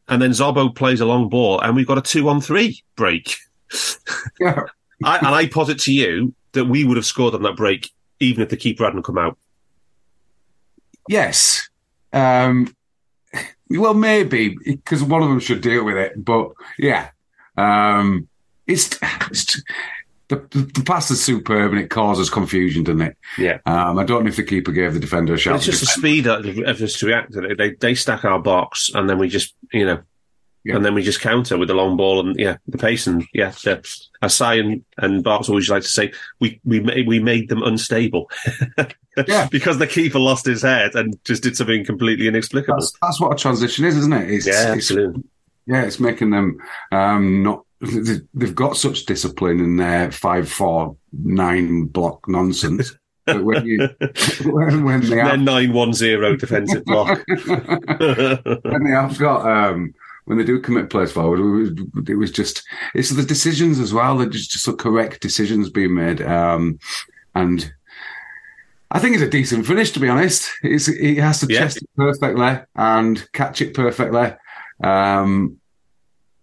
and 0.09 0.23
then 0.23 0.31
Zobo 0.31 0.75
plays 0.75 1.01
a 1.01 1.07
long 1.07 1.29
ball, 1.29 1.61
and 1.61 1.75
we've 1.75 1.87
got 1.87 1.99
a 1.99 2.03
two-on-three 2.03 2.83
break. 2.95 3.37
Yeah. 4.39 4.63
I, 5.03 5.19
and 5.19 5.27
I 5.29 5.47
posit 5.47 5.81
to 5.81 5.93
you 5.93 6.35
that 6.53 6.67
we 6.67 6.85
would 6.85 6.97
have 6.97 7.07
scored 7.07 7.35
on 7.35 7.43
that 7.43 7.57
break, 7.57 7.91
even 8.21 8.43
if 8.43 8.49
the 8.49 8.57
keeper 8.57 8.85
hadn't 8.85 9.03
come 9.03 9.19
out. 9.19 9.37
Yes. 11.09 11.69
Um, 12.13 12.76
well, 13.71 13.95
maybe 13.95 14.57
because 14.65 15.03
one 15.03 15.23
of 15.23 15.29
them 15.29 15.41
should 15.41 15.61
deal 15.61 15.85
with 15.85 15.97
it, 15.97 16.25
but 16.25 16.53
yeah, 16.79 17.11
um, 17.57 18.29
it's, 18.67 18.99
it's 19.31 19.63
the, 20.29 20.37
the 20.51 20.83
pass 20.85 21.11
is 21.11 21.23
superb 21.23 21.73
and 21.73 21.81
it 21.81 21.89
causes 21.89 22.29
confusion, 22.31 22.83
doesn't 22.83 23.01
it? 23.01 23.17
Yeah. 23.39 23.59
Um, 23.65 23.99
I 23.99 24.05
don't 24.05 24.25
know 24.25 24.29
if 24.29 24.37
the 24.37 24.43
keeper 24.43 24.73
gave 24.73 24.95
the 24.95 25.01
defender 25.01 25.33
a 25.35 25.37
But 25.37 25.41
shot. 25.41 25.57
it's 25.57 25.67
just 25.67 25.81
the 25.81 25.87
speed 25.87 26.27
of 26.27 26.45
us 26.47 26.99
to 26.99 27.07
react. 27.07 27.33
They, 27.33 27.55
they 27.55 27.71
they 27.75 27.95
stack 27.95 28.25
our 28.25 28.39
box, 28.41 28.91
and 28.95 29.09
then 29.09 29.19
we 29.19 29.29
just 29.29 29.55
you 29.73 29.87
know, 29.87 30.03
Yeah. 30.67 30.75
and 30.77 30.85
then 30.85 30.95
we 30.95 31.03
just 31.03 31.21
counter 31.21 31.57
with 31.57 31.69
the 31.69 31.75
long 31.75 31.97
ball 31.97 32.19
and 32.19 32.37
yeah, 32.37 32.57
the 32.67 32.77
pace 32.77 33.07
and 33.07 33.25
yeah. 33.33 33.51
The, 33.51 33.89
as 34.21 34.35
Si 34.35 34.59
and, 34.59 34.85
and 34.99 35.23
Barts 35.23 35.49
always 35.49 35.71
like 35.71 35.85
to 35.85 35.89
say, 35.89 36.13
we 36.41 36.61
we 36.65 36.81
made 36.81 37.07
we 37.07 37.21
made 37.21 37.49
them 37.49 37.63
unstable. 37.63 38.31
Yeah. 39.27 39.49
because 39.51 39.79
the 39.79 39.87
keeper 39.87 40.19
lost 40.19 40.45
his 40.45 40.61
head 40.61 40.95
and 40.95 41.19
just 41.25 41.43
did 41.43 41.57
something 41.57 41.87
completely 41.87 42.29
inexplicable. 42.29 42.79
that's, 42.79 42.93
that's 43.01 43.19
what 43.19 43.33
a 43.33 43.37
transition 43.37 43.87
is, 43.87 43.97
isn't 43.97 44.13
it? 44.13 44.31
It's, 44.31 44.47
yeah, 44.47 44.75
it's, 44.75 44.91
yeah, 45.67 45.85
it's 45.85 45.99
making 45.99 46.31
them 46.31 46.59
um, 46.93 47.43
not. 47.43 47.65
They've 47.81 48.55
got 48.55 48.77
such 48.77 49.07
discipline 49.07 49.61
in 49.61 49.77
their 49.77 50.13
five, 50.13 50.51
four, 50.51 50.99
nine 51.13 51.85
block 51.85 52.29
nonsense. 52.29 52.95
But 53.25 53.43
when 53.43 53.67
you 53.67 53.89
when, 54.45 54.85
when 54.85 55.01
they 55.01 55.17
have 55.19 55.41
nine 55.41 55.73
one 55.73 55.93
zero 55.93 56.37
defensive 56.37 56.85
block. 56.85 57.25
when 57.27 58.85
they 58.85 58.91
have 58.91 59.19
got 59.19 59.45
um, 59.45 59.95
when 60.27 60.39
they 60.39 60.45
do 60.45 60.61
commit 60.61 60.91
plays 60.91 61.13
forward, 61.13 61.41
it 62.09 62.17
was, 62.17 62.31
just 62.31 62.63
it's 62.95 63.11
the 63.11 63.23
decisions 63.23 63.81
as 63.81 63.93
well. 63.95 64.19
They're 64.19 64.29
just, 64.29 64.51
just 64.51 64.67
the 64.67 64.75
correct 64.75 65.21
decisions 65.23 65.71
being 65.71 65.95
made, 65.95 66.21
um, 66.21 66.79
and 67.35 67.73
I 68.91 68.99
think 68.99 69.15
it's 69.15 69.25
a 69.25 69.31
decent 69.31 69.67
finish 69.67 69.91
to 69.93 70.01
be 70.01 70.09
honest. 70.09 70.51
It's, 70.63 70.87
he 70.87 71.17
has 71.17 71.41
to 71.41 71.47
Yeah. 71.49 71.61
chest 71.61 71.79
it 71.79 71.89
perfectly 71.97 72.59
and 72.75 73.33
catch 73.33 73.61
it 73.63 73.75
perfectly. 73.75 74.35
Um, 74.83 75.57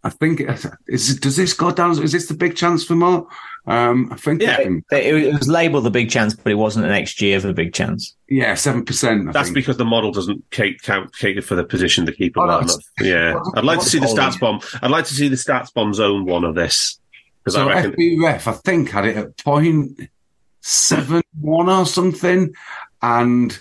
I 0.04 0.10
think 0.10 0.42
is 0.88 1.20
does 1.20 1.36
this 1.38 1.54
go 1.54 1.72
down? 1.72 1.92
Is 2.04 2.12
this 2.12 2.28
the 2.28 2.34
big 2.34 2.56
chance 2.56 2.84
for 2.84 2.96
more? 2.96 3.28
Um, 3.66 4.10
I 4.12 4.16
think 4.18 4.42
Yeah. 4.42 4.58
um, 4.66 4.84
It, 4.92 5.16
it 5.24 5.34
was 5.40 5.48
labelled 5.48 5.86
the 5.86 5.90
big 5.90 6.10
chance, 6.10 6.34
but 6.36 6.52
it 6.52 6.56
wasn't 6.56 6.86
an 6.86 6.92
XG 6.92 7.34
of 7.38 7.46
a 7.46 7.54
big 7.54 7.74
chance. 7.74 8.14
yeah, 8.28 8.56
seven 8.56 8.84
percent. 8.84 9.32
That's 9.32 9.52
because 9.52 9.78
the 9.78 9.86
model 9.86 10.12
doesn't 10.12 10.44
cater, 10.52 10.78
count, 10.84 11.16
cater 11.18 11.42
for 11.42 11.56
the 11.56 11.64
position 11.64 12.04
the 12.04 12.12
keeper 12.12 12.42
Oh, 12.42 12.46
no, 12.46 12.60
well. 12.66 12.80
Yeah, 13.00 13.36
what's- 13.36 13.52
I'd 13.56 13.64
like 13.64 13.80
to 13.80 13.86
see 13.86 14.00
the 14.00 14.08
StatsBomb. 14.08 14.80
I'd 14.82 14.92
like 14.92 15.06
to 15.06 15.14
see 15.14 15.30
the 15.30 15.38
stats 15.38 15.74
bomb's 15.74 16.00
own 16.02 16.26
one 16.26 16.44
of 16.44 16.56
this 16.56 17.00
because 17.40 17.54
So 17.56 17.70
I 17.70 17.74
reckon. 17.74 17.92
FBref, 17.94 18.48
I 18.48 18.52
think, 18.54 18.90
had 18.90 19.06
it 19.06 19.16
at 19.18 19.38
point 19.38 20.00
seven 20.60 21.22
one 21.40 21.70
or 21.70 21.86
something, 21.86 22.54
and 23.02 23.58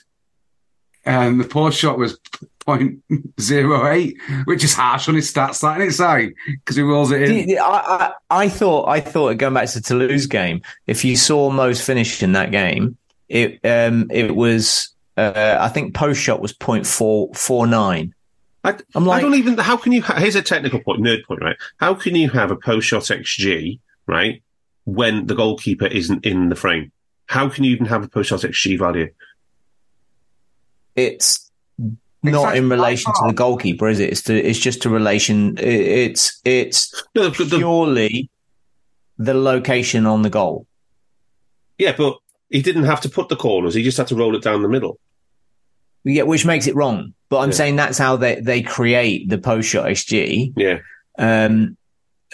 and 1.05 1.41
the 1.41 1.45
post 1.45 1.79
shot 1.79 1.99
was 1.99 2.19
point 2.65 3.03
zero 3.41 3.87
eight, 3.89 4.17
which 4.45 4.65
is 4.65 4.75
harsh 4.75 5.09
on 5.09 5.15
his 5.15 5.33
stats, 5.33 5.61
that 5.61 5.81
in 5.81 5.87
its 5.89 5.97
side 5.97 6.33
because 6.47 6.77
he 6.77 6.83
rolls 6.83 7.11
it 7.13 7.23
in. 7.23 7.59
I, 7.59 7.63
I, 7.63 8.13
I 8.45 8.49
thought, 8.49 8.89
I 8.89 9.01
thought 9.01 9.37
going 9.39 9.55
back 9.55 9.69
to 9.69 9.81
the 9.81 9.85
Toulouse 9.85 10.27
game, 10.27 10.63
if 10.87 11.05
you 11.05 11.17
saw 11.17 11.51
Mo's 11.51 11.81
finish 11.81 12.23
in 12.23 12.33
that 12.33 12.51
game, 12.51 12.97
it, 13.29 13.61
um, 13.65 14.11
it 14.11 14.35
was, 14.37 14.89
uh, 15.17 15.57
I 15.61 15.69
think 15.69 15.95
post 15.95 16.21
shot 16.21 16.41
was 16.41 16.53
point 16.53 16.87
four 16.87 17.31
four 17.35 17.67
nine. 17.67 18.15
I, 18.65 18.77
I'm 18.95 19.05
I 19.05 19.07
like- 19.07 19.23
don't 19.23 19.35
even. 19.35 19.59
How 19.59 19.77
can 19.77 19.93
you? 19.93 20.03
ha- 20.03 20.19
Here's 20.19 20.37
a 20.37 20.43
technical 20.43 20.81
point, 20.81 21.01
nerd 21.01 21.25
point, 21.25 21.43
right? 21.43 21.57
How 21.79 21.95
can 21.95 22.15
you 22.15 22.31
have 22.31 22.51
a 22.51 22.57
post 22.57 22.87
shot 22.87 23.03
xG, 23.03 23.81
right, 24.07 24.43
when 24.85 25.27
the 25.27 25.35
goalkeeper 25.35 25.87
isn't 25.87 26.25
in 26.25 26.49
the 26.49 26.55
frame? 26.57 26.93
How 27.27 27.49
can 27.49 27.65
you 27.65 27.73
even 27.73 27.87
have 27.87 28.05
a 28.05 28.09
post 28.09 28.29
shot 28.31 28.41
xG 28.41 28.79
value? 28.79 29.11
It's 30.95 31.51
not 32.23 32.31
Exactly. 32.41 32.59
in 32.59 32.69
relation 32.69 33.13
to 33.13 33.23
the 33.27 33.33
goalkeeper, 33.33 33.89
is 33.89 33.99
it? 34.01 34.11
It's 34.11 34.23
to, 34.23 34.37
it's 34.37 34.59
just 34.59 34.85
a 34.85 34.91
relation. 34.91 35.57
It's, 35.59 36.41
it's 36.45 37.05
No, 37.15 37.29
the, 37.31 37.45
the- 37.45 37.59
purely 37.59 38.31
the 39.19 39.35
location 39.35 40.07
on 40.07 40.23
the 40.23 40.31
goal. 40.31 40.67
yeah, 41.79 41.95
but 41.97 42.17
he 42.51 42.63
didn't 42.63 42.85
have 42.85 43.01
to 43.03 43.09
put 43.09 43.29
the 43.29 43.37
corners. 43.37 43.75
He 43.75 43.83
just 43.83 43.97
had 43.97 44.07
to 44.09 44.17
roll 44.17 44.35
it 44.37 44.43
down 44.43 44.63
the 44.63 44.69
middle. 44.69 44.99
Yeah, 46.05 46.23
which 46.25 46.45
makes 46.45 46.67
it 46.67 46.75
wrong. 46.75 47.15
But 47.29 47.39
I'm 47.39 47.51
Yeah. 47.51 47.55
saying 47.57 47.77
that's 47.77 47.99
how 47.99 48.17
they, 48.17 48.41
they 48.41 48.63
create 48.63 49.29
the 49.29 49.39
post 49.39 49.69
shot 49.69 49.87
XG. 49.87 50.53
Yeah, 50.57 50.79
Um, 51.19 51.77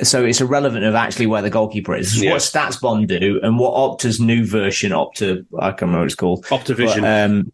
so 0.03 0.25
it's 0.25 0.41
irrelevant 0.41 0.85
of 0.85 0.95
actually 0.95 1.27
where 1.27 1.43
the 1.43 1.51
goalkeeper 1.51 1.95
is. 1.97 2.15
It's 2.15 2.23
Yeah. 2.23 2.33
What 2.33 2.41
StatsBomb 2.43 3.07
do 3.09 3.41
and 3.43 3.59
what 3.59 3.75
Opta's 3.75 4.21
new 4.21 4.45
version, 4.47 4.93
Opta, 4.93 5.45
I 5.59 5.71
can't 5.71 5.83
remember 5.83 5.99
what 6.01 6.07
it's 6.07 6.15
called. 6.15 6.45
Optivision. 6.47 7.01
But, 7.03 7.31
um, 7.31 7.53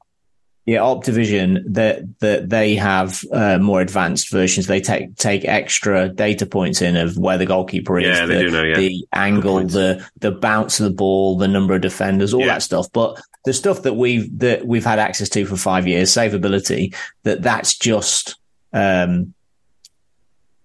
yeah, 0.67 0.79
Optivision 0.79 1.63
that 1.75 2.03
that 2.21 2.49
they 2.49 2.75
have 2.77 3.23
uh, 3.31 3.59
more 3.59 3.81
advanced 3.83 4.31
versions. 4.31 4.67
They 4.67 4.81
take 4.81 5.15
take 5.17 5.45
extra 5.45 6.09
data 6.09 6.47
points 6.47 6.81
in 6.81 6.97
of 6.97 7.19
where 7.19 7.37
the 7.37 7.45
goalkeeper 7.47 7.99
is, 7.99 8.07
Yeah, 8.07 8.25
the, 8.27 8.39
do 8.39 8.51
now, 8.51 8.63
yeah. 8.63 8.77
the 8.77 9.07
angle, 9.13 9.61
the 9.67 10.07
the 10.21 10.31
bounce 10.33 10.81
of 10.81 10.85
the 10.85 10.97
ball, 10.97 11.37
the 11.37 11.49
number 11.49 11.75
of 11.75 11.83
defenders, 11.83 12.33
all 12.33 12.41
Yeah. 12.41 12.47
that 12.55 12.63
stuff. 12.63 12.87
But 12.93 13.21
the 13.45 13.53
stuff 13.53 13.83
that 13.83 13.93
we've 13.95 14.39
that 14.39 14.67
we've 14.67 14.85
had 14.87 14.99
access 14.99 15.29
to 15.31 15.45
for 15.45 15.57
five 15.57 15.87
years, 15.87 16.11
savability, 16.11 16.95
that 17.25 17.43
that's 17.43 17.77
just 17.77 18.37
um, 18.73 19.35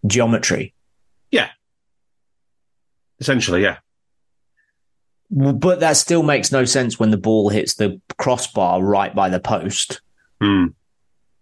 geometry. 0.07 0.73
Yeah, 1.29 1.49
essentially, 3.19 3.61
yeah. 3.63 3.77
But 5.31 5.79
that 5.81 5.95
still 5.97 6.23
makes 6.23 6.51
no 6.51 6.65
sense 6.65 6.99
when 6.99 7.11
the 7.11 7.17
ball 7.17 7.49
hits 7.49 7.75
the 7.75 8.01
crossbar 8.17 8.81
right 8.83 9.13
by 9.13 9.29
the 9.29 9.39
post. 9.39 10.01
Hmm. 10.41 10.67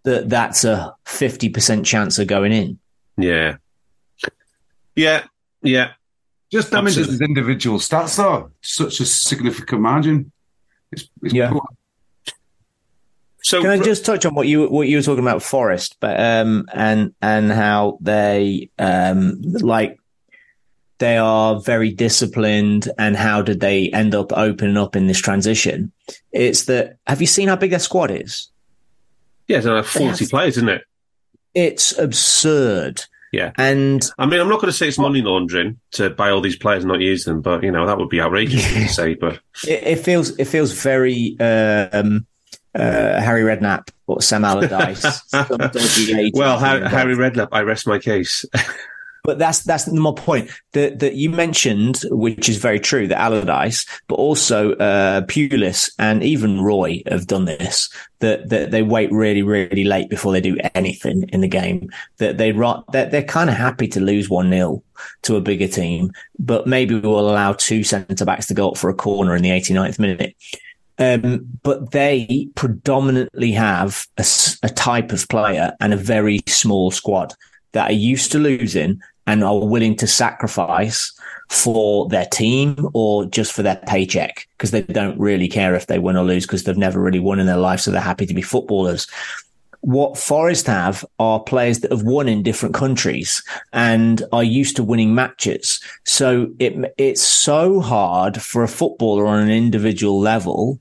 That 0.04 0.28
that's 0.28 0.64
a 0.64 0.94
fifty 1.06 1.48
percent 1.48 1.86
chance 1.86 2.18
of 2.18 2.26
going 2.26 2.52
in. 2.52 2.78
Yeah. 3.16 3.56
Yeah. 4.94 5.24
Yeah. 5.62 5.92
Just 6.50 6.70
damages 6.70 6.98
Absolutely. 6.98 7.12
his 7.12 7.20
individual 7.28 7.78
stats, 7.78 8.16
though. 8.16 8.50
Such 8.62 9.00
a 9.00 9.04
significant 9.06 9.80
margin. 9.82 10.32
It's, 10.92 11.08
it's 11.22 11.34
Yeah. 11.34 11.50
poor. 11.50 11.62
So 13.42 13.62
Can 13.62 13.70
I 13.70 13.78
just 13.78 14.04
touch 14.04 14.26
on 14.26 14.34
what 14.34 14.46
you 14.46 14.66
what 14.68 14.88
you 14.88 14.96
were 14.98 15.02
talking 15.02 15.24
about, 15.24 15.42
Forest, 15.42 15.96
but 16.00 16.18
um, 16.20 16.66
and 16.72 17.14
and 17.22 17.50
how 17.50 17.98
they 18.00 18.68
um 18.78 19.40
like 19.42 19.98
they 20.98 21.16
are 21.16 21.60
very 21.60 21.90
disciplined, 21.92 22.88
and 22.98 23.16
how 23.16 23.42
did 23.42 23.60
they 23.60 23.88
end 23.90 24.14
up 24.14 24.32
opening 24.32 24.76
up 24.76 24.96
in 24.96 25.06
this 25.06 25.20
transition? 25.20 25.92
It's 26.32 26.64
that 26.64 26.96
have 27.06 27.20
you 27.20 27.26
seen 27.26 27.48
how 27.48 27.56
big 27.56 27.70
their 27.70 27.78
squad 27.78 28.10
is? 28.10 28.50
yeah, 29.46 29.58
it's 29.58 29.66
like 29.66 29.84
forty 29.84 30.04
They 30.12 30.24
have- 30.24 30.30
players, 30.30 30.56
isn't 30.56 30.68
it? 30.68 30.82
It's 31.54 31.98
absurd. 31.98 33.02
Yeah. 33.32 33.52
and 33.58 34.02
I 34.18 34.24
mean, 34.26 34.40
I'm 34.40 34.48
not 34.48 34.56
going 34.60 34.70
to 34.72 34.76
say 34.76 34.88
it's 34.88 34.98
money 34.98 35.20
laundering 35.20 35.78
to 35.92 36.08
buy 36.08 36.30
all 36.30 36.40
these 36.40 36.56
players 36.56 36.82
and 36.84 36.90
not 36.92 37.00
use 37.00 37.24
them, 37.24 37.42
but 37.42 37.62
you 37.62 37.70
know 37.70 37.86
that 37.86 37.98
would 37.98 38.08
be 38.08 38.20
outrageous 38.22 38.64
to 38.72 38.88
say. 38.88 39.14
But 39.14 39.40
it, 39.66 39.82
it 39.86 39.98
feels 39.98 40.30
it 40.38 40.46
feels 40.46 40.72
very 40.72 41.36
um, 41.40 42.26
uh, 42.74 43.20
Harry 43.20 43.42
Redknapp 43.42 43.90
or 44.06 44.22
Sam 44.22 44.44
Allardyce. 44.44 45.22
some 45.28 45.46
dodgy 45.58 46.12
agent 46.12 46.36
well, 46.36 46.58
Harry. 46.58 47.14
Redknapp, 47.14 47.48
I 47.52 47.60
rest 47.62 47.86
my 47.86 47.98
case. 47.98 48.44
But 49.28 49.38
that's 49.38 49.62
that's 49.62 49.86
my 49.92 50.12
point. 50.16 50.50
That 50.72 51.00
that 51.00 51.16
you 51.16 51.28
mentioned, 51.28 52.00
which 52.04 52.48
is 52.48 52.56
very 52.56 52.80
true, 52.80 53.06
that 53.08 53.20
Allardyce, 53.20 53.84
but 54.06 54.14
also 54.14 54.72
uh, 54.76 55.20
Pulis 55.20 55.90
and 55.98 56.24
even 56.24 56.62
Roy 56.62 57.02
have 57.06 57.26
done 57.26 57.44
this. 57.44 57.90
That 58.20 58.48
that 58.48 58.70
they 58.70 58.82
wait 58.82 59.12
really 59.12 59.42
really 59.42 59.84
late 59.84 60.08
before 60.08 60.32
they 60.32 60.40
do 60.40 60.56
anything 60.74 61.28
in 61.28 61.42
the 61.42 61.46
game. 61.46 61.90
That 62.16 62.38
they 62.38 62.52
ri- 62.52 62.82
that 62.94 63.10
they're 63.10 63.22
kind 63.22 63.50
of 63.50 63.56
happy 63.56 63.86
to 63.88 64.00
lose 64.00 64.30
one 64.30 64.48
0 64.48 64.82
to 65.24 65.36
a 65.36 65.42
bigger 65.42 65.68
team, 65.68 66.10
but 66.38 66.66
maybe 66.66 66.98
we'll 66.98 67.20
allow 67.20 67.52
two 67.52 67.84
centre 67.84 68.24
backs 68.24 68.46
to 68.46 68.54
go 68.54 68.70
up 68.70 68.78
for 68.78 68.88
a 68.88 68.94
corner 68.94 69.36
in 69.36 69.42
the 69.42 69.50
89th 69.50 69.98
minute. 69.98 70.36
Um, 70.98 71.46
but 71.62 71.90
they 71.90 72.48
predominantly 72.54 73.52
have 73.52 74.06
a 74.16 74.68
type 74.70 75.12
of 75.12 75.28
player 75.28 75.74
and 75.80 75.92
a 75.92 75.98
very 75.98 76.40
small 76.46 76.90
squad 76.90 77.34
that 77.72 77.90
are 77.90 77.94
used 77.94 78.32
to 78.32 78.38
losing 78.38 79.00
and 79.28 79.44
are 79.44 79.64
willing 79.64 79.94
to 79.94 80.06
sacrifice 80.06 81.12
for 81.50 82.08
their 82.08 82.24
team 82.24 82.88
or 82.94 83.26
just 83.26 83.52
for 83.52 83.62
their 83.62 83.76
paycheck 83.86 84.48
because 84.56 84.70
they 84.70 84.80
don't 84.80 85.18
really 85.20 85.48
care 85.48 85.74
if 85.74 85.86
they 85.86 85.98
win 85.98 86.16
or 86.16 86.24
lose 86.24 86.46
because 86.46 86.64
they've 86.64 86.78
never 86.78 86.98
really 86.98 87.20
won 87.20 87.38
in 87.38 87.46
their 87.46 87.58
life. 87.58 87.80
So 87.80 87.90
they're 87.90 88.00
happy 88.00 88.24
to 88.24 88.34
be 88.34 88.40
footballers. 88.42 89.06
what 89.80 90.18
Forest 90.18 90.66
have 90.66 91.04
are 91.18 91.40
players 91.40 91.80
that 91.80 91.92
have 91.92 92.02
won 92.02 92.26
in 92.26 92.42
different 92.42 92.74
countries 92.74 93.42
and 93.72 94.22
are 94.32 94.42
used 94.42 94.76
to 94.76 94.82
winning 94.82 95.14
matches. 95.14 95.80
So 96.04 96.48
it 96.58 96.94
it's 96.96 97.22
so 97.22 97.80
hard 97.80 98.40
for 98.42 98.62
a 98.62 98.68
footballer 98.68 99.26
on 99.26 99.40
an 99.40 99.50
individual 99.50 100.18
level 100.18 100.80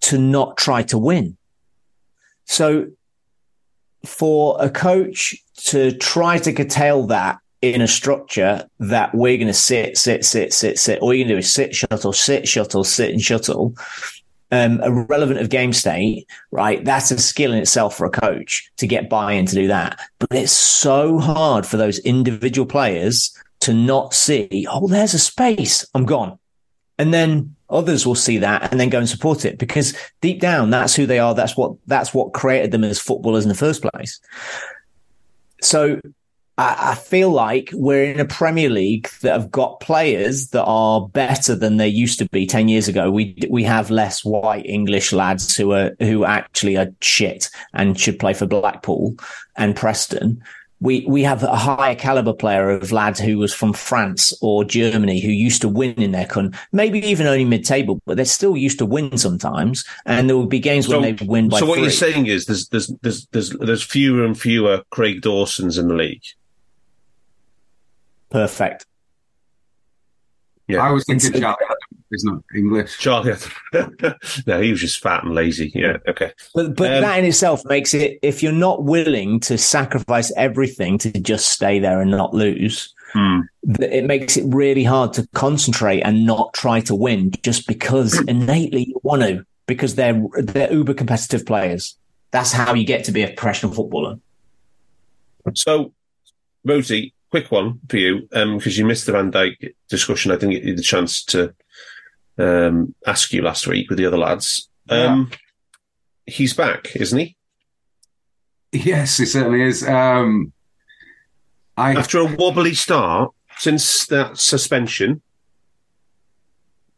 to 0.00 0.18
not 0.18 0.56
try 0.56 0.82
to 0.82 0.98
win. 0.98 1.36
So 2.44 2.88
for 4.04 4.56
a 4.60 4.70
coach 4.70 5.34
to 5.56 5.92
try 5.92 6.38
to 6.38 6.52
curtail 6.52 7.06
that 7.06 7.38
in 7.60 7.80
a 7.80 7.88
structure 7.88 8.68
that 8.78 9.14
we're 9.14 9.36
going 9.36 9.48
to 9.48 9.52
sit, 9.54 9.98
sit, 9.98 10.24
sit, 10.24 10.52
sit, 10.52 10.78
sit, 10.78 11.00
all 11.00 11.12
you're 11.12 11.24
going 11.24 11.28
to 11.28 11.34
do 11.34 11.38
is 11.38 11.52
sit, 11.52 11.74
shuttle, 11.74 12.12
sit, 12.12 12.46
shuttle, 12.46 12.84
sit 12.84 13.10
and 13.10 13.20
shuttle 13.20 13.74
um, 14.50 14.80
irrelevant 14.82 15.40
of 15.40 15.50
game 15.50 15.72
state, 15.72 16.26
right? 16.50 16.84
That's 16.84 17.10
a 17.10 17.18
skill 17.18 17.52
in 17.52 17.58
itself 17.58 17.96
for 17.96 18.06
a 18.06 18.10
coach 18.10 18.70
to 18.78 18.86
get 18.86 19.10
buy-in 19.10 19.46
to 19.46 19.54
do 19.54 19.68
that. 19.68 20.00
But 20.18 20.32
it's 20.32 20.52
so 20.52 21.18
hard 21.18 21.66
for 21.66 21.76
those 21.76 21.98
individual 22.00 22.66
players 22.66 23.36
to 23.60 23.74
not 23.74 24.14
see, 24.14 24.66
oh, 24.70 24.88
there's 24.88 25.14
a 25.14 25.18
space. 25.18 25.86
I'm 25.94 26.06
gone. 26.06 26.38
And 26.98 27.12
then 27.12 27.56
others 27.70 28.06
will 28.06 28.14
see 28.14 28.38
that 28.38 28.70
and 28.70 28.80
then 28.80 28.88
go 28.88 28.98
and 28.98 29.08
support 29.08 29.44
it 29.44 29.58
because 29.58 29.96
deep 30.20 30.40
down, 30.40 30.70
that's 30.70 30.94
who 30.94 31.06
they 31.06 31.18
are. 31.18 31.34
That's 31.34 31.56
what, 31.56 31.74
that's 31.86 32.14
what 32.14 32.32
created 32.32 32.70
them 32.70 32.84
as 32.84 32.98
footballers 32.98 33.44
in 33.44 33.48
the 33.48 33.54
first 33.54 33.82
place. 33.82 34.20
So 35.60 36.00
I, 36.60 36.96
feel 36.96 37.30
like 37.30 37.70
we're 37.72 38.02
in 38.02 38.18
a 38.18 38.24
Premier 38.24 38.68
League 38.68 39.08
that 39.22 39.32
have 39.32 39.50
got 39.50 39.78
players 39.78 40.48
that 40.48 40.64
are 40.64 41.08
better 41.08 41.54
than 41.54 41.76
they 41.76 41.86
used 41.86 42.18
to 42.18 42.28
be 42.30 42.46
10 42.46 42.66
years 42.66 42.88
ago. 42.88 43.12
We, 43.12 43.36
we 43.48 43.62
have 43.62 43.90
less 43.90 44.24
white 44.24 44.66
English 44.66 45.12
lads 45.12 45.56
who 45.56 45.72
are, 45.72 45.92
who 46.00 46.24
actually 46.24 46.76
are 46.76 46.88
shit 47.00 47.48
and 47.74 47.98
should 47.98 48.18
play 48.18 48.34
for 48.34 48.46
Blackpool 48.46 49.16
and 49.56 49.76
Preston. 49.76 50.42
We, 50.80 51.04
we 51.08 51.24
have 51.24 51.42
a 51.42 51.56
higher 51.56 51.96
caliber 51.96 52.32
player 52.32 52.70
of 52.70 52.92
lads 52.92 53.18
who 53.18 53.38
was 53.38 53.52
from 53.52 53.72
France 53.72 54.32
or 54.40 54.64
Germany 54.64 55.20
who 55.20 55.30
used 55.30 55.60
to 55.62 55.68
win 55.68 55.94
in 55.94 56.12
their 56.12 56.26
country, 56.26 56.56
maybe 56.70 57.00
even 57.00 57.26
only 57.26 57.44
mid 57.44 57.64
table, 57.64 58.00
but 58.06 58.16
they're 58.16 58.24
still 58.24 58.56
used 58.56 58.78
to 58.78 58.86
win 58.86 59.18
sometimes. 59.18 59.84
And 60.06 60.28
there 60.28 60.36
would 60.36 60.48
be 60.48 60.60
games 60.60 60.86
so, 60.86 61.00
when 61.00 61.16
they 61.16 61.24
win 61.24 61.48
by 61.48 61.58
So 61.58 61.66
what 61.66 61.74
three. 61.74 61.82
you're 61.82 61.90
saying 61.90 62.26
is 62.26 62.46
there's, 62.46 62.68
there's, 62.68 62.88
there's, 63.02 63.26
there's, 63.32 63.50
there's 63.50 63.82
fewer 63.82 64.24
and 64.24 64.38
fewer 64.38 64.82
Craig 64.90 65.20
Dawsons 65.20 65.78
in 65.78 65.88
the 65.88 65.94
league. 65.94 66.22
Perfect. 68.30 68.86
Yeah. 70.68 70.82
I 70.82 70.92
was 70.92 71.04
thinking 71.06 71.40
Charlie 71.40 71.56
is 72.10 72.24
not 72.24 72.42
English. 72.54 72.98
Charlie, 72.98 73.34
no, 74.46 74.60
he 74.60 74.70
was 74.70 74.80
just 74.80 75.02
fat 75.02 75.24
and 75.24 75.34
lazy. 75.34 75.72
Yeah, 75.74 75.98
okay. 76.08 76.32
But 76.54 76.76
but 76.76 76.92
um, 76.92 77.02
that 77.02 77.18
in 77.18 77.24
itself 77.24 77.64
makes 77.64 77.94
it 77.94 78.18
if 78.22 78.42
you're 78.42 78.52
not 78.52 78.84
willing 78.84 79.40
to 79.40 79.58
sacrifice 79.58 80.32
everything 80.36 80.98
to 80.98 81.10
just 81.12 81.48
stay 81.48 81.78
there 81.78 82.00
and 82.00 82.10
not 82.10 82.34
lose, 82.34 82.94
hmm. 83.12 83.40
it 83.80 84.04
makes 84.04 84.36
it 84.36 84.44
really 84.46 84.84
hard 84.84 85.12
to 85.14 85.26
concentrate 85.34 86.00
and 86.00 86.26
not 86.26 86.52
try 86.54 86.80
to 86.80 86.94
win 86.94 87.32
just 87.42 87.66
because 87.66 88.20
innately 88.28 88.84
you 88.88 89.00
want 89.02 89.22
to 89.22 89.44
because 89.66 89.94
they're 89.94 90.20
they're 90.38 90.72
uber 90.72 90.94
competitive 90.94 91.46
players. 91.46 91.96
That's 92.30 92.52
how 92.52 92.74
you 92.74 92.84
get 92.84 93.04
to 93.04 93.12
be 93.12 93.22
a 93.22 93.28
professional 93.28 93.72
footballer. 93.72 94.18
So, 95.54 95.94
Rhodesy, 96.66 97.14
quick 97.30 97.50
one 97.50 97.80
for 97.88 97.96
you, 97.96 98.22
because 98.30 98.66
um, 98.66 98.72
you 98.72 98.84
missed 98.84 99.06
the 99.06 99.12
Van 99.12 99.32
Dijk 99.32 99.74
discussion. 99.88 100.30
I 100.30 100.34
didn't 100.34 100.50
get 100.50 100.64
you 100.64 100.76
the 100.76 100.82
chance 100.82 101.24
to 101.26 101.54
um, 102.38 102.94
ask 103.06 103.32
you 103.32 103.42
last 103.42 103.66
week 103.66 103.88
with 103.88 103.98
the 103.98 104.06
other 104.06 104.18
lads. 104.18 104.68
Um, 104.88 105.28
yeah. 105.30 105.38
He's 106.26 106.54
back, 106.54 106.94
isn't 106.96 107.18
he? 107.18 107.36
Yes, 108.72 109.16
he 109.16 109.26
certainly 109.26 109.62
is. 109.62 109.86
Um, 109.86 110.52
I... 111.76 111.94
After 111.94 112.18
a 112.18 112.24
wobbly 112.24 112.74
start 112.74 113.32
since 113.58 114.06
that 114.06 114.38
suspension, 114.38 115.22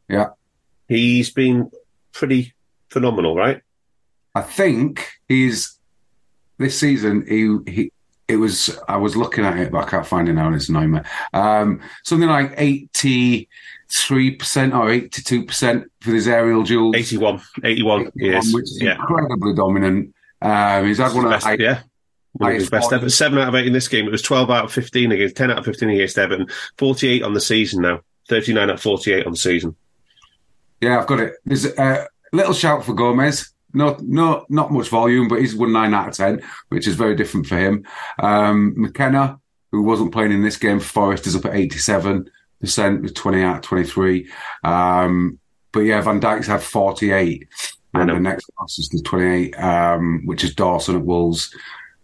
yeah, 0.08 0.30
he's 0.88 1.30
been 1.30 1.70
pretty 2.12 2.54
phenomenal, 2.88 3.36
right? 3.36 3.62
I 4.34 4.42
think 4.42 5.08
he's 5.28 5.78
this 6.58 6.78
season. 6.78 7.24
He 7.26 7.72
he 7.72 7.92
it 8.28 8.36
was 8.36 8.78
I 8.88 8.96
was 8.96 9.16
looking 9.16 9.44
at 9.44 9.56
it, 9.58 9.72
but 9.72 9.86
I 9.86 9.90
can't 9.90 10.06
find 10.06 10.28
it 10.28 10.34
now, 10.34 10.46
and 10.46 10.56
it's 10.56 10.70
me. 10.70 11.00
Um, 11.32 11.80
something 12.04 12.28
like 12.28 12.54
eighty 12.56 13.48
three 13.92 14.36
percent 14.36 14.74
or 14.74 14.90
eighty 14.90 15.22
two 15.22 15.44
percent 15.44 15.90
for 16.00 16.12
his 16.12 16.28
aerial 16.28 16.62
duels. 16.62 16.96
81, 16.96 17.40
81, 17.64 18.00
81 18.00 18.12
yes, 18.14 18.54
which 18.54 18.64
is 18.64 18.80
yeah. 18.80 18.94
incredibly 18.94 19.54
dominant. 19.54 20.14
Um, 20.42 20.86
he's 20.86 20.98
had 20.98 21.12
one 21.12 21.24
of 21.26 21.30
the 21.30 21.36
best, 21.36 21.60
yeah. 21.60 21.82
One 22.32 22.52
of 22.52 22.56
his 22.58 22.70
best 22.70 22.92
ever. 22.92 23.10
Seven 23.10 23.38
out 23.38 23.48
of 23.48 23.54
eight 23.54 23.66
in 23.66 23.72
this 23.72 23.88
game. 23.88 24.06
It 24.06 24.12
was 24.12 24.22
twelve 24.22 24.50
out 24.50 24.66
of 24.66 24.72
fifteen 24.72 25.12
against 25.12 25.36
ten 25.36 25.50
out 25.50 25.58
of 25.58 25.64
fifteen 25.64 25.90
against 25.90 26.18
Everton. 26.18 26.48
Forty 26.78 27.08
eight 27.08 27.22
on 27.22 27.34
the 27.34 27.40
season 27.40 27.82
now. 27.82 28.00
Thirty 28.28 28.52
nine 28.52 28.70
out 28.70 28.76
of 28.76 28.82
forty 28.82 29.12
eight 29.12 29.26
on 29.26 29.32
the 29.32 29.38
season. 29.38 29.76
Yeah, 30.80 31.00
I've 31.00 31.06
got 31.06 31.20
it. 31.20 31.34
There's 31.44 31.66
a 31.66 32.06
little 32.32 32.54
shout 32.54 32.84
for 32.84 32.94
Gomez. 32.94 33.52
Not 33.72 34.02
not 34.02 34.48
not 34.50 34.72
much 34.72 34.88
volume, 34.88 35.28
but 35.28 35.40
he's 35.40 35.56
won 35.56 35.72
nine 35.72 35.92
out 35.92 36.08
of 36.08 36.14
ten, 36.14 36.42
which 36.68 36.86
is 36.86 36.94
very 36.94 37.16
different 37.16 37.46
for 37.46 37.56
him. 37.56 37.84
Um, 38.18 38.74
McKenna, 38.76 39.40
who 39.72 39.82
wasn't 39.82 40.12
playing 40.12 40.32
in 40.32 40.42
this 40.42 40.56
game 40.56 40.80
for 40.80 40.86
Forest, 40.86 41.26
is 41.26 41.36
up 41.36 41.44
at 41.46 41.54
eighty-seven 41.54 42.30
percent 42.60 43.02
with 43.02 43.14
twenty 43.14 43.42
out 43.42 43.56
of 43.56 43.62
twenty-three. 43.62 44.30
Um, 44.64 45.38
but 45.72 45.80
yeah, 45.80 46.00
Van 46.00 46.20
Dijk's 46.20 46.46
had 46.46 46.62
forty-eight, 46.62 47.48
and 47.94 48.10
the 48.10 48.20
next 48.20 48.50
closest 48.56 48.94
is 48.94 49.00
the 49.00 49.08
twenty-eight, 49.08 49.58
um, 49.58 50.22
which 50.24 50.44
is 50.44 50.54
Dawson 50.54 50.96
at 50.96 51.04
Wolves, 51.04 51.54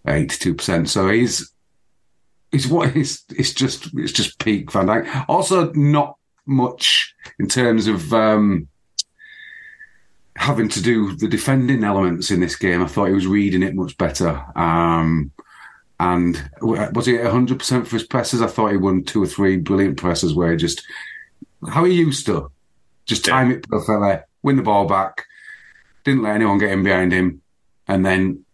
eighty-two 0.06 0.54
percent. 0.54 0.88
So 0.88 1.08
he's 1.08 1.52
he's 2.52 2.68
what 2.68 2.92
he's 2.92 3.24
it's 3.30 3.52
just 3.52 3.90
it's 3.94 4.12
just 4.12 4.38
peak 4.38 4.72
Van 4.72 4.86
Dijk. 4.86 5.26
Also, 5.28 5.72
not 5.72 6.16
much 6.46 7.14
in 7.38 7.48
terms 7.48 7.86
of. 7.86 8.12
Um, 8.12 8.68
having 10.38 10.68
to 10.68 10.82
do 10.82 11.16
the 11.16 11.28
defending 11.28 11.82
elements 11.82 12.30
in 12.30 12.40
this 12.40 12.56
game. 12.56 12.82
I 12.82 12.86
thought 12.86 13.06
he 13.06 13.14
was 13.14 13.26
reading 13.26 13.62
it 13.62 13.74
much 13.74 13.96
better. 13.96 14.44
Um, 14.54 15.32
and 15.98 16.50
was 16.60 17.06
he 17.06 17.14
100% 17.14 17.86
for 17.86 17.96
his 17.96 18.06
presses? 18.06 18.42
I 18.42 18.46
thought 18.46 18.70
he 18.70 18.76
won 18.76 19.04
two 19.04 19.22
or 19.22 19.26
three 19.26 19.56
brilliant 19.56 19.96
presses 19.96 20.34
where 20.34 20.50
he 20.50 20.56
just, 20.56 20.82
how 21.68 21.84
he 21.84 21.94
used 21.94 22.26
to, 22.26 22.50
just 23.06 23.24
time 23.24 23.50
it 23.50 23.68
perfectly, 23.68 24.18
win 24.42 24.56
the 24.56 24.62
ball 24.62 24.86
back, 24.86 25.24
didn't 26.04 26.22
let 26.22 26.34
anyone 26.34 26.58
get 26.58 26.72
in 26.72 26.82
behind 26.82 27.12
him, 27.12 27.40
and 27.88 28.04
then 28.04 28.44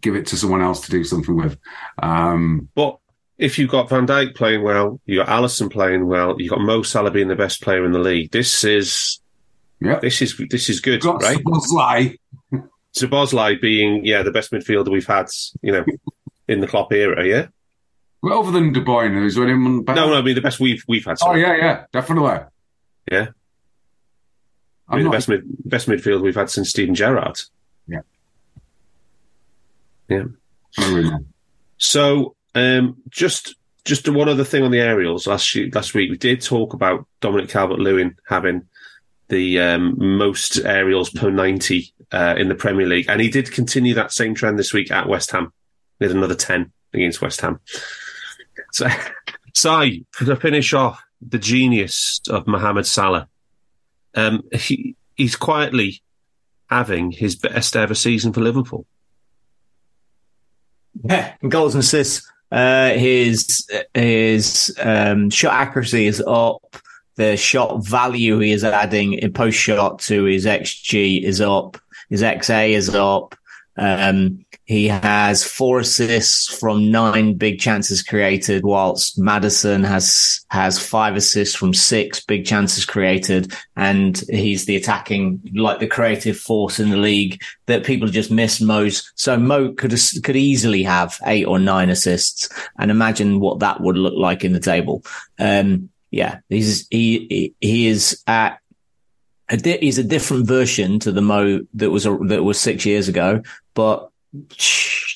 give 0.00 0.14
it 0.14 0.26
to 0.26 0.36
someone 0.36 0.60
else 0.60 0.82
to 0.82 0.90
do 0.90 1.02
something 1.04 1.36
with. 1.36 1.58
Um, 2.02 2.68
but 2.74 2.98
if 3.38 3.58
you've 3.58 3.70
got 3.70 3.88
Van 3.88 4.06
Dijk 4.06 4.34
playing 4.34 4.62
well, 4.62 5.00
you've 5.06 5.24
got 5.24 5.42
Alisson 5.42 5.72
playing 5.72 6.06
well, 6.06 6.36
you've 6.38 6.50
got 6.50 6.60
Mo 6.60 6.82
Salah 6.82 7.10
being 7.10 7.28
the 7.28 7.36
best 7.36 7.62
player 7.62 7.84
in 7.84 7.92
the 7.92 7.98
league, 7.98 8.30
this 8.30 8.62
is 8.62 9.20
yeah, 9.80 9.98
this 9.98 10.20
is 10.20 10.40
this 10.50 10.68
is 10.68 10.80
good, 10.80 11.00
Got 11.00 11.22
right? 11.22 11.38
Szoboszlai. 11.38 12.18
Szoboszlai 12.96 13.60
being 13.62 14.04
yeah 14.04 14.22
the 14.22 14.30
best 14.30 14.52
midfielder 14.52 14.90
we've 14.90 15.06
had, 15.06 15.26
you 15.62 15.72
know, 15.72 15.84
in 16.50 16.60
the 16.60 16.66
Klopp 16.66 16.92
era. 16.92 17.26
Yeah. 17.26 17.46
Well, 18.22 18.40
other 18.40 18.50
than 18.50 18.72
De 18.72 18.80
Bruyne, 18.80 19.24
is 19.24 19.36
there 19.36 19.44
anyone 19.44 19.82
better? 19.82 20.00
No, 20.00 20.10
no, 20.10 20.18
I 20.18 20.22
mean 20.22 20.34
the 20.34 20.42
best 20.42 20.60
we've 20.60 20.84
we've 20.86 21.04
had. 21.04 21.18
Sorry. 21.18 21.44
Oh 21.44 21.48
yeah, 21.48 21.56
yeah, 21.56 21.84
definitely. 21.92 22.38
Yeah. 23.10 23.28
I 24.88 24.96
mean, 24.96 25.04
the 25.04 25.10
best 25.10 25.28
mid, 25.28 25.42
best 25.64 25.88
midfield 25.88 26.20
we've 26.20 26.34
had 26.34 26.50
since 26.50 26.70
Steven 26.70 26.94
Gerrard. 26.94 27.40
Yeah. 27.86 28.00
Yeah. 30.08 30.24
So, 31.78 32.34
um, 32.54 32.96
just 33.08 33.54
just 33.84 34.08
one 34.08 34.28
other 34.28 34.44
thing 34.44 34.64
on 34.64 34.72
the 34.72 34.80
aerials. 34.80 35.26
Last 35.26 35.56
last 35.72 35.94
week 35.94 36.10
we 36.10 36.18
did 36.18 36.42
talk 36.42 36.74
about 36.74 37.06
Dominic 37.20 37.48
Calvert 37.48 37.78
Lewin 37.78 38.16
having 38.28 38.66
the 39.28 39.60
um, 39.60 39.94
most 40.16 40.58
aerials 40.58 41.08
per 41.10 41.30
90 41.30 41.94
uh, 42.12 42.34
in 42.36 42.48
the 42.48 42.54
Premier 42.54 42.86
League. 42.86 43.06
And 43.08 43.20
he 43.20 43.30
did 43.30 43.52
continue 43.52 43.94
that 43.94 44.12
same 44.12 44.34
trend 44.34 44.58
this 44.58 44.74
week 44.74 44.90
at 44.90 45.08
West 45.08 45.30
Ham. 45.30 45.52
Had 46.00 46.10
another 46.12 46.34
10 46.34 46.72
against 46.94 47.20
West 47.20 47.40
Ham. 47.40 47.60
So, 48.72 48.88
Si, 49.54 50.06
to 50.18 50.36
finish 50.36 50.72
off, 50.72 51.02
the 51.20 51.38
genius 51.38 52.20
of 52.30 52.46
Mohamed 52.46 52.86
Salah. 52.86 53.28
Um, 54.14 54.42
he, 54.52 54.96
he's 55.16 55.36
quietly 55.36 56.02
having 56.68 57.10
his 57.10 57.36
best 57.36 57.76
ever 57.76 57.94
season 57.94 58.32
for 58.32 58.40
Liverpool. 58.40 58.86
Yeah, 61.04 61.34
goals 61.46 61.74
and 61.74 61.84
assists. 61.84 62.30
Uh, 62.50 62.90
his 62.90 63.68
his 63.94 64.76
um, 64.80 65.30
shot 65.30 65.52
accuracy 65.52 66.06
is 66.06 66.20
up 66.26 66.76
the 67.20 67.36
shot 67.36 67.84
value 67.84 68.38
he 68.38 68.50
is 68.50 68.64
adding 68.64 69.12
in 69.12 69.30
post 69.30 69.58
shot 69.58 69.98
to 69.98 70.24
his 70.24 70.46
XG 70.46 71.22
is 71.22 71.40
up, 71.40 71.76
his 72.08 72.22
XA 72.22 72.70
is 72.70 72.94
up. 72.94 73.34
Um, 73.80 74.44
he 74.66 74.88
has 74.88 75.42
four 75.42 75.80
assists 75.80 76.46
from 76.58 76.92
nine 76.92 77.34
big 77.34 77.58
chances 77.58 78.02
created, 78.02 78.62
whilst 78.62 79.18
Maddison 79.18 79.82
has 79.82 80.44
has 80.50 80.78
five 80.78 81.16
assists 81.16 81.56
from 81.56 81.72
six 81.72 82.20
big 82.20 82.44
chances 82.44 82.84
created, 82.84 83.52
and 83.76 84.22
he's 84.28 84.66
the 84.66 84.76
attacking, 84.76 85.40
like 85.54 85.80
the 85.80 85.86
creative 85.86 86.38
force 86.38 86.78
in 86.78 86.90
the 86.90 86.98
league 86.98 87.42
that 87.66 87.84
people 87.84 88.06
just 88.06 88.30
miss. 88.30 88.60
Mo's 88.60 89.10
so 89.16 89.36
Mo 89.38 89.72
could 89.72 89.98
could 90.22 90.36
easily 90.36 90.82
have 90.82 91.18
eight 91.24 91.46
or 91.46 91.58
nine 91.58 91.88
assists, 91.88 92.48
and 92.78 92.90
imagine 92.90 93.40
what 93.40 93.60
that 93.60 93.80
would 93.80 93.96
look 93.96 94.14
like 94.14 94.44
in 94.44 94.52
the 94.52 94.60
table. 94.60 95.02
Um, 95.38 95.88
yeah, 96.10 96.40
he's 96.48 96.86
he 96.90 97.54
he 97.60 97.86
is 97.86 98.22
at 98.26 98.59
a 99.50 99.56
di- 99.56 99.78
he's 99.78 99.98
a 99.98 100.04
different 100.04 100.46
version 100.46 100.98
to 101.00 101.12
the 101.12 101.20
Mo 101.20 101.60
that 101.74 101.90
was 101.90 102.06
a, 102.06 102.16
that 102.28 102.42
was 102.42 102.58
six 102.60 102.86
years 102.86 103.08
ago, 103.08 103.42
but 103.74 104.10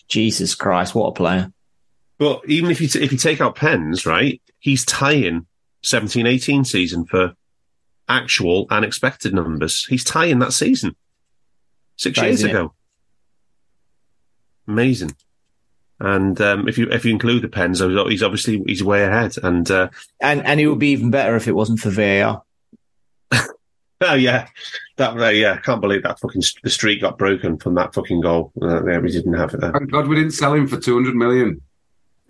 Jesus 0.09 0.55
Christ, 0.55 0.95
what 0.95 1.09
a 1.09 1.13
player! 1.13 1.53
But 2.19 2.43
even 2.49 2.71
if 2.71 2.81
you 2.81 2.89
t- 2.89 3.03
if 3.03 3.13
you 3.13 3.19
take 3.19 3.41
out 3.41 3.55
pens, 3.57 4.05
right, 4.05 4.41
he's 4.59 4.85
tying 4.85 5.47
17-18 5.85 6.67
season 6.67 7.05
for 7.07 7.35
actual 8.09 8.67
and 8.71 8.85
expected 8.85 9.33
numbers. 9.35 9.87
He's 9.87 10.05
tying 10.05 10.39
that 10.41 10.53
season 10.53 10.97
six 11.97 12.19
Crazy, 12.19 12.29
years 12.29 12.41
isn't 12.41 12.51
it? 12.51 12.53
ago. 12.55 12.75
Amazing. 14.67 15.15
And 16.01 16.41
um, 16.41 16.69
if 16.69 16.77
you 16.77 16.91
if 16.91 17.05
you 17.05 17.13
include 17.13 17.43
the 17.43 17.49
pens, 17.49 17.81
he's 17.81 18.23
obviously 18.23 18.63
he's 18.67 18.83
way 18.83 19.05
ahead. 19.05 19.37
And 19.43 19.71
uh, 19.71 19.89
And 20.21 20.45
and 20.45 20.61
it 20.61 20.67
would 20.67 20.79
be 20.81 20.91
even 20.91 21.11
better 21.11 21.37
if 21.37 21.47
it 21.47 21.53
wasn't 21.55 21.79
for 21.81 21.91
VAR. 21.91 22.43
oh 24.01 24.15
yeah, 24.15 24.49
that 24.97 25.19
uh, 25.19 25.29
yeah, 25.29 25.55
I 25.55 25.57
can't 25.59 25.81
believe 25.81 26.03
that 26.03 26.19
fucking 26.21 26.43
st- 26.43 26.63
the 26.63 26.71
streak 26.71 27.01
got 27.01 27.19
broken 27.19 27.59
from 27.59 27.75
that 27.75 27.95
fucking 27.95 28.21
goal. 28.21 28.53
Uh, 28.61 28.85
yeah, 28.85 28.99
we 28.99 29.11
didn't 29.11 29.35
have 29.35 29.55
it 29.55 29.61
there. 29.61 29.73
Thank 29.73 29.91
God 29.91 30.09
we 30.09 30.17
didn't 30.17 30.33
sell 30.33 30.55
him 30.55 30.67
for 30.67 30.79
200 30.79 31.15
million. 31.15 31.61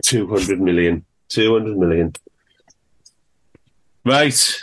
200 0.03 0.59
million. 0.61 1.05
200 1.29 1.77
million. 1.77 2.13
Right. 4.05 4.55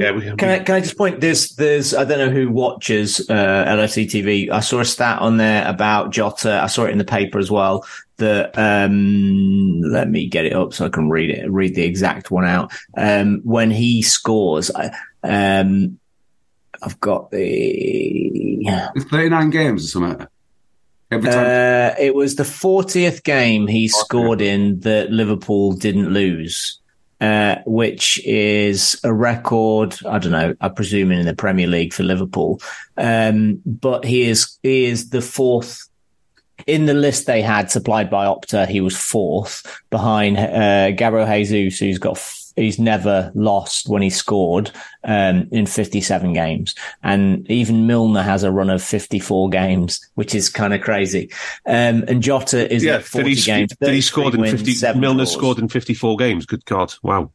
yeah, 0.00 0.12
we, 0.12 0.22
Can 0.22 0.48
I, 0.48 0.58
can 0.60 0.74
I 0.76 0.80
just 0.80 0.96
point? 0.96 1.20
There's, 1.20 1.54
there's, 1.56 1.94
I 1.94 2.04
don't 2.04 2.18
know 2.18 2.30
who 2.30 2.50
watches 2.50 3.20
uh, 3.28 3.64
LFC 3.66 4.06
TV. 4.06 4.50
I 4.50 4.60
saw 4.60 4.80
a 4.80 4.84
stat 4.84 5.20
on 5.20 5.36
there 5.36 5.68
about 5.68 6.10
Jota. 6.12 6.62
I 6.62 6.66
saw 6.66 6.84
it 6.84 6.90
in 6.90 6.98
the 6.98 7.04
paper 7.04 7.38
as 7.38 7.50
well. 7.50 7.86
That 8.16 8.58
um, 8.58 9.82
let 9.82 10.08
me 10.08 10.26
get 10.26 10.46
it 10.46 10.54
up 10.54 10.72
so 10.72 10.86
I 10.86 10.88
can 10.88 11.10
read 11.10 11.30
it. 11.30 11.50
Read 11.50 11.74
the 11.74 11.84
exact 11.84 12.30
one 12.30 12.46
out. 12.46 12.72
Um, 12.96 13.42
when 13.44 13.70
he 13.70 14.00
scores, 14.00 14.70
I, 14.70 14.90
um, 15.22 15.98
I've 16.86 17.00
got 17.00 17.32
the. 17.32 18.62
It's 18.94 19.04
39 19.06 19.50
games 19.50 19.84
or 19.84 19.88
something. 19.88 20.26
Every 21.10 21.30
time. 21.30 21.44
Uh, 21.44 21.94
it 21.98 22.14
was 22.14 22.36
the 22.36 22.44
40th 22.44 23.24
game 23.24 23.66
he 23.66 23.88
scored 23.88 24.40
in 24.40 24.80
that 24.80 25.10
Liverpool 25.10 25.72
didn't 25.72 26.10
lose, 26.12 26.80
uh, 27.20 27.56
which 27.66 28.24
is 28.24 29.00
a 29.02 29.12
record. 29.12 29.96
I 30.06 30.18
don't 30.18 30.32
know. 30.32 30.54
I 30.60 30.68
presume 30.68 31.10
in 31.10 31.26
the 31.26 31.34
Premier 31.34 31.66
League 31.66 31.92
for 31.92 32.04
Liverpool. 32.04 32.60
Um, 32.96 33.60
but 33.66 34.04
he 34.04 34.22
is, 34.22 34.56
he 34.62 34.84
is 34.84 35.10
the 35.10 35.22
fourth 35.22 35.88
in 36.68 36.86
the 36.86 36.94
list 36.94 37.26
they 37.26 37.42
had 37.42 37.68
supplied 37.70 38.10
by 38.10 38.26
Opta. 38.26 38.68
He 38.68 38.80
was 38.80 38.96
fourth 38.96 39.82
behind, 39.90 40.38
uh, 40.38 40.92
Gabriel 40.92 41.26
Jesus, 41.26 41.80
who's 41.80 41.98
got, 41.98 42.16
he's 42.56 42.78
never 42.78 43.30
lost 43.34 43.88
when 43.88 44.02
he 44.02 44.10
scored, 44.10 44.70
um, 45.04 45.48
in 45.52 45.66
57 45.66 46.32
games. 46.32 46.74
And 47.02 47.48
even 47.50 47.86
Milner 47.86 48.22
has 48.22 48.42
a 48.42 48.50
run 48.50 48.70
of 48.70 48.82
54 48.82 49.50
games, 49.50 50.00
which 50.14 50.34
is 50.34 50.48
kind 50.48 50.74
of 50.74 50.80
crazy. 50.80 51.30
Um, 51.66 52.04
and 52.08 52.22
Jota 52.22 52.72
is 52.72 52.82
yeah, 52.82 52.98
40 52.98 53.28
did 53.28 53.38
he, 53.38 53.44
games. 53.44 53.76
did 53.80 53.94
he 53.94 54.00
scored 54.00 54.34
in 54.34 54.40
wins, 54.40 54.62
50? 54.62 54.98
Milner 54.98 55.18
draws. 55.18 55.32
scored 55.32 55.58
in 55.58 55.68
54 55.68 56.16
games. 56.16 56.46
Good 56.46 56.64
God. 56.64 56.92
Wow. 57.02 57.30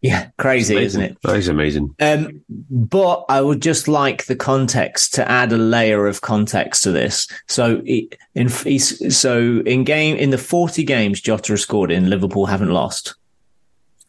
Yeah, 0.00 0.30
crazy, 0.38 0.76
isn't 0.76 1.02
it? 1.02 1.18
That 1.22 1.36
is 1.36 1.48
amazing. 1.48 1.94
Um, 1.98 2.44
but 2.48 3.24
I 3.28 3.40
would 3.40 3.60
just 3.60 3.88
like 3.88 4.26
the 4.26 4.36
context 4.36 5.14
to 5.14 5.28
add 5.28 5.52
a 5.52 5.58
layer 5.58 6.06
of 6.06 6.20
context 6.20 6.84
to 6.84 6.92
this. 6.92 7.26
So 7.48 7.82
in 7.84 8.48
he's, 8.48 9.16
so 9.16 9.60
in 9.66 9.82
game 9.82 10.16
in 10.16 10.30
the 10.30 10.38
forty 10.38 10.84
games 10.84 11.20
Jota 11.20 11.54
has 11.54 11.62
scored 11.62 11.90
in, 11.90 12.10
Liverpool 12.10 12.46
haven't 12.46 12.70
lost, 12.70 13.16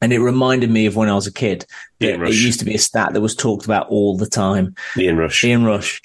and 0.02 0.14
it 0.14 0.20
reminded 0.20 0.70
me 0.70 0.86
of 0.86 0.96
when 0.96 1.10
I 1.10 1.16
was 1.16 1.28
a 1.28 1.34
kid. 1.34 1.66
It, 2.00 2.22
it 2.22 2.34
used 2.34 2.60
to 2.60 2.66
be 2.66 2.76
a 2.76 2.80
stat 2.80 3.14
that 3.14 3.22
was 3.22 3.36
talked 3.36 3.66
about 3.66 3.90
all 3.90 4.18
the 4.18 4.28
time. 4.28 4.76
Ian 4.98 5.18
Rush. 5.18 5.44
Ian 5.44 5.66
Rush. 5.66 6.02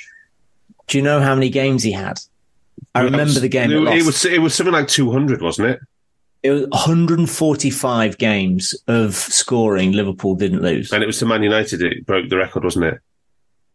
Do 0.87 0.99
you 0.99 1.05
know 1.05 1.21
how 1.21 1.35
many 1.35 1.49
games 1.49 1.83
he 1.83 1.93
had? 1.93 2.19
I 2.95 3.03
remember 3.03 3.41
the 3.41 3.49
game. 3.49 3.71
It, 3.71 3.99
it 3.99 4.07
was 4.07 4.25
it 4.25 4.41
was 4.41 4.55
something 4.55 4.73
like 4.73 4.89
200, 4.89 5.43
wasn't 5.43 5.69
it? 5.69 5.81
It 6.43 6.51
was 6.51 6.66
145 6.69 8.19
games 8.19 8.75
of 8.87 9.15
scoring. 9.15 9.93
Liverpool 9.93 10.35
didn't 10.35 10.61
lose. 10.61 10.93
And 10.93 11.03
it 11.03 11.07
was 11.07 11.19
to 11.21 11.27
Man 11.27 11.43
United. 11.43 11.83
It 11.83 12.05
broke 12.05 12.29
the 12.29 12.37
record, 12.37 12.65
wasn't 12.65 12.85
it? 12.85 13.01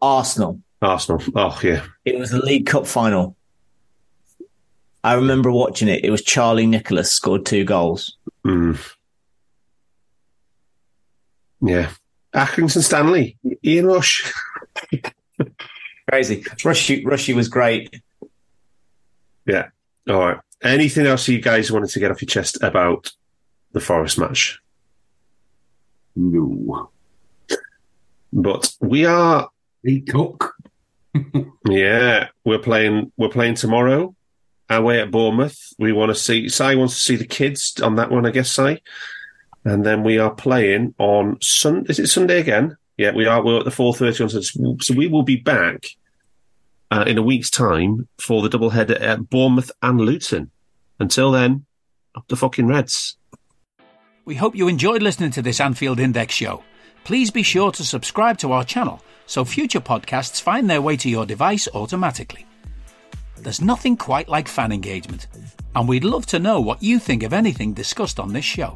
Arsenal. 0.02 0.62
Arsenal. 0.82 1.22
Oh 1.36 1.60
yeah. 1.64 1.84
It 2.06 2.18
was 2.20 2.30
the 2.30 2.40
League 2.40 2.68
Cup 2.68 2.86
final. 2.86 3.36
I 5.04 5.14
remember 5.14 5.52
watching 5.52 5.88
it. 5.88 6.04
It 6.04 6.12
was 6.12 6.22
Charlie 6.22 6.68
Nicholas 6.68 7.12
scored 7.12 7.46
two 7.46 7.64
goals. 7.64 8.18
Mm. 8.46 8.80
Yeah. 11.62 11.92
Atkinson 12.34 12.82
Stanley. 12.82 13.38
Ian 13.64 13.88
Rush. 13.88 14.32
Crazy. 16.10 16.44
Rushy, 16.64 17.06
Rushy 17.06 17.34
was 17.34 17.48
great. 17.50 18.02
Yeah. 19.46 19.70
All 20.08 20.20
right. 20.20 20.40
Anything 20.62 21.06
else 21.06 21.28
you 21.28 21.42
guys 21.42 21.72
wanted 21.72 21.90
to 21.92 22.00
get 22.00 22.12
off 22.12 22.22
your 22.22 22.28
chest 22.28 22.62
about 22.62 23.12
the 23.72 23.80
Forest 23.80 24.18
match? 24.18 24.60
No. 26.16 26.90
But 28.34 28.76
we 28.80 29.06
are 29.06 29.50
He 29.84 30.02
cook. 30.02 30.56
Yeah, 31.70 32.30
we're 32.46 32.60
playing. 32.60 33.12
We're 33.18 33.30
playing 33.30 33.56
tomorrow 33.56 34.16
away 34.70 35.02
at 35.02 35.12
Bournemouth. 35.12 35.74
We 35.78 35.92
want 35.92 36.10
to 36.10 36.16
see. 36.16 36.50
Si 36.50 36.76
wants 36.76 36.96
to 36.96 37.00
see 37.00 37.16
the 37.16 37.28
kids 37.28 37.80
on 37.82 37.96
that 37.98 38.10
one, 38.10 38.26
I 38.26 38.32
guess. 38.32 38.52
Si, 38.52 38.82
and 39.66 39.86
then 39.86 40.04
we 40.04 40.18
are 40.18 40.32
playing 40.34 40.94
on. 40.98 41.38
Is 41.42 42.00
it 42.00 42.08
Sunday 42.08 42.40
again? 42.40 42.78
Yeah, 42.98 43.12
we 43.12 43.26
are. 43.26 43.44
We're 43.44 43.60
at 43.60 43.66
the 43.66 43.72
four 43.72 43.94
thirty 43.94 44.24
on 44.24 44.30
Sunday. 44.30 44.78
So 44.82 44.94
we 44.94 45.08
will 45.08 45.24
be 45.24 45.38
back 45.38 45.86
uh, 46.92 47.06
in 47.08 47.18
a 47.18 47.24
week's 47.24 47.50
time 47.50 48.08
for 48.18 48.42
the 48.42 48.50
double 48.50 48.72
header 48.72 48.98
at 48.98 49.30
Bournemouth 49.30 49.72
and 49.82 50.02
Luton. 50.02 50.52
Until 51.00 51.32
then, 51.32 51.66
up 52.16 52.28
the 52.28 52.36
fucking 52.36 52.68
Reds. 52.68 53.16
We 54.26 54.36
hope 54.36 54.56
you 54.56 54.68
enjoyed 54.68 55.02
listening 55.02 55.32
to 55.32 55.42
this 55.42 55.60
Anfield 55.60 56.00
Index 56.00 56.36
show. 56.36 56.64
Please 57.04 57.32
be 57.32 57.42
sure 57.42 57.72
to 57.72 57.84
subscribe 57.84 58.38
to 58.40 58.52
our 58.52 58.64
channel 58.64 59.02
so 59.26 59.46
future 59.46 59.80
podcasts 59.80 60.42
find 60.42 60.70
their 60.70 60.82
way 60.82 60.98
to 60.98 61.10
your 61.10 61.26
device 61.26 61.68
automatically. 61.74 62.46
There's 63.38 63.62
nothing 63.62 63.96
quite 63.96 64.28
like 64.28 64.48
fan 64.50 64.72
engagement, 64.72 65.28
and 65.74 65.88
we'd 65.88 66.04
love 66.04 66.26
to 66.28 66.40
know 66.40 66.60
what 66.60 66.84
you 66.84 67.00
think 67.00 67.24
of 67.24 67.32
anything 67.32 67.74
discussed 67.74 68.20
on 68.20 68.34
this 68.34 68.44
show. 68.44 68.76